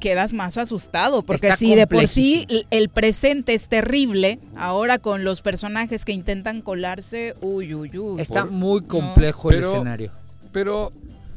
quedas 0.00 0.32
más 0.32 0.56
asustado. 0.58 1.22
Porque 1.22 1.46
Está 1.46 1.56
si 1.56 1.74
de 1.76 1.86
por 1.86 2.08
sí 2.08 2.46
el 2.70 2.88
presente 2.88 3.54
es 3.54 3.68
terrible, 3.68 4.40
ahora 4.56 4.98
con 4.98 5.22
los 5.22 5.42
personajes 5.42 6.04
que 6.04 6.12
intentan 6.12 6.62
colarse, 6.62 7.36
uy, 7.40 7.74
uy, 7.74 7.96
uy. 7.96 8.20
Está 8.20 8.42
Por- 8.42 8.50
muy 8.50 8.80
no. 8.80 8.88
complejo 8.88 9.50
el 9.50 9.56
Pero- 9.58 9.72
escenario. 9.72 10.12
Pero, 10.52 10.90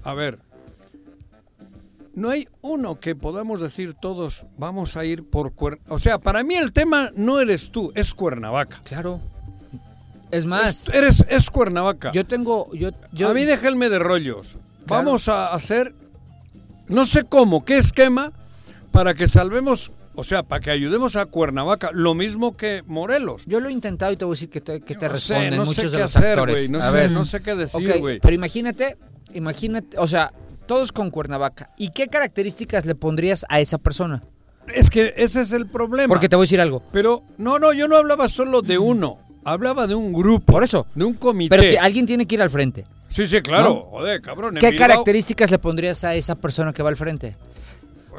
a 0.03 0.13
ver, 0.15 0.39
no 2.15 2.29
hay 2.29 2.47
uno 2.61 2.99
que 2.99 3.15
podamos 3.15 3.59
decir 3.59 3.95
todos, 3.95 4.45
vamos 4.57 4.95
a 4.97 5.05
ir 5.05 5.27
por 5.29 5.53
Cuernavaca. 5.53 5.93
O 5.93 5.99
sea, 5.99 6.19
para 6.19 6.43
mí 6.43 6.55
el 6.55 6.71
tema 6.71 7.09
no 7.15 7.39
eres 7.39 7.71
tú, 7.71 7.91
es 7.95 8.13
Cuernavaca. 8.13 8.81
Claro. 8.83 9.19
Es 10.31 10.45
más, 10.45 10.87
Es, 10.89 10.95
eres, 10.95 11.25
es 11.29 11.49
Cuernavaca. 11.49 12.11
yo 12.11 12.25
tengo. 12.25 12.73
Yo, 12.73 12.89
yo, 13.11 13.29
a 13.29 13.33
mí 13.33 13.45
déjenme 13.45 13.89
de 13.89 13.99
rollos. 13.99 14.53
Claro. 14.87 15.05
Vamos 15.05 15.27
a 15.27 15.53
hacer, 15.53 15.93
no 16.87 17.05
sé 17.05 17.23
cómo, 17.23 17.63
qué 17.65 17.77
esquema, 17.77 18.31
para 18.93 19.15
que 19.15 19.27
salvemos, 19.27 19.91
o 20.13 20.23
sea, 20.23 20.43
para 20.43 20.61
que 20.61 20.69
ayudemos 20.69 21.15
a 21.15 21.25
Cuernavaca, 21.25 21.89
lo 21.91 22.13
mismo 22.13 22.55
que 22.55 22.83
Morelos. 22.85 23.43
Yo 23.47 23.59
lo 23.59 23.67
he 23.69 23.71
intentado 23.71 24.11
y 24.11 24.17
te 24.17 24.23
voy 24.23 24.33
a 24.33 24.35
decir 24.35 24.49
que 24.51 24.61
te, 24.61 24.79
que 24.81 24.93
te 24.95 25.09
No 25.09 25.15
sé, 25.15 25.33
responden 25.33 25.57
no 25.57 25.65
sé 25.65 25.69
muchos 25.69 25.91
de 25.91 25.97
qué 25.97 26.01
los 26.03 26.15
hacer, 26.15 26.29
actores. 26.39 26.69
no 26.69 26.77
A 26.77 26.89
sé, 26.91 26.95
ver. 26.95 27.11
no 27.11 27.25
sé 27.25 27.41
qué 27.41 27.55
decir, 27.55 27.99
güey. 27.99 28.19
pero 28.19 28.35
imagínate, 28.35 28.97
imagínate, 29.33 29.97
o 29.97 30.07
sea, 30.07 30.31
todos 30.67 30.91
con 30.91 31.09
Cuernavaca. 31.09 31.71
¿Y 31.77 31.89
qué 31.89 32.07
características 32.07 32.85
le 32.85 32.93
pondrías 32.93 33.45
a 33.49 33.59
esa 33.59 33.79
persona? 33.79 34.21
Es 34.73 34.89
que 34.91 35.13
ese 35.17 35.41
es 35.41 35.51
el 35.51 35.65
problema. 35.67 36.07
Porque 36.07 36.29
te 36.29 36.35
voy 36.35 36.43
a 36.43 36.45
decir 36.45 36.61
algo. 36.61 36.83
Pero, 36.91 37.23
no, 37.39 37.57
no, 37.59 37.73
yo 37.73 37.87
no 37.87 37.97
hablaba 37.97 38.29
solo 38.29 38.61
de 38.61 38.77
uno. 38.77 39.19
Hablaba 39.43 39.87
de 39.87 39.95
un 39.95 40.13
grupo. 40.13 40.53
Por 40.53 40.63
eso. 40.63 40.85
De 40.95 41.03
un 41.03 41.15
comité. 41.15 41.49
Pero 41.49 41.63
que 41.63 41.79
alguien 41.79 42.05
tiene 42.05 42.25
que 42.27 42.35
ir 42.35 42.41
al 42.41 42.49
frente. 42.49 42.85
Sí, 43.09 43.27
sí, 43.27 43.41
claro. 43.41 43.69
¿No? 43.69 43.75
Joder, 43.89 44.21
cabrón. 44.21 44.55
¿Qué 44.59 44.69
Bilbao- 44.69 44.77
características 44.77 45.51
le 45.51 45.59
pondrías 45.59 46.03
a 46.05 46.13
esa 46.13 46.35
persona 46.35 46.71
que 46.71 46.81
va 46.81 46.89
al 46.89 46.95
frente? 46.95 47.35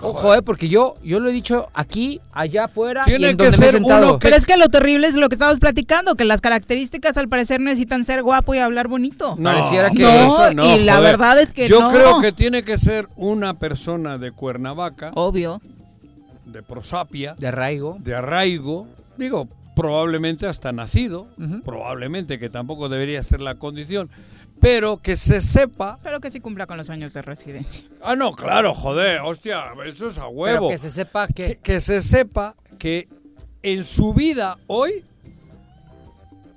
Ojo, 0.03 0.35
eh, 0.35 0.43
porque 0.43 0.69
yo, 0.69 0.95
yo 1.03 1.21
lo 1.21 1.29
he 1.29 1.33
dicho 1.33 1.69
aquí, 1.73 2.21
allá 2.33 2.65
afuera 2.65 3.05
Tiene 3.05 3.29
y 3.29 3.31
en 3.31 3.37
que 3.37 3.45
donde 3.45 3.59
me 3.59 3.65
he 3.67 3.71
ser 3.71 3.81
uno 3.83 3.89
sentado. 3.89 4.19
Pero 4.19 4.37
es 4.37 4.45
que 4.47 4.57
lo 4.57 4.69
terrible 4.69 5.07
es 5.07 5.15
lo 5.15 5.29
que 5.29 5.35
estábamos 5.37 5.61
platicando, 5.61 6.15
que 6.17 6.25
las 6.25 6.41
características 6.41 7.17
al 7.17 7.29
parecer 7.29 7.61
necesitan 7.61 8.05
ser 8.05 8.23
guapo 8.23 8.55
y 8.55 8.59
hablar 8.59 8.89
bonito. 8.89 9.35
No, 9.39 9.51
Pareciera 9.51 9.91
que- 9.91 10.03
No, 10.03 10.09
eso 10.47 10.55
no, 10.55 10.77
y 10.77 10.85
la 10.85 11.01
verdad 11.01 11.39
es 11.41 11.53
que 11.53 11.67
Yo 11.67 11.81
no. 11.81 11.91
creo 11.91 12.21
que 12.21 12.33
tiene 12.33 12.63
que 12.65 12.77
ser 12.77 13.09
una 13.17 13.55
persona 13.59 14.19
de 14.19 14.33
Cuernavaca, 14.33 15.13
Obvio. 15.15 15.61
de 16.47 16.63
prosapia, 16.63 17.35
De 17.39 17.47
arraigo. 17.49 17.97
de 18.01 18.15
arraigo, 18.15 18.87
digo, 19.17 19.49
probablemente 19.77 20.47
hasta 20.47 20.71
nacido, 20.73 21.27
probablemente 21.65 22.39
que 22.39 22.49
tampoco 22.51 22.89
debería 22.89 23.23
ser 23.23 23.41
la 23.41 23.57
condición, 23.57 24.09
pero 24.65 24.97
que 24.97 25.15
se 25.15 25.43
sepa... 25.43 25.99
Pero 26.03 26.21
que 26.21 26.31
sí 26.31 26.41
cumpla 26.41 26.67
con 26.67 26.79
los 26.79 26.89
años 26.89 27.13
de 27.13 27.21
residencia. 27.21 27.87
Ah, 28.03 28.17
no, 28.17 28.33
claro, 28.33 28.73
joder, 28.73 29.21
hostia, 29.21 29.63
eso 29.85 30.09
es 30.09 30.17
a 30.17 30.21
Pero 30.23 30.31
huevo. 30.31 30.69
que 30.71 30.79
se 30.79 30.89
sepa 30.89 31.27
que... 31.27 31.35
que, 31.49 31.57
que 31.57 31.81
se 31.81 32.01
sepa 32.01 32.55
que 32.79 33.09
en 33.63 33.85
su 33.85 34.15
vida 34.15 34.57
hoy 34.67 35.05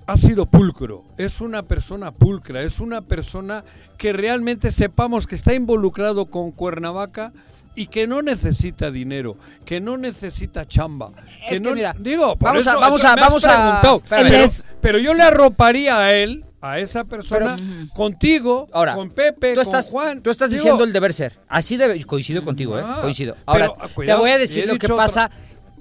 ha 0.05 0.15
sido 0.15 0.45
pulcro, 0.45 1.03
es 1.17 1.41
una 1.41 1.63
persona 1.63 2.11
pulcra, 2.13 2.61
es 2.61 2.79
una 2.79 3.01
persona 3.01 3.65
que 3.97 4.13
realmente 4.13 4.71
sepamos 4.71 5.27
que 5.27 5.35
está 5.35 5.53
involucrado 5.53 6.27
con 6.27 6.51
Cuernavaca 6.51 7.33
y 7.75 7.87
que 7.87 8.07
no 8.07 8.21
necesita 8.21 8.89
dinero, 8.89 9.35
que 9.65 9.81
no 9.81 9.97
necesita 9.97 10.65
chamba. 10.65 11.11
Es 11.43 11.49
que 11.49 11.55
que 11.57 11.59
no, 11.59 11.75
mira, 11.75 11.93
digo, 11.99 12.37
por 12.37 12.49
vamos 12.51 12.67
a- 12.67 12.71
eso- 12.71 12.79
vamos 12.79 13.01
eso 13.01 13.07
a- 13.09 13.15
me 13.15 13.21
has 13.21 13.27
vamos 13.27 13.45
a- 13.45 13.99
pero, 14.09 14.47
pero 14.79 14.97
yo 14.99 15.13
le 15.13 15.23
arroparía 15.23 15.97
a 15.99 16.13
él, 16.13 16.45
a 16.61 16.79
esa 16.79 17.03
persona, 17.03 17.55
contigo, 17.93 18.67
Ahora, 18.73 18.95
con 18.95 19.09
Pepe, 19.11 19.53
Tú 19.53 19.61
estás, 19.61 19.91
con 19.91 20.01
Juan. 20.01 20.21
tú 20.21 20.29
estás 20.29 20.49
Digo, 20.49 20.61
diciendo 20.61 20.83
el 20.83 20.93
deber 20.93 21.13
ser. 21.13 21.37
Así 21.47 21.77
debe, 21.77 22.03
coincido 22.03 22.43
contigo, 22.43 22.77
¿eh? 22.79 22.83
Ah, 22.85 22.99
Coincido. 23.01 23.35
Ahora, 23.45 23.67
pero, 23.69 23.77
ah, 23.85 23.87
cuidado, 23.93 24.19
te 24.19 24.21
voy 24.23 24.31
a 24.31 24.37
decir 24.37 24.65
lo 24.67 24.77
que 24.77 24.85
otra- 24.87 24.97
pasa 24.97 25.31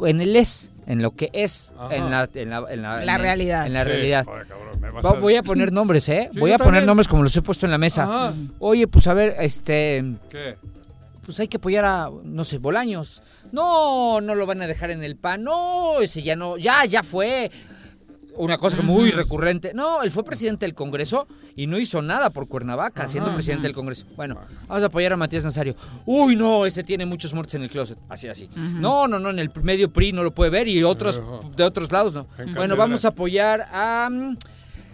en 0.05 0.20
el 0.20 0.36
es, 0.36 0.70
en 0.86 1.01
lo 1.03 1.12
que 1.16 1.31
es, 1.32 1.73
Ajá. 1.78 1.94
en 1.97 2.11
la, 2.11 2.28
en 2.35 2.51
la, 2.51 2.65
en 2.69 2.82
la, 2.82 3.05
La 3.05 3.15
en- 3.15 3.20
realidad. 3.20 3.66
En 3.66 3.73
la 3.73 3.82
Sí, 3.85 3.89
realidad. 3.89 4.24
cabrón, 4.27 4.47
Va- 5.05 5.11
a- 5.11 5.20
Voy 5.20 5.36
a 5.36 5.43
poner 5.43 5.73
nombres, 5.73 6.09
¿eh? 6.11 6.28
Sí, 6.32 6.39
voy 6.39 6.53
a 6.53 6.59
poner 6.59 6.66
también. 6.74 6.86
nombres 6.86 7.09
como 7.09 7.23
los 7.23 7.35
he 7.36 7.43
puesto 7.43 7.66
en 7.66 7.73
la 7.73 7.78
mesa. 7.78 8.05
Ajá. 8.05 8.35
Oye, 8.59 8.86
pues 8.86 9.07
a 9.07 9.15
ver, 9.15 9.35
este... 9.40 10.05
¿Qué? 10.31 10.57
Pues 11.24 11.40
hay 11.40 11.48
que 11.48 11.57
apoyar 11.57 11.85
a, 11.86 12.11
no 12.23 12.44
sé, 12.44 12.59
Bolaños. 12.59 13.23
No, 13.51 14.20
no 14.20 14.35
lo 14.35 14.44
van 14.47 14.61
a 14.62 14.66
dejar 14.66 14.90
en 14.90 15.03
el 15.03 15.16
pan. 15.16 15.43
No, 15.43 16.01
ese 16.01 16.23
ya 16.23 16.36
no, 16.36 16.57
ya, 16.59 16.85
ya 16.85 17.03
fue. 17.03 17.51
Una 18.37 18.59
cosa 18.59 18.83
muy 18.83 19.11
recurrente. 19.11 19.73
No, 19.75 20.03
él 20.03 20.11
fue 20.11 20.25
presidente 20.25 20.67
del 20.67 20.75
Congreso 20.75 21.27
y 21.55 21.67
no 21.67 21.79
hizo 21.79 22.03
nada 22.03 22.31
por 22.31 22.49
Cuernavaca, 22.49 23.09
siendo 23.09 23.33
presidente 23.33 23.67
del 23.67 23.75
Congreso. 23.75 24.07
Bueno, 24.17 24.39
vamos 24.69 24.83
a 24.83 24.87
apoyar 24.87 25.13
a 25.13 25.17
Matías 25.17 25.45
Nazario. 25.45 25.75
Uy, 26.05 26.37
no, 26.37 26.67
ese 26.67 26.83
tiene 26.83 27.07
muchos 27.07 27.35
muertos 27.35 27.55
en 27.55 27.63
el 27.63 27.71
closet. 27.71 27.99
Así, 28.09 28.29
así. 28.29 28.49
No, 28.55 29.09
no, 29.09 29.19
no, 29.19 29.31
en 29.31 29.39
el 29.39 29.51
medio 29.63 29.93
PRI 29.93 30.13
no 30.13 30.23
lo 30.23 30.35
puede 30.35 30.51
ver 30.51 30.69
y 30.69 30.83
otros 30.85 31.23
de 31.57 31.65
otros 31.65 31.93
lados 31.93 32.13
no. 32.15 32.27
En 32.39 32.55
Bueno, 32.55 32.77
vamos 32.77 33.05
a 33.05 33.09
apoyar 33.09 33.69
a, 33.73 34.09
mm, 34.11 34.37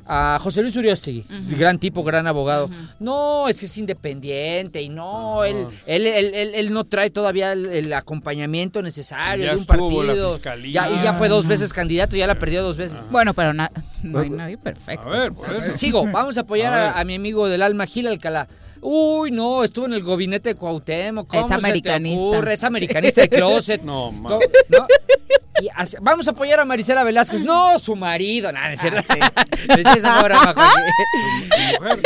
a 0.06 0.38
José 0.40 0.62
Luis 0.62 0.74
Uriostegui, 0.76 1.24
gran 1.58 1.78
tipo, 1.78 2.02
gran 2.02 2.26
abogado. 2.26 2.68
No, 2.98 3.48
es 3.48 3.60
que 3.60 3.66
es 3.66 3.78
independiente 3.78 4.82
y 4.82 4.88
no, 4.88 5.44
él, 5.44 5.66
él, 5.86 6.06
él, 6.06 6.34
él- 6.34 6.52
él 6.54 6.72
no 6.72 6.84
trae 6.84 7.10
todavía 7.10 7.52
el, 7.52 7.66
el 7.66 7.92
acompañamiento 7.92 8.82
necesario 8.82 9.44
Ya 9.44 9.50
de 9.52 9.56
un 9.56 9.60
estuvo 9.62 10.02
la 10.02 10.06
partido. 10.08 10.32
fiscalía. 10.32 10.72
Ya, 10.72 10.90
y 10.90 11.02
ya 11.02 11.12
fue 11.12 11.28
dos 11.28 11.46
veces 11.46 11.72
candidato, 11.72 12.16
ya 12.16 12.26
la 12.26 12.38
perdió 12.38 12.62
dos 12.62 12.76
veces. 12.76 12.98
Bueno, 13.10 13.34
pero 13.34 13.52
na- 13.54 13.70
no 14.02 14.18
hay 14.20 14.30
nadie 14.30 14.58
perfecto. 14.58 15.06
A 15.08 15.18
ver, 15.18 15.32
por 15.32 15.52
eso. 15.54 15.76
Sigo, 15.76 16.04
vamos 16.06 16.36
a 16.38 16.42
apoyar 16.42 16.72
A 16.72 16.76
ver. 16.76 16.86
a, 16.86 17.00
a 17.00 17.04
mi 17.04 17.14
amigo 17.14 17.48
del 17.48 17.62
alma, 17.62 17.86
Gil 17.86 18.06
Alcalá. 18.08 18.48
Uy, 18.84 19.30
no, 19.30 19.62
estuvo 19.62 19.86
en 19.86 19.92
el 19.92 20.02
gabinete 20.02 20.48
de 20.50 20.54
Cuauhtémoc. 20.56 21.28
¿Cómo 21.28 21.42
Es 21.42 21.46
se 21.48 21.54
te 21.54 21.54
americanista. 21.66 22.20
ocurre? 22.20 22.52
Es 22.54 22.64
americanista 22.64 23.20
de 23.20 23.28
closet. 23.28 23.82
No, 23.84 24.06
¿Cómo? 24.10 24.22
ma. 24.22 24.30
¿No? 24.30 24.86
Y 25.60 25.68
así- 25.76 25.96
vamos 26.00 26.26
a 26.28 26.30
apoyar 26.30 26.60
a 26.60 26.64
Marisela 26.64 27.04
Velázquez. 27.04 27.42
No, 27.44 27.78
su 27.78 27.94
marido. 27.96 28.50
Nada, 28.52 28.68
no 28.68 28.72
es 28.72 28.80
cierto. 28.80 29.02
Esa 29.94 30.18
pobre 30.20 30.34
Majo, 30.34 30.60
sí. 30.62 31.78
Mujer. 31.80 32.00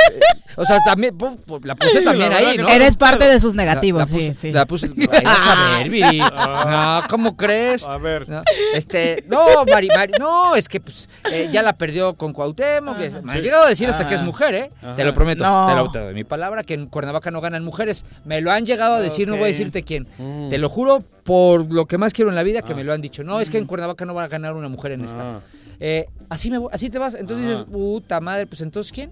O 0.56 0.64
sea, 0.64 0.78
también 0.85 1.14
la 1.62 1.74
puse 1.77 1.98
Sí, 1.98 2.05
también 2.05 2.31
la 2.31 2.36
ahí, 2.39 2.56
¿no? 2.56 2.68
Eres 2.68 2.97
parte 2.97 3.27
de 3.27 3.39
sus 3.40 3.55
negativos, 3.55 4.01
la 4.01 4.06
sí, 4.06 4.16
puse- 4.31 4.35
sí. 4.35 4.52
La 4.52 4.66
puse. 4.66 4.86
Ahí 4.86 5.24
vas 5.24 5.47
a 5.47 5.78
ver, 5.78 5.90
Viri. 5.90 6.18
No, 6.18 7.02
¿cómo 7.09 7.36
crees? 7.36 7.85
A 7.86 7.98
ver. 7.98 8.28
No, 8.28 8.43
este, 8.74 9.23
no, 9.28 9.64
Mari, 9.70 9.89
Mari- 9.94 10.14
no, 10.18 10.56
es 10.56 10.68
que 10.68 10.81
pues 10.81 11.09
eh, 11.31 11.48
ya 11.52 11.62
la 11.62 11.74
perdió 11.74 12.14
con 12.14 12.32
Cuauhtémoc. 12.32 12.97
que- 12.98 13.10
Me 13.23 13.35
han 13.35 13.43
llegado 13.43 13.64
a 13.64 13.68
decir 13.68 13.89
hasta 13.89 14.06
que 14.06 14.14
es 14.14 14.23
mujer, 14.23 14.55
¿eh? 14.55 14.70
Te 14.97 15.05
lo 15.05 15.12
prometo, 15.14 15.44
No. 15.44 15.66
te, 15.66 15.74
lo, 15.74 15.90
te 15.90 15.98
doy 16.01 16.14
mi 16.14 16.24
palabra 16.24 16.62
que 16.64 16.74
en 16.74 16.86
Cuernavaca 16.86 17.31
no 17.31 17.40
ganan 17.40 17.62
mujeres. 17.64 18.05
Me 18.24 18.40
lo 18.40 18.51
han 18.51 18.64
llegado 18.64 18.94
a 18.94 19.01
decir, 19.01 19.28
no 19.28 19.35
voy 19.35 19.44
a 19.44 19.47
decirte 19.48 19.82
quién. 19.82 20.06
Te 20.51 20.59
lo 20.59 20.68
juro 20.68 21.05
por 21.27 21.70
lo 21.73 21.86
que 21.86 21.98
más 21.98 22.12
quiero 22.15 22.31
en 22.31 22.36
la 22.36 22.43
vida 22.44 22.62
que 22.62 22.74
me 22.74 22.85
lo 22.85 22.93
han 22.93 23.01
dicho. 23.03 23.24
No, 23.24 23.40
es 23.40 23.51
que 23.51 23.59
en 23.59 23.66
Cuernavaca 23.66 24.07
no 24.07 24.15
va 24.15 24.23
a 24.24 24.28
ganar 24.28 24.55
una 24.55 24.69
mujer 24.69 24.93
en 24.93 25.05
esta. 25.05 25.36
Ah. 25.36 25.40
Eh, 25.81 26.07
así 26.31 26.51
me 26.51 26.59
voy- 26.59 26.70
así 26.73 26.89
te 26.89 26.98
vas. 26.98 27.15
Entonces 27.16 27.48
dices, 27.48 27.65
puta 27.65 28.20
madre, 28.20 28.47
pues 28.47 28.61
entonces 28.62 28.93
¿quién? 28.93 29.11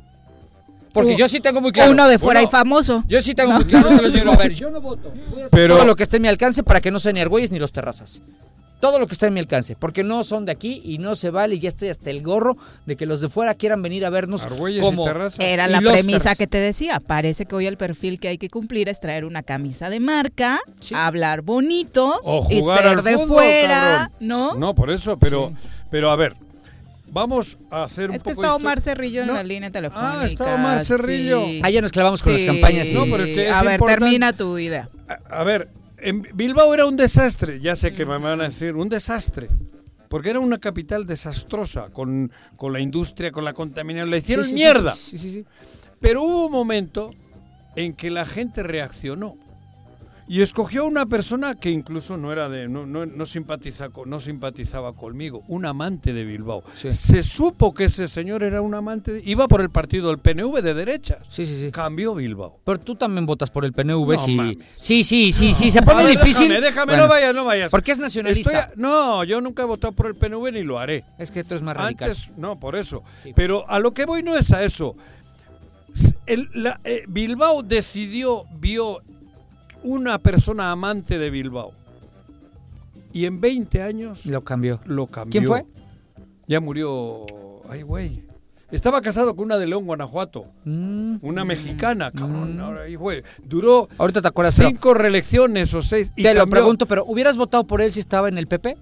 Porque 0.92 1.16
yo 1.16 1.26
sí 1.26 1.40
tengo 1.40 1.60
muy 1.60 1.72
claro. 1.72 1.90
Uno 1.90 2.06
de 2.08 2.20
fuera 2.20 2.38
Uno- 2.40 2.48
y 2.48 2.52
famoso. 2.52 3.02
yo 3.08 3.20
sí 3.20 3.34
tengo 3.34 3.52
muy 3.52 3.64
claro, 3.64 3.88
se 3.88 4.00
los 4.00 4.12
digo, 4.12 4.30
a 4.32 4.36
ver, 4.36 4.54
yo 4.54 4.70
no 4.70 4.80
voto. 4.80 5.12
Voy 5.30 5.42
a 5.42 5.46
hacer 5.46 5.50
Pero- 5.58 5.74
todo 5.76 5.84
lo 5.86 5.96
que 5.96 6.04
esté 6.04 6.16
en 6.16 6.22
mi 6.22 6.28
alcance 6.28 6.62
para 6.62 6.80
que 6.80 6.92
no 6.92 7.00
sean 7.00 7.16
ni 7.16 7.20
argüeyes 7.20 7.50
ni 7.50 7.58
los 7.58 7.72
terrazas. 7.72 8.22
Todo 8.84 8.98
lo 8.98 9.06
que 9.06 9.14
está 9.14 9.28
en 9.28 9.32
mi 9.32 9.40
alcance, 9.40 9.76
porque 9.76 10.04
no 10.04 10.22
son 10.24 10.44
de 10.44 10.52
aquí 10.52 10.82
y 10.84 10.98
no 10.98 11.14
se 11.14 11.30
vale 11.30 11.54
y 11.54 11.58
ya 11.58 11.70
estoy 11.70 11.88
hasta 11.88 12.10
el 12.10 12.20
gorro 12.20 12.58
de 12.84 12.96
que 12.96 13.06
los 13.06 13.22
de 13.22 13.30
fuera 13.30 13.54
quieran 13.54 13.80
venir 13.80 14.04
a 14.04 14.10
vernos 14.10 14.44
Argüelles 14.44 14.82
y 14.82 14.84
como. 14.84 15.08
Era 15.38 15.66
y 15.68 15.70
la 15.72 15.80
los 15.80 15.92
premisa 15.94 16.34
que 16.34 16.46
te 16.46 16.58
decía. 16.58 17.00
Parece 17.00 17.46
que 17.46 17.54
hoy 17.54 17.64
el 17.66 17.78
perfil 17.78 18.20
que 18.20 18.28
hay 18.28 18.36
que 18.36 18.50
cumplir 18.50 18.90
es 18.90 19.00
traer 19.00 19.24
una 19.24 19.42
camisa 19.42 19.88
de 19.88 20.00
marca, 20.00 20.60
hablar 20.94 21.40
bonito 21.40 22.20
O 22.24 22.46
y 22.50 22.60
jugar 22.60 22.82
ser 22.82 22.86
al 22.88 23.02
de 23.04 23.14
fútbol, 23.14 23.28
fuera, 23.38 24.10
cabrón. 24.10 24.10
¿no? 24.20 24.54
No, 24.56 24.74
por 24.74 24.90
eso, 24.90 25.18
pero, 25.18 25.50
pero 25.90 26.10
a 26.10 26.16
ver, 26.16 26.34
vamos 27.10 27.56
a 27.70 27.84
hacer 27.84 28.10
un 28.10 28.16
Es 28.16 28.22
que 28.22 28.30
poco 28.34 28.42
está 28.42 28.52
de 28.52 28.56
Omar 28.62 28.78
histo- 28.80 28.82
Cerrillo 28.84 29.22
en 29.22 29.28
la 29.28 29.42
línea 29.44 29.70
telefónica. 29.70 30.18
Ah, 30.20 30.26
está 30.26 30.54
Omar 30.56 30.84
Cerrillo. 30.84 31.46
sí. 31.46 31.60
Ah, 31.64 31.70
ya 31.70 31.80
nos 31.80 31.90
clavamos 31.90 32.22
con 32.22 32.34
las 32.34 32.44
campañas. 32.44 32.88
y- 32.88 32.92
No, 32.92 33.04
pero 33.04 33.24
es 33.24 33.34
que 33.34 33.46
es 33.48 33.50
a 33.54 33.62
ver, 33.62 33.72
importante- 33.76 34.00
termina 34.04 34.32
tu 34.34 34.58
idea. 34.58 34.90
A, 35.08 35.40
a 35.40 35.44
ver, 35.44 35.68
en 36.04 36.22
Bilbao 36.34 36.72
era 36.74 36.86
un 36.86 36.96
desastre, 36.96 37.60
ya 37.60 37.74
sé 37.76 37.92
que 37.92 38.04
me 38.06 38.18
van 38.18 38.40
a 38.40 38.44
decir, 38.44 38.74
un 38.74 38.88
desastre. 38.88 39.48
Porque 40.08 40.30
era 40.30 40.38
una 40.38 40.58
capital 40.58 41.06
desastrosa, 41.06 41.88
con, 41.90 42.30
con 42.56 42.72
la 42.72 42.78
industria, 42.80 43.32
con 43.32 43.44
la 43.44 43.52
contaminación, 43.52 44.10
la 44.10 44.18
hicieron 44.18 44.44
Sí, 44.44 44.50
sí, 44.52 44.56
sí, 44.56 44.62
mierda. 44.62 44.94
sí. 44.94 45.44
Pero 46.00 46.22
hubo 46.22 46.46
un 46.46 46.52
momento 46.52 47.10
en 47.74 47.94
que 47.94 48.10
la 48.10 48.24
gente 48.24 48.62
reaccionó 48.62 49.36
y 50.26 50.40
escogió 50.40 50.82
a 50.82 50.86
una 50.86 51.06
persona 51.06 51.54
que 51.54 51.70
incluso 51.70 52.16
no 52.16 52.32
era 52.32 52.48
de 52.48 52.66
no, 52.68 52.86
no, 52.86 53.04
no 53.04 53.26
simpatiza 53.26 53.88
no 54.06 54.20
simpatizaba 54.20 54.94
conmigo, 54.94 55.42
un 55.48 55.66
amante 55.66 56.12
de 56.12 56.24
Bilbao. 56.24 56.62
Sí. 56.74 56.90
Se 56.92 57.22
supo 57.22 57.74
que 57.74 57.84
ese 57.84 58.08
señor 58.08 58.42
era 58.42 58.62
un 58.62 58.74
amante, 58.74 59.12
de- 59.12 59.22
iba 59.24 59.46
por 59.48 59.60
el 59.60 59.70
partido 59.70 60.08
del 60.08 60.18
PNV 60.18 60.62
de 60.62 60.72
derechas. 60.74 61.18
Sí, 61.28 61.44
sí, 61.44 61.60
sí. 61.60 61.70
Cambió 61.70 62.14
Bilbao. 62.14 62.58
Pero 62.64 62.80
tú 62.80 62.94
también 62.94 63.26
votas 63.26 63.50
por 63.50 63.64
el 63.64 63.72
PNV, 63.72 64.12
No, 64.12 64.16
sí. 64.18 64.34
mames. 64.34 64.58
Sí, 64.76 65.04
sí, 65.04 65.30
sí, 65.32 65.52
sí, 65.52 65.70
se 65.70 65.82
pone 65.82 66.04
ver, 66.04 66.12
difícil. 66.12 66.48
Déjame, 66.48 66.60
déjame, 66.66 66.92
Bueno, 66.92 67.02
no 67.04 67.08
vayas, 67.10 67.34
no 67.34 67.44
vayas. 67.44 67.70
Porque 67.70 67.92
es 67.92 67.98
nacionalista. 67.98 68.60
Estoy 68.60 68.80
no, 68.82 69.24
yo 69.24 69.40
nunca 69.40 69.62
he 69.62 69.66
votado 69.66 69.92
por 69.92 70.06
el 70.06 70.14
PNV 70.14 70.52
ni 70.52 70.62
lo 70.62 70.78
haré. 70.78 71.04
Es 71.18 71.30
que 71.30 71.44
tú 71.44 71.54
es 71.54 71.62
más 71.62 71.76
radical. 71.76 72.08
Antes, 72.08 72.30
no, 72.38 72.58
por 72.58 72.76
eso. 72.76 73.02
Sí. 73.22 73.32
Pero 73.36 73.68
a 73.68 73.78
lo 73.78 73.92
que 73.92 74.06
voy 74.06 74.22
no 74.22 74.34
es 74.36 74.52
a 74.52 74.62
eso. 74.64 74.96
S- 75.94 76.16
el- 76.26 76.48
la- 76.54 76.80
eh, 76.84 77.04
Bilbao 77.08 77.62
decidió, 77.62 78.44
vio 78.58 79.00
una 79.84 80.18
persona 80.18 80.72
amante 80.72 81.18
de 81.18 81.30
Bilbao. 81.30 81.72
Y 83.12 83.26
en 83.26 83.40
20 83.40 83.80
años 83.82 84.26
Lo 84.26 84.40
cambió. 84.42 84.80
lo 84.86 85.06
cambió. 85.06 85.30
¿Quién 85.30 85.46
fue? 85.46 85.64
Ya 86.48 86.58
murió. 86.60 87.24
Ay, 87.68 87.82
güey. 87.82 88.22
Estaba 88.72 89.00
casado 89.00 89.36
con 89.36 89.44
una 89.44 89.56
de 89.58 89.66
León, 89.68 89.84
Guanajuato. 89.84 90.46
Mm. 90.64 91.16
Una 91.22 91.44
mexicana, 91.44 92.10
cabrón. 92.10 92.58
Ahora, 92.58 92.82
ahí, 92.82 92.96
güey. 92.96 93.22
Duró 93.44 93.88
Ahorita 93.98 94.20
te 94.20 94.26
acuerdas. 94.28 94.54
cinco 94.56 94.94
reelecciones 94.94 95.72
o 95.74 95.82
seis. 95.82 96.12
Y 96.16 96.24
te 96.24 96.34
lo 96.34 96.46
pregunto, 96.48 96.86
pero 96.86 97.04
¿hubieras 97.04 97.36
votado 97.36 97.64
por 97.64 97.80
él 97.80 97.92
si 97.92 98.00
estaba 98.00 98.28
en 98.28 98.36
el 98.36 98.48
PP? 98.48 98.76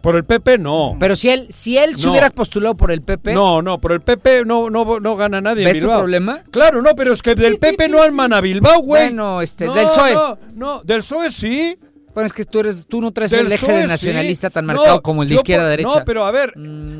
Por 0.00 0.16
el 0.16 0.24
PP 0.24 0.58
no. 0.58 0.96
Pero 0.98 1.14
si 1.16 1.28
él, 1.30 1.46
si 1.50 1.78
él 1.78 1.94
se 1.96 2.06
No. 2.06 2.10
hubiera 2.12 2.30
postulado 2.30 2.76
por 2.76 2.90
el 2.90 3.02
PP, 3.02 3.32
No, 3.34 3.62
no, 3.62 3.80
por 3.80 3.92
el 3.92 4.00
PP 4.00 4.44
no, 4.44 4.68
no, 4.70 4.98
no 5.00 5.16
gana 5.16 5.40
nadie. 5.40 5.62
en 5.62 5.68
¿ves 5.68 5.74
tu 5.78 5.80
Bilbao. 5.86 6.00
problema? 6.00 6.42
Claro, 6.50 6.82
no, 6.82 6.94
pero 6.96 7.12
es 7.12 7.22
que 7.22 7.34
del 7.34 7.58
PP 7.58 7.88
no 7.88 8.02
arman 8.02 8.32
a 8.32 8.40
Bilbao, 8.40 8.80
güey. 8.80 9.04
Bueno, 9.04 9.40
este, 9.40 9.66
no, 9.66 9.74
del 9.74 9.86
PSOE. 9.86 10.14
No, 10.14 10.38
no, 10.54 10.82
del 10.82 10.98
PSOE 11.00 11.30
sí. 11.30 11.78
Bueno, 12.14 12.26
es 12.26 12.32
que 12.32 12.44
tú 12.44 12.60
eres, 12.60 12.86
tú 12.86 13.00
no 13.00 13.10
traes 13.10 13.32
Del 13.32 13.46
el 13.46 13.52
eje 13.52 13.66
PSOE 13.66 13.76
de 13.76 13.82
sí. 13.82 13.88
nacionalista 13.88 14.48
tan 14.48 14.66
marcado 14.66 15.02
como 15.02 15.22
el 15.24 15.28
de 15.28 15.34
yo 15.34 15.38
izquierda 15.40 15.64
por- 15.64 15.70
derecha. 15.70 15.88
Mm. 15.88 15.98
No, 15.98 16.04
pero 16.04 16.24
a 16.24 16.30
ver, 16.30 16.52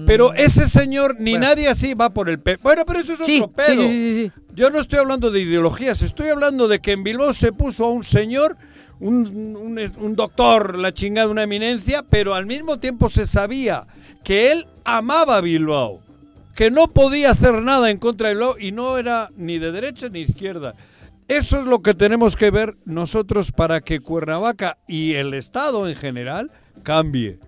pero 0.06 0.35
ese 0.35 0.69
señor 0.69 1.16
ni 1.20 1.32
Bueno. 1.32 1.47
nadie 1.47 1.69
así 1.69 1.94
va 1.94 2.11
por 2.11 2.28
el 2.28 2.40
PP. 2.40 2.61
Bueno, 2.62 2.82
pero 2.85 2.98
eso 2.98 3.12
es 3.12 3.20
Sí, 3.24 3.40
otro 3.40 3.65
sí, 3.65 3.73
pedo. 3.73 3.82
sí, 3.82 3.89
sí, 3.89 4.15
sí. 4.24 4.32
Yo 4.56 4.70
no 4.70 4.81
estoy 4.81 4.98
hablando 4.98 5.31
de 5.31 5.40
ideologías, 5.40 6.02
estoy 6.02 6.28
hablando 6.31 6.66
de 6.69 6.81
que 6.81 6.93
en 6.93 7.05
Bilbao 7.05 7.32
se 7.32 7.52
puso 7.52 7.85
a 7.86 7.90
un 7.90 8.02
señor, 8.02 8.56
un, 9.00 9.26
un- 9.56 9.92
un 9.98 10.16
doctor, 10.16 10.78
la 10.78 10.92
chingada, 10.94 11.28
una 11.28 11.42
eminencia, 11.42 12.02
pero 12.08 12.34
al 12.34 12.46
mismo 12.46 12.78
tiempo 12.78 13.08
se 13.08 13.26
sabía 13.26 13.84
que 14.22 14.52
él 14.52 14.66
amaba 14.84 15.40
Bilbao, 15.40 16.00
que 16.54 16.70
no 16.70 16.86
podía 16.88 17.30
hacer 17.32 17.60
nada 17.62 17.90
en 17.90 17.98
contra 17.98 18.28
de 18.28 18.34
Bilbao 18.34 18.58
y 18.58 18.72
no 18.72 18.96
era 18.98 19.30
ni 19.36 19.58
de 19.58 19.72
derecha 19.72 20.06
ni 20.08 20.24
de 20.24 20.30
izquierda. 20.30 20.74
Eso 21.26 21.58
es 21.60 21.66
lo 21.66 21.80
que 21.80 21.94
tenemos 21.94 22.36
que 22.36 22.50
ver 22.50 22.76
nosotros 22.84 23.50
para 23.50 23.80
que 23.80 24.00
Cuernavaca 24.00 24.76
y 24.86 25.14
el 25.14 25.32
Estado 25.34 25.88
en 25.88 25.96
general 25.96 26.50
cambie. 26.82 27.38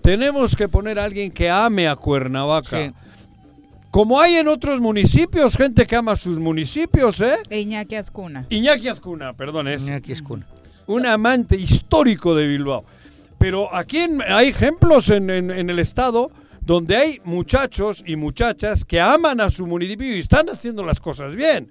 Tenemos 0.00 0.54
que 0.54 0.68
poner 0.68 0.98
a 1.00 1.04
alguien 1.04 1.32
que 1.32 1.50
ame 1.50 1.88
a 1.88 1.96
Cuernavaca. 1.96 2.92
Como 3.90 4.20
hay 4.20 4.34
en 4.34 4.46
otros 4.46 4.80
municipios, 4.80 5.56
gente 5.56 5.86
que 5.86 5.96
ama 5.96 6.14
sus 6.16 6.38
municipios, 6.38 7.20
¿eh? 7.20 7.36
Iñaki 7.50 7.96
Azcuna. 7.96 8.46
Iñaki 8.50 8.88
Azcuna, 8.88 9.32
perdón, 9.32 9.68
es. 9.68 9.86
Iñaki 9.86 10.12
Azcuna. 10.12 10.46
Un 10.86 11.06
amante 11.06 11.56
histórico 11.56 12.34
de 12.34 12.46
Bilbao. 12.46 12.84
Pero 13.38 13.74
aquí 13.74 13.98
en- 13.98 14.22
hay 14.22 14.48
ejemplos 14.48 15.10
en, 15.10 15.30
en- 15.30 15.50
en 15.50 15.68
el 15.70 15.78
estado 15.78 16.30
donde 16.60 16.96
hay 16.96 17.20
muchachos 17.24 18.02
y 18.06 18.16
muchachas 18.16 18.84
que 18.84 19.00
aman 19.00 19.40
a 19.40 19.50
su 19.50 19.66
municipio 19.66 20.14
y 20.16 20.18
están 20.20 20.48
haciendo 20.48 20.84
las 20.84 21.00
cosas 21.00 21.34
bien. 21.34 21.70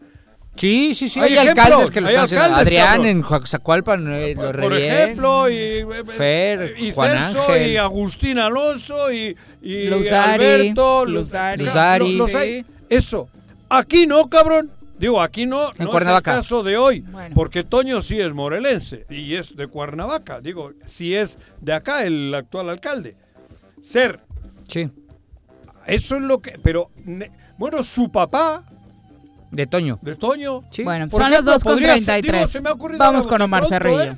Sí, 0.56 0.96
sí, 0.96 1.10
sí. 1.10 1.20
Hay 1.20 1.36
Hay, 1.36 1.50
alcaldes 1.50 1.92
que 1.92 2.00
lo 2.00 2.08
hay 2.08 2.14
están 2.14 2.24
haciendo. 2.26 2.46
alcaldes, 2.46 2.68
Adrián 2.68 2.88
cabrón. 2.88 3.06
en 3.08 3.22
Coaxacualpan 3.24 4.14
eh, 4.14 4.36
lo 4.36 4.52
Por 4.54 4.78
ejemplo, 4.78 5.50
y, 5.50 5.86
Fer, 6.16 6.76
y 6.80 6.92
Juan 6.94 7.24
Celso, 7.24 7.42
Ángel. 7.52 7.72
y 7.72 7.78
Agustín 7.78 8.40
Alonso, 8.40 9.12
y, 9.12 9.36
y 9.62 9.84
Luzari, 9.88 10.46
Alberto, 10.46 11.06
Luzari. 11.06 11.58
Lu- 11.62 11.66
Luzari. 11.68 12.12
lo- 12.14 12.18
los 12.20 12.32
Sí. 12.32 12.38
hay. 12.38 12.66
Eso. 12.90 13.28
Aquí 13.68 14.08
no, 14.08 14.30
cabrón. 14.30 14.72
Digo, 14.98 15.22
aquí 15.22 15.46
no, 15.46 15.72
no 15.78 15.98
es 16.00 16.08
el 16.08 16.22
caso 16.22 16.64
de 16.64 16.78
hoy, 16.78 17.02
Bueno. 17.02 17.36
porque 17.36 17.64
Toño 17.64 18.02
sí 18.02 18.20
es 18.20 18.34
morelense 18.34 19.06
y 19.10 19.36
es 19.36 19.56
de 19.56 19.68
Cuernavaca. 19.68 20.40
Digo, 20.40 20.72
sí 20.86 21.14
es 21.16 21.38
de 21.60 21.74
acá 21.74 22.04
el 22.04 22.34
actual 22.34 22.70
alcalde. 22.70 23.16
Ser. 23.82 24.20
Sí. 24.68 24.90
Eso 25.86 26.16
es 26.16 26.22
lo 26.22 26.42
que. 26.42 26.58
Pero, 26.64 26.92
ne- 27.04 27.30
bueno, 27.58 27.84
su 27.84 28.10
papá, 28.12 28.64
De 29.52 29.68
Toño. 29.68 30.00
de 30.02 30.16
Toño. 30.16 30.60
Sí. 30.72 30.84
Bueno, 30.84 31.10
son 31.10 31.22
ejemplo, 31.22 31.38
las 31.38 31.46
2 31.46 31.64
con 31.64 31.74
podría 31.74 31.94
ser- 31.96 32.04
33. 32.22 32.40
digo, 32.42 32.48
se 32.48 32.62
me 32.62 32.70
ha 32.70 32.74
ocurrido 32.74 33.00
Vamos 33.00 33.28
con 33.28 33.42
Omar 33.42 33.62
pronto, 33.68 33.76
Cerrillo. 33.76 34.04
¿eh? 34.14 34.18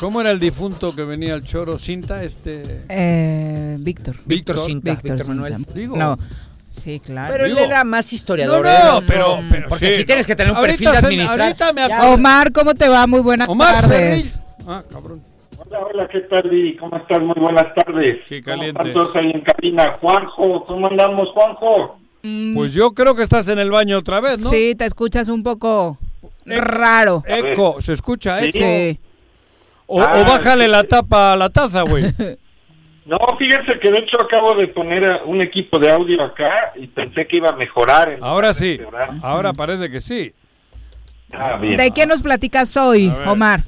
¿Cómo 0.00 0.20
era 0.20 0.30
el 0.30 0.40
difunto 0.40 0.94
que 0.94 1.04
venía 1.04 1.34
al 1.34 1.42
choro? 1.44 1.78
¿Cinta? 1.78 2.22
Este. 2.22 2.82
Eh, 2.88 3.76
Víctor. 3.80 4.16
Víctor 4.24 4.58
Cinta, 4.58 4.90
Víctor 4.92 5.10
Víctor 5.12 5.28
Manuel. 5.28 5.54
Cinta. 5.56 5.72
Digo. 5.72 5.96
No. 5.96 6.16
Sí, 6.70 7.00
claro. 7.00 7.32
Pero 7.32 7.46
él 7.46 7.56
era 7.56 7.84
más 7.84 8.12
historiador. 8.12 8.62
No, 8.62 8.68
¿eh? 8.70 8.74
no, 9.00 9.06
pero- 9.06 9.38
pero 9.50 9.68
porque 9.70 9.90
sí, 9.90 9.96
si 9.96 10.04
tienes 10.04 10.26
que 10.26 10.36
tener 10.36 10.52
un 10.52 10.58
Ahorita 10.58 10.76
perfil 10.76 10.92
de 11.00 11.06
administrar. 11.06 11.74
me. 11.74 12.08
Omar, 12.12 12.52
¿cómo 12.52 12.74
te 12.74 12.88
va? 12.88 13.06
Muy 13.06 13.20
buenas 13.20 13.48
Omar 13.48 13.80
tardes. 13.80 13.88
Cerrillo. 14.34 14.70
Ah, 14.70 14.82
cabrón. 14.90 15.22
Hola, 15.58 15.78
hola, 15.80 16.08
¿qué 16.08 16.20
tal, 16.20 16.42
Viri? 16.50 16.76
¿Cómo 16.76 16.96
estás? 16.98 17.20
Muy 17.22 17.34
buenas 17.38 17.74
tardes. 17.74 18.18
Qué 18.28 18.42
¿Cómo 18.42 18.56
caliente. 18.58 18.80
están 18.88 18.92
todos 18.92 19.16
ahí 19.16 19.30
en 19.30 19.40
cabina? 19.40 19.96
Juanjo, 20.00 20.64
¿cómo 20.66 20.86
andamos, 20.86 21.30
Juanjo? 21.30 21.98
Pues 22.54 22.74
yo 22.74 22.92
creo 22.92 23.14
que 23.14 23.22
estás 23.22 23.48
en 23.48 23.58
el 23.58 23.70
baño 23.70 23.98
otra 23.98 24.20
vez, 24.20 24.40
¿no? 24.40 24.50
Sí, 24.50 24.74
te 24.76 24.84
escuchas 24.84 25.28
un 25.28 25.42
poco 25.42 25.96
raro. 26.44 27.22
Eco, 27.26 27.80
¿se 27.80 27.94
escucha 27.94 28.44
eco? 28.44 28.58
Sí. 28.58 29.00
O, 29.86 30.00
Ah, 30.02 30.20
o 30.20 30.24
bájale 30.24 30.64
sí. 30.64 30.70
la 30.70 30.84
tapa 30.84 31.32
a 31.32 31.36
la 31.36 31.48
taza, 31.50 31.82
güey. 31.82 32.04
No, 33.06 33.18
fíjense 33.38 33.78
que 33.78 33.92
de 33.92 33.98
hecho 34.00 34.20
acabo 34.20 34.56
de 34.56 34.66
poner 34.66 35.04
eh, 35.04 35.20
un 35.26 35.40
equipo 35.40 35.78
de 35.78 35.92
audio 35.92 36.24
acá 36.24 36.72
y 36.74 36.88
pensé 36.88 37.24
que 37.28 37.36
iba 37.36 37.50
a 37.50 37.56
mejorar. 37.56 38.08
en 38.08 38.24
Ahora 38.24 38.52
sí, 38.52 38.80
ahora 39.22 39.52
parece 39.52 39.88
que 39.88 40.00
sí. 40.00 40.32
Ah, 41.32 41.56
bien. 41.56 41.76
¿De 41.76 41.92
qué 41.92 42.04
nos 42.04 42.20
platicas 42.22 42.76
hoy. 42.76 43.12
Omar? 43.24 43.62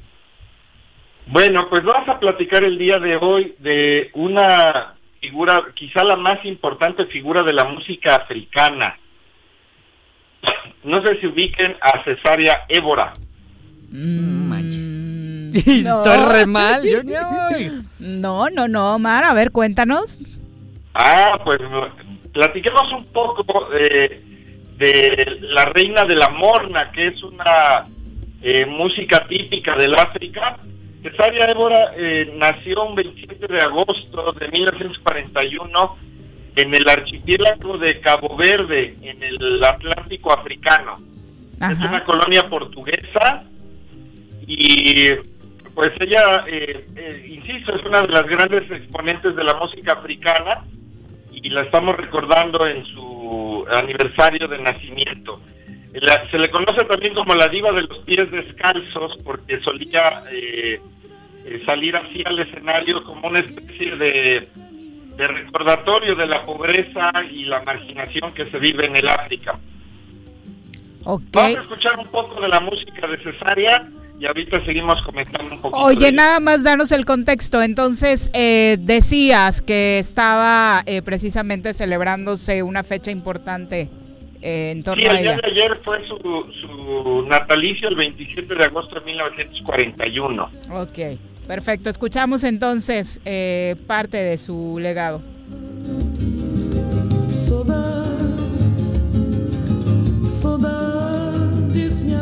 Bueno, 1.27 1.69
pues 1.69 1.85
vamos 1.85 2.09
a 2.09 2.19
platicar 2.19 2.65
el 2.65 2.77
día 2.77 2.99
de 2.99 3.15
hoy 3.15 3.55
de 3.59 4.09
una 4.13 4.95
figura, 5.21 5.63
quizá 5.73 6.03
la 6.03 6.17
más 6.17 6.43
importante 6.43 7.05
figura 7.05 7.41
de 7.41 7.53
la 7.53 7.63
música 7.63 8.15
africana. 8.15 8.97
No 10.83 11.01
sé 11.01 11.17
si 11.21 11.27
ubiquen 11.27 11.77
a 11.79 12.03
Cesárea 12.03 12.65
Évora. 12.67 13.13
Estoy 15.65 16.17
re 16.31 16.45
mal. 16.45 16.83
Yo, 16.83 17.01
No, 17.99 18.49
no, 18.49 18.67
no, 18.67 18.95
Omar. 18.95 19.23
A 19.23 19.33
ver, 19.33 19.51
cuéntanos. 19.51 20.19
Ah, 20.93 21.39
pues 21.43 21.59
platiquemos 22.33 22.91
un 22.91 23.05
poco 23.05 23.69
de, 23.69 24.21
de 24.77 25.37
la 25.41 25.65
reina 25.65 26.05
de 26.05 26.15
la 26.15 26.29
morna, 26.29 26.91
que 26.91 27.07
es 27.07 27.23
una 27.23 27.85
eh, 28.41 28.65
música 28.65 29.27
típica 29.27 29.75
del 29.75 29.95
África. 29.95 30.57
Cesárea 31.01 31.49
Évora 31.49 31.91
eh, 31.95 32.33
nació 32.37 32.85
un 32.85 32.95
27 32.95 33.47
de 33.47 33.61
agosto 33.61 34.33
de 34.33 34.47
1941 34.49 35.97
en 36.55 36.73
el 36.73 36.89
archipiélago 36.89 37.77
de 37.77 37.99
Cabo 38.01 38.35
Verde, 38.35 38.97
en 39.01 39.23
el 39.23 39.63
Atlántico 39.63 40.33
africano. 40.33 40.99
Es 41.55 41.79
una 41.79 42.03
colonia 42.03 42.49
portuguesa 42.49 43.43
y 44.47 45.09
pues 45.79 45.93
ella, 46.01 46.43
eh, 46.45 46.85
eh, 46.97 47.25
insisto, 47.29 47.73
es 47.73 47.81
una 47.85 48.01
de 48.01 48.09
las 48.09 48.27
grandes 48.27 48.69
exponentes 48.69 49.33
de 49.33 49.43
la 49.45 49.53
música 49.53 49.93
africana 49.93 50.65
y 51.31 51.49
la 51.51 51.61
estamos 51.61 51.95
recordando 51.95 52.67
en 52.67 52.83
su 52.83 53.65
aniversario 53.71 54.49
de 54.49 54.57
nacimiento. 54.59 55.39
La- 55.93 56.29
se 56.29 56.37
le 56.37 56.49
conoce 56.51 56.83
también 56.83 57.13
como 57.13 57.33
la 57.33 57.47
diva 57.47 57.71
de 57.71 57.83
los 57.83 57.99
pies 57.99 58.29
descalzos 58.29 59.17
porque 59.23 59.61
solía 59.61 60.23
eh, 60.29 60.81
eh, 61.45 61.63
salir 61.65 61.95
así 61.95 62.23
al 62.25 62.37
escenario 62.39 63.01
como 63.05 63.29
una 63.29 63.39
especie 63.39 63.95
de, 63.95 64.49
de 65.15 65.27
recordatorio 65.29 66.13
de 66.13 66.27
la 66.27 66.45
pobreza 66.45 67.09
y 67.31 67.45
la 67.45 67.63
marginación 67.63 68.33
que 68.33 68.51
se 68.51 68.59
vive 68.59 68.85
en 68.85 68.97
el 68.97 69.07
África. 69.07 69.57
Vamos 71.31 71.57
a 71.57 71.61
escuchar 71.61 71.97
un 71.99 72.07
poco 72.07 72.41
de 72.41 72.49
la 72.49 72.59
música 72.59 73.07
de 73.07 73.17
Cesárea 73.17 73.87
y 74.19 74.25
ahorita 74.25 74.63
seguimos 74.65 75.01
comentando 75.03 75.55
un 75.55 75.61
poquito. 75.61 75.81
Oye, 75.83 76.11
nada 76.11 76.39
más 76.39 76.63
danos 76.63 76.91
el 76.91 77.05
contexto. 77.05 77.61
Entonces, 77.61 78.29
eh, 78.33 78.77
decías 78.79 79.61
que 79.61 79.97
estaba 79.99 80.83
eh, 80.85 81.01
precisamente 81.01 81.71
celebrándose 81.73 82.61
una 82.63 82.83
fecha 82.83 83.11
importante 83.11 83.89
eh, 84.41 84.71
en 84.71 84.83
torno 84.83 85.01
Sí, 85.03 85.07
a 85.09 85.11
el 85.11 85.17
día 85.23 85.33
ella. 85.33 85.41
de 85.41 85.47
ayer 85.51 85.79
fue 85.83 86.05
su, 86.05 86.17
su 86.17 87.25
natalicio, 87.29 87.87
el 87.89 87.95
27 87.95 88.55
de 88.55 88.63
agosto 88.65 88.95
de 88.99 89.05
1941. 89.05 90.49
Ok, 90.71 90.99
perfecto. 91.47 91.89
Escuchamos 91.89 92.43
entonces 92.43 93.21
eh, 93.25 93.75
parte 93.87 94.17
de 94.17 94.37
su 94.37 94.77
legado. 94.79 95.21
Saudades, 97.31 98.19
minha 100.43 100.98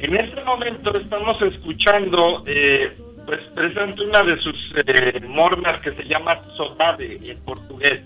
En 0.00 0.16
este 0.16 0.42
momento 0.44 0.96
estamos 0.96 1.40
escuchando 1.42 2.42
eh, 2.46 2.90
pues 3.26 3.40
presente 3.54 4.02
una 4.02 4.22
de 4.22 4.38
sus 4.38 4.56
eh, 4.74 5.20
mornas 5.28 5.80
que 5.82 5.92
se 5.92 6.04
llama 6.04 6.40
Sodade 6.56 7.18
en 7.22 7.44
portugués. 7.44 8.00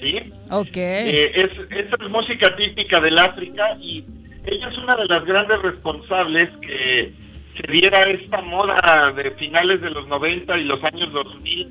¿Sí? 0.00 0.32
Ok. 0.50 0.76
Eh, 0.76 1.32
es, 1.34 1.50
esa 1.70 1.96
es 2.00 2.10
música 2.10 2.54
típica 2.54 3.00
del 3.00 3.18
África 3.18 3.76
y 3.80 4.04
ella 4.44 4.68
es 4.68 4.78
una 4.78 4.94
de 4.94 5.06
las 5.06 5.24
grandes 5.24 5.60
responsables 5.62 6.48
que 6.60 7.12
se 7.56 7.72
diera 7.72 8.02
esta 8.04 8.40
moda 8.42 9.12
de 9.16 9.32
finales 9.32 9.80
de 9.80 9.90
los 9.90 10.06
90 10.06 10.58
y 10.58 10.64
los 10.64 10.82
años 10.84 11.12
2000 11.12 11.68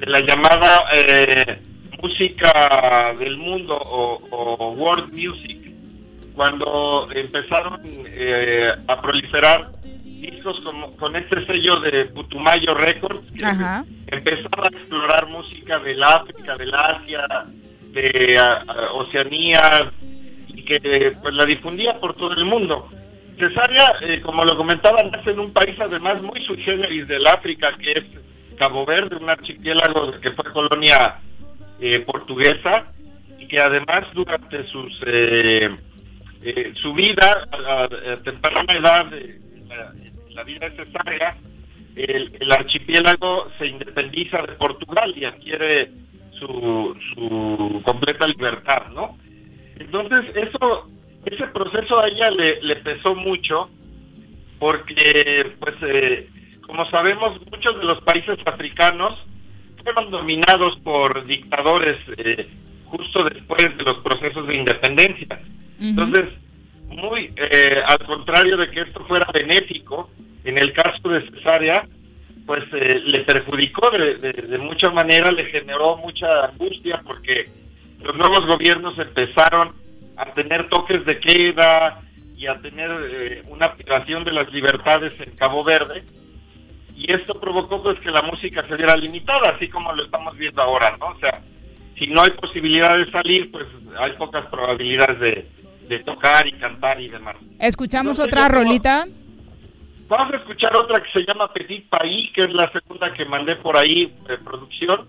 de 0.00 0.06
la 0.06 0.20
llamada 0.20 0.84
eh, 0.92 1.58
música 2.02 3.14
del 3.18 3.38
mundo 3.38 3.76
o, 3.76 4.20
o 4.30 4.72
world 4.74 5.10
music. 5.12 5.59
Cuando 6.40 7.06
empezaron 7.14 7.82
eh, 7.84 8.72
a 8.88 8.98
proliferar 8.98 9.70
discos 10.02 10.58
como, 10.60 10.90
con 10.92 11.14
este 11.14 11.44
sello 11.44 11.80
de 11.80 12.06
Putumayo 12.06 12.72
Records, 12.72 13.30
que 13.38 13.44
Ajá. 13.44 13.84
empezaba 14.06 14.64
a 14.64 14.68
explorar 14.68 15.26
música 15.26 15.78
del 15.80 16.02
África, 16.02 16.56
del 16.56 16.72
Asia, 16.72 17.26
de 17.92 18.40
Oceanía, 18.94 19.90
y 20.48 20.64
que 20.64 21.14
pues 21.20 21.34
la 21.34 21.44
difundía 21.44 22.00
por 22.00 22.14
todo 22.14 22.32
el 22.32 22.46
mundo. 22.46 22.88
Cesárea, 23.38 23.96
eh, 24.00 24.22
como 24.22 24.42
lo 24.42 24.56
comentaban, 24.56 25.10
nace 25.10 25.32
en 25.32 25.40
un 25.40 25.52
país 25.52 25.78
además 25.78 26.22
muy 26.22 26.42
sui 26.42 26.56
generis 26.62 27.06
del 27.06 27.26
África, 27.26 27.76
que 27.76 27.92
es 27.92 28.04
Cabo 28.56 28.86
Verde, 28.86 29.16
un 29.16 29.28
archipiélago 29.28 30.18
que 30.22 30.30
fue 30.30 30.50
colonia 30.54 31.18
eh, 31.80 32.00
portuguesa, 32.00 32.84
y 33.38 33.46
que 33.46 33.60
además 33.60 34.08
durante 34.14 34.66
sus 34.68 34.98
eh, 35.06 35.68
eh, 36.42 36.72
su 36.74 36.92
vida, 36.92 37.46
a 37.52 37.88
temprana 38.22 38.72
edad, 38.72 39.06
de 39.06 39.40
la, 40.34 40.42
vida 40.44 40.68
de 40.68 40.84
Cesárea, 40.84 41.36
el, 41.96 42.36
el 42.40 42.52
archipiélago 42.52 43.50
se 43.58 43.66
independiza 43.66 44.42
de 44.42 44.52
Portugal 44.54 45.12
y 45.16 45.24
adquiere 45.24 45.90
su, 46.38 46.96
su 47.14 47.82
completa 47.84 48.26
libertad, 48.26 48.86
¿no? 48.94 49.18
Entonces, 49.78 50.24
eso, 50.34 50.88
ese 51.24 51.46
proceso 51.48 52.00
a 52.00 52.08
ella 52.08 52.30
le, 52.30 52.62
le 52.62 52.76
pesó 52.76 53.14
mucho 53.14 53.70
porque, 54.58 55.52
pues, 55.58 55.74
eh, 55.82 56.28
como 56.66 56.84
sabemos, 56.90 57.40
muchos 57.50 57.78
de 57.78 57.84
los 57.84 58.00
países 58.02 58.38
africanos 58.44 59.18
fueron 59.82 60.10
dominados 60.10 60.76
por 60.80 61.24
dictadores 61.26 61.96
eh, 62.18 62.48
justo 62.84 63.24
después 63.24 63.76
de 63.76 63.84
los 63.84 63.98
procesos 63.98 64.46
de 64.46 64.56
independencia. 64.56 65.40
Entonces, 65.80 66.26
muy 66.88 67.32
eh, 67.36 67.80
al 67.86 67.98
contrario 68.06 68.56
de 68.56 68.70
que 68.70 68.80
esto 68.80 69.04
fuera 69.06 69.26
benéfico, 69.32 70.10
en 70.44 70.58
el 70.58 70.72
caso 70.72 71.08
de 71.08 71.22
Cesárea, 71.30 71.86
pues 72.46 72.64
eh, 72.72 73.00
le 73.04 73.20
perjudicó 73.20 73.90
de, 73.90 74.16
de- 74.16 74.32
de 74.32 74.58
mucha 74.58 74.90
manera, 74.90 75.30
le 75.30 75.44
generó 75.46 75.96
mucha 75.98 76.46
angustia 76.46 77.00
porque 77.06 77.48
los 78.02 78.16
nuevos 78.16 78.46
gobiernos 78.46 78.98
empezaron 78.98 79.72
a 80.16 80.26
tener 80.34 80.68
toques 80.68 81.04
de 81.06 81.18
queda 81.20 82.00
y 82.36 82.46
a 82.46 82.56
tener 82.56 82.90
eh, 83.10 83.42
una 83.48 83.74
privación 83.74 84.24
de 84.24 84.32
las 84.32 84.50
libertades 84.52 85.12
en 85.20 85.30
Cabo 85.36 85.62
Verde 85.62 86.02
y 86.96 87.10
esto 87.12 87.38
provocó 87.40 87.82
pues 87.82 87.98
que 88.00 88.10
la 88.10 88.22
música 88.22 88.66
se 88.68 88.76
viera 88.76 88.96
limitada, 88.96 89.50
así 89.56 89.68
como 89.68 89.92
lo 89.92 90.02
estamos 90.04 90.36
viendo 90.36 90.60
ahora, 90.60 90.96
¿no? 90.98 91.06
O 91.06 91.18
sea, 91.20 91.32
si 91.98 92.06
no 92.08 92.22
hay 92.22 92.30
posibilidad 92.30 92.98
de 92.98 93.10
salir, 93.10 93.50
pues 93.50 93.66
hay 93.98 94.12
pocas 94.12 94.46
probabilidades 94.46 95.20
de, 95.20 95.46
de 95.90 95.98
tocar 95.98 96.46
y 96.46 96.52
cantar 96.52 97.00
y 97.00 97.08
demás. 97.08 97.34
Escuchamos 97.58 98.12
Entonces, 98.12 98.32
otra 98.32 98.48
rolita. 98.48 99.08
Vamos 100.08 100.32
a 100.32 100.36
escuchar 100.36 100.74
otra 100.76 101.02
que 101.02 101.10
se 101.10 101.26
llama 101.26 101.52
Petit 101.52 101.88
País, 101.88 102.30
que 102.32 102.44
es 102.44 102.52
la 102.52 102.70
segunda 102.70 103.12
que 103.12 103.24
mandé 103.24 103.56
por 103.56 103.76
ahí 103.76 104.14
de 104.28 104.38
producción. 104.38 105.00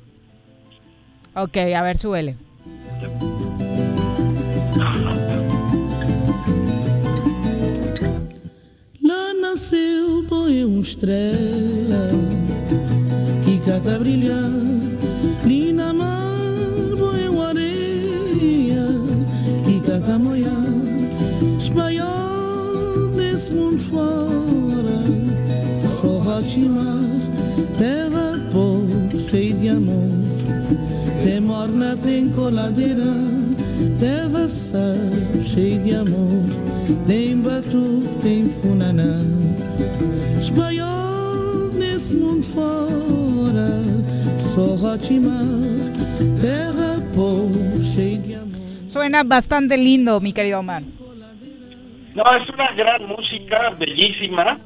Ok, 1.35 1.57
a 1.57 1.81
ver, 1.83 1.97
súbele. 1.97 2.35
Lá 9.03 9.33
nasceu 9.39 10.23
boi 10.23 10.63
uma 10.65 10.81
estrela 10.81 12.09
que 13.45 13.59
cata 13.65 13.99
brilhar 13.99 14.51
ali 15.43 15.73
na 15.73 15.93
mar 15.93 16.95
boi 16.97 17.27
uma 17.29 17.49
areia 17.49 18.85
que 19.65 19.79
cata 19.87 20.17
moiar 20.19 20.60
mundo 23.49 23.79
fora 23.79 25.01
só 26.01 26.19
Rotimar 26.19 26.99
terra 27.77 28.39
pobre 28.51 29.19
cheia 29.29 29.53
de 29.53 29.69
amor. 29.69 30.09
Tem 31.23 31.39
morna, 31.39 31.95
tem 31.97 32.29
coladeira 32.29 33.13
terra 33.99 34.47
sal 34.49 34.81
cheia 35.43 35.79
de 35.79 35.95
amor. 35.95 36.43
Tem 37.07 37.37
batu, 37.37 38.03
tem 38.21 38.45
funaná 38.61 39.17
Espanhol 40.39 41.71
nesse 41.73 42.15
mundo 42.15 42.43
fora 42.43 43.81
Só 44.37 44.75
Rotimar 44.75 45.45
Terra 46.39 46.99
pobre, 47.13 47.83
cheia 47.93 48.17
de 48.17 48.35
amor. 48.35 48.61
Suena 48.87 49.23
bastante 49.23 49.77
lindo, 49.77 50.19
mi 50.19 50.33
querido 50.33 50.59
Omar. 50.59 50.83
No, 52.15 52.23
es 52.35 52.49
una 52.49 52.71
gran 52.71 53.05
música, 53.05 53.69
bellísima. 53.77 54.59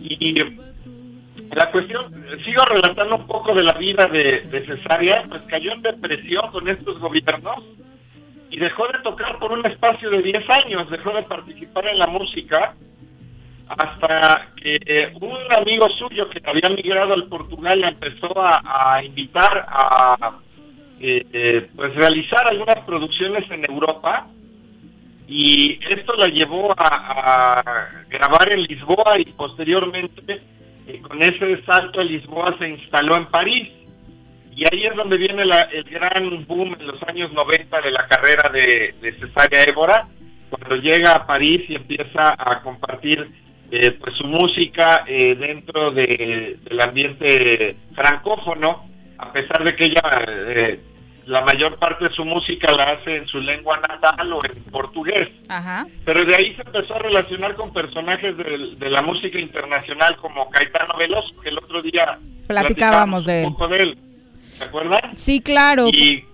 Y 0.00 0.34
la 1.52 1.70
cuestión, 1.70 2.12
sigo 2.44 2.64
relatando 2.64 3.16
un 3.16 3.26
poco 3.26 3.54
de 3.54 3.62
la 3.62 3.72
vida 3.72 4.06
de, 4.06 4.40
de 4.42 4.66
Cesárea, 4.66 5.24
pues 5.28 5.42
cayó 5.48 5.72
en 5.72 5.82
depresión 5.82 6.50
con 6.50 6.68
estos 6.68 6.98
gobiernos 6.98 7.62
y 8.50 8.58
dejó 8.58 8.86
de 8.88 8.98
tocar 9.02 9.38
por 9.38 9.52
un 9.52 9.64
espacio 9.66 10.10
de 10.10 10.22
10 10.22 10.50
años, 10.50 10.90
dejó 10.90 11.10
de 11.12 11.22
participar 11.22 11.86
en 11.88 11.98
la 11.98 12.06
música 12.06 12.74
hasta 13.68 14.48
que 14.56 14.80
eh, 14.86 15.12
un 15.20 15.36
amigo 15.52 15.88
suyo 15.90 16.28
que 16.30 16.40
había 16.44 16.70
migrado 16.70 17.12
al 17.12 17.24
Portugal 17.24 17.84
empezó 17.84 18.40
a, 18.40 18.94
a 18.96 19.04
invitar 19.04 19.66
a 19.68 20.38
eh, 21.00 21.24
eh, 21.32 21.68
pues 21.76 21.94
realizar 21.94 22.46
algunas 22.46 22.78
producciones 22.80 23.48
en 23.50 23.64
Europa 23.70 24.26
y 25.28 25.78
esto 25.90 26.14
la 26.16 26.28
llevó 26.28 26.74
a, 26.76 27.62
grabar 28.08 28.50
en 28.52 28.62
Lisboa 28.62 29.18
y 29.18 29.26
posteriormente 29.26 30.40
eh, 30.86 31.00
con 31.02 31.22
ese 31.22 31.62
salto 31.64 32.00
a 32.00 32.04
Lisboa 32.04 32.56
se 32.58 32.68
instaló 32.70 33.16
en 33.16 33.26
París. 33.26 33.68
Y 34.56 34.64
ahí 34.64 34.86
es 34.86 34.96
donde 34.96 35.18
viene 35.18 35.42
el 35.42 35.84
gran 35.84 36.44
boom 36.46 36.76
en 36.80 36.86
los 36.88 37.00
años 37.04 37.32
90 37.32 37.80
de 37.80 37.90
la 37.92 38.06
carrera 38.08 38.48
de, 38.48 38.94
de 39.00 39.12
Cesárea 39.20 39.62
Évora 39.64 40.08
cuando 40.50 40.76
llega 40.76 41.12
a 41.12 41.26
París 41.26 41.62
y 41.68 41.76
empieza 41.76 42.34
a 42.36 42.62
compartir 42.62 43.28
eh, 43.70 43.90
pues 43.92 44.14
su 44.16 44.24
música 44.26 45.04
eh, 45.06 45.34
dentro 45.36 45.90
de- 45.90 46.56
del 46.64 46.80
ambiente 46.80 47.76
francófono 47.94 48.86
a 49.18 49.30
pesar 49.32 49.62
de 49.62 49.74
que 49.76 49.84
ella 49.84 50.00
la 51.28 51.42
mayor 51.42 51.78
parte 51.78 52.08
de 52.08 52.14
su 52.14 52.24
música 52.24 52.72
la 52.72 52.84
hace 52.84 53.16
en 53.16 53.26
su 53.26 53.38
lengua 53.38 53.78
natal 53.86 54.32
o 54.32 54.40
en 54.46 54.62
portugués 54.64 55.28
Ajá. 55.48 55.86
pero 56.06 56.24
de 56.24 56.34
ahí 56.34 56.54
se 56.54 56.62
empezó 56.62 56.94
a 56.94 57.00
relacionar 57.00 57.54
con 57.54 57.70
personajes 57.70 58.34
de, 58.38 58.88
la 58.88 59.02
música 59.02 59.38
internacional 59.38 60.16
como 60.16 60.48
Caetano 60.48 60.96
Veloso, 60.98 61.34
que 61.42 61.50
el 61.50 61.58
otro 61.58 61.82
día 61.82 62.18
Platicábamos 62.46 63.26
de 63.26 63.42
él. 63.42 63.46
un 63.46 63.52
poco 63.52 63.68
de 63.68 63.82
él. 63.82 63.98
¿Se 64.56 64.64
acuerdan? 64.64 65.00
Sí, 65.16 65.40
claro. 65.40 65.88
Y, 65.88 66.24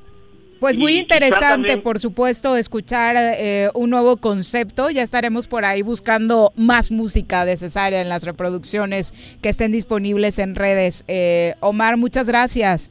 Pues 0.60 0.78
muy 0.78 0.96
interesante, 1.00 1.48
también- 1.48 1.82
por 1.82 1.98
supuesto, 1.98 2.56
escuchar 2.56 3.16
eh, 3.18 3.70
un 3.74 3.90
nuevo 3.90 4.16
concepto. 4.18 4.90
Ya 4.90 5.02
estaremos 5.02 5.48
por 5.48 5.64
ahí 5.64 5.82
buscando 5.82 6.52
más 6.54 6.92
música 6.92 7.44
de 7.44 7.56
Cesárea 7.56 8.00
en 8.00 8.08
las 8.08 8.22
reproducciones 8.22 9.12
que 9.42 9.48
estén 9.48 9.72
disponibles 9.72 10.38
en 10.38 10.54
redes. 10.54 11.04
Eh, 11.08 11.56
Omar, 11.58 11.96
muchas 11.96 12.28
gracias. 12.28 12.90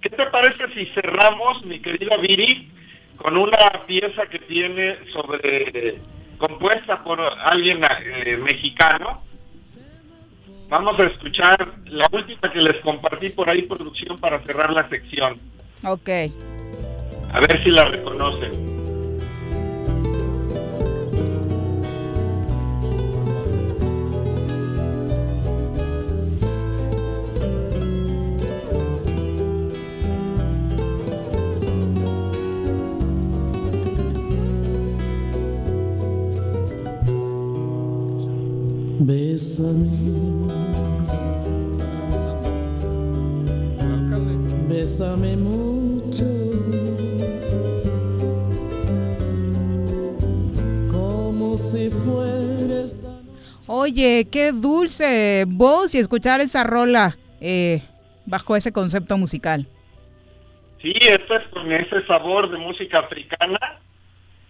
¿Qué 0.00 0.10
te 0.10 0.26
parece 0.26 0.72
si 0.74 0.86
cerramos, 0.92 1.64
mi 1.64 1.80
querida 1.80 2.16
Viri, 2.16 2.70
con 3.16 3.36
una 3.36 3.86
pieza 3.86 4.26
que 4.26 4.38
tiene 4.38 4.98
sobre 5.12 6.00
compuesta 6.38 7.02
por 7.02 7.20
alguien 7.20 7.80
eh, 7.82 8.36
mexicano? 8.36 9.22
Vamos 10.68 10.98
a 11.00 11.04
escuchar 11.04 11.74
la 11.86 12.08
última 12.12 12.52
que 12.52 12.60
les 12.60 12.76
compartí 12.82 13.30
por 13.30 13.48
ahí, 13.48 13.62
producción, 13.62 14.16
para 14.18 14.40
cerrar 14.44 14.72
la 14.72 14.88
sección. 14.88 15.36
Ok. 15.82 16.08
A 17.32 17.40
ver 17.40 17.62
si 17.62 17.70
la 17.70 17.86
reconocen. 17.86 18.77
Bésame. 39.08 39.88
Bésame 44.68 45.34
mucho. 45.34 46.26
Como 50.92 51.56
si 51.56 51.88
fuera 51.88 52.82
esta 52.84 53.08
Oye, 53.66 54.26
qué 54.30 54.52
dulce 54.52 55.46
voz 55.48 55.94
y 55.94 55.98
escuchar 56.00 56.42
esa 56.42 56.64
rola 56.64 57.16
eh, 57.40 57.80
bajo 58.26 58.56
ese 58.56 58.72
concepto 58.72 59.16
musical. 59.16 59.66
Sí, 60.82 60.92
esto 61.00 61.34
es 61.34 61.48
con 61.48 61.72
ese 61.72 62.06
sabor 62.06 62.50
de 62.50 62.58
música 62.58 62.98
africana 62.98 63.58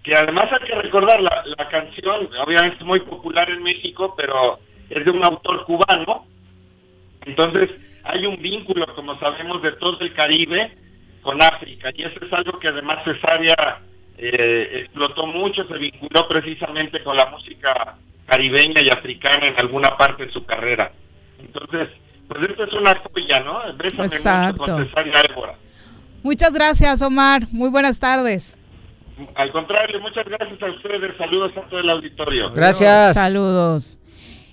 que 0.09 0.17
además 0.17 0.47
hay 0.51 0.67
que 0.67 0.75
recordar 0.75 1.21
la, 1.21 1.45
la 1.45 1.69
canción, 1.69 2.31
obviamente 2.43 2.83
muy 2.83 3.01
popular 3.01 3.51
en 3.51 3.63
México, 3.63 4.15
pero 4.17 4.59
es 4.89 5.05
de 5.05 5.11
un 5.11 5.23
autor 5.23 5.67
cubano. 5.67 6.27
Entonces 7.27 7.73
hay 8.05 8.25
un 8.25 8.41
vínculo, 8.41 8.87
como 8.95 9.19
sabemos, 9.19 9.61
de 9.61 9.73
todo 9.73 10.01
el 10.01 10.15
Caribe 10.15 10.73
con 11.21 11.43
África. 11.43 11.91
Y 11.95 12.05
eso 12.05 12.25
es 12.25 12.33
algo 12.33 12.59
que 12.59 12.69
además 12.69 13.05
Cesárea 13.05 13.83
eh, 14.17 14.81
explotó 14.85 15.27
mucho, 15.27 15.69
se 15.69 15.77
vinculó 15.77 16.27
precisamente 16.27 17.03
con 17.03 17.15
la 17.15 17.27
música 17.27 17.97
caribeña 18.25 18.81
y 18.81 18.89
africana 18.89 19.47
en 19.47 19.59
alguna 19.59 19.95
parte 19.99 20.25
de 20.25 20.33
su 20.33 20.43
carrera. 20.47 20.91
Entonces, 21.39 21.91
pues 22.27 22.49
esto 22.49 22.65
es 22.65 22.73
una 22.73 22.97
joya, 23.13 23.41
¿no? 23.41 23.61
Bésame 23.77 24.07
Exacto. 24.07 24.63
mucho 24.63 24.73
con 24.73 24.87
Cesárea 24.87 25.21
Évora. 25.29 25.55
Muchas 26.23 26.55
gracias, 26.55 27.03
Omar. 27.03 27.43
Muy 27.53 27.69
buenas 27.69 28.01
tardes. 28.01 28.58
Al 29.35 29.51
contrario, 29.53 30.01
muchas 30.01 30.25
gracias 30.27 30.63
a 30.63 30.67
ustedes. 30.71 31.17
Saludos 31.17 31.53
a 31.57 31.63
todo 31.69 31.81
el 31.81 31.91
auditorio. 31.91 32.51
Saludos. 33.15 33.99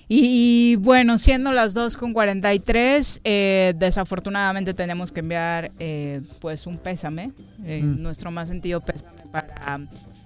Y, 0.08 0.72
y, 0.72 0.76
bueno, 0.76 1.18
siendo 1.18 1.50
las 1.52 1.74
2 1.74 1.96
con 1.96 2.12
43, 2.12 3.20
eh, 3.24 3.74
desafortunadamente 3.76 4.72
tenemos 4.72 5.10
que 5.10 5.18
enviar 5.20 5.72
eh, 5.80 6.20
pues 6.40 6.66
un 6.68 6.78
pésame, 6.78 7.32
eh, 7.64 7.82
Mm. 7.82 8.02
nuestro 8.02 8.30
más 8.30 8.48
sentido 8.48 8.80
pésame 8.80 9.20
para 9.32 9.80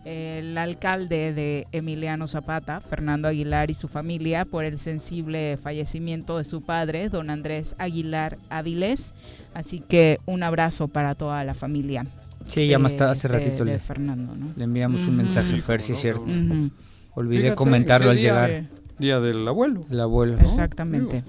eh, 0.04 0.40
el 0.42 0.58
alcalde 0.58 1.32
de 1.32 1.66
Emiliano 1.72 2.26
Zapata, 2.28 2.80
Fernando 2.82 3.28
Aguilar 3.28 3.70
y 3.70 3.74
su 3.74 3.88
familia 3.88 4.44
por 4.44 4.64
el 4.66 4.78
sensible 4.78 5.56
fallecimiento 5.62 6.36
de 6.38 6.44
su 6.44 6.62
padre, 6.62 7.08
don 7.08 7.30
Andrés 7.30 7.74
Aguilar 7.78 8.36
Áviles. 8.50 9.14
Así 9.54 9.80
que 9.80 10.18
un 10.26 10.42
abrazo 10.42 10.88
para 10.88 11.14
toda 11.14 11.42
la 11.44 11.54
familia. 11.54 12.04
Sí, 12.46 12.66
ya 12.66 12.78
más 12.78 12.92
eh, 12.92 12.96
tarde, 12.96 13.12
hace 13.12 13.28
de- 13.28 13.38
ratito 13.38 13.64
de 13.64 13.72
le, 13.74 13.78
Fernando, 13.78 14.34
¿no? 14.34 14.52
le 14.56 14.64
enviamos 14.64 15.02
Ujú. 15.02 15.10
un 15.10 15.16
mensaje, 15.18 15.56
Fer, 15.60 15.80
sí 15.80 15.92
es 15.92 16.00
cierto. 16.00 16.22
Ujú. 16.22 16.70
Olvidé 17.14 17.42
Fíjate, 17.42 17.56
comentarlo 17.56 18.06
¿qué 18.06 18.10
al 18.10 18.16
día? 18.16 18.46
llegar. 18.48 18.70
Día 18.98 19.20
del 19.20 19.46
abuelo. 19.48 19.80
El 19.90 20.00
abuelo. 20.00 20.38
Exactamente. 20.40 21.24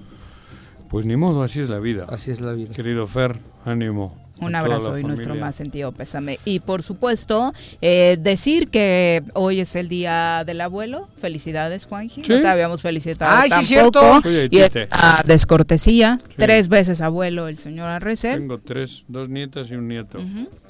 Pues 0.88 1.06
ni 1.06 1.16
modo, 1.16 1.42
así 1.42 1.60
es 1.60 1.68
la 1.68 1.78
vida. 1.78 2.06
Así 2.08 2.30
es 2.30 2.40
la 2.40 2.52
vida. 2.52 2.74
Querido 2.74 3.06
Fer, 3.06 3.38
ánimo. 3.64 4.16
Un 4.42 4.54
abrazo 4.54 4.98
y 4.98 5.02
nuestro 5.04 5.34
más 5.34 5.54
sentido 5.54 5.92
pésame. 5.92 6.38
Y 6.44 6.60
por 6.60 6.82
supuesto, 6.82 7.52
eh, 7.80 8.16
decir 8.20 8.68
que 8.68 9.22
hoy 9.34 9.60
es 9.60 9.76
el 9.76 9.88
día 9.88 10.42
del 10.46 10.60
abuelo. 10.60 11.08
Felicidades, 11.20 11.86
Juanji. 11.86 12.24
Sí. 12.24 12.32
No 12.32 12.40
te 12.40 12.48
habíamos 12.48 12.82
felicitado 12.82 13.30
Ay, 13.36 13.50
sí, 13.62 13.74
tampoco. 13.74 14.00
cierto. 14.00 14.22
Soy 14.22 14.48
y 14.50 14.58
esta 14.60 15.22
descortesía. 15.24 16.18
Sí. 16.28 16.34
Tres 16.36 16.68
veces 16.68 17.00
abuelo 17.00 17.48
el 17.48 17.58
señor 17.58 17.88
Arrece. 17.88 18.34
Tengo 18.34 18.58
tres, 18.58 19.04
dos 19.08 19.28
nietas 19.28 19.70
y 19.70 19.74
un 19.74 19.88
nieto. 19.88 20.18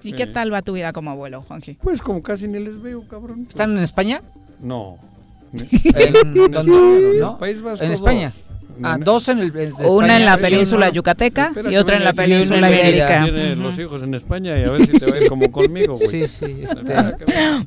¿Y 0.02 0.10
Sí. 0.10 0.12
qué 0.12 0.26
tal 0.26 0.52
va 0.52 0.62
tu 0.62 0.72
vida 0.72 0.92
como 0.92 1.10
abuelo, 1.10 1.42
Juanji? 1.42 1.74
Pues 1.74 2.02
como 2.02 2.22
casi 2.22 2.48
ni 2.48 2.58
les 2.58 2.80
veo, 2.80 3.06
cabrón. 3.08 3.46
¿Están 3.48 3.76
en 3.76 3.82
España? 3.82 4.22
No. 4.60 4.98
¿En? 5.52 6.16
España, 6.16 6.62
¿No? 7.20 7.38
País 7.38 7.60
Vasco, 7.60 7.84
¿En 7.84 7.92
España? 7.92 8.32
Dos. 8.82 8.92
Ah, 8.92 8.98
dos 9.00 9.28
en 9.28 9.38
el 9.38 9.56
en 9.56 9.72
Una 9.88 10.16
en 10.16 10.24
la 10.24 10.38
península 10.38 10.88
yucateca 10.90 11.46
Espera 11.46 11.70
y 11.70 11.76
otra 11.76 11.96
en 11.96 12.04
la 12.04 12.12
península 12.12 12.70
ibérica. 12.70 13.24
Tiene 13.24 13.56
los 13.56 13.78
hijos 13.78 14.02
en 14.02 14.14
España 14.14 14.58
y 14.58 14.64
a 14.64 14.70
ver 14.70 14.86
si 14.86 14.92
te 14.92 15.06
va 15.06 15.16
a 15.16 15.20
ir 15.20 15.28
como 15.28 15.50
conmigo, 15.50 15.94
güey. 15.94 16.08
Sí, 16.08 16.26
sí. 16.26 16.62
Este, 16.62 16.94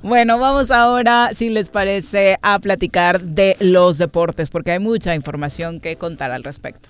Bueno, 0.03 0.39
vamos 0.39 0.71
ahora, 0.71 1.31
si 1.35 1.49
les 1.49 1.69
parece, 1.69 2.37
a 2.41 2.59
platicar 2.59 3.21
de 3.21 3.57
los 3.59 3.97
deportes, 3.97 4.49
porque 4.49 4.71
hay 4.71 4.79
mucha 4.79 5.15
información 5.15 5.79
que 5.79 5.95
contar 5.95 6.31
al 6.31 6.43
respecto. 6.43 6.89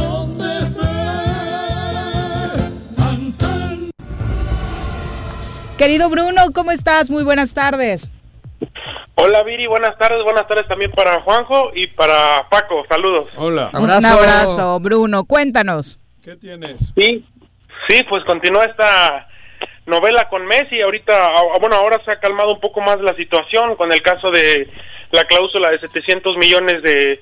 Querido 5.81 6.11
Bruno, 6.11 6.43
¿cómo 6.53 6.69
estás? 6.69 7.09
Muy 7.09 7.23
buenas 7.23 7.55
tardes. 7.55 8.07
Hola 9.15 9.41
Viri, 9.41 9.65
buenas 9.65 9.97
tardes, 9.97 10.23
buenas 10.23 10.47
tardes 10.47 10.67
también 10.67 10.91
para 10.91 11.19
Juanjo 11.21 11.71
y 11.73 11.87
para 11.87 12.47
Paco, 12.51 12.85
saludos. 12.87 13.31
Hola. 13.35 13.71
Un 13.73 13.89
abrazo, 13.89 14.79
Bruno. 14.79 15.23
Cuéntanos. 15.23 15.97
¿Qué 16.23 16.35
tienes? 16.35 16.77
Sí, 16.95 17.25
sí, 17.89 18.03
pues 18.07 18.23
continúa 18.25 18.65
esta 18.65 19.27
novela 19.87 20.25
con 20.25 20.45
Messi, 20.45 20.79
ahorita, 20.81 21.13
ah, 21.29 21.57
bueno, 21.59 21.75
ahora 21.77 21.99
se 22.05 22.11
ha 22.11 22.19
calmado 22.19 22.53
un 22.53 22.59
poco 22.59 22.79
más 22.81 23.01
la 23.01 23.15
situación 23.15 23.75
con 23.75 23.91
el 23.91 24.03
caso 24.03 24.29
de 24.29 24.69
la 25.09 25.23
cláusula 25.25 25.71
de 25.71 25.79
700 25.79 26.37
millones 26.37 26.83
de, 26.83 27.19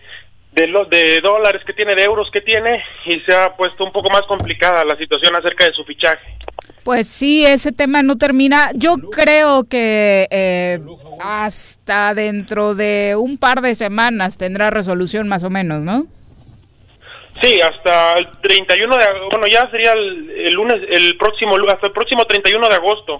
de, 0.51 0.67
lo- 0.67 0.83
de 0.83 1.21
dólares 1.21 1.61
que 1.65 1.71
tiene, 1.71 1.95
de 1.95 2.03
euros 2.03 2.29
que 2.29 2.41
tiene, 2.41 2.83
y 3.05 3.21
se 3.21 3.33
ha 3.33 3.55
puesto 3.55 3.85
un 3.85 3.93
poco 3.93 4.09
más 4.09 4.23
complicada 4.23 4.83
la 4.83 4.97
situación 4.97 5.33
acerca 5.37 5.63
de 5.63 5.71
su 5.73 5.85
fichaje. 5.85 6.35
Pues 6.89 7.07
sí, 7.07 7.45
ese 7.45 7.71
tema 7.71 8.01
no 8.01 8.17
termina. 8.17 8.71
Yo 8.73 8.95
creo 9.11 9.63
que 9.65 10.27
eh, 10.31 10.79
hasta 11.21 12.15
dentro 12.15 12.73
de 12.73 13.15
un 13.15 13.37
par 13.37 13.61
de 13.61 13.75
semanas 13.75 14.39
tendrá 14.39 14.71
resolución 14.71 15.27
más 15.27 15.43
o 15.43 15.51
menos, 15.51 15.81
¿no? 15.83 16.07
Sí, 17.43 17.61
hasta 17.61 18.13
el 18.13 18.27
31 18.41 18.97
de 18.97 19.03
ag- 19.03 19.29
bueno, 19.29 19.45
ya 19.45 19.69
sería 19.69 19.93
el, 19.93 20.31
el 20.31 20.53
lunes, 20.55 20.81
el 20.89 21.15
próximo, 21.17 21.55
hasta 21.71 21.85
el 21.85 21.93
próximo 21.93 22.25
31 22.25 22.67
de 22.67 22.73
agosto. 22.75 23.17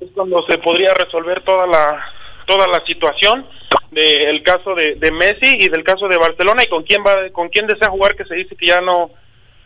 es 0.00 0.08
cuando 0.14 0.46
se 0.46 0.58
podría 0.58 0.94
resolver 0.94 1.40
toda 1.42 1.66
la 1.66 2.04
toda 2.46 2.68
la 2.68 2.84
situación 2.86 3.44
del 3.90 4.44
caso 4.44 4.76
de, 4.76 4.94
de 4.94 5.10
Messi 5.10 5.56
y 5.58 5.68
del 5.70 5.82
caso 5.82 6.06
de 6.06 6.18
Barcelona 6.18 6.62
y 6.62 6.68
con 6.68 6.84
quién 6.84 7.02
va 7.04 7.30
con 7.32 7.48
quién 7.48 7.66
desea 7.66 7.88
jugar 7.90 8.14
que 8.14 8.24
se 8.26 8.36
dice 8.36 8.54
que 8.54 8.66
ya 8.66 8.80
no 8.80 9.10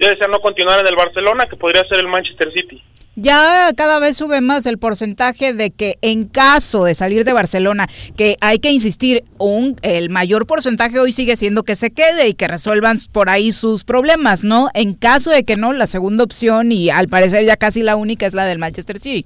ya 0.00 0.08
desea 0.08 0.28
no 0.28 0.40
continuar 0.40 0.80
en 0.80 0.86
el 0.86 0.96
Barcelona 0.96 1.46
que 1.46 1.56
podría 1.56 1.84
ser 1.84 1.98
el 2.00 2.08
Manchester 2.08 2.50
City 2.52 2.82
Ya 3.18 3.70
cada 3.74 3.98
vez 3.98 4.18
sube 4.18 4.42
más 4.42 4.66
el 4.66 4.76
porcentaje 4.76 5.54
de 5.54 5.70
que 5.70 5.96
en 6.02 6.26
caso 6.26 6.84
de 6.84 6.94
salir 6.94 7.24
de 7.24 7.32
Barcelona, 7.32 7.88
que 8.14 8.36
hay 8.42 8.58
que 8.58 8.70
insistir, 8.70 9.24
un, 9.38 9.78
el 9.80 10.10
mayor 10.10 10.46
porcentaje 10.46 10.98
hoy 10.98 11.12
sigue 11.12 11.36
siendo 11.36 11.62
que 11.62 11.76
se 11.76 11.90
quede 11.90 12.28
y 12.28 12.34
que 12.34 12.46
resuelvan 12.46 12.98
por 13.12 13.30
ahí 13.30 13.52
sus 13.52 13.84
problemas, 13.84 14.44
¿no? 14.44 14.68
En 14.74 14.92
caso 14.92 15.30
de 15.30 15.44
que 15.44 15.56
no, 15.56 15.72
la 15.72 15.86
segunda 15.86 16.24
opción 16.24 16.72
y 16.72 16.90
al 16.90 17.08
parecer 17.08 17.44
ya 17.46 17.56
casi 17.56 17.82
la 17.82 17.96
única 17.96 18.26
es 18.26 18.34
la 18.34 18.44
del 18.44 18.58
Manchester 18.58 18.98
City. 18.98 19.24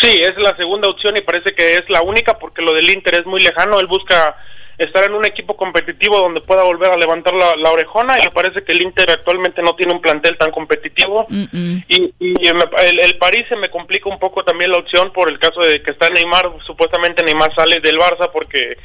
Sí, 0.00 0.20
es 0.20 0.36
la 0.36 0.56
segunda 0.56 0.88
opción 0.88 1.16
y 1.16 1.20
parece 1.20 1.54
que 1.54 1.76
es 1.76 1.88
la 1.88 2.02
única 2.02 2.38
porque 2.40 2.62
lo 2.62 2.74
del 2.74 2.90
Inter 2.90 3.14
es 3.14 3.26
muy 3.26 3.42
lejano. 3.42 3.78
Él 3.78 3.86
busca 3.86 4.36
estar 4.78 5.04
en 5.04 5.14
un 5.14 5.24
equipo 5.24 5.56
competitivo 5.56 6.18
donde 6.18 6.40
pueda 6.40 6.62
volver 6.62 6.92
a 6.92 6.96
levantar 6.96 7.34
la, 7.34 7.56
la 7.56 7.70
orejona 7.70 8.18
y 8.18 8.24
me 8.24 8.30
parece 8.30 8.64
que 8.64 8.72
el 8.72 8.82
Inter 8.82 9.10
actualmente 9.10 9.62
no 9.62 9.76
tiene 9.76 9.92
un 9.92 10.00
plantel 10.00 10.36
tan 10.36 10.50
competitivo. 10.50 11.26
Y, 11.30 12.14
el, 12.20 13.00
el 13.00 13.18
París 13.18 13.44
se 13.48 13.56
me 13.56 13.70
complica 13.70 14.10
un 14.10 14.18
poco 14.18 14.44
también 14.44 14.70
la 14.70 14.78
opción 14.78 15.12
por 15.12 15.28
el 15.28 15.38
caso 15.38 15.60
de 15.60 15.82
que 15.82 15.92
está 15.92 16.10
Neymar. 16.10 16.50
Supuestamente 16.66 17.22
Neymar 17.22 17.54
sale 17.54 17.80
del 17.80 17.98
Barça 17.98 18.30
porque 18.32 18.76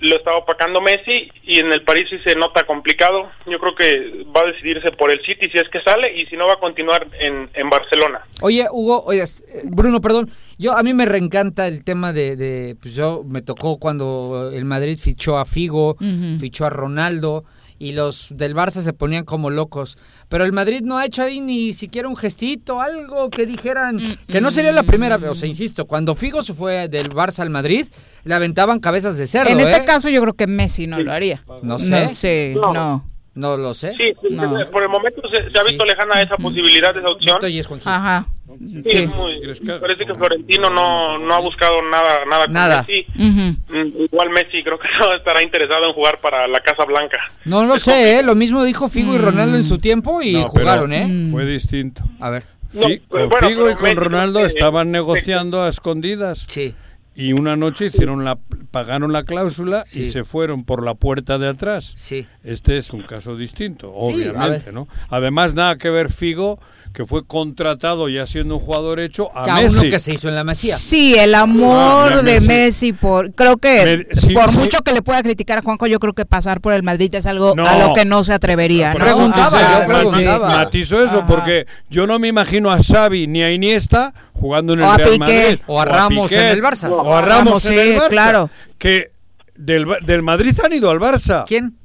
lo 0.00 0.16
estaba 0.16 0.38
opacando 0.38 0.80
Messi 0.80 1.30
y 1.44 1.58
en 1.58 1.72
el 1.72 1.82
París 1.82 2.06
sí 2.10 2.18
se 2.24 2.34
nota 2.34 2.64
complicado. 2.66 3.30
Yo 3.46 3.58
creo 3.58 3.74
que 3.74 4.24
va 4.34 4.40
a 4.40 4.46
decidirse 4.46 4.92
por 4.92 5.10
el 5.10 5.20
City 5.20 5.48
si 5.50 5.58
es 5.58 5.68
que 5.68 5.80
sale 5.80 6.16
y 6.16 6.26
si 6.26 6.36
no 6.36 6.46
va 6.46 6.54
a 6.54 6.60
continuar 6.60 7.06
en, 7.18 7.48
en 7.54 7.70
Barcelona. 7.70 8.22
Oye, 8.42 8.66
Hugo, 8.70 9.02
oye, 9.04 9.22
eh, 9.22 9.62
Bruno, 9.64 10.00
perdón. 10.00 10.30
Yo 10.58 10.72
a 10.72 10.82
mí 10.82 10.94
me 10.94 11.04
reencanta 11.04 11.66
el 11.66 11.84
tema 11.84 12.12
de, 12.12 12.36
de, 12.36 12.76
pues 12.80 12.94
yo 12.94 13.22
me 13.26 13.42
tocó 13.42 13.78
cuando 13.78 14.50
el 14.52 14.64
Madrid 14.64 14.98
fichó 14.98 15.38
a 15.38 15.44
Figo, 15.44 15.96
fichó 16.38 16.64
a 16.64 16.70
Ronaldo 16.70 17.44
y 17.78 17.92
los 17.92 18.28
del 18.30 18.54
Barça 18.54 18.80
se 18.82 18.92
ponían 18.92 19.24
como 19.24 19.50
locos. 19.50 19.98
Pero 20.28 20.44
el 20.44 20.52
Madrid 20.52 20.80
no 20.82 20.98
ha 20.98 21.04
hecho 21.04 21.22
ahí 21.22 21.40
ni 21.40 21.72
siquiera 21.72 22.08
un 22.08 22.16
gestito, 22.16 22.80
algo 22.80 23.30
que 23.30 23.46
dijeran 23.46 24.18
que 24.28 24.40
no 24.40 24.50
sería 24.50 24.72
la 24.72 24.82
primera 24.82 25.16
vez. 25.18 25.30
O 25.30 25.34
sea, 25.34 25.48
insisto, 25.48 25.86
cuando 25.86 26.14
Figo 26.14 26.42
se 26.42 26.54
fue 26.54 26.88
del 26.88 27.10
Barça 27.10 27.40
al 27.40 27.50
Madrid, 27.50 27.86
le 28.24 28.34
aventaban 28.34 28.80
cabezas 28.80 29.16
de 29.18 29.26
cerdo. 29.26 29.50
en 29.50 29.60
este 29.60 29.82
¿eh? 29.82 29.84
caso 29.84 30.08
yo 30.08 30.20
creo 30.22 30.34
que 30.34 30.46
Messi 30.46 30.86
no 30.86 30.98
lo 30.98 31.12
haría. 31.12 31.42
No 31.62 31.78
sé. 31.78 31.90
No 32.02 32.08
sé, 32.08 32.54
No. 32.56 32.72
no. 32.72 33.06
No 33.36 33.56
lo 33.56 33.72
sé. 33.74 33.92
Sí, 33.96 34.14
sí, 34.22 34.36
por 34.72 34.82
el 34.82 34.88
momento 34.88 35.20
se, 35.28 35.50
se 35.50 35.58
ha 35.58 35.62
visto 35.62 35.84
lejana 35.84 36.22
esa 36.22 36.36
posibilidad, 36.36 36.96
esa 36.96 37.08
opción. 37.08 37.38
Ajá. 37.84 38.26
Sí, 38.66 38.82
es 38.96 39.08
muy- 39.10 39.38
parece 39.80 40.06
que 40.06 40.14
Florentino 40.14 40.70
no, 40.70 41.18
no 41.18 41.34
ha 41.34 41.40
buscado 41.40 41.82
nada 41.82 42.24
nada 42.24 42.44
con 42.46 42.54
Nada. 42.54 42.84
Messi. 42.88 43.06
Ujú. 43.14 43.56
Mm, 43.68 44.04
Igual 44.04 44.30
Messi 44.30 44.62
creo 44.64 44.78
que 44.78 44.88
no 44.98 45.12
estará 45.12 45.42
interesado 45.42 45.86
en 45.86 45.92
jugar 45.92 46.18
para 46.22 46.48
la 46.48 46.60
Casa 46.60 46.84
Blanca. 46.86 47.18
No 47.44 47.66
lo 47.66 47.76
sé, 47.78 48.18
¿eh? 48.18 48.22
Lo 48.22 48.34
mismo 48.34 48.64
dijo 48.64 48.88
Figo 48.88 49.14
y 49.14 49.18
Ronaldo 49.18 49.56
en 49.56 49.60
Mm. 49.62 49.68
su 49.68 49.78
tiempo 49.78 50.22
y 50.22 50.32
No, 50.32 50.48
jugaron, 50.48 50.92
¿eh? 50.94 51.28
Fue 51.30 51.44
distinto. 51.44 52.02
A 52.20 52.30
ver. 52.30 52.44
No, 52.72 52.82
con 53.08 53.28
bueno, 53.28 53.48
Figo 53.48 53.70
y 53.70 53.74
con 53.74 53.82
Messi 53.84 53.94
Ronaldo 53.96 54.40
que- 54.40 54.46
estaban 54.46 54.90
negociando 54.90 55.62
a 55.62 55.68
escondidas. 55.68 56.46
Sí. 56.48 56.74
Y 57.16 57.32
una 57.32 57.56
noche 57.56 57.86
hicieron 57.86 58.24
la 58.24 58.38
pagaron 58.70 59.10
la 59.12 59.24
cláusula 59.24 59.86
y 59.92 60.04
se 60.06 60.22
fueron 60.22 60.64
por 60.64 60.84
la 60.84 60.94
puerta 60.94 61.38
de 61.38 61.48
atrás. 61.48 61.94
Sí. 61.96 62.26
Este 62.44 62.76
es 62.76 62.90
un 62.92 63.02
caso 63.02 63.34
distinto, 63.36 63.86
a 63.88 63.90
obviamente. 63.92 64.70
¿no? 64.70 64.86
Además 65.08 65.54
nada 65.54 65.76
que 65.78 65.88
ver 65.88 66.10
Figo, 66.12 66.58
que 66.92 67.04
fue 67.06 67.26
contratado 67.26 68.08
ya 68.10 68.26
siendo 68.26 68.56
un 68.56 68.60
jugador 68.60 69.00
hecho 69.00 69.30
a 69.36 69.44
Cada 69.44 69.62
Messi. 69.62 69.78
uno 69.80 69.90
que 69.90 69.98
se 69.98 70.12
hizo 70.14 70.28
en 70.28 70.34
la 70.34 70.44
Masía. 70.44 70.76
Sí, 70.76 71.14
el 71.14 71.34
amor 71.34 72.12
Ah, 72.12 72.22
de 72.22 72.34
Messi. 72.40 72.48
Messi 72.48 72.92
por 72.92 73.32
creo 73.32 73.56
que 73.56 74.06
Me- 74.08 74.14
sí, 74.14 74.34
por 74.34 74.50
sí. 74.50 74.58
mucho 74.58 74.80
que 74.80 74.92
le 74.92 75.00
pueda 75.02 75.22
criticar 75.22 75.58
a 75.58 75.62
Juanjo, 75.62 75.86
yo 75.86 75.98
creo 76.00 76.12
que 76.12 76.24
pasar 76.26 76.60
por 76.60 76.74
el 76.74 76.82
Madrid 76.82 77.14
es 77.14 77.24
algo 77.26 77.54
No. 77.54 77.66
a 77.66 77.78
lo 77.78 77.92
que 77.94 78.04
no 78.04 78.24
se 78.24 78.32
atrevería. 78.34 78.92
¿no? 78.92 78.98
Preguntaba, 78.98 79.58
dice- 79.58 79.80
yo 79.80 79.94
preguntaba. 80.10 80.48
Matizo 80.50 81.02
eso, 81.02 81.18
Ajá. 81.18 81.26
porque 81.26 81.66
yo 81.88 82.06
no 82.06 82.18
me 82.18 82.28
imagino 82.28 82.70
a 82.70 82.78
Xavi 82.82 83.26
ni 83.26 83.42
a 83.42 83.50
Iniesta 83.52 84.12
jugando 84.32 84.74
en 84.74 84.80
el 84.80 84.84
O 84.84 84.90
a 84.90 84.96
Real 84.98 85.10
Piqué. 85.12 85.18
Madrid. 85.18 85.58
O 85.66 85.80
a 85.80 85.84
Ramos 85.86 86.32
en 86.32 86.40
el 86.40 86.62
Barça. 86.62 86.90
O 86.90 87.05
a 87.14 87.20
Ramos, 87.22 87.44
Ramos, 87.46 87.64
en 87.66 87.72
sí, 87.72 87.78
el 87.78 87.98
Barça. 88.00 88.08
claro. 88.08 88.50
Que 88.78 89.10
del, 89.54 89.86
del 90.04 90.22
Madrid 90.22 90.58
han 90.64 90.72
ido 90.72 90.90
al 90.90 90.98
Barça. 90.98 91.44
¿Quién? 91.46 91.76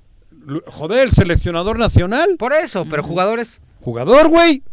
Joder, 0.68 1.00
el 1.08 1.12
seleccionador 1.12 1.78
nacional. 1.78 2.36
Por 2.40 2.54
eso, 2.54 2.86
pero 2.90 3.04
jugadores. 3.04 3.60
Jugador, 3.82 4.28
güey. 4.30 4.64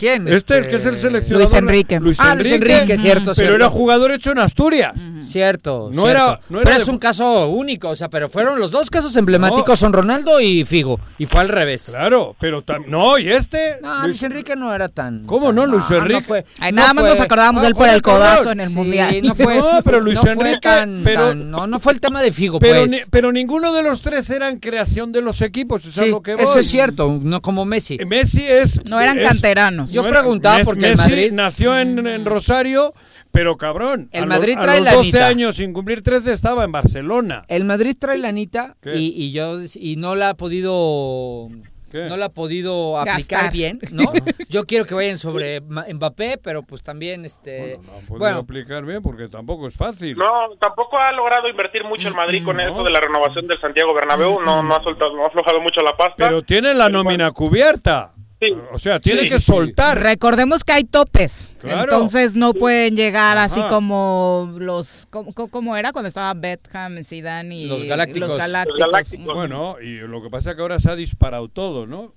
¿Quién? 0.00 0.26
Este, 0.28 0.56
el 0.56 0.66
que 0.66 0.76
es 0.76 0.86
el 0.86 0.96
seleccionador. 0.96 1.42
Luis 1.42 1.52
Enrique. 1.52 2.00
Luis 2.00 2.18
Ah, 2.20 2.34
Luis 2.34 2.50
Enrique. 2.50 2.74
Enrique, 2.74 2.96
cierto, 2.96 3.24
Pero 3.26 3.34
cierto. 3.34 3.54
era 3.56 3.68
jugador 3.68 4.12
hecho 4.12 4.30
en 4.32 4.38
Asturias. 4.38 4.94
Cierto. 5.20 5.90
No 5.92 6.02
cierto. 6.04 6.08
era- 6.10 6.40
no 6.48 6.58
era 6.60 6.64
pero 6.64 6.76
de 6.76 6.82
es 6.82 6.88
un 6.88 6.98
caso 6.98 7.48
único, 7.48 7.90
o 7.90 7.94
sea, 7.94 8.08
pero 8.08 8.30
fueron 8.30 8.58
los 8.58 8.70
dos 8.70 8.88
casos 8.88 9.14
emblemáticos 9.16 9.78
son 9.78 9.92
Ronaldo 9.92 10.40
y 10.40 10.64
Figo 10.64 10.98
y 11.18 11.26
fue 11.26 11.42
al 11.42 11.50
revés. 11.50 11.90
Claro, 11.90 12.34
pero 12.40 12.64
tam- 12.64 12.86
no, 12.86 13.18
y 13.18 13.28
este. 13.30 13.78
No, 13.82 13.94
Luis- 13.98 14.06
Luis 14.06 14.22
Enrique 14.22 14.56
no 14.56 14.74
era 14.74 14.88
tan. 14.88 15.24
¿Cómo 15.26 15.52
no, 15.52 15.66
Luis 15.66 15.90
no 15.90 15.96
Enrique? 15.98 16.22
fue- 16.22 16.44
Ay, 16.58 16.72
no 16.72 16.76
nada 16.76 16.94
más 16.94 17.02
fue- 17.04 17.10
nos 17.10 17.20
acordábamos 17.20 17.60
de 17.62 17.68
él 17.68 17.74
por 17.74 17.88
el 17.90 18.00
codazo 18.00 18.52
en 18.52 18.60
el 18.60 18.68
Sí, 18.70 18.74
mundial. 18.76 19.20
no 19.22 19.34
fue, 19.34 19.54
No, 19.60 19.82
pero 19.84 20.00
Luis 20.00 20.14
no 20.16 20.22
fue 20.22 20.32
Enrique, 20.32 20.58
tan- 20.60 21.02
pero- 21.04 21.28
tan- 21.28 21.50
no, 21.50 21.66
no 21.66 21.78
fue 21.78 21.92
el 21.92 22.00
tema 22.00 22.22
de 22.22 22.32
Figo, 22.32 22.58
Pero, 22.58 22.80
pues. 22.80 22.90
ni- 22.90 22.98
pero 23.10 23.32
ninguno 23.32 23.74
de 23.74 23.82
los 23.82 24.00
tres 24.00 24.30
eran 24.30 24.58
creación 24.58 25.12
de 25.12 25.20
los 25.20 25.42
equipos, 25.42 25.82
eso 25.82 25.90
es 25.90 25.98
a 25.98 26.02
Sí, 26.04 26.08
lo 26.10 26.22
que 26.22 26.34
voy. 26.36 26.44
eso 26.44 26.58
es 26.58 26.66
cierto, 26.66 27.18
no 27.22 27.42
como 27.42 27.66
Messi. 27.66 27.98
Messi 28.06 28.42
es. 28.46 28.82
No 28.86 28.98
eran 29.00 29.18
canteranos. 29.20 29.89
Yo 29.92 30.02
no 30.02 30.10
preguntaba 30.10 30.60
porque 30.64 30.90
el 30.90 30.96
Messi 30.96 31.10
Madrid- 31.10 31.32
nació 31.32 31.78
en, 31.78 32.06
en 32.06 32.24
Rosario, 32.24 32.92
pero 33.30 33.56
cabrón. 33.56 34.08
El 34.12 34.24
a 34.24 34.26
Madrid 34.26 34.54
los, 34.54 34.62
a 34.62 34.64
trae 34.66 34.78
los 34.78 34.84
la 34.86 34.92
12 34.94 35.00
anita. 35.08 35.26
años 35.26 35.56
sin 35.56 35.72
cumplir 35.72 36.02
13 36.02 36.32
estaba 36.32 36.64
en 36.64 36.72
Barcelona. 36.72 37.44
El 37.48 37.64
Madrid 37.64 37.96
trae 37.98 38.18
la 38.18 38.28
anita 38.28 38.76
y, 38.84 39.12
y 39.24 39.32
yo 39.32 39.58
y 39.74 39.96
no 39.96 40.14
la 40.14 40.30
ha 40.30 40.34
podido 40.34 41.48
¿Qué? 41.90 42.04
no 42.08 42.16
la 42.16 42.26
ha 42.26 42.32
podido 42.32 42.98
aplicar 43.00 43.18
Gastar. 43.42 43.52
bien, 43.52 43.80
¿no? 43.90 44.04
Yo 44.48 44.64
quiero 44.64 44.84
que 44.86 44.94
vayan 44.94 45.18
sobre 45.18 45.60
Mbappé, 45.60 46.38
pero 46.38 46.62
pues 46.62 46.82
también 46.84 47.24
este 47.24 47.78
No 47.82 47.92
puede 48.06 48.18
bueno, 48.20 48.38
aplicar 48.38 48.84
bien 48.84 49.02
porque 49.02 49.26
tampoco 49.26 49.66
es 49.66 49.74
fácil. 49.76 50.16
No, 50.16 50.50
tampoco 50.60 50.98
ha 50.98 51.10
logrado 51.10 51.48
invertir 51.48 51.82
mucho 51.82 52.06
el 52.06 52.14
Madrid 52.14 52.44
con 52.44 52.60
eso 52.60 52.84
de 52.84 52.90
la 52.90 53.00
renovación 53.00 53.48
del 53.48 53.60
Santiago 53.60 53.92
Bernabéu. 53.92 54.40
No, 54.40 54.62
no 54.62 54.76
ha 54.76 54.82
soltado, 54.84 55.16
no 55.16 55.24
ha 55.24 55.26
aflojado 55.28 55.60
mucho 55.60 55.80
la 55.82 55.96
pasta. 55.96 56.14
Pero 56.16 56.42
tiene 56.42 56.74
la 56.74 56.88
nómina 56.88 57.32
cubierta. 57.32 58.12
Sí. 58.40 58.54
O 58.72 58.78
sea, 58.78 58.98
tiene 59.00 59.22
Sí, 59.24 59.28
que 59.28 59.38
soltar. 59.40 60.00
Recordemos 60.00 60.64
que 60.64 60.72
hay 60.72 60.84
topes, 60.84 61.56
Claro. 61.60 61.82
entonces 61.82 62.34
no 62.36 62.54
pueden 62.54 62.96
llegar 62.96 63.36
así 63.36 63.60
Ajá. 63.60 63.68
como 63.68 64.54
los 64.58 65.06
como, 65.10 65.32
como 65.34 65.76
era 65.76 65.92
cuando 65.92 66.08
estaba 66.08 66.32
Beckham, 66.34 67.04
Zidane 67.04 67.54
y 67.54 67.66
Los 67.66 67.84
Galácticos. 67.84 68.28
Los 68.30 68.38
Galácticos. 68.38 68.78
Los 68.80 68.88
Galácticos. 68.90 69.34
Bueno, 69.34 69.76
y 69.82 69.98
lo 69.98 70.22
que 70.22 70.30
pasa 70.30 70.50
es 70.50 70.56
que 70.56 70.62
ahora 70.62 70.78
se 70.78 70.90
ha 70.90 70.96
disparado 70.96 71.48
todo, 71.48 71.86
¿no? 71.86 72.14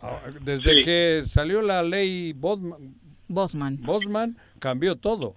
Ah, 0.00 0.20
Desde 0.40 0.74
Sí. 0.76 0.84
que 0.84 1.22
salió 1.26 1.60
la 1.60 1.82
ley 1.82 2.32
Bosman. 2.32 2.94
Bosman, 3.28 4.38
cambió 4.60 4.96
todo. 4.96 5.34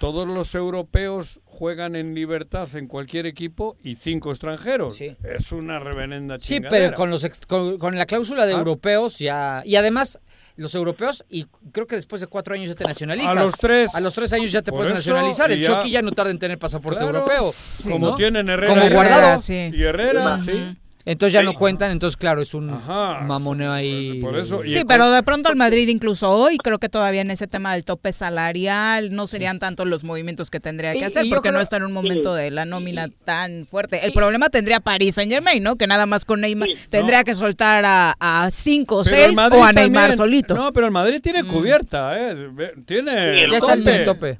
Todos 0.00 0.26
los 0.26 0.54
europeos 0.54 1.40
juegan 1.44 1.94
en 1.94 2.14
libertad 2.14 2.74
en 2.74 2.86
cualquier 2.86 3.26
equipo 3.26 3.76
y 3.82 3.96
cinco 3.96 4.30
extranjeros. 4.30 4.96
Sí. 4.96 5.14
Es 5.22 5.52
una 5.52 5.78
reverenda 5.78 6.38
sí, 6.38 6.54
chingadera. 6.54 6.86
pero 6.86 6.96
con 6.96 7.10
los 7.10 7.22
ex- 7.22 7.44
con, 7.46 7.76
con 7.76 7.98
la 7.98 8.06
cláusula 8.06 8.46
de 8.46 8.54
Ah. 8.54 8.58
europeos 8.58 9.18
ya 9.18 9.62
y 9.66 9.76
además 9.76 10.18
los 10.56 10.74
europeos 10.74 11.22
y 11.28 11.44
creo 11.72 11.86
que 11.86 11.96
después 11.96 12.22
de 12.22 12.28
cuatro 12.28 12.54
años 12.54 12.70
ya 12.70 12.74
te 12.76 12.84
nacionalizas. 12.84 13.36
A 13.36 13.42
los 13.42 13.52
tres. 13.58 13.94
A 13.94 14.00
los 14.00 14.14
tres 14.14 14.32
años 14.32 14.50
ya 14.50 14.62
te 14.62 14.72
puedes 14.72 14.88
eso, 14.88 14.94
nacionalizar. 14.96 15.52
El 15.52 15.60
ya- 15.62 15.66
Chucky 15.78 15.90
ya 15.90 16.00
no 16.00 16.12
tarda 16.12 16.30
en 16.30 16.38
tener 16.38 16.58
pasaporte 16.58 17.00
Claro, 17.00 17.18
europeo. 17.18 17.50
Como 17.90 18.08
¿no? 18.10 18.16
tienen 18.16 18.48
Herrera, 18.48 18.72
Como 18.74 18.86
y 18.86 18.90
Guardado. 18.94 19.20
Herrera, 19.20 19.38
sí. 19.40 19.70
y 19.74 19.82
Herrera, 19.82 20.38
sí. 20.38 20.76
Entonces 21.10 21.32
ya 21.32 21.42
no 21.42 21.54
cuentan, 21.54 21.90
entonces 21.90 22.16
claro, 22.16 22.40
es 22.40 22.54
un 22.54 22.70
Ajá. 22.70 23.22
mamoneo 23.26 23.72
ahí. 23.72 24.20
Por 24.20 24.38
eso, 24.38 24.64
y 24.64 24.74
Sí, 24.74 24.84
pero 24.86 25.10
de 25.10 25.22
pronto 25.22 25.48
al 25.48 25.56
Madrid 25.56 25.88
incluso 25.88 26.30
hoy 26.30 26.56
creo 26.58 26.78
que 26.78 26.88
todavía 26.88 27.20
en 27.20 27.30
ese 27.32 27.46
tema 27.48 27.72
del 27.72 27.84
tope 27.84 28.12
salarial 28.12 29.12
no 29.14 29.26
serían 29.26 29.58
tantos 29.58 29.88
los 29.88 30.04
movimientos 30.04 30.50
que 30.50 30.60
tendría 30.60 30.94
Y- 30.94 31.00
que 31.00 31.04
hacer 31.06 31.26
y 31.26 31.30
porque 31.30 31.50
no 31.52 31.60
está 31.60 31.76
en 31.78 31.82
un 31.84 31.92
momento 31.92 32.34
de 32.34 32.50
la 32.50 32.64
nómina 32.64 33.08
tan 33.24 33.66
fuerte. 33.66 34.04
El 34.06 34.12
problema 34.12 34.48
tendría 34.50 34.80
París 34.80 35.16
Saint 35.16 35.32
Germain, 35.32 35.62
¿no? 35.62 35.76
Que 35.76 35.86
nada 35.86 36.06
más 36.06 36.24
con 36.24 36.40
Neymar 36.40 36.68
tendría 36.90 37.24
que 37.24 37.34
soltar 37.34 37.84
a, 37.84 38.14
a 38.20 38.50
cinco 38.52 38.96
o 38.98 39.02
el 39.02 39.08
seis 39.08 39.36
o 39.38 39.64
a 39.64 39.72
Neymar 39.72 40.02
también- 40.10 40.16
solito. 40.16 40.54
No, 40.54 40.72
pero 40.72 40.86
el 40.86 40.92
Madrid 40.92 41.20
tiene 41.22 41.44
cubierta, 41.44 42.16
¿eh? 42.18 42.50
Tiene. 42.86 43.44
El 43.44 43.50
Ya 43.50 43.56
está 43.58 43.72
el 43.74 44.04
tope. 44.04 44.38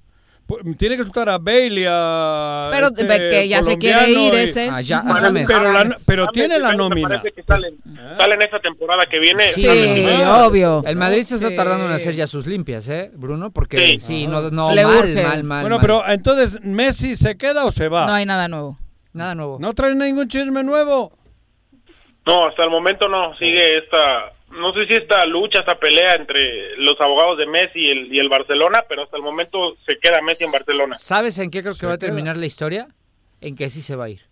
Tiene 0.79 0.97
que 0.97 1.03
soltar 1.05 1.29
a 1.29 1.39
Bale 1.39 1.81
y 1.81 1.85
a. 1.89 2.69
Pero 2.73 2.89
este 2.89 3.07
que 3.31 3.49
ya 3.49 3.63
se 3.63 3.79
quiere 3.79 4.11
ir 4.11 4.35
y- 4.35 4.37
ese. 4.37 4.69
Ah, 4.71 4.81
ya, 4.81 5.03
Bueno. 5.03 5.45
Pero, 5.47 5.73
la- 5.73 5.97
pero 6.07 6.23
James, 6.25 6.33
tiene 6.35 6.59
la 6.59 6.75
nómina. 6.75 7.09
parece 7.09 7.33
que 7.33 7.43
salen, 7.43 7.77
salen 8.19 8.43
esta 8.43 8.59
temporada 8.61 9.07
que 9.07 9.19
viene. 9.19 9.45
Sí, 9.53 9.67
Ah. 10.25 10.47
obvio. 10.47 10.83
El 10.87 10.97
Madrid 10.97 11.23
se 11.25 11.37
está 11.37 11.49
Sí. 11.49 11.55
tardando 11.55 11.87
en 11.87 11.93
hacer 11.93 12.15
ya 12.15 12.27
sus 12.27 12.47
limpias, 12.47 12.89
¿eh, 12.89 13.11
Bruno? 13.15 13.51
Porque 13.53 13.79
sí, 13.79 14.01
Sí. 14.01 14.27
no, 14.27 14.51
no 14.51 14.75
Le 14.75 14.85
mal, 14.85 14.97
urge. 14.99 15.23
mal, 15.23 15.45
mal. 15.45 15.61
Bueno, 15.63 15.77
mal. 15.77 15.81
pero 15.81 16.03
entonces, 16.09 16.61
¿Messi 16.63 17.17
se 17.17 17.37
queda 17.37 17.65
o 17.65 17.71
se 17.71 17.89
va? 17.89 18.07
No 18.07 18.13
hay 18.15 18.27
nada 18.27 18.49
nuevo. 18.49 18.79
Nada 19.13 19.35
nuevo. 19.35 19.59
¿No 19.61 19.75
traes 19.75 19.97
ningún 19.97 20.29
chisme 20.29 20.63
nuevo? 20.63 21.13
No, 22.27 22.47
hasta 22.47 22.65
el 22.65 22.71
momento 22.71 23.09
no. 23.09 23.35
Sigue 23.37 23.79
esta, 23.79 24.33
no 24.51 24.73
sé 24.75 24.87
si 24.87 24.95
esta 24.95 25.25
lucha, 25.27 25.61
esta 25.61 25.79
pelea 25.79 26.15
entre 26.15 26.77
los 26.79 27.01
abogados 27.01 27.39
de 27.39 27.47
Messi 27.47 27.79
y 27.81 27.91
el, 27.91 28.13
y 28.15 28.19
el 28.19 28.29
Barcelona, 28.29 28.85
pero 28.89 29.03
hasta 29.05 29.17
el 29.17 29.23
momento 29.23 29.77
se 29.87 29.99
queda 29.99 30.21
Messi 30.23 30.45
en 30.45 30.53
Barcelona. 30.53 30.97
¿Sabes 30.97 31.39
en 31.39 31.51
qué 31.51 31.63
creo 31.63 31.75
que 31.75 31.81
Se 31.81 31.87
va 31.87 31.95
a 31.95 31.99
terminar 31.99 32.37
la 32.37 32.47
historia? 32.47 32.89
En 33.41 33.55
que 33.57 33.71
sí 33.71 33.81
se 33.81 33.97
va 33.97 34.05
a 34.07 34.11
ir. 34.11 34.23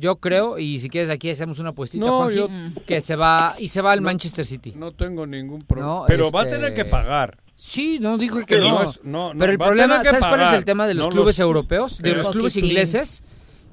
Yo 0.00 0.16
creo, 0.16 0.58
y 0.58 0.78
si 0.78 0.88
quieres 0.88 1.10
aquí 1.10 1.28
hacemos 1.28 1.58
una 1.58 1.72
puestita, 1.72 2.06
No, 2.06 2.18
Juanji, 2.18 2.36
yo- 2.36 2.48
que 2.86 3.00
se 3.00 3.16
va 3.16 3.56
y 3.58 3.66
se 3.68 3.82
va 3.82 3.90
al 3.92 4.00
Manchester 4.00 4.44
City. 4.46 4.72
No 4.76 4.92
tengo 4.92 5.26
ningún 5.26 5.62
problema. 5.62 5.88
No, 5.92 6.04
pero 6.06 6.30
va 6.30 6.42
a 6.42 6.44
este- 6.44 6.54
tener 6.56 6.72
que 6.74 6.84
pagar. 6.84 7.38
Sí, 7.56 7.98
no 7.98 8.16
dijo 8.16 8.38
que 8.46 8.58
no. 8.58 8.68
no 8.68 8.82
es- 8.90 9.00
no, 9.02 9.34
no, 9.34 9.38
pero 9.40 9.50
el 9.50 9.58
problema, 9.58 10.04
¿sabes 10.04 10.24
cuál 10.24 10.42
es 10.42 10.52
el 10.52 10.64
tema 10.64 10.86
de 10.86 10.94
los 10.94 11.06
No 11.06 11.10
clubes 11.10 11.38
los- 11.38 11.40
europeos? 11.40 11.98
De 12.00 12.14
los 12.14 12.30
clubes 12.30 12.56
ingleses 12.56 13.24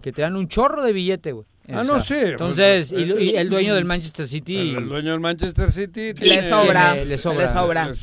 que 0.02 0.12
te 0.12 0.24
dan 0.24 0.36
un 0.36 0.48
chorro 0.48 0.84
de 0.84 0.94
billete, 0.94 1.32
güey. 1.34 1.46
Ah, 1.74 1.84
no, 1.84 2.00
sí. 2.00 2.14
Entonces, 2.18 2.90
Pues, 2.92 3.02
y, 3.02 3.06
lo- 3.06 3.20
y 3.20 3.36
el 3.36 3.50
dueño 3.50 3.74
del 3.76 3.86
Manchester 3.86 4.28
City 4.28 4.58
El, 4.58 4.76
el 4.78 4.90
dueño 4.90 5.12
del 5.12 5.20
Manchester 5.20 5.72
City 5.72 6.14
Le 6.20 6.44
sobra. 6.44 6.92
tiene- 6.94 7.06
le 7.06 7.18
sobra. 7.18 7.42
Le 7.42 7.50
sobra. 7.50 7.94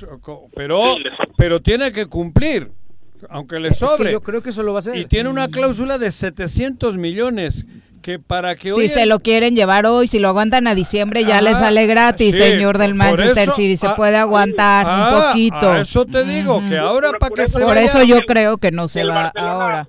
Pero, 0.54 0.96
pero 1.36 1.60
tiene 1.62 1.92
que 1.92 2.06
cumplir, 2.06 2.70
aunque 3.28 3.60
le 3.60 3.68
Es 3.68 3.78
que 3.78 3.86
sobre. 3.86 4.12
yo 4.12 4.20
creo 4.20 4.42
que 4.42 4.50
eso 4.50 4.62
lo 4.62 4.72
va 4.72 4.78
a 4.78 4.80
hacer. 4.80 4.96
Y 4.96 5.04
tiene 5.06 5.28
una 5.28 5.48
cláusula 5.48 5.98
de 5.98 6.10
700 6.10 6.96
millones 6.96 7.64
que 8.02 8.18
para 8.18 8.56
que 8.56 8.70
Si 8.74 8.80
hoy 8.80 8.88
se 8.88 9.06
lo 9.06 9.20
quieren 9.20 9.54
llevar 9.54 9.86
hoy, 9.86 10.08
si 10.08 10.18
lo 10.18 10.26
aguantan 10.26 10.66
a 10.66 10.74
diciembre, 10.74 11.24
ya 11.24 11.38
Ah, 11.38 11.42
le 11.42 11.52
sale 11.52 11.86
gratis, 11.86 12.32
sí, 12.34 12.38
señor 12.42 12.78
del 12.78 12.90
por 12.90 12.96
Manchester 12.98 13.44
eso- 13.44 13.54
City. 13.54 13.76
Se 13.76 13.86
ah, 13.86 13.94
puede 13.94 14.16
aguantar 14.16 14.86
Ah, 14.88 15.08
un 15.14 15.22
poquito. 15.28 15.70
a 15.70 15.80
eso 15.82 16.04
te 16.04 16.24
digo, 16.24 16.60
que 16.68 16.78
ahora 16.78 17.10
Por- 17.10 17.18
para 17.20 17.28
por 17.28 17.38
que 17.38 17.44
eso- 17.44 17.60
se 17.60 17.64
Por 17.64 17.74
vaya- 17.76 17.86
eso 17.86 18.02
yo 18.02 18.22
creo 18.26 18.58
que 18.58 18.72
no 18.72 18.88
se 18.88 19.02
El 19.02 19.10
va 19.10 19.30
Barcelona- 19.32 19.88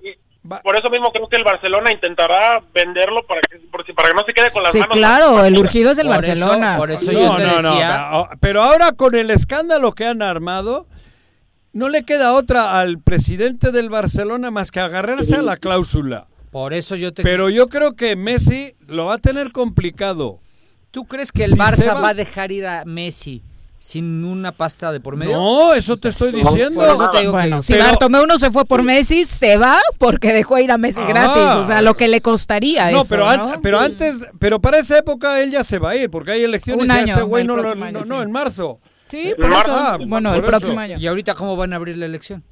Por 0.62 0.76
eso 0.76 0.90
mismo 0.90 1.10
creo 1.10 1.26
que 1.28 1.36
el 1.36 1.44
Barcelona 1.44 1.90
intentará 1.90 2.62
venderlo 2.74 3.26
para 3.26 3.40
que, 3.40 3.58
para 3.94 4.08
que 4.10 4.14
no 4.14 4.24
se 4.24 4.34
quede 4.34 4.50
con 4.50 4.62
las 4.62 4.72
Sí, 4.72 4.78
manos. 4.78 4.96
claro, 4.96 5.44
el 5.44 5.56
urgido 5.58 5.90
es 5.92 5.98
el 5.98 6.06
Por 6.06 6.22
eso- 6.22 6.28
Barcelona. 6.28 6.76
por 6.76 6.90
eso 6.90 7.12
No, 7.12 7.20
yo 7.20 7.36
te 7.36 7.42
no, 7.46 7.54
decía. 7.56 8.08
pero- 8.10 8.28
pero 8.40 8.62
ahora 8.62 8.92
con 8.92 9.14
el 9.14 9.30
escándalo 9.30 9.92
que 9.92 10.04
han 10.04 10.20
armado, 10.20 10.86
no 11.72 11.88
le 11.88 12.04
queda 12.04 12.34
otra 12.34 12.78
al 12.78 12.98
presidente 13.00 13.72
del 13.72 13.88
Barcelona 13.88 14.50
más 14.50 14.70
que 14.70 14.80
agarrarse 14.80 15.36
a 15.36 15.42
la 15.42 15.56
cláusula. 15.56 16.26
Por 16.50 16.74
eso 16.74 16.94
yo 16.94 17.12
te. 17.12 17.22
Pero 17.22 17.48
yo 17.50 17.66
creo 17.68 17.94
que 17.96 18.14
Messi 18.14 18.74
lo 18.86 19.06
va 19.06 19.14
a 19.14 19.18
tener 19.18 19.50
complicado. 19.50 20.38
¿Tú 20.90 21.06
crees 21.06 21.32
que 21.32 21.44
el 21.44 21.50
Si 21.52 21.56
Barça 21.58 21.94
va- 21.94 22.00
va... 22.02 22.08
a 22.10 22.14
dejar 22.14 22.52
ir 22.52 22.66
a 22.66 22.84
Messi 22.84 23.42
sin 23.86 24.24
una 24.24 24.50
pasta 24.50 24.92
de 24.92 25.00
por 25.00 25.14
medio? 25.14 25.36
No, 25.36 25.74
eso 25.74 25.98
te 25.98 26.08
estoy 26.08 26.32
diciendo. 26.32 26.80
Por 26.80 26.88
eso 26.94 27.10
te 27.10 27.20
digo 27.20 27.32
Bueno, 27.32 27.56
que 27.58 27.62
si 27.64 27.72
Pero- 27.74 27.84
Bartomeu 27.84 28.26
no 28.26 28.38
se 28.38 28.50
fue 28.50 28.64
por 28.64 28.82
Messi, 28.82 29.24
se 29.26 29.58
va 29.58 29.76
porque 29.98 30.32
dejó 30.32 30.58
ir 30.58 30.72
a 30.72 30.78
Messi 30.78 31.00
Ah. 31.02 31.06
gratis. 31.06 31.42
O 31.42 31.66
sea, 31.66 31.82
lo 31.82 31.92
que 31.92 32.08
le 32.08 32.22
costaría 32.22 32.90
No, 32.90 33.02
eso, 33.02 33.06
pero, 33.10 33.36
¿no? 33.36 33.60
pero 33.60 33.80
antes, 33.80 34.22
pero 34.38 34.58
para 34.58 34.78
esa 34.78 34.96
época 34.96 35.38
él 35.42 35.50
ya 35.50 35.62
se 35.64 35.78
va 35.78 35.90
a 35.90 35.96
ir, 35.96 36.08
porque 36.08 36.30
hay 36.32 36.44
elecciones 36.44 36.82
Un 36.82 36.88
y 36.88 36.98
año, 36.98 37.12
este 37.12 37.22
güey 37.24 37.44
no, 37.44 37.56
año, 37.56 37.74
no, 37.92 38.04
no, 38.04 38.16
sí. 38.16 38.22
en 38.22 38.32
marzo. 38.32 38.80
Sí, 39.06 39.34
por 39.36 39.48
Marzo. 39.50 39.70
eso. 39.70 39.78
Ah, 39.78 39.98
Bueno, 40.06 40.30
por 40.30 40.38
el 40.38 40.42
eso. 40.44 40.50
próximo 40.50 40.80
año. 40.80 40.96
¿Y 40.98 41.06
ahorita 41.06 41.34
cómo 41.34 41.54
van 41.54 41.74
a 41.74 41.76
abrir 41.76 41.98
la 41.98 42.06
elección? 42.06 42.42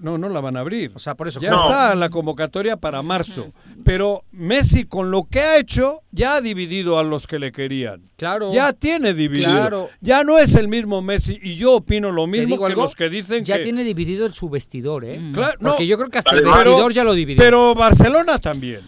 No, 0.00 0.16
no 0.18 0.28
la 0.28 0.40
van 0.40 0.56
a 0.56 0.60
abrir. 0.60 0.90
O 0.94 0.98
sea, 0.98 1.14
por 1.14 1.28
eso. 1.28 1.40
Ya 1.40 1.50
No. 1.50 1.56
está 1.56 1.94
la 1.94 2.08
convocatoria 2.08 2.76
para 2.76 3.02
marzo. 3.02 3.52
Pero 3.84 4.24
Messi, 4.32 4.84
con 4.84 5.10
lo 5.10 5.24
que 5.24 5.40
ha 5.40 5.58
hecho, 5.58 6.00
ya 6.10 6.36
ha 6.36 6.40
dividido 6.40 6.98
a 6.98 7.02
los 7.02 7.26
que 7.26 7.38
le 7.38 7.52
querían. 7.52 8.02
Claro. 8.16 8.52
Ya 8.52 8.72
tiene 8.72 9.12
dividido. 9.14 9.50
Claro. 9.50 9.88
Ya 10.00 10.24
no 10.24 10.38
es 10.38 10.54
el 10.54 10.68
mismo 10.68 11.02
Messi. 11.02 11.38
Y 11.42 11.56
yo 11.56 11.74
opino 11.76 12.10
lo 12.12 12.26
mismo 12.26 12.58
que 12.58 12.64
algo, 12.66 12.82
los 12.82 12.94
que 12.94 13.08
dicen 13.10 13.44
ya 13.44 13.56
que. 13.58 13.64
tiene 13.64 13.84
dividido 13.84 14.24
el 14.26 14.32
su 14.32 14.48
vestidor, 14.48 15.04
¿eh? 15.04 15.20
Claro, 15.32 15.56
no. 15.60 15.70
Porque 15.70 15.86
yo 15.86 15.96
creo 15.98 16.08
que 16.10 16.18
hasta 16.18 16.34
el 16.34 16.42
Pero- 16.42 16.54
vestidor 16.54 16.92
ya 16.92 17.04
lo 17.04 17.14
dividió. 17.14 17.42
Pero 17.42 17.74
Barcelona 17.74 18.38
también. 18.38 18.80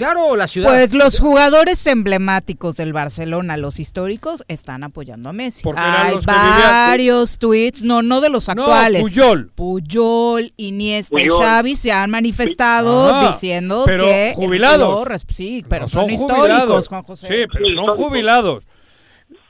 Claro, 0.00 0.34
la 0.34 0.46
ciudad. 0.46 0.70
Pues 0.70 0.94
los 0.94 1.20
jugadores 1.20 1.86
emblemáticos 1.86 2.74
del 2.76 2.92
Barcelona, 2.94 3.58
los 3.58 3.78
históricos, 3.78 4.42
están 4.48 4.82
apoyando 4.82 5.28
a 5.28 5.32
Messi. 5.34 5.62
Porque 5.62 5.80
eran 5.80 6.06
Hay 6.06 6.14
los 6.14 6.24
que 6.26 6.32
vivían- 6.32 6.88
varios 6.88 7.38
tweets, 7.38 7.82
no, 7.82 8.00
no 8.00 8.22
de 8.22 8.30
los 8.30 8.48
No, 8.48 8.62
actuales. 8.62 9.02
Puyol. 9.02 9.50
Puyol, 9.54 10.54
Iniesta 10.56 11.10
Puyol. 11.10 11.42
y 11.42 11.44
Xavi 11.44 11.76
se 11.76 11.92
han 11.92 12.10
manifestado 12.10 13.14
Ajá, 13.14 13.26
diciendo 13.28 13.82
pero 13.84 14.04
que 14.04 14.32
jubilados. 14.34 15.06
sí, 15.36 15.64
pero 15.68 15.82
No, 15.84 15.88
son, 15.88 16.02
son 16.04 16.10
históricos, 16.10 16.38
jubilados. 16.38 16.88
Juan 16.88 17.02
José. 17.02 17.26
Sí, 17.26 17.48
pero 17.52 17.66
son 17.70 17.96
jubilados. 17.96 18.66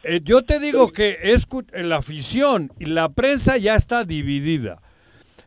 Eh, 0.03 0.21
yo 0.25 0.43
te 0.43 0.59
digo 0.59 0.91
que 0.93 1.17
es 1.23 1.47
cu- 1.47 1.65
la 1.73 1.99
afición 1.99 2.73
y 2.81 2.87
la 2.87 3.09
prensa 3.11 3.57
ya 3.57 3.77
está 3.77 4.05
dividida. 4.05 4.81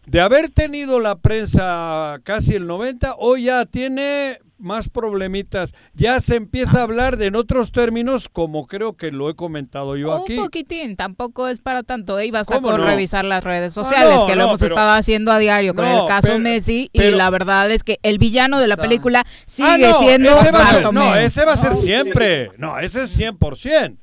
De 0.06 0.22
haber 0.22 0.50
tenido 0.50 1.00
la 1.00 1.16
prensa 1.18 2.20
casi 2.24 2.54
el 2.56 2.68
90, 2.68 3.16
hoy 3.18 3.44
ya 3.46 3.66
tiene 3.66 4.40
más 4.64 4.90
problemitas. 4.90 5.74
Ya 5.94 6.20
se 6.22 6.36
empieza 6.36 6.80
a 6.80 6.84
hablar 6.84 7.18
de 7.18 7.28
en 7.28 7.36
otros 7.36 7.72
términos, 7.72 8.30
como 8.30 8.66
creo 8.66 8.98
que 8.98 9.12
lo 9.12 9.30
he 9.30 9.36
comentado 9.36 9.96
yo 9.96 10.14
aquí. 10.14 10.38
Un 10.38 10.46
poquitín, 10.46 10.96
tampoco 10.96 11.48
es 11.48 11.60
para 11.60 11.84
tanto. 11.84 12.20
Y 12.22 12.32
basta 12.32 12.56
¿Cómo 12.56 12.70
con 12.72 12.82
no? 12.82 12.88
revisar 12.88 13.26
las 13.26 13.44
redes 13.44 13.78
Ah, 13.78 13.84
sociales, 13.84 14.16
no, 14.16 14.26
que 14.26 14.36
lo 14.36 14.42
no, 14.44 14.48
hemos 14.50 14.60
pero- 14.60 14.76
estado 14.76 14.92
haciendo 14.92 15.32
a 15.32 15.38
diario 15.40 15.76
con 15.76 15.86
No, 15.86 16.02
el 16.04 16.08
caso 16.08 16.28
pero- 16.28 16.40
Messi. 16.40 16.90
y 16.94 17.02
la 17.12 17.30
verdad 17.30 17.70
es 17.72 17.84
que 17.84 18.00
el 18.04 18.18
villano 18.18 18.60
de 18.60 18.68
la 18.68 18.78
película 18.78 19.24
sigue 19.46 19.70
Ah, 19.70 19.78
no, 19.78 20.00
siendo 20.00 20.32
ese 20.32 20.52
va 20.52 20.66
ser, 20.68 20.94
no, 20.94 21.16
ese 21.16 21.46
va 21.46 21.54
a 21.54 21.58
ser 21.58 21.76
siempre. 21.76 22.52
No, 22.58 22.80
ese 22.80 23.04
es 23.04 23.12
100%. 23.12 23.98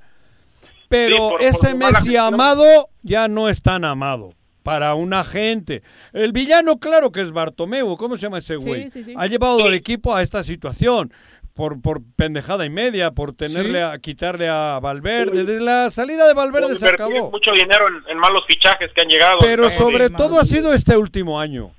Pero 0.89 1.15
Sí, 1.15 1.21
por- 1.21 1.33
por 1.33 1.43
ese 1.43 1.75
Messi 1.75 2.17
amado 2.17 2.65
ya 3.03 3.29
no 3.29 3.49
es 3.49 3.63
tan 3.63 3.85
amado 3.85 4.35
para 4.71 4.95
una 4.95 5.25
gente. 5.25 5.83
El 6.13 6.33
villano, 6.33 6.79
claro 6.79 7.11
que 7.11 7.21
es 7.21 7.33
Bartomeu. 7.33 7.97
¿Cómo 7.97 8.17
se 8.17 8.23
llama 8.23 8.39
ese 8.39 8.59
Sí, 8.61 8.65
güey? 8.67 8.91
sí, 8.91 9.03
sí. 9.03 9.15
Ha 9.17 9.27
llevado 9.27 9.65
al 9.65 9.75
equipo 9.75 10.15
a 10.15 10.23
esta 10.23 10.43
situación. 10.45 11.13
Por, 11.55 11.83
por 11.83 12.01
pendejada 12.17 12.65
y 12.65 12.71
media, 12.71 13.11
por 13.11 13.33
tenerle 13.35 13.81
Sí. 13.81 13.85
a 13.85 13.99
quitarle 13.99 14.49
a 14.49 14.79
Valverde. 14.81 15.45
Desde 15.45 15.61
la 15.61 15.91
salida 15.91 16.27
de 16.29 16.33
Valverde 16.35 16.69
Por 16.69 16.79
se 16.79 16.87
acabó. 16.89 17.31
mucho 17.33 17.51
dinero 17.53 17.87
en, 17.89 18.11
en 18.13 18.19
malos 18.19 18.43
fichajes 18.47 18.91
que 18.95 19.01
han 19.01 19.09
llegado. 19.09 19.41
Pero 19.41 19.69
Sí. 19.69 19.77
sobre 19.77 20.09
todo 20.11 20.39
ha 20.41 20.45
sido 20.45 20.73
este 20.73 20.97
último 20.97 21.41
año. 21.41 21.73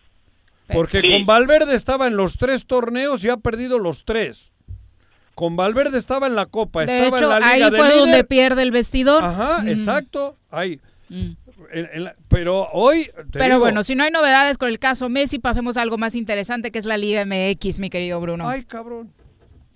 Porque 0.68 1.02
Sí. 1.02 1.12
con 1.12 1.26
Valverde 1.26 1.74
estaba 1.76 2.08
en 2.08 2.18
los 2.18 2.38
tres 2.38 2.66
torneos 2.68 3.24
y 3.24 3.30
ha 3.30 3.38
perdido 3.38 3.80
los 3.80 4.04
tres. 4.04 4.52
Con 5.36 5.56
Valverde 5.56 5.98
estaba 5.98 6.28
en 6.28 6.36
la 6.36 6.46
Copa, 6.46 6.86
De 6.86 6.98
estaba 7.00 7.18
hecho, 7.18 7.34
en 7.34 7.40
la 7.40 7.48
ahí 7.48 7.56
Liga 7.60 7.70
de 7.72 7.78
fue 7.78 7.88
líder. 7.88 8.00
donde 8.02 8.24
pierde 8.26 8.62
el 8.64 8.72
vestidor. 8.72 9.24
Ajá, 9.24 9.64
Mm. 9.64 9.70
exacto. 9.70 10.36
Ahí. 10.52 10.80
En- 11.72 11.90
en 11.94 12.04
la- 12.06 12.16
pero 12.28 12.68
hoy. 12.74 13.10
Pero 13.32 13.46
digo, 13.46 13.60
bueno, 13.60 13.84
si 13.84 13.96
no 13.96 14.04
hay 14.04 14.12
novedades 14.12 14.58
con 14.58 14.70
el 14.70 14.80
caso 14.80 15.10
Messi, 15.10 15.40
pasemos 15.40 15.78
a 15.78 15.82
algo 15.82 15.98
más 15.98 16.16
interesante 16.16 16.72
que 16.72 16.80
es 16.80 16.86
la 16.86 16.98
Liga 16.98 17.22
MX, 17.26 17.80
mi 17.80 17.90
querido 17.90 18.20
Bruno. 18.20 18.48
Ay, 18.48 18.64
cabrón. 18.64 19.12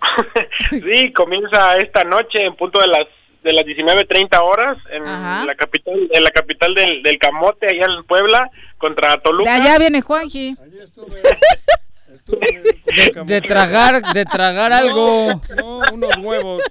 Sí, 0.70 1.12
comienza 1.14 1.78
esta 1.78 2.04
noche 2.04 2.44
en 2.46 2.56
punto 2.56 2.80
de 2.80 2.88
las 2.88 3.06
de 3.44 3.54
las 3.54 3.64
19:30 3.64 4.40
horas 4.42 4.78
en 4.92 5.04
Ajá. 5.06 5.46
la 5.46 5.56
capital 5.56 5.94
en 6.12 6.24
la 6.24 6.32
capital 6.32 6.74
del, 6.74 7.04
del 7.04 7.18
Camote 7.20 7.68
allá 7.68 7.86
en 7.86 8.04
Puebla 8.06 8.50
contra 8.80 9.12
De 9.12 9.18
Toluca. 9.22 9.54
allá 9.56 9.78
viene 9.78 10.02
Juanji. 10.02 10.56
de, 12.28 13.24
de 13.26 13.42
tragar, 13.42 14.02
de 14.14 14.26
tragar 14.26 14.74
algo. 14.74 15.42
No, 15.58 15.82
unos 15.94 16.18
huevos. 16.18 16.64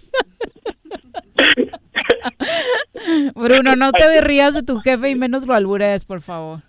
Bruno, 3.34 3.76
no 3.76 3.92
te 3.92 4.20
rías 4.20 4.54
de 4.54 4.62
tu 4.62 4.80
jefe 4.80 5.10
y 5.10 5.14
menos 5.14 5.46
lo 5.46 5.54
albures, 5.54 6.04
por 6.04 6.20
favor. 6.20 6.62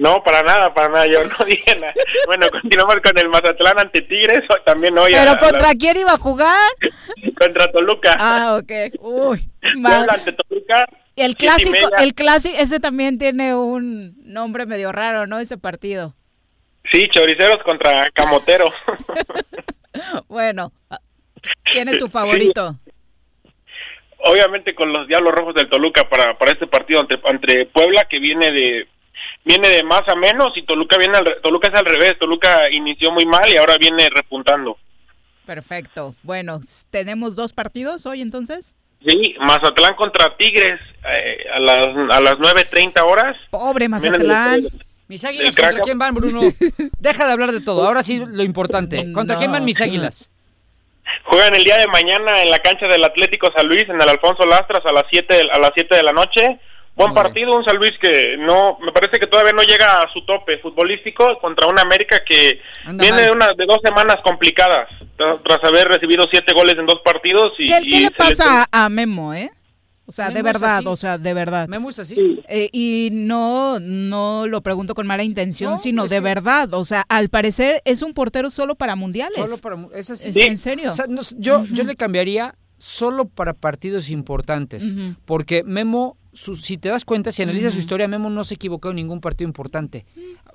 No, 0.00 0.24
para 0.24 0.42
nada, 0.42 0.72
para 0.72 0.88
nada, 0.88 1.06
yo 1.06 1.22
no 1.24 1.44
dije 1.46 1.78
nada. 1.78 1.92
Bueno, 2.26 2.48
continuamos 2.50 2.96
con 3.04 3.18
el 3.18 3.28
Mazatlán 3.28 3.78
ante 3.78 4.00
Tigres, 4.00 4.44
también 4.64 4.96
hoy 4.96 5.12
¿Pero 5.12 5.32
a 5.32 5.38
contra 5.38 5.72
quién 5.78 5.98
iba 5.98 6.12
a 6.12 6.16
jugar? 6.16 6.70
contra 7.38 7.70
Toluca. 7.70 8.16
Ah, 8.18 8.58
ok. 8.58 8.94
Uy. 9.00 9.50
Ante 9.84 10.32
Toluca. 10.32 10.88
El 11.16 11.32
y 11.32 11.34
clásico, 11.34 11.72
media. 11.72 11.88
el 11.98 12.14
clásico, 12.14 12.54
ese 12.58 12.80
también 12.80 13.18
tiene 13.18 13.54
un 13.54 14.16
nombre 14.24 14.64
medio 14.64 14.90
raro, 14.90 15.26
¿no? 15.26 15.38
Ese 15.38 15.58
partido. 15.58 16.14
Sí, 16.90 17.06
choriceros 17.08 17.62
contra 17.62 18.10
Camotero. 18.12 18.72
Bueno, 20.28 20.72
¿quién 21.64 21.88
es 21.88 21.98
tu 21.98 22.08
favorito? 22.08 22.74
Obviamente 24.24 24.74
con 24.74 24.92
los 24.92 25.06
Diablos 25.08 25.34
Rojos 25.34 25.54
del 25.54 25.68
Toluca 25.68 26.08
para, 26.08 26.36
para 26.38 26.52
este 26.52 26.66
partido 26.66 27.00
ante, 27.00 27.18
ante 27.24 27.66
Puebla 27.66 28.06
que 28.08 28.18
viene 28.18 28.50
de 28.50 28.88
viene 29.44 29.68
de 29.68 29.82
más 29.84 30.06
a 30.08 30.14
menos 30.14 30.56
y 30.56 30.62
Toluca 30.62 30.96
viene 30.98 31.16
al, 31.18 31.24
re- 31.26 31.36
Toluca 31.42 31.68
es 31.68 31.74
al 31.74 31.84
revés, 31.84 32.18
Toluca 32.18 32.70
inició 32.70 33.10
muy 33.12 33.26
mal 33.26 33.48
y 33.50 33.56
ahora 33.56 33.76
viene 33.78 34.08
repuntando. 34.10 34.78
Perfecto. 35.46 36.14
Bueno, 36.22 36.60
¿tenemos 36.90 37.34
dos 37.36 37.52
partidos 37.52 38.06
hoy 38.06 38.20
entonces? 38.20 38.74
Sí, 39.06 39.34
Mazatlán 39.40 39.94
contra 39.94 40.36
Tigres 40.36 40.78
eh, 41.10 41.46
a 41.54 41.58
las 41.58 41.86
a 41.86 42.20
las 42.20 42.34
9:30 42.36 43.00
horas. 43.02 43.36
Pobre 43.50 43.88
Mazatlán. 43.88 44.68
Mis 45.08 45.24
águilas, 45.24 45.56
¿contra 45.56 45.80
quién 45.80 45.98
van, 45.98 46.14
Bruno? 46.14 46.40
Deja 47.00 47.26
de 47.26 47.32
hablar 47.32 47.50
de 47.50 47.60
todo. 47.60 47.84
Ahora 47.86 48.02
sí, 48.02 48.22
lo 48.24 48.42
importante. 48.44 49.12
¿Contra 49.14 49.36
quién 49.38 49.50
van 49.50 49.64
mis 49.64 49.80
águilas? 49.80 50.30
Juegan 51.24 51.54
el 51.54 51.64
día 51.64 51.76
de 51.78 51.86
mañana 51.86 52.42
en 52.42 52.50
la 52.50 52.58
cancha 52.58 52.86
del 52.88 53.04
Atlético 53.04 53.52
San 53.56 53.66
Luis 53.68 53.88
en 53.88 54.00
el 54.00 54.08
Alfonso 54.08 54.44
Lastras 54.46 54.84
a 54.86 54.92
las 54.92 55.04
7 55.10 55.48
a 55.52 55.58
las 55.58 55.70
7 55.74 55.96
de 55.96 56.02
la 56.02 56.12
noche. 56.12 56.58
Buen 56.96 57.14
partido, 57.14 57.56
un 57.56 57.64
San 57.64 57.76
Luis 57.76 57.96
que 57.98 58.36
no 58.38 58.76
me 58.82 58.92
parece 58.92 59.18
que 59.18 59.26
todavía 59.26 59.52
no 59.52 59.62
llega 59.62 60.02
a 60.02 60.12
su 60.12 60.22
tope 60.26 60.58
futbolístico 60.58 61.38
contra 61.38 61.66
una 61.66 61.80
América 61.82 62.22
que 62.24 62.60
Anda 62.84 63.02
viene 63.02 63.22
de 63.22 63.30
una 63.30 63.52
de 63.54 63.64
dos 63.64 63.78
semanas 63.82 64.16
complicadas 64.22 64.88
tra- 65.16 65.40
tras 65.42 65.64
haber 65.64 65.88
recibido 65.88 66.26
siete 66.30 66.52
goles 66.52 66.76
en 66.76 66.86
dos 66.86 67.00
partidos 67.02 67.52
y, 67.58 67.68
¿Qué, 67.68 67.78
y 67.84 67.90
qué 67.90 68.00
le 68.00 68.10
pasa 68.10 68.68
a 68.70 68.88
Memo, 68.90 69.32
eh? 69.32 69.50
O 70.10 70.12
sea, 70.12 70.30
de 70.30 70.42
verdad, 70.42 70.78
así. 70.78 70.86
o 70.88 70.96
sea, 70.96 71.18
de 71.18 71.32
verdad. 71.34 71.68
Memo 71.68 71.88
es 71.88 71.98
así. 72.00 72.40
Eh, 72.48 72.68
y 72.72 73.10
no, 73.12 73.78
no 73.78 74.46
lo 74.48 74.60
pregunto 74.62 74.94
con 74.94 75.06
mala 75.06 75.22
intención, 75.22 75.74
No, 75.74 75.78
sino 75.78 76.02
de 76.02 76.08
que- 76.16 76.20
verdad. 76.20 76.74
O 76.74 76.84
sea, 76.84 77.04
al 77.08 77.28
parecer 77.28 77.80
es 77.84 78.02
un 78.02 78.12
portero 78.12 78.50
solo 78.50 78.74
para 78.74 78.96
mundiales. 78.96 79.38
Solo 79.38 79.56
para 79.58 79.76
es 79.94 80.10
así. 80.10 80.30
¿Es- 80.30 80.36
¿En 80.36 80.58
serio? 80.58 80.88
O 80.88 80.92
sea, 80.92 81.06
no, 81.08 81.22
yo, 81.38 81.64
yo 81.66 81.84
le 81.84 81.94
cambiaría 81.94 82.56
solo 82.78 83.26
para 83.28 83.52
partidos 83.54 84.10
importantes. 84.10 84.94
Porque 85.24 85.62
Memo, 85.64 86.16
su- 86.40 86.54
si 86.54 86.78
te 86.78 86.88
das 86.88 87.04
cuenta, 87.04 87.32
si 87.32 87.42
analizas 87.42 87.72
su 87.74 87.78
historia, 87.78 88.08
Memo 88.08 88.30
no 88.30 88.44
se 88.44 88.54
equivocó 88.54 88.90
en 88.90 88.96
ningún 88.96 89.20
partido 89.20 89.46
importante. 89.48 90.06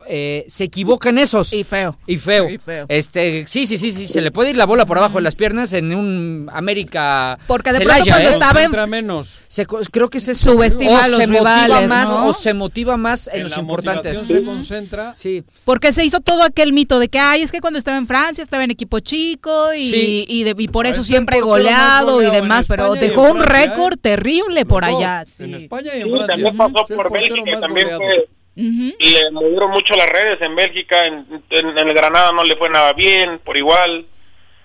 Eh, 0.08 0.46
se 0.48 0.66
equivoca 0.66 1.10
en 1.10 1.18
esos. 1.18 1.52
Y 1.54 1.64
feo. 1.64 1.98
Y 2.06 2.18
feo. 2.18 2.50
Y 2.50 2.58
feo. 2.60 2.86
Este, 2.90 3.46
sí, 3.48 3.66
sí, 3.66 3.78
sí, 3.78 3.92
sí, 3.92 4.08
se 4.08 4.22
le 4.22 4.30
puede 4.32 4.52
ir 4.52 4.56
la 4.58 4.66
bola 4.66 4.86
por 4.86 4.98
abajo 4.98 5.16
de 5.18 5.22
las 5.24 5.36
piernas 5.36 5.74
en 5.74 5.94
un 5.96 6.48
América 6.54 7.40
Porque 7.48 7.72
de 7.72 7.80
Celaya, 7.80 8.04
pronto 8.04 8.12
cuando 8.14 8.30
¿eh? 8.30 8.64
estaba 8.64 8.84
en- 8.84 8.90
menos. 8.90 9.40
Se 9.48 9.66
co- 9.66 9.80
creo 9.92 10.10
que 10.10 10.20
es 10.20 10.28
eso. 10.28 10.52
Subestima 10.54 10.92
o 10.92 10.98
a 10.98 11.08
los 11.08 11.18
se 11.18 11.28
motiva 11.28 11.66
rivales, 11.66 11.90
más 11.90 12.10
¿no? 12.14 12.28
o 12.28 12.34
se 12.34 12.54
motiva 12.54 12.98
más 12.98 13.28
en, 13.30 13.38
En 13.38 13.44
los 13.44 13.52
la 13.54 13.60
importantes. 13.62 14.20
se 14.20 14.44
concentra. 14.44 15.14
Sí. 15.16 15.44
Porque 15.64 15.92
se 15.92 16.06
hizo 16.06 16.20
todo 16.20 16.44
aquel 16.44 16.72
mito 16.74 17.00
de 17.00 17.08
que, 17.10 17.18
ay, 17.20 17.42
es 17.42 17.52
que 17.52 17.60
cuando 17.62 17.80
estaba 17.80 17.98
en 17.98 18.06
Francia 18.08 18.44
estaba 18.44 18.64
en 18.64 18.72
equipo 18.72 19.00
chico 19.00 19.74
y, 19.74 19.88
Sí. 19.88 20.26
y, 20.28 20.44
de- 20.44 20.56
y 20.58 20.68
por 20.68 20.86
eso 20.86 21.04
siempre 21.04 21.42
goleado 21.42 22.12
y 22.22 22.26
goleado 22.26 22.36
en 22.36 22.42
demás, 22.44 22.66
pero 22.68 22.96
y 22.96 23.00
dejó 23.00 23.24
un 23.32 23.42
Francia, 23.42 23.64
¿eh? 23.64 23.68
récord 23.70 23.98
terrible 24.00 24.66
por 24.66 24.84
allá. 24.86 25.22
En 25.40 25.60
sí. 25.60 25.68
España 25.78 25.96
y 25.96 26.02
en 26.02 26.06
Sí, 26.06 26.12
Francia. 26.12 26.28
también 26.46 26.58
pasó 26.74 26.96
por 26.96 27.12
Bélgica, 27.12 27.60
también 27.60 27.88
fue 27.98 28.28
Ujú. 28.58 28.94
le 29.00 29.32
movieron 29.32 29.72
mucho 29.72 29.94
las 29.96 30.10
redes 30.10 30.42
en 30.42 30.56
Bélgica, 30.56 31.06
en, 31.08 31.26
en- 31.50 31.78
en 31.78 31.88
el 31.90 31.94
Granada 31.94 32.32
no 32.32 32.44
le 32.44 32.56
fue 32.56 32.70
nada 32.70 32.94
bien, 32.94 33.40
por 33.44 33.58
igual. 33.58 34.06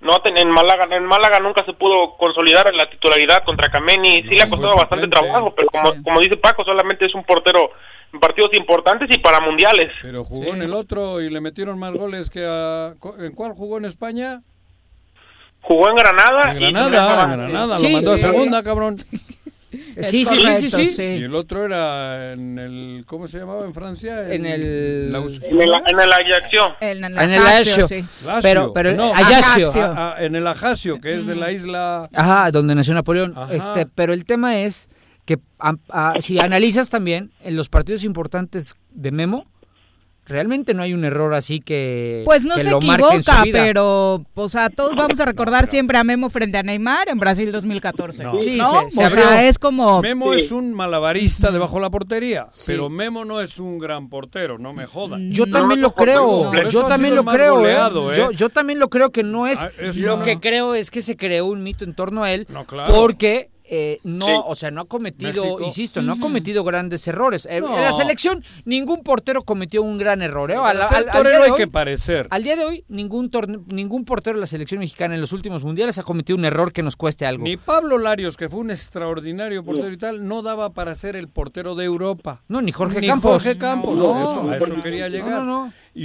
No, 0.01 0.23
en 0.25 0.49
Málaga, 0.51 0.89
en 0.97 1.05
Málaga 1.05 1.41
nunca 1.41 1.63
se 1.67 1.75
pudo 1.75 2.17
consolidar 2.17 2.69
en 2.69 2.77
la 2.79 2.89
titularidad 2.89 3.45
contra 3.45 3.69
Kameni. 3.69 4.23
Sí 4.23 4.31
le 4.31 4.43
ha 4.43 4.49
costado 4.49 4.77
bastante 4.77 5.09
trabajo, 5.09 5.55
pero 5.55 5.69
como, 5.69 6.03
como 6.03 6.21
dice 6.21 6.39
Paco, 6.39 6.65
solamente 6.65 7.05
es 7.05 7.15
un 7.15 7.23
portero 7.25 7.71
en 8.13 8.19
partidos 8.19 8.51
importantes 8.55 9.11
y 9.15 9.19
para 9.19 9.41
mundiales. 9.41 9.93
Pero 10.01 10.25
jugó 10.25 10.55
en 10.55 10.63
el 10.63 10.73
otro 10.73 11.21
y 11.21 11.29
le 11.29 11.41
metieron 11.43 11.79
más 11.79 11.93
goles 11.93 12.31
que 12.31 12.45
a... 12.49 12.95
¿En 13.19 13.33
cuál 13.35 13.53
jugó 13.53 13.77
en 13.77 13.85
España? 13.85 14.41
Jugó 15.61 15.91
en 15.91 15.97
Granada. 15.97 16.53
En 16.53 16.63
y 16.63 16.73
Granada, 16.73 17.13
en 17.13 17.19
también- 17.31 17.51
Granada. 17.51 17.77
Sí, 17.77 17.87
lo 17.89 17.93
mandó 17.93 18.13
a 18.13 18.15
eh, 18.15 18.19
segunda, 18.19 18.63
cabrón. 18.63 18.97
Sí, 20.01 20.25
sí, 20.25 20.39
sí, 20.71 20.89
sí. 20.89 21.03
Y 21.03 21.23
el 21.25 21.35
otro 21.35 21.65
era 21.65 22.33
en 22.33 22.59
el... 22.59 23.05
¿Cómo 23.07 23.27
se 23.27 23.39
llamaba 23.39 23.65
en 23.65 23.73
Francia? 23.75 24.33
En 24.33 24.45
el- 24.47 25.15
En 25.15 25.15
el, 25.15 25.45
en 25.45 25.61
el 25.61 26.13
Ajaccio. 26.13 26.77
En, 26.81 27.05
el 27.05 27.17
Ajaccio. 27.37 27.89
sí. 27.89 28.05
Lazio. 28.25 28.43
Pero, 28.43 28.73
pero 28.73 28.93
No, 28.93 29.13
Ajaccio. 29.13 29.69
Ajaccio. 29.69 29.83
Ah, 29.85 30.15
ah, 30.19 30.25
en 30.25 30.35
el 30.37 30.47
Ajaccio, 30.47 31.01
que 31.01 31.15
es 31.19 31.27
de 31.27 31.37
la 31.37 31.53
isla... 31.53 32.09
Ajá, 32.13 32.51
donde 32.51 32.75
nació 32.75 32.95
Napoleón. 32.95 33.33
Ajá. 33.37 33.55
Este, 33.55 33.87
pero 33.87 34.13
el 34.13 34.25
tema 34.25 34.61
es 34.61 34.89
que 35.25 35.39
a- 35.59 35.75
a- 35.91 36.21
si 36.21 36.39
analizas 36.39 36.89
también 36.91 37.33
en 37.41 37.57
los 37.57 37.69
partidos 37.69 38.05
importantes 38.05 38.75
de 38.91 39.13
Memo, 39.13 39.50
Realmente 40.31 40.75
no 40.75 40.83
hay 40.83 40.95
un 40.95 41.05
error 41.05 41.35
así 41.35 41.61
que, 41.61 42.23
Pues 42.25 42.45
no 42.45 42.55
que 42.55 42.63
se 42.63 42.71
lo 42.71 42.77
equivoca, 42.79 43.43
pero, 43.53 44.25
o 44.35 44.49
sea, 44.49 44.71
todos 44.71 44.95
vamos 44.97 45.19
a 45.21 45.25
recordar 45.25 45.67
siempre 45.67 45.99
a 45.99 46.05
Memo 46.05 46.31
frente 46.31 46.57
a 46.57 46.63
Neymar 46.63 47.09
en 47.09 47.19
Brasil 47.19 47.51
2014. 47.53 48.23
No. 48.25 48.39
Sí, 48.39 48.57
¿no? 48.57 48.83
se- 48.83 48.91
se 48.93 49.03
o 49.03 49.07
abrió. 49.07 49.25
sea, 49.29 49.49
es 49.49 49.59
como... 49.59 50.01
Memo 50.01 50.33
Sí. 50.33 50.41
es 50.41 50.53
un 50.53 50.73
malabarista 50.73 51.51
debajo 51.51 51.77
de 51.77 51.83
la 51.83 51.91
portería, 51.91 52.47
Sí. 52.53 52.65
pero 52.69 52.89
Memo 52.89 53.25
no 53.25 53.41
es 53.41 53.59
un 53.59 53.79
gran 53.79 54.09
portero, 54.09 54.59
no 54.59 54.73
me 54.73 54.87
jodan. 54.87 55.31
Yo 55.33 55.47
también 55.51 55.81
lo 55.81 55.95
creo, 55.95 56.53
yo 56.71 56.85
también 56.85 57.15
lo 57.17 57.25
creo, 57.25 57.57
¿eh? 57.57 57.61
goleado, 57.61 58.13
¿eh? 58.13 58.17
Yo, 58.17 58.31
yo 58.31 58.49
también 58.49 58.79
lo 58.79 58.89
creo 58.89 59.11
que 59.11 59.23
no 59.25 59.47
es, 59.47 59.61
Ah, 59.63 59.71
lo 60.03 60.19
no. 60.19 60.23
que 60.23 60.39
creo 60.39 60.75
es 60.75 60.91
que 60.91 61.03
se 61.03 61.17
creó 61.17 61.47
un 61.47 61.63
mito 61.63 61.85
en 61.85 61.95
torno 61.95 62.23
a 62.23 62.33
él, 62.33 62.47
claro. 62.67 62.93
porque 62.95 63.51
eh, 63.71 64.01
no, 64.05 64.27
Sí. 64.27 64.33
o 64.47 64.55
sea, 64.57 64.71
no 64.71 64.81
ha 64.83 64.85
cometido, 64.85 65.45
México. 65.45 65.63
insisto, 65.65 66.03
no 66.03 66.13
ha 66.15 66.19
cometido 66.19 66.65
grandes 66.65 67.07
errores. 67.09 67.47
Eh, 67.51 67.61
No. 67.61 67.77
En 67.77 67.83
la 67.85 67.93
selección 67.93 68.43
ningún 68.65 69.03
portero 69.03 69.43
cometió 69.45 69.83
un 69.83 69.97
gran 69.97 70.23
error. 70.23 70.51
¿eh? 70.51 70.57
Al- 70.57 70.83
al- 70.83 71.05
día 71.05 71.23
de 71.23 71.37
hay 71.45 71.51
hoy- 71.53 71.57
que 71.57 71.69
parecer. 71.69 72.27
Al 72.31 72.43
día 72.43 72.57
de 72.57 72.65
hoy, 72.65 72.85
ningún, 72.89 73.31
torne- 73.31 73.61
ningún 73.69 74.05
portero 74.05 74.37
de 74.37 74.41
la 74.41 74.47
selección 74.47 74.81
mexicana 74.81 75.15
en 75.15 75.21
los 75.21 75.33
últimos 75.33 75.63
mundiales 75.65 75.99
ha 75.99 76.03
cometido 76.03 76.37
un 76.37 76.45
error 76.45 76.73
que 76.73 76.83
nos 76.83 76.97
cueste 76.97 77.27
algo. 77.27 77.45
Ni 77.45 77.57
Pablo 77.57 77.99
Larios, 77.99 78.37
que 78.37 78.49
fue 78.49 78.61
un 78.61 78.71
extraordinario 78.71 79.65
portero 79.65 79.93
y 79.93 79.97
tal, 79.99 80.27
no 80.27 80.43
daba 80.43 80.71
para 80.71 80.95
ser 80.95 81.15
el 81.17 81.29
portero 81.29 81.75
de 81.75 81.85
Europa. 81.85 82.43
No, 82.49 82.61
ni 82.61 82.73
Jorge 82.73 83.01
Ni 83.01 83.07
Campos. 83.07 83.31
Jorge 83.45 83.57
Campos, 83.59 83.97
No, 83.97 84.15
no, 84.15 84.21
eso, 84.21 84.41
a 84.41 84.43
no, 84.45 84.55
eso 84.55 84.67
no. 84.77 84.83
quería 84.83 85.09
No, 85.09 85.15
llegar. 85.17 85.43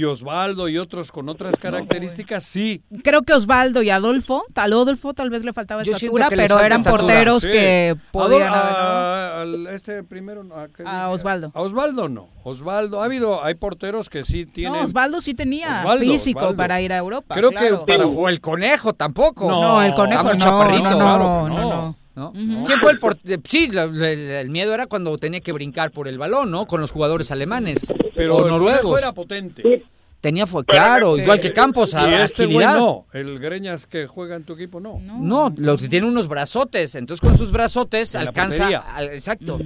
Y 0.00 0.04
Osvaldo 0.04 0.68
y 0.68 0.78
otros 0.78 1.10
con 1.12 1.28
otras 1.28 1.54
características, 1.56 2.42
sí. 2.44 2.82
Creo 3.02 3.22
que 3.22 3.32
Osvaldo 3.32 3.82
y 3.82 3.90
Adolfo, 3.90 4.44
tal 4.52 4.72
Adolfo 4.72 5.14
tal 5.14 5.30
vez 5.30 5.44
le 5.44 5.52
faltaba 5.52 5.82
Yo 5.82 5.92
estatura, 5.92 6.26
pero 6.28 6.60
eran 6.60 6.78
estatura. 6.80 7.02
porteros 7.02 7.42
Sí. 7.42 7.50
que 7.50 7.96
podían 8.12 8.48
Adol- 8.48 8.52
haber, 8.52 8.72
¿no? 8.72 8.78
a- 8.78 9.40
al- 9.42 9.66
este 9.68 10.02
primero, 10.02 10.44
no, 10.44 10.54
¿a 10.54 10.68
qué 10.68 10.82
A? 10.86 11.08
Osvaldo. 11.10 11.50
A 11.54 11.60
Osvaldo 11.60 12.08
no. 12.08 12.28
Osvaldo, 12.44 13.00
ha 13.00 13.04
habido, 13.06 13.42
hay 13.44 13.54
porteros 13.54 14.10
que 14.10 14.24
sí 14.24 14.44
tienen. 14.46 14.78
No, 14.80 14.84
Osvaldo 14.86 15.20
sí 15.20 15.34
tenía 15.34 15.80
Osvaldo, 15.80 16.04
físico 16.04 16.38
Osvaldo. 16.40 16.56
para 16.56 16.80
ir 16.80 16.92
a 16.92 16.96
Europa. 16.98 17.34
Creo 17.34 17.50
claro. 17.50 17.84
que 17.84 17.92
para 17.92 18.06
O 18.06 18.28
el 18.28 18.40
conejo 18.40 18.92
tampoco. 18.92 19.48
No, 19.50 19.82
el 19.82 19.94
conejo 19.94 20.24
no, 20.24 20.36
chaparrito. 20.36 20.90
no, 20.90 21.48
no, 21.48 21.54
Claro 21.54 21.96
no, 22.16 22.32
no. 22.34 22.42
no. 22.42 22.58
¿no? 22.60 22.64
¿Quién 22.64 22.78
fue 22.80 22.90
el 22.92 22.98
portero? 22.98 23.40
Sí, 23.48 23.68
la- 23.68 23.86
la- 23.86 24.14
la- 24.14 24.40
el 24.40 24.50
miedo 24.50 24.74
era 24.74 24.86
cuando 24.86 25.16
tenía 25.18 25.40
que 25.40 25.52
brincar 25.52 25.90
por 25.92 26.08
el 26.08 26.18
balón, 26.18 26.50
¿no? 26.50 26.66
Con 26.66 26.80
los 26.80 26.90
jugadores 26.90 27.30
alemanes 27.30 27.94
Pero 28.16 28.36
o 28.36 28.42
el 28.44 28.48
noruegos. 28.50 28.98
era 28.98 29.12
potente. 29.12 29.84
Tenía 30.20 30.46
fue 30.46 30.64
claro, 30.64 31.14
Sí. 31.14 31.20
igual 31.22 31.40
que 31.40 31.52
Campos, 31.52 31.94
a 31.94 32.08
Y 32.10 32.14
este 32.14 32.46
güey 32.46 32.64
agilidad. 32.64 32.78
no. 32.78 33.06
El 33.12 33.38
Greñas 33.38 33.86
que 33.86 34.06
juega 34.08 34.34
en 34.34 34.44
tu 34.44 34.54
equipo 34.54 34.80
no. 34.80 34.98
No, 35.00 35.52
lo 35.56 35.76
que 35.76 35.88
tiene 35.88 36.06
unos 36.08 36.26
brazotes, 36.26 36.94
entonces 36.96 37.20
con 37.20 37.36
sus 37.38 37.52
brazotes 37.52 38.14
En 38.14 38.22
alcanza, 38.22 38.66
al- 38.78 39.10
exacto. 39.10 39.60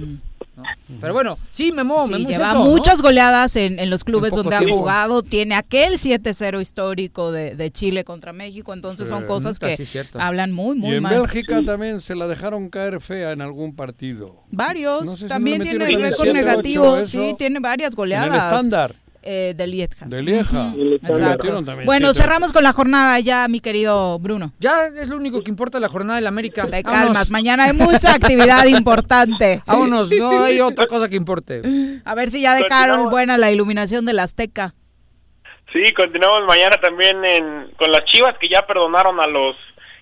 ¿No? 0.55 0.63
Pero 0.99 1.13
bueno, 1.13 1.37
sí, 1.49 1.71
Memo, 1.71 2.05
Sí, 2.05 2.11
Memo 2.11 2.29
es 2.29 2.37
lleva 2.37 2.53
muchas 2.55 3.01
goleadas 3.01 3.55
en, 3.55 3.79
en 3.79 3.89
los 3.89 4.03
clubes 4.03 4.31
donde 4.33 4.55
ha 4.55 4.59
jugado. 4.59 5.23
Tiene 5.23 5.55
aquel 5.55 5.93
7-0 5.97 6.61
histórico 6.61 7.31
de, 7.31 7.55
de 7.55 7.71
Chile 7.71 8.03
contra 8.03 8.33
México. 8.33 8.73
Entonces 8.73 9.07
Sí. 9.07 9.13
son 9.13 9.25
cosas 9.25 9.57
que 9.59 9.75
hablan 10.19 10.51
muy, 10.51 10.75
muy 10.77 10.91
y 10.91 10.95
en 10.95 11.03
mal. 11.03 11.15
Bélgica 11.15 11.61
también 11.63 12.01
se 12.01 12.15
la 12.15 12.27
dejaron 12.27 12.69
caer 12.69 12.99
fea 13.01 13.31
en 13.31 13.41
algún 13.41 13.75
partido. 13.75 14.35
Varios. 14.51 15.05
No 15.05 15.13
sé 15.15 15.23
si 15.23 15.27
También 15.29 15.61
tiene 15.61 15.79
metieron 15.79 16.03
récord 16.03 16.27
negativo. 16.33 17.03
sí, 17.07 17.35
tiene 17.37 17.59
varias 17.59 17.95
goleadas. 17.95 18.27
En 18.27 18.33
el 18.33 18.39
estándar. 18.39 18.95
Eh, 19.23 19.53
de 19.55 19.67
Lieja. 19.67 20.05
De 20.07 20.21
Lieja. 20.21 20.73
Bueno, 21.85 22.13
cerramos 22.13 22.51
con 22.51 22.63
la 22.63 22.73
jornada 22.73 23.19
ya, 23.19 23.47
mi 23.47 23.59
querido 23.59 24.17
Bruno. 24.19 24.51
Ya 24.59 24.87
es 24.87 25.09
lo 25.09 25.17
único 25.17 25.43
que 25.43 25.51
importa 25.51 25.79
la 25.79 25.87
jornada 25.87 26.17
del 26.17 26.27
América. 26.27 26.65
Te 26.65 26.83
calmas, 26.83 27.29
mañana 27.29 27.65
hay 27.65 27.73
mucha 27.73 28.15
actividad 28.15 28.65
importante. 28.67 29.61
Vámonos, 29.65 30.09
no 30.11 30.43
hay 30.43 30.59
otra 30.59 30.87
cosa 30.87 31.07
que 31.07 31.15
importe. 31.15 31.61
A 32.03 32.15
ver 32.15 32.31
si 32.31 32.41
ya 32.41 32.55
dejaron 32.55 33.09
buena 33.09 33.37
la 33.37 33.51
iluminación 33.51 34.05
del 34.05 34.19
Azteca. 34.19 34.73
Sí, 35.71 35.93
continuamos 35.93 36.45
mañana 36.45 36.75
también 36.81 37.23
en, 37.23 37.71
con 37.77 37.91
las 37.91 38.03
Chivas 38.03 38.35
que 38.37 38.49
ya 38.49 38.65
perdonaron 38.67 39.19
a 39.21 39.27
los 39.27 39.55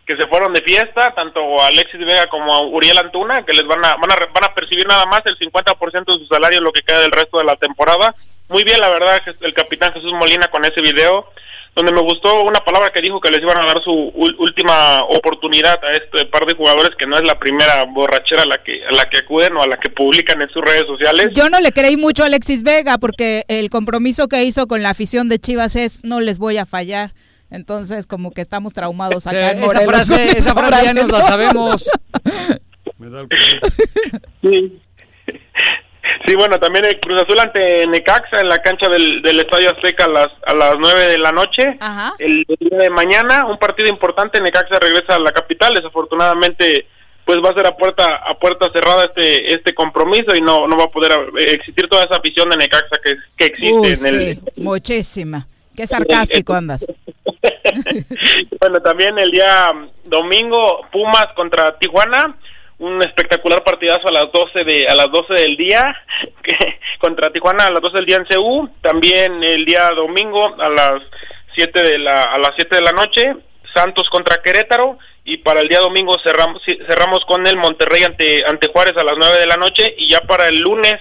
que 0.10 0.18
se 0.18 0.26
fueron 0.26 0.52
de 0.54 0.64
fiesta, 0.64 1.14
tanto 1.14 1.62
a 1.62 1.68
Alexis 1.68 2.04
Vega 2.04 2.26
como 2.26 2.52
a 2.52 2.64
Uriel 2.64 2.98
Antuna, 2.98 3.46
que 3.46 3.54
les 3.54 3.64
van 3.68 3.86
a, 3.86 3.96
van 3.96 4.12
a, 4.12 4.16
van 4.34 4.44
a 4.44 4.56
percibir 4.56 4.88
nada 4.88 5.06
más 5.06 5.22
el 5.28 5.38
50% 5.38 6.04
de 6.04 6.18
su 6.18 6.26
salario, 6.26 6.62
lo 6.62 6.74
que 6.74 6.82
queda 6.82 7.02
del 7.02 7.12
resto 7.12 7.38
de 7.38 7.44
la 7.44 7.56
temporada. 7.58 8.16
Muy 8.50 8.64
bien, 8.64 8.82
la 8.82 8.90
verdad, 8.90 9.22
el 9.42 9.54
capitán 9.54 9.94
Jesús 9.94 10.12
Molina 10.14 10.48
con 10.48 10.66
ese 10.66 10.82
video, 10.82 11.28
donde 11.76 11.92
me 11.92 12.02
gustó 12.02 12.42
una 12.42 12.60
palabra 12.66 12.92
que 12.92 13.04
dijo 13.04 13.22
que 13.22 13.30
les 13.30 13.40
iban 13.40 13.58
a 13.58 13.68
dar 13.68 13.84
su 13.84 13.92
última 13.94 15.04
oportunidad 15.04 15.80
a 15.86 15.92
este 15.92 16.26
par 16.26 16.48
de 16.48 16.56
jugadores, 16.56 16.96
que 16.96 17.06
no 17.06 17.16
es 17.16 17.24
la 17.24 17.38
primera 17.38 17.84
borrachera 17.84 18.42
a 18.42 18.48
la 18.48 18.64
que, 18.64 18.84
a 18.84 18.92
la 18.92 19.08
que 19.12 19.20
acuden 19.20 19.58
o 19.58 19.62
a 19.62 19.68
la 19.68 19.80
que 19.80 19.92
publican 19.92 20.42
en 20.42 20.50
sus 20.50 20.64
redes 20.64 20.88
sociales. 20.88 21.30
Yo 21.36 21.50
no 21.50 21.60
le 21.60 21.72
creí 21.72 21.98
mucho 21.98 22.24
a 22.24 22.26
Alexis 22.26 22.64
Vega 22.64 22.98
porque 22.98 23.44
el 23.48 23.70
compromiso 23.70 24.28
que 24.28 24.44
hizo 24.44 24.66
con 24.66 24.82
la 24.82 24.90
afición 24.90 25.30
de 25.30 25.38
Chivas 25.38 25.76
es 25.76 26.04
no 26.04 26.20
les 26.20 26.40
voy 26.40 26.58
a 26.58 26.66
fallar. 26.66 27.12
Entonces, 27.52 28.06
como 28.06 28.32
que 28.32 28.42
estamos 28.42 28.74
traumados 28.74 29.24
Sí, 29.24 29.30
acá 29.30 29.52
en 29.52 29.64
esa 29.64 29.82
frase, 29.82 30.38
esa 30.38 30.54
frase 30.54 30.86
ya 30.86 30.94
nos 30.94 31.10
la 31.10 31.22
sabemos. 31.22 31.90
Me 32.98 33.10
da 33.10 33.22
el 33.22 33.30
Sí. 34.42 34.82
Sí, 36.26 36.36
bueno, 36.36 36.60
también 36.60 36.86
el 36.86 37.00
Cruz 37.00 37.22
Azul 37.22 37.40
ante 37.40 37.86
Necaxa 37.88 38.42
en 38.42 38.50
la 38.50 38.60
cancha 38.60 38.90
del, 38.90 39.22
del 39.22 39.40
Estadio 39.40 39.72
Azteca 39.72 40.06
a 40.06 40.08
las 40.08 40.32
a 40.46 40.54
las 40.54 40.76
9 40.80 41.06
de 41.06 41.18
la 41.18 41.32
noche. 41.32 41.78
Ajá. 41.80 42.14
El 42.20 42.46
día 42.60 42.78
de 42.78 42.90
mañana, 42.90 43.46
un 43.46 43.58
partido 43.58 43.90
importante, 43.90 44.42
Necaxa 44.42 44.80
regresa 44.80 45.16
a 45.16 45.20
la 45.20 45.32
capital, 45.32 45.74
desafortunadamente 45.74 46.88
pues 47.26 47.40
va 47.46 47.52
a 47.52 47.54
ser 47.54 47.68
a 47.68 47.78
puerta 47.78 48.16
a 48.16 48.40
puerta 48.40 48.72
cerrada 48.72 49.06
este 49.06 49.54
este 49.54 49.76
compromiso 49.76 50.36
y 50.36 50.42
no 50.42 50.68
no 50.68 50.76
va 50.78 50.86
a 50.86 50.90
poder 50.90 51.12
eh, 51.38 51.52
existir 51.52 51.88
toda 51.88 52.04
esa 52.04 52.16
afición 52.16 52.50
de 52.50 52.58
Necaxa 52.58 52.98
que, 53.04 53.18
que 53.38 53.46
existe 53.46 53.76
Uy, 53.76 53.88
en 53.94 54.06
el 54.06 54.36
sí, 54.36 54.42
muchísima. 54.56 55.48
Qué 55.80 55.88
sarcástico 55.88 56.54
andas. 56.54 56.86
Bueno, 58.60 58.82
también 58.82 59.18
el 59.18 59.32
día 59.32 59.72
domingo 60.04 60.86
Pumas 60.92 61.28
contra 61.36 61.78
Tijuana, 61.78 62.36
un 62.80 63.02
espectacular 63.02 63.64
partidazo 63.64 64.10
a 64.10 64.12
las 64.12 64.32
12 64.32 64.64
de 64.66 64.88
a 64.88 64.96
las 64.96 65.10
12 65.12 65.34
del 65.34 65.56
día 65.56 65.96
que, 66.44 66.58
contra 67.00 67.32
Tijuana 67.32 67.68
a 67.68 67.72
las 67.72 67.82
12 67.82 67.96
del 67.96 68.06
día 68.06 68.18
en 68.18 68.26
CU, 68.26 68.70
también 68.82 69.42
el 69.42 69.64
día 69.64 69.92
domingo 69.92 70.56
a 70.60 70.68
las 70.68 71.02
7 71.56 71.82
de 71.82 72.00
la 72.00 72.24
a 72.24 72.38
las 72.40 72.52
7 72.56 72.76
de 72.76 72.82
la 72.82 72.92
noche 72.92 73.36
Santos 73.74 74.10
contra 74.10 74.42
Querétaro 74.42 74.98
y 75.24 75.38
para 75.38 75.62
el 75.62 75.70
día 75.70 75.80
domingo 75.80 76.18
cerramos 76.22 76.62
cerramos 76.88 77.24
con 77.24 77.48
el 77.48 77.56
Monterrey 77.56 78.04
ante 78.04 78.44
ante 78.46 78.68
Juárez 78.68 78.98
a 78.98 79.04
las 79.06 79.16
9 79.18 79.40
de 79.40 79.48
la 79.48 79.56
noche 79.56 79.96
y 79.98 80.10
ya 80.10 80.20
para 80.22 80.50
el 80.50 80.60
lunes 80.60 81.00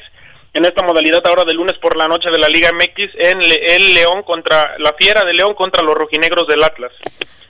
en 0.59 0.67
esta 0.67 0.83
modalidad 0.85 1.27
ahora 1.27 1.45
de 1.45 1.55
lunes 1.55 1.77
por 1.79 1.97
la 1.97 2.07
noche 2.09 2.31
de 2.31 2.39
la 2.39 2.49
Liga 2.49 2.71
MX 2.73 3.15
en 3.19 3.39
Le- 3.39 3.77
el 3.77 3.95
León 3.95 4.23
contra 4.23 4.79
la 4.79 4.93
Fiera 4.93 5.25
de 5.25 5.33
León 5.35 5.55
contra 5.55 5.83
los 5.83 5.95
rojinegros 5.95 6.47
del 6.47 6.63
Atlas. 6.63 6.93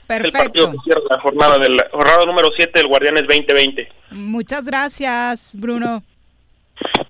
El 0.07 0.31
partido 0.31 0.71
que 0.71 0.77
cierra 0.83 1.01
la 1.09 1.19
jornada 1.19 1.59
del 1.59 1.75
la 1.77 1.87
jornada 1.91 2.25
número 2.25 2.49
7 2.55 2.71
del 2.79 2.87
Guardianes 2.87 3.23
2020. 3.27 3.87
Muchas 4.11 4.65
gracias, 4.65 5.53
Bruno. 5.55 6.01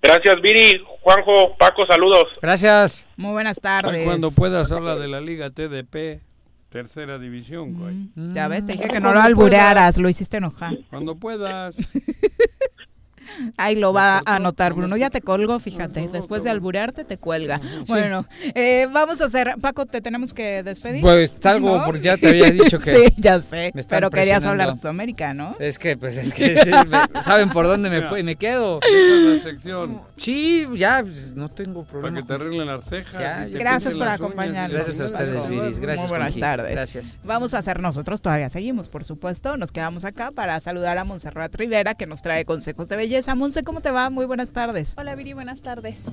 Gracias 0.02 0.42
Viri, 0.42 0.84
Juanjo, 1.02 1.56
Paco, 1.58 1.86
saludos. 1.86 2.34
Gracias. 2.42 3.08
Muy 3.16 3.32
buenas 3.32 3.60
tardes. 3.62 4.04
Cuando 4.04 4.32
puedas 4.32 4.72
habla 4.72 4.96
de 4.96 5.08
la 5.08 5.22
Liga 5.22 5.50
TDP, 5.52 6.22
tercera 6.70 7.18
división, 7.20 7.74
güey. 7.74 7.96
Ya 8.34 8.48
ves, 8.48 8.66
te 8.66 8.74
dije 8.74 8.88
que 8.90 9.00
no 9.00 9.14
lo 9.14 9.22
alburearas, 9.22 9.76
puedas. 9.96 9.98
lo 10.00 10.10
hiciste 10.10 10.38
enojar. 10.38 10.74
Cuando 10.90 11.16
puedas. 11.16 11.78
Ahí 13.58 13.76
lo 13.76 13.94
va 13.94 14.22
a 14.26 14.36
anotar, 14.36 14.74
Bruno. 14.74 14.98
Ya 14.98 15.10
te 15.10 15.22
colgo, 15.22 15.60
fíjate. 15.60 16.10
Después 16.12 16.44
de 16.44 16.50
alburearte, 16.50 17.04
te 17.04 17.18
cuelga. 17.18 17.60
Bueno, 17.88 18.26
eh, 18.56 18.88
vamos 18.92 19.22
a 19.22 19.26
hacer. 19.26 19.56
Paco, 19.62 19.86
¿te 19.86 20.02
tenemos 20.02 20.34
que 20.34 20.64
despedir? 20.64 21.02
Pues 21.02 21.34
salgo, 21.40 21.78
¿No? 21.78 21.86
porque 21.86 22.02
ya 22.02 22.18
te 22.18 22.30
había 22.30 22.52
dicho 22.52 22.80
que. 22.80 23.08
sí, 23.08 23.14
ya 23.18 23.40
sé. 23.40 23.72
me 23.74 23.82
están 23.82 23.98
Pero 23.98 24.10
querías 24.10 24.46
hablar 24.46 24.74
de 24.74 24.80
Sudamérica, 24.80 25.34
¿no? 25.34 25.56
Es 25.60 25.80
que, 25.80 25.98
pues 25.98 26.18
es 26.18 26.34
que 26.34 26.56
sí, 26.64 26.72
me- 26.72 27.22
saben 27.22 27.50
por 27.50 27.68
dónde 27.68 27.90
me, 27.90 28.36
quedo. 28.36 28.80
Esa 28.82 29.16
es 29.16 29.24
la 29.34 29.40
sección. 29.52 30.02
Sí, 30.16 30.66
ya, 30.76 31.02
pues, 31.04 31.34
no 31.36 31.50
tengo 31.50 31.84
Para 31.84 31.92
problema. 31.92 32.22
que 32.22 32.28
te 32.28 32.34
arreglen 32.34 32.68
las 32.68 32.86
cejas. 32.86 33.20
Ya, 33.20 33.48
y 33.48 33.52
te 33.54 33.58
Gracias 33.60 33.96
por 33.96 34.08
acompañarnos. 34.08 34.74
Gracias 34.76 35.02
a 35.02 35.06
ustedes, 35.06 35.48
Viris. 35.48 35.80
Gracias, 35.80 36.10
Muy 36.10 36.18
buenas 36.18 36.38
tardes. 36.38 36.72
Gracias. 36.72 37.20
Vamos 37.24 37.54
a 37.54 37.60
hacer 37.60 37.80
nosotros, 37.80 38.22
todavía 38.22 38.50
seguimos, 38.50 38.90
por 38.90 39.04
supuesto. 39.04 39.58
Nos 39.58 39.72
quedamos 39.72 40.06
acá 40.06 40.32
para 40.32 40.60
saludar 40.60 40.98
a 40.98 41.04
Montserrat 41.04 41.54
Rivera, 41.56 41.94
que 41.96 42.06
nos 42.06 42.22
trae 42.22 42.46
consejos 42.46 42.90
de 42.90 42.96
belleza. 42.98 43.29
Monse, 43.36 43.64
¿cómo 43.64 43.82
te 43.82 43.92
va? 43.92 44.10
Muy 44.10 44.26
buenas 44.26 44.52
tardes. 44.52 44.94
Hola 44.98 45.16
Viri, 45.16 45.34
buenas 45.34 45.62
tardes. 45.62 46.12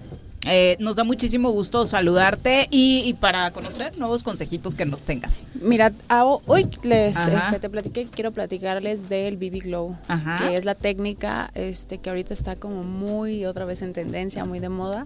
Eh, 0.48 0.76
nos 0.78 0.94
da 0.94 1.02
muchísimo 1.02 1.50
gusto 1.50 1.86
saludarte 1.88 2.68
y, 2.70 3.02
y 3.04 3.14
para 3.14 3.50
conocer 3.52 3.98
nuevos 3.98 4.22
consejitos 4.22 4.76
que 4.76 4.86
nos 4.86 5.00
tengas. 5.00 5.40
Mira, 5.54 5.92
a- 6.08 6.24
hoy 6.24 6.68
les 6.84 7.16
este, 7.26 7.58
te 7.58 7.68
platiqué, 7.68 8.06
quiero 8.06 8.30
platicarles 8.32 9.08
del 9.08 9.36
BB 9.38 9.64
Glow, 9.64 9.96
Ajá. 10.06 10.38
que 10.38 10.54
es 10.56 10.64
la 10.64 10.76
técnica 10.76 11.50
este, 11.54 11.98
que 11.98 12.10
ahorita 12.10 12.32
está 12.32 12.54
como 12.54 12.84
muy 12.84 13.44
otra 13.44 13.64
vez 13.64 13.82
en 13.82 13.92
tendencia, 13.92 14.44
muy 14.44 14.60
de 14.60 14.68
moda, 14.68 15.04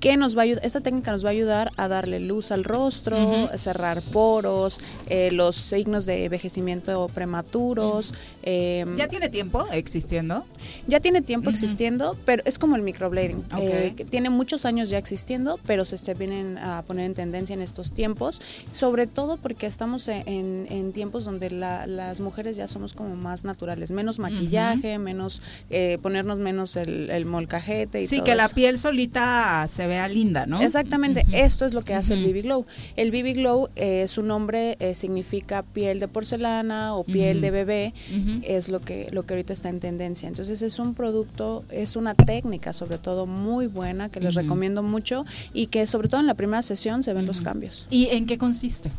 que 0.00 0.16
nos 0.16 0.34
va 0.36 0.40
a 0.40 0.44
ayudar, 0.44 0.64
esta 0.64 0.80
técnica 0.80 1.12
nos 1.12 1.24
va 1.24 1.28
a 1.28 1.32
ayudar 1.32 1.70
a 1.76 1.86
darle 1.86 2.20
luz 2.20 2.50
al 2.52 2.64
rostro, 2.64 3.50
cerrar 3.56 4.00
poros, 4.02 4.80
eh, 5.08 5.30
los 5.30 5.54
signos 5.56 6.06
de 6.06 6.24
envejecimiento 6.24 7.08
prematuros. 7.12 8.14
eh, 8.42 8.86
¿Ya 8.96 9.08
tiene 9.08 9.28
tiempo 9.28 9.66
existiendo? 9.72 10.44
ya 10.86 11.00
tiene 11.00 11.20
tiempo 11.22 11.50
existiendo, 11.50 12.16
pero 12.24 12.42
es 12.46 12.58
como 12.58 12.76
el 12.76 12.82
microblading. 12.82 13.44
Eh, 13.58 13.92
que 13.96 14.04
tiene 14.04 14.30
muchos 14.30 14.64
años 14.64 14.88
ya 14.88 14.98
existiendo, 14.98 15.58
pero 15.66 15.84
se, 15.84 15.96
se 15.96 16.14
vienen 16.14 16.56
a 16.58 16.82
poner 16.82 17.04
en 17.06 17.14
tendencia 17.14 17.54
en 17.54 17.60
estos 17.62 17.92
tiempos, 17.92 18.40
sobre 18.70 19.06
todo 19.06 19.36
porque 19.36 19.66
estamos 19.66 20.08
en, 20.08 20.66
en 20.70 20.92
tiempos 20.92 21.24
donde 21.24 21.50
la- 21.50 21.86
las 21.86 22.20
mujeres 22.20 22.56
ya 22.56 22.66
somos 22.68 22.94
como 22.94 23.16
más 23.16 23.44
naturales, 23.44 23.90
menos 23.90 24.18
maquillaje, 24.18 24.98
menos 24.98 25.42
eh, 25.70 25.98
ponernos 26.02 26.38
menos 26.38 26.76
el, 26.76 27.10
el 27.10 27.26
molcajete 27.26 28.00
y 28.02 28.06
Sí, 28.06 28.16
todo 28.16 28.24
que 28.26 28.34
la 28.34 28.48
piel 28.48 28.78
solita 28.78 29.66
se 29.68 29.86
vea 29.90 30.08
linda, 30.08 30.46
¿no? 30.46 30.60
Exactamente, 30.60 31.24
esto 31.32 31.66
es 31.66 31.74
lo 31.74 31.82
que 31.82 31.94
hace 31.94 32.14
el 32.14 32.24
BB 32.24 32.42
Glow. 32.44 32.64
El 32.96 33.10
BB 33.10 33.34
Glow, 33.34 33.68
eh, 33.76 34.06
su 34.08 34.22
nombre 34.22 34.76
eh, 34.80 34.94
significa 34.94 35.62
piel 35.62 35.98
de 36.00 36.08
porcelana 36.08 36.94
o 36.94 37.04
piel 37.04 37.40
de 37.40 37.50
bebé, 37.50 37.94
es 38.42 38.68
lo 38.68 38.80
que, 38.80 39.08
lo 39.10 39.24
que 39.24 39.34
ahorita 39.34 39.52
está 39.52 39.68
en 39.68 39.80
tendencia. 39.80 40.28
Entonces 40.28 40.62
es 40.62 40.78
un 40.78 40.94
producto, 40.94 41.64
es 41.70 41.96
una 41.96 42.14
técnica 42.14 42.72
sobre 42.72 42.98
todo 42.98 43.26
muy 43.26 43.66
buena 43.66 44.08
que 44.08 44.20
les 44.20 44.34
recomiendo 44.34 44.82
mucho 44.82 45.24
y 45.52 45.66
que 45.66 45.86
sobre 45.86 46.08
todo 46.08 46.20
en 46.20 46.26
la 46.26 46.34
primera 46.34 46.62
sesión 46.62 47.02
se 47.02 47.12
ven 47.12 47.26
los 47.26 47.40
cambios. 47.40 47.86
¿Y 47.90 48.06
en 48.06 48.26
qué 48.26 48.38
consiste? 48.38 48.90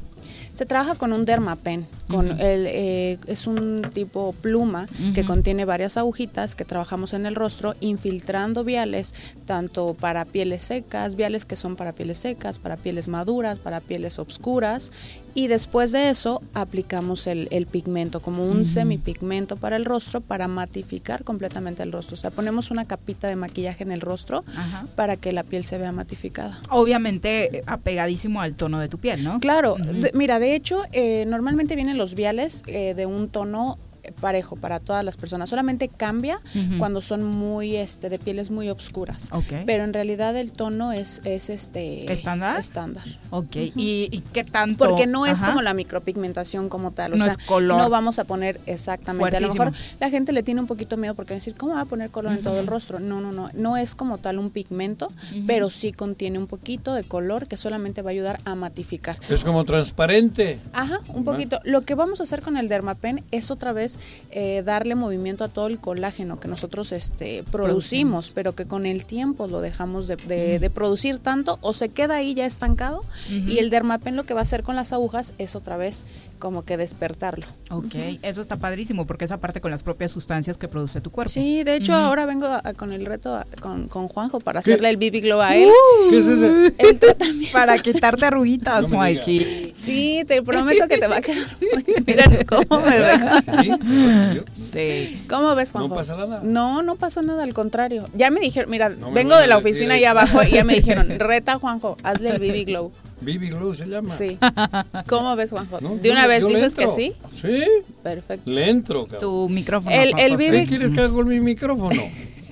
Se 0.53 0.65
trabaja 0.65 0.95
con 0.95 1.13
un 1.13 1.25
dermapen, 1.25 1.87
con 2.09 2.27
el, 2.27 2.65
eh, 2.67 3.17
es 3.27 3.47
un 3.47 3.81
tipo 3.93 4.33
pluma 4.33 4.87
que 5.13 5.23
contiene 5.23 5.63
varias 5.63 5.95
agujitas 5.95 6.55
que 6.55 6.65
trabajamos 6.65 7.13
en 7.13 7.25
el 7.25 7.35
rostro 7.35 7.73
infiltrando 7.79 8.63
viales 8.63 9.13
tanto 9.45 9.93
para 9.93 10.25
pieles 10.25 10.61
secas, 10.61 11.15
viales 11.15 11.45
que 11.45 11.55
son 11.55 11.75
para 11.75 11.93
pieles 11.93 12.17
secas, 12.17 12.59
para 12.59 12.75
pieles 12.75 13.07
maduras, 13.07 13.59
para 13.59 13.79
pieles 13.79 14.19
obscuras 14.19 14.91
y 15.33 15.47
después 15.47 15.91
de 15.91 16.09
eso 16.09 16.41
aplicamos 16.53 17.27
el, 17.27 17.47
el 17.51 17.65
pigmento 17.65 18.19
como 18.21 18.45
un 18.45 18.57
Ujú. 18.61 18.65
semipigmento 18.65 19.55
para 19.57 19.75
el 19.75 19.85
rostro 19.85 20.21
para 20.21 20.47
matificar 20.47 21.23
completamente 21.23 21.83
el 21.83 21.91
rostro. 21.91 22.15
O 22.15 22.17
sea, 22.17 22.31
ponemos 22.31 22.71
una 22.71 22.85
capita 22.85 23.27
de 23.27 23.35
maquillaje 23.35 23.83
en 23.83 23.91
el 23.91 24.01
rostro 24.01 24.43
Ajá. 24.55 24.85
para 24.95 25.17
que 25.17 25.31
la 25.31 25.43
piel 25.43 25.63
se 25.65 25.77
vea 25.77 25.91
matificada. 25.91 26.59
Obviamente 26.69 27.57
eh, 27.59 27.63
apegadísimo 27.65 28.41
al 28.41 28.55
tono 28.55 28.79
de 28.79 28.89
tu 28.89 28.97
piel, 28.97 29.23
¿no? 29.23 29.39
Claro, 29.39 29.75
de- 29.79 30.11
mira, 30.13 30.39
de 30.39 30.55
hecho, 30.55 30.81
eh, 30.91 31.25
normalmente 31.27 31.75
vienen 31.75 31.97
los 31.97 32.15
viales 32.15 32.63
eh, 32.67 32.93
de 32.95 33.05
un 33.05 33.29
tono 33.29 33.77
parejo 34.19 34.55
para 34.55 34.79
todas 34.79 35.03
las 35.05 35.17
personas. 35.17 35.49
Solamente 35.49 35.87
cambia 35.89 36.39
cuando 36.77 37.01
son 37.01 37.23
muy, 37.23 37.75
este, 37.75 38.09
de 38.09 38.19
pieles 38.19 38.51
muy 38.51 38.69
obscuras. 38.69 39.29
Ok. 39.31 39.63
Pero 39.65 39.83
en 39.83 39.93
realidad 39.93 40.35
el 40.35 40.51
tono 40.51 40.91
es, 40.91 41.21
es 41.25 41.49
este 41.49 42.11
¿Estándar? 42.11 42.59
Estándar. 42.59 43.03
Ok. 43.29 43.55
¿Y, 43.55 44.09
y 44.11 44.23
qué 44.33 44.43
tanto? 44.43 44.85
Porque 44.87 45.07
no 45.07 45.25
es 45.25 45.41
Ajá. 45.41 45.47
como 45.51 45.61
la 45.61 45.73
micropigmentación 45.73 46.69
como 46.69 46.91
tal, 46.91 47.13
o 47.13 47.17
No 47.17 47.23
sea, 47.25 47.33
es 47.33 47.37
color. 47.39 47.77
no 47.77 47.89
vamos 47.89 48.19
a 48.19 48.23
poner 48.25 48.59
exactamente. 48.65 49.37
A 49.37 49.39
lo 49.39 49.49
mejor 49.51 49.71
la 49.99 50.09
gente 50.09 50.31
le 50.31 50.43
tiene 50.43 50.61
un 50.61 50.67
poquito 50.67 50.97
miedo 50.97 51.15
porque 51.15 51.33
decir, 51.33 51.55
¿cómo 51.55 51.73
va 51.75 51.81
a 51.81 51.85
poner 51.85 52.09
color 52.09 52.33
en 52.33 52.41
todo 52.43 52.59
el 52.59 52.67
rostro? 52.67 52.99
No, 52.99 53.21
no, 53.21 53.31
no, 53.31 53.49
no 53.53 53.77
es 53.77 53.95
como 53.95 54.17
tal 54.17 54.39
un 54.39 54.49
pigmento, 54.49 55.11
pero 55.47 55.69
sí 55.69 55.91
contiene 55.91 56.39
un 56.39 56.47
poquito 56.47 56.93
de 56.93 57.03
color 57.03 57.47
que 57.47 57.57
solamente 57.57 58.01
va 58.01 58.09
a 58.09 58.13
ayudar 58.13 58.39
a 58.45 58.55
matificar. 58.55 59.17
Es 59.29 59.43
como 59.43 59.63
transparente. 59.63 60.59
Ajá, 60.73 60.99
un 61.09 61.23
poquito. 61.23 61.59
Lo 61.63 61.81
que 61.81 61.95
vamos 61.95 62.19
a 62.19 62.23
hacer 62.23 62.41
con 62.41 62.57
el 62.57 62.67
Dermapen 62.67 63.23
es 63.31 63.51
otra 63.51 63.73
vez 63.73 63.99
eh, 64.31 64.63
darle 64.65 64.95
movimiento 64.95 65.43
a 65.43 65.47
todo 65.49 65.67
el 65.67 65.79
colágeno 65.79 66.39
que 66.39 66.47
nosotros 66.47 66.91
este, 66.91 67.43
producimos, 67.51 68.31
pero 68.31 68.55
que 68.55 68.65
con 68.65 68.85
el 68.85 69.05
tiempo 69.05 69.47
lo 69.47 69.61
dejamos 69.61 70.07
de, 70.07 70.15
de- 70.15 70.59
de 70.59 70.69
producir 70.69 71.17
tanto 71.19 71.57
o 71.61 71.73
se 71.73 71.89
queda 71.89 72.15
ahí 72.15 72.33
ya 72.33 72.45
estancado 72.45 73.03
y 73.49 73.57
el 73.59 73.69
Dermapen 73.69 74.15
lo 74.15 74.23
que 74.23 74.33
va 74.33 74.39
a 74.39 74.43
hacer 74.43 74.63
con 74.63 74.75
las 74.75 74.93
agujas 74.93 75.33
es 75.37 75.55
otra 75.55 75.77
vez 75.77 76.05
como 76.41 76.63
que 76.65 76.76
despertarlo. 76.76 77.45
Ok, 77.69 77.95
eso 78.23 78.41
está 78.41 78.57
padrísimo 78.57 79.05
porque 79.07 79.23
es 79.26 79.31
aparte 79.31 79.61
con 79.61 79.72
las 79.72 79.84
propias 79.84 80.11
sustancias 80.11 80.57
que 80.57 80.68
produce 80.68 80.99
tu 80.99 81.09
cuerpo. 81.11 81.31
Sí, 81.31 81.63
de 81.63 81.77
hecho 81.77 81.93
ahora 81.93 82.26
vengo 82.26 82.47
a- 82.47 82.59
a- 82.63 82.73
con 82.73 82.91
el 82.91 83.05
reto 83.05 83.34
a- 83.35 83.45
con, 83.61 83.88
con 83.88 84.09
Juanjo 84.09 84.39
para 84.41 84.61
¿Qué? 84.61 84.72
hacerle 84.73 84.89
el 84.89 84.97
BB 84.97 85.22
Glow 85.22 85.39
a 85.39 85.55
él. 85.55 85.69
Uh, 85.69 86.09
¿Qué 86.09 86.19
es 86.19 86.26
ese? 86.27 86.73
El 86.77 86.99
tratamiento. 86.99 87.53
Para 87.53 87.77
quitarte 87.77 88.26
arruguitas, 88.26 88.89
No 88.89 88.97
Mikey. 88.97 89.72
Sí, 89.76 90.23
te 90.27 90.41
prometo 90.41 90.88
que 90.89 90.97
te 90.97 91.07
va 91.07 91.18
a 91.18 91.22
quedar 91.22 91.47
muy 91.61 91.95
Miren 92.07 92.45
cómo 92.45 92.81
me 92.85 92.99
ve. 92.99 94.43
Sí. 94.51 95.23
¿Cómo 95.30 95.55
ves, 95.55 95.72
Juanjo? 95.72 95.89
No 95.89 95.95
pasa 95.95 96.15
nada. 96.18 96.41
No, 96.43 96.81
no 96.81 96.95
pasa 96.95 97.22
nada, 97.22 97.43
al 97.43 97.53
contrario. 97.53 98.05
Ya 98.13 98.31
me 98.31 98.39
dijeron, 98.41 98.69
mira, 98.69 98.89
No 98.89 99.09
me 99.09 99.13
vengo 99.15 99.38
de 99.38 99.47
la 99.47 99.57
oficina 99.57 99.93
eso. 99.95 99.99
ahí 99.99 100.05
abajo 100.05 100.43
y 100.43 100.51
ya 100.51 100.63
me 100.63 100.73
dijeron, 100.81 101.07
reta, 101.19 101.59
Juanjo, 101.59 101.97
hazle 102.03 102.31
el 102.31 102.39
BB 102.39 102.65
Glow. 102.65 102.91
Baby 103.22 103.49
Glow 103.49 103.73
se 103.73 103.85
llama. 103.85 104.10
Sí. 104.10 104.38
¿Cómo 105.07 105.35
ves, 105.35 105.52
Juanjo? 105.52 105.80
No, 105.81 105.95
¿De 105.95 106.10
yo 106.10 106.11
una 106.14 106.23
le- 106.23 106.27
vez 106.27 106.41
yo 106.41 106.48
dices 106.49 106.76
que 106.76 106.89
sí? 106.89 107.14
Sí. 107.34 107.64
Perfecto. 108.03 108.49
Le 108.49 108.69
entro, 108.69 109.03
cabrón. 109.06 109.19
Tu 109.22 109.49
micrófono. 109.49 109.95
El- 109.95 110.14
el. 110.19 110.35
BB 110.38 110.52
¿Qué 110.52 110.65
quieres 110.68 110.89
que 110.91 110.99
haga 111.02 111.14
con 111.14 111.27
mi 111.27 111.39
micrófono? 111.39 112.02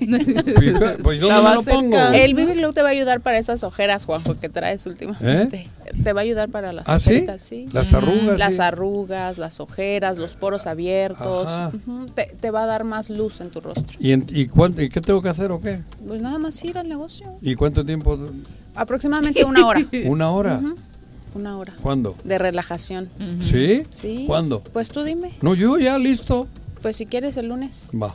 pues 0.00 1.20
¿dónde 1.20 1.28
La 1.28 1.40
va 1.40 1.50
me 1.50 1.54
lo 1.56 1.62
pongo? 1.62 1.98
El 1.98 2.34
BB 2.34 2.54
Glow 2.54 2.72
te 2.72 2.82
va 2.82 2.88
a 2.88 2.92
ayudar 2.92 3.20
para 3.20 3.38
esas 3.38 3.62
ojeras, 3.64 4.04
Juanjo, 4.06 4.38
que 4.40 4.48
traes 4.48 4.86
últimamente. 4.86 5.68
Te 6.02 6.12
va 6.12 6.20
a 6.20 6.24
ayudar 6.24 6.48
para 6.48 6.72
las 6.72 6.88
¿Ah, 6.88 6.98
sí? 6.98 7.24
Las 7.72 7.92
arrugas, 7.94 8.38
Las 8.38 8.54
sí. 8.56 8.60
arrugas, 8.62 9.38
las 9.38 9.60
ojeras, 9.60 10.18
los 10.18 10.36
poros 10.36 10.66
abiertos. 10.66 11.48
Ajá. 11.48 11.72
Ujú, 11.86 12.06
Te, 12.06 12.32
te 12.40 12.50
va 12.50 12.64
a 12.64 12.66
dar 12.66 12.84
más 12.84 13.10
luz 13.10 13.40
en 13.40 13.50
tu 13.50 13.60
rostro. 13.60 13.86
¿Y, 14.00 14.12
en- 14.12 14.26
y, 14.28 14.46
cuánto, 14.46 14.82
¿Y 14.82 14.88
qué 14.88 15.00
tengo 15.00 15.20
que 15.22 15.28
hacer 15.28 15.50
o 15.52 15.60
qué? 15.60 15.80
Pues 16.06 16.20
nada 16.22 16.38
más 16.38 16.62
ir 16.64 16.78
al 16.78 16.88
negocio. 16.88 17.26
¿Y 17.42 17.54
cuánto 17.54 17.84
tiempo? 17.84 18.18
Aproximadamente 18.74 19.44
una 19.44 19.66
hora. 19.66 19.84
¿Una 20.06 20.30
hora? 20.30 20.60
Una 21.34 21.56
hora. 21.58 21.74
¿Cuándo? 21.82 22.16
De 22.24 22.38
relajación. 22.38 23.08
¿Sí? 23.40 23.82
Sí. 23.90 24.24
¿Cuándo? 24.26 24.62
Pues 24.72 24.88
tú 24.88 25.02
dime. 25.04 25.32
No, 25.42 25.54
yo 25.54 25.78
ya 25.78 25.98
listo. 25.98 26.48
Pues 26.82 26.96
si 26.96 27.06
quieres 27.06 27.36
el 27.36 27.46
lunes. 27.48 27.88
Va. 27.94 28.14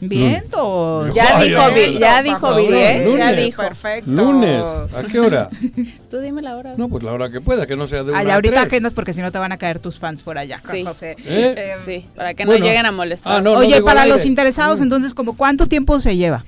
Vientos. 0.00 1.14
Ya 1.14 1.38
Ay, 1.38 1.48
dijo, 1.48 1.98
ya 1.98 2.22
dijo 2.22 2.50
Lunes, 2.50 2.70
¿eh? 2.72 3.14
Ya 3.18 3.32
dijo. 3.32 3.62
Perfecto. 3.62 4.10
Lunes. 4.10 4.62
¿A 4.94 5.02
qué 5.10 5.20
hora? 5.20 5.48
Tú 6.10 6.18
dime 6.18 6.42
la 6.42 6.56
hora. 6.56 6.74
No, 6.76 6.88
pues 6.88 7.02
la 7.02 7.12
hora 7.12 7.30
que 7.30 7.40
pueda, 7.40 7.66
que 7.66 7.76
no 7.76 7.86
sea 7.86 8.02
de 8.02 8.10
una 8.10 8.18
Ay, 8.20 8.30
a 8.30 8.34
ahorita 8.34 8.62
agendas 8.62 8.94
porque 8.94 9.12
si 9.12 9.20
no 9.22 9.32
te 9.32 9.38
van 9.38 9.52
a 9.52 9.56
caer 9.58 9.78
tus 9.78 9.98
fans 9.98 10.22
por 10.22 10.38
allá, 10.38 10.58
Sí. 10.58 10.84
José. 10.84 11.12
¿Eh? 11.12 11.54
Eh, 11.56 11.72
Sí, 11.82 12.06
para 12.14 12.34
que 12.34 12.44
Bueno. 12.44 12.60
no 12.60 12.66
lleguen 12.66 12.86
a 12.86 12.92
molestar. 12.92 13.32
Ah, 13.34 13.40
no, 13.40 13.52
Oye, 13.52 13.80
para 13.82 14.06
los 14.06 14.24
interesados, 14.24 14.80
entonces, 14.80 15.14
como 15.14 15.36
¿cuánto 15.36 15.66
tiempo 15.66 16.00
se 16.00 16.16
lleva? 16.16 16.44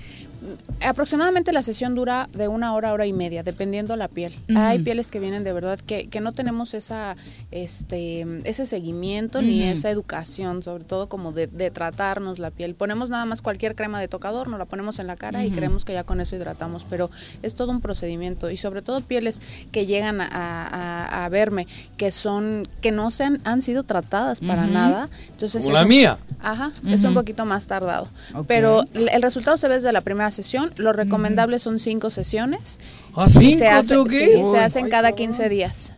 Aproximadamente 0.84 1.52
la 1.52 1.62
sesión 1.62 1.94
dura 1.94 2.28
de 2.32 2.48
una 2.48 2.72
hora, 2.74 2.92
hora 2.92 3.06
y 3.06 3.12
media, 3.12 3.42
dependiendo 3.42 3.96
la 3.96 4.08
piel. 4.08 4.34
Hay 4.56 4.78
pieles 4.80 5.10
que 5.10 5.20
vienen 5.20 5.44
de 5.44 5.52
verdad 5.52 5.78
que, 5.80 6.08
que 6.08 6.20
no 6.20 6.32
tenemos 6.32 6.74
esa, 6.74 7.16
este, 7.50 8.26
ese 8.44 8.64
seguimiento 8.66 9.42
ni 9.42 9.62
esa 9.62 9.90
educación, 9.90 10.62
sobre 10.62 10.84
todo 10.84 11.08
como 11.08 11.32
de, 11.32 11.46
de 11.48 11.70
tratarnos 11.70 12.38
la 12.38 12.50
piel. 12.50 12.74
Ponemos 12.74 13.10
nada 13.10 13.24
más 13.26 13.42
cualquier 13.42 13.74
crema 13.74 14.00
de 14.00 14.08
tocador, 14.08 14.48
nos 14.48 14.58
la 14.58 14.64
ponemos 14.66 14.98
en 14.98 15.06
la 15.06 15.16
cara 15.16 15.44
y 15.44 15.50
creemos 15.50 15.84
que 15.84 15.92
ya 15.92 16.04
con 16.04 16.20
eso 16.20 16.36
hidratamos, 16.36 16.84
pero 16.88 17.10
es 17.42 17.54
todo 17.54 17.72
un 17.72 17.80
procedimiento 17.80 18.50
y 18.50 18.56
sobre 18.56 18.82
todo 18.82 19.00
pieles 19.00 19.40
que 19.72 19.86
llegan 19.86 20.20
a, 20.20 20.26
a- 20.30 21.24
a 21.24 21.28
verme 21.28 21.66
que 21.96 22.12
son 22.12 22.68
que 22.80 22.92
no 22.92 23.10
se 23.10 23.24
han, 23.24 23.40
han 23.44 23.62
sido 23.62 23.82
tratadas 23.82 24.40
para 24.40 24.66
nada. 24.66 25.08
Entonces 25.30 25.64
Como 25.64 25.74
es 25.76 25.80
la 25.80 25.82
un- 25.82 25.88
mía. 25.88 26.18
Ajá, 26.40 26.70
es 26.86 27.02
un 27.04 27.14
poquito 27.14 27.44
más 27.44 27.66
tardado. 27.66 28.08
Pero 28.46 28.84
el 28.94 29.08
el 29.08 29.22
resultado 29.22 29.56
se 29.56 29.66
ve 29.68 29.74
desde 29.76 29.90
la 29.92 30.00
primera 30.00 30.30
sesión. 30.42 30.72
Lo 30.76 30.92
recomendable 30.92 31.58
son 31.58 31.78
cinco 31.78 32.10
sesiones. 32.10 32.78
¿Ah, 33.14 33.26
Y 33.28 33.30
cinco 33.32 33.58
se, 33.58 33.68
hace- 33.68 33.94
sí, 34.10 34.42
se 34.50 34.58
hacen 34.58 34.88
cada 34.88 35.12
15 35.12 35.48
días. 35.48 35.94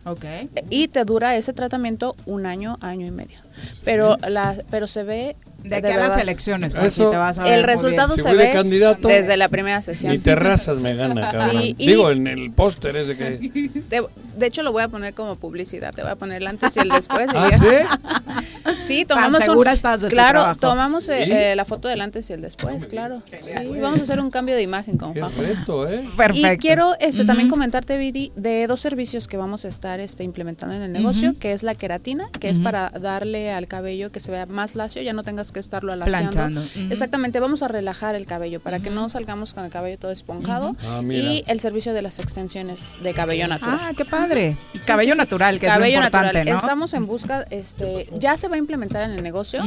Y 0.69 0.87
te 0.87 1.03
dura 1.05 1.35
ese 1.35 1.53
tratamiento 1.53 2.15
un 2.25 2.45
año, 2.45 2.77
año 2.81 3.05
y 3.07 3.11
medio. 3.11 3.39
Pero 3.83 4.17
la, 4.27 4.55
pero 4.71 4.87
se 4.87 5.03
ve 5.03 5.35
De 5.63 5.75
aquí 5.77 5.87
a 5.87 5.97
las 5.97 6.17
elecciones, 6.17 6.73
Eso- 6.73 6.81
Mikey, 6.81 7.05
te 7.11 7.17
vas 7.17 7.39
a 7.39 7.43
ver 7.43 7.53
El 7.53 7.63
resultado 7.63 8.15
Si 8.15 8.21
se 8.23 8.29
de 8.29 8.35
ve 8.35 8.51
candidato, 8.53 9.07
desde 9.07 9.37
la 9.37 9.47
primera 9.49 9.81
sesión. 9.81 10.11
Ni 10.11 10.19
terrazas 10.19 10.79
me 10.81 10.93
gana, 10.95 11.29
cabrón. 11.31 11.61
Sí, 11.61 11.75
y- 11.77 11.87
Digo, 11.87 12.11
en 12.11 12.27
el 12.27 12.51
póster 12.51 12.95
ese 12.97 13.15
que... 13.17 13.69
De 14.37 14.47
hecho, 14.47 14.63
lo 14.63 14.71
voy 14.71 14.81
a 14.81 14.87
poner 14.87 15.13
como 15.13 15.35
publicidad. 15.35 15.93
Te 15.93 16.01
voy 16.01 16.11
a 16.11 16.15
poner 16.15 16.41
el 16.41 16.47
antes 16.47 16.75
y 16.77 16.79
el 16.79 16.89
después. 16.89 17.27
y 17.33 17.37
¿Ah, 17.37 17.49
ya. 17.51 17.57
sí? 17.57 17.65
Sí, 18.85 19.05
tomamos 19.05 19.47
un- 19.47 19.67
estás 19.67 20.01
de 20.01 20.07
claro, 20.07 20.55
tomamos 20.59 21.07
eh, 21.09 21.23
¿Sí? 21.25 21.31
eh, 21.31 21.55
la 21.55 21.65
foto 21.65 21.87
del 21.87 21.99
antes 22.01 22.29
y 22.29 22.33
el 22.33 22.41
después, 22.41 22.85
claro. 22.85 23.21
Sí, 23.41 23.53
vamos 23.79 23.99
a 23.99 24.03
hacer 24.03 24.19
un 24.19 24.29
cambio 24.29 24.55
de 24.55 24.61
imagen 24.61 24.97
con 24.97 25.13
Juanjo. 25.13 25.41
reto, 25.41 25.89
¿eh? 25.89 26.03
Perfecto. 26.17 26.53
Y 26.53 26.57
quiero 26.57 26.93
este, 26.99 27.25
también 27.25 27.49
comentarte, 27.49 27.97
Viri, 27.97 28.31
de 28.35 28.67
dos 28.67 28.79
servicios 28.79 29.27
que 29.27 29.37
vamos 29.37 29.65
a 29.65 29.67
estar 29.67 29.99
este, 29.99 30.23
implementando 30.23 30.75
en 30.75 30.81
el 30.83 30.91
negocio, 30.91 31.33
que 31.39 31.53
es 31.53 31.63
la 31.63 31.73
queratina, 31.75 32.27
que 32.39 32.49
es 32.49 32.59
para 32.59 32.89
darle 32.91 33.51
al 33.51 33.67
cabello 33.67 34.11
que 34.11 34.19
se 34.19 34.31
vea 34.31 34.45
más 34.45 34.75
lacio, 34.75 35.01
ya 35.01 35.13
no 35.13 35.23
tengas 35.23 35.50
que 35.51 35.59
estarlo 35.59 35.91
alaciando. 35.93 36.31
Planchando. 36.31 36.61
Ujú. 36.61 36.91
Exactamente, 36.91 37.39
vamos 37.39 37.63
a 37.63 37.67
relajar 37.67 38.15
el 38.15 38.25
cabello 38.25 38.59
para 38.59 38.79
que 38.79 38.89
no 38.89 39.09
salgamos 39.09 39.53
con 39.53 39.65
el 39.65 39.71
cabello 39.71 39.97
todo 39.97 40.11
esponjado. 40.11 40.75
Ah, 40.85 41.01
y 41.09 41.43
el 41.47 41.59
servicio 41.59 41.93
de 41.93 42.01
las 42.01 42.19
extensiones 42.19 42.97
de 43.01 43.13
cabello 43.13 43.47
natural. 43.47 43.79
Ah, 43.81 43.91
qué 43.95 44.05
padre. 44.05 44.57
Sí, 44.73 44.79
Cabello 44.87 45.11
sí, 45.11 45.15
sí. 45.15 45.17
natural, 45.19 45.59
que 45.59 45.67
Cabello 45.67 45.95
es 45.95 45.99
lo 45.99 46.05
importante, 46.05 46.39
natural. 46.39 46.53
¿no? 46.53 46.59
Estamos 46.59 46.93
en 46.93 47.05
busca, 47.07 47.45
este, 47.51 48.07
ya 48.17 48.37
se 48.37 48.47
va 48.47 48.55
a 48.55 48.57
implementar 48.57 49.03
en 49.03 49.11
el 49.11 49.23
negocio, 49.23 49.63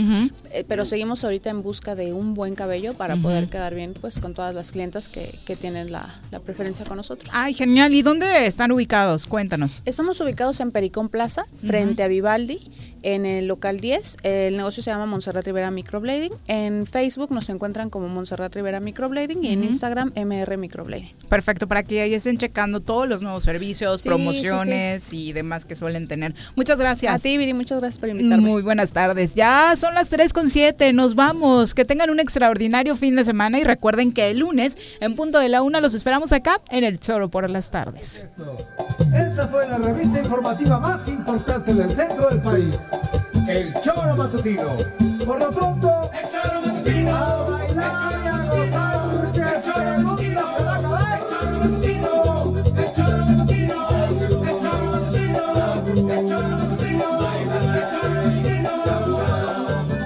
eh, 0.51 0.65
pero 0.66 0.85
seguimos 0.85 1.24
ahorita 1.24 1.51
en 1.51 1.62
busca 1.62 1.94
de 1.94 2.12
un 2.12 2.35
buen 2.35 2.55
cabello 2.55 2.94
para 2.94 3.16
poder 3.16 3.48
quedar 3.48 3.74
bien 3.74 3.94
pues 4.01 4.19
con 4.19 4.35
todas 4.35 4.55
las 4.55 4.73
clientas 4.73 5.09
que, 5.09 5.39
que 5.44 5.56
tienen 5.56 5.93
la, 5.93 6.09
la 6.31 6.40
preferencia 6.40 6.85
con 6.85 6.97
nosotros. 6.97 7.31
Ay, 7.32 7.55
genial. 7.55 7.93
¿Y 7.94 8.02
dónde 8.02 8.47
están 8.47 8.73
ubicados? 8.73 9.27
Cuéntanos. 9.27 9.82
Estamos 9.85 10.20
ubicados 10.20 10.61
en 10.61 10.70
Pericón 10.73 11.09
Plaza, 11.09 11.44
frente 11.65 12.02
a 12.02 12.09
Vivaldi. 12.09 12.61
En 13.05 13.26
el 13.26 13.47
local 13.47 13.78
10. 13.78 14.16
El 14.22 14.56
negocio 14.56 14.82
se 14.82 14.90
llama 14.90 15.06
Montserrat 15.06 15.47
Rivera 15.47 15.70
Microblading. 15.70 16.32
En 16.48 16.86
Facebook 16.86 17.31
nos 17.31 17.48
encuentran 17.51 17.90
como 17.90 18.09
Montserrat 18.09 18.55
Rivera 18.55 18.81
Microblading 18.81 19.44
y 19.44 19.48
en. 19.48 19.64
Instagram 19.64 20.12
MR 20.16 20.56
Microblading. 20.56 21.12
Perfecto, 21.28 21.68
para 21.68 21.82
que 21.82 22.01
ahí 22.01 22.14
estén 22.14 22.39
checando 22.39 22.81
todos 22.81 23.09
los 23.09 23.22
nuevos 23.22 23.44
servicios, 23.44 24.01
Sí, 24.01 24.09
promociones 24.09 25.12
y 25.12 25.32
demás 25.32 25.64
que 25.64 25.76
suelen 25.76 26.09
tener. 26.09 26.35
Muchas 26.56 26.78
gracias. 26.78 27.14
A 27.14 27.18
ti, 27.18 27.36
Viri, 27.39 27.55
muchas 27.55 27.81
gracias 27.81 27.98
por 27.98 28.09
invitarme. 28.09 28.48
Muy 28.48 28.62
buenas 28.62 28.90
tardes. 28.90 29.35
Ya 29.35 29.74
son 29.76 29.94
las 29.94 30.09
3 30.09 30.32
con 30.32 30.48
7, 30.51 30.93
nos 30.93 31.14
vamos. 31.14 31.74
Que 31.74 31.85
tengan 31.85 32.10
un 32.10 32.20
extraordinario 32.20 32.97
fin 32.97 33.16
de 33.16 33.24
semana 33.24 33.59
y 33.59 33.64
recuerden 33.64 34.12
que 34.12 34.31
el 34.31 34.39
lunes, 34.39 34.78
en 35.01 35.14
punto 35.14 35.39
de 35.39 35.48
la 35.48 35.62
una, 35.62 35.81
los 35.81 35.94
esperamos 35.94 36.32
acá 36.32 36.60
en 36.70 36.85
el 36.85 36.98
Choro 36.98 37.28
por 37.31 37.48
las 37.51 37.70
tardes. 37.70 38.24
Esta 39.14 39.48
fue 39.48 39.68
la 39.68 39.78
revista 39.78 40.18
informativa 40.18 40.78
más 40.78 41.09
importante 41.09 41.74
del 41.74 41.90
centro 41.90 42.28
del 42.28 42.40
país. 42.40 42.76
El 43.49 43.73
Choro 43.81 44.16
Matutino. 44.16 44.69
Por 45.27 45.39
lo 45.39 45.51
pronto, 45.51 46.11
el 46.12 46.29
Choro 46.31 46.61
Matutino. 46.62 47.15
A 47.15 47.19
bailar 47.51 48.21
y 48.23 48.27
a 48.27 48.31
gozar, 48.47 49.33
que 49.33 49.41
este 49.41 49.99
mundo 50.03 50.16
se 50.19 50.35
va 50.35 50.73
a 50.73 50.77
acabar. 50.77 51.19
El 51.19 51.25
Choro 51.29 51.59
Matutino. 51.59 52.12
El 52.77 52.89
Choro 52.95 53.19
Matutino. 53.27 53.79
El 54.01 54.55
Choro 54.61 54.87
Matutino. 54.91 55.43
El 56.12 56.29
Choro 56.29 56.49
Matutino. 56.57 57.09
El 57.35 57.83
Choro 57.91 58.09
Matutino. 58.19 58.73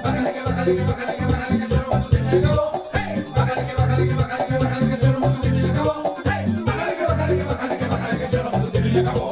Bájale 0.03 0.29
que 0.33 0.41
bájale 0.43 0.71
que 0.75 0.83
bájale 0.83 1.13
que 1.15 1.25
bájale 1.25 1.57
que 1.57 1.63
el 1.63 1.69
Choro 1.69 1.87
Matutino 1.91 2.29
ya 2.31 2.37
acabó. 2.39 2.67
Hey, 2.93 3.23
bájale 3.35 3.61
que 3.65 3.73
bájale 3.75 4.03
que 4.07 4.13
bájale 4.15 4.45
que 4.45 4.57
bájale 4.57 4.85
que 4.87 4.93
el 4.93 5.01
Choro 5.01 5.19
Matutino 5.19 5.59
ya 5.59 5.71
acabó. 5.71 6.15
Hey, 6.25 6.43
bájale 6.65 6.93
que 6.95 7.05
bájale 7.05 7.37
que 7.37 7.43
bájale 7.43 7.77
que 7.77 7.85
bájale 7.85 8.17
que 8.17 8.25
el 8.25 8.31
Choro 8.31 8.51
Matutino 8.51 8.87
ya 8.87 9.01
acabó. 9.01 9.28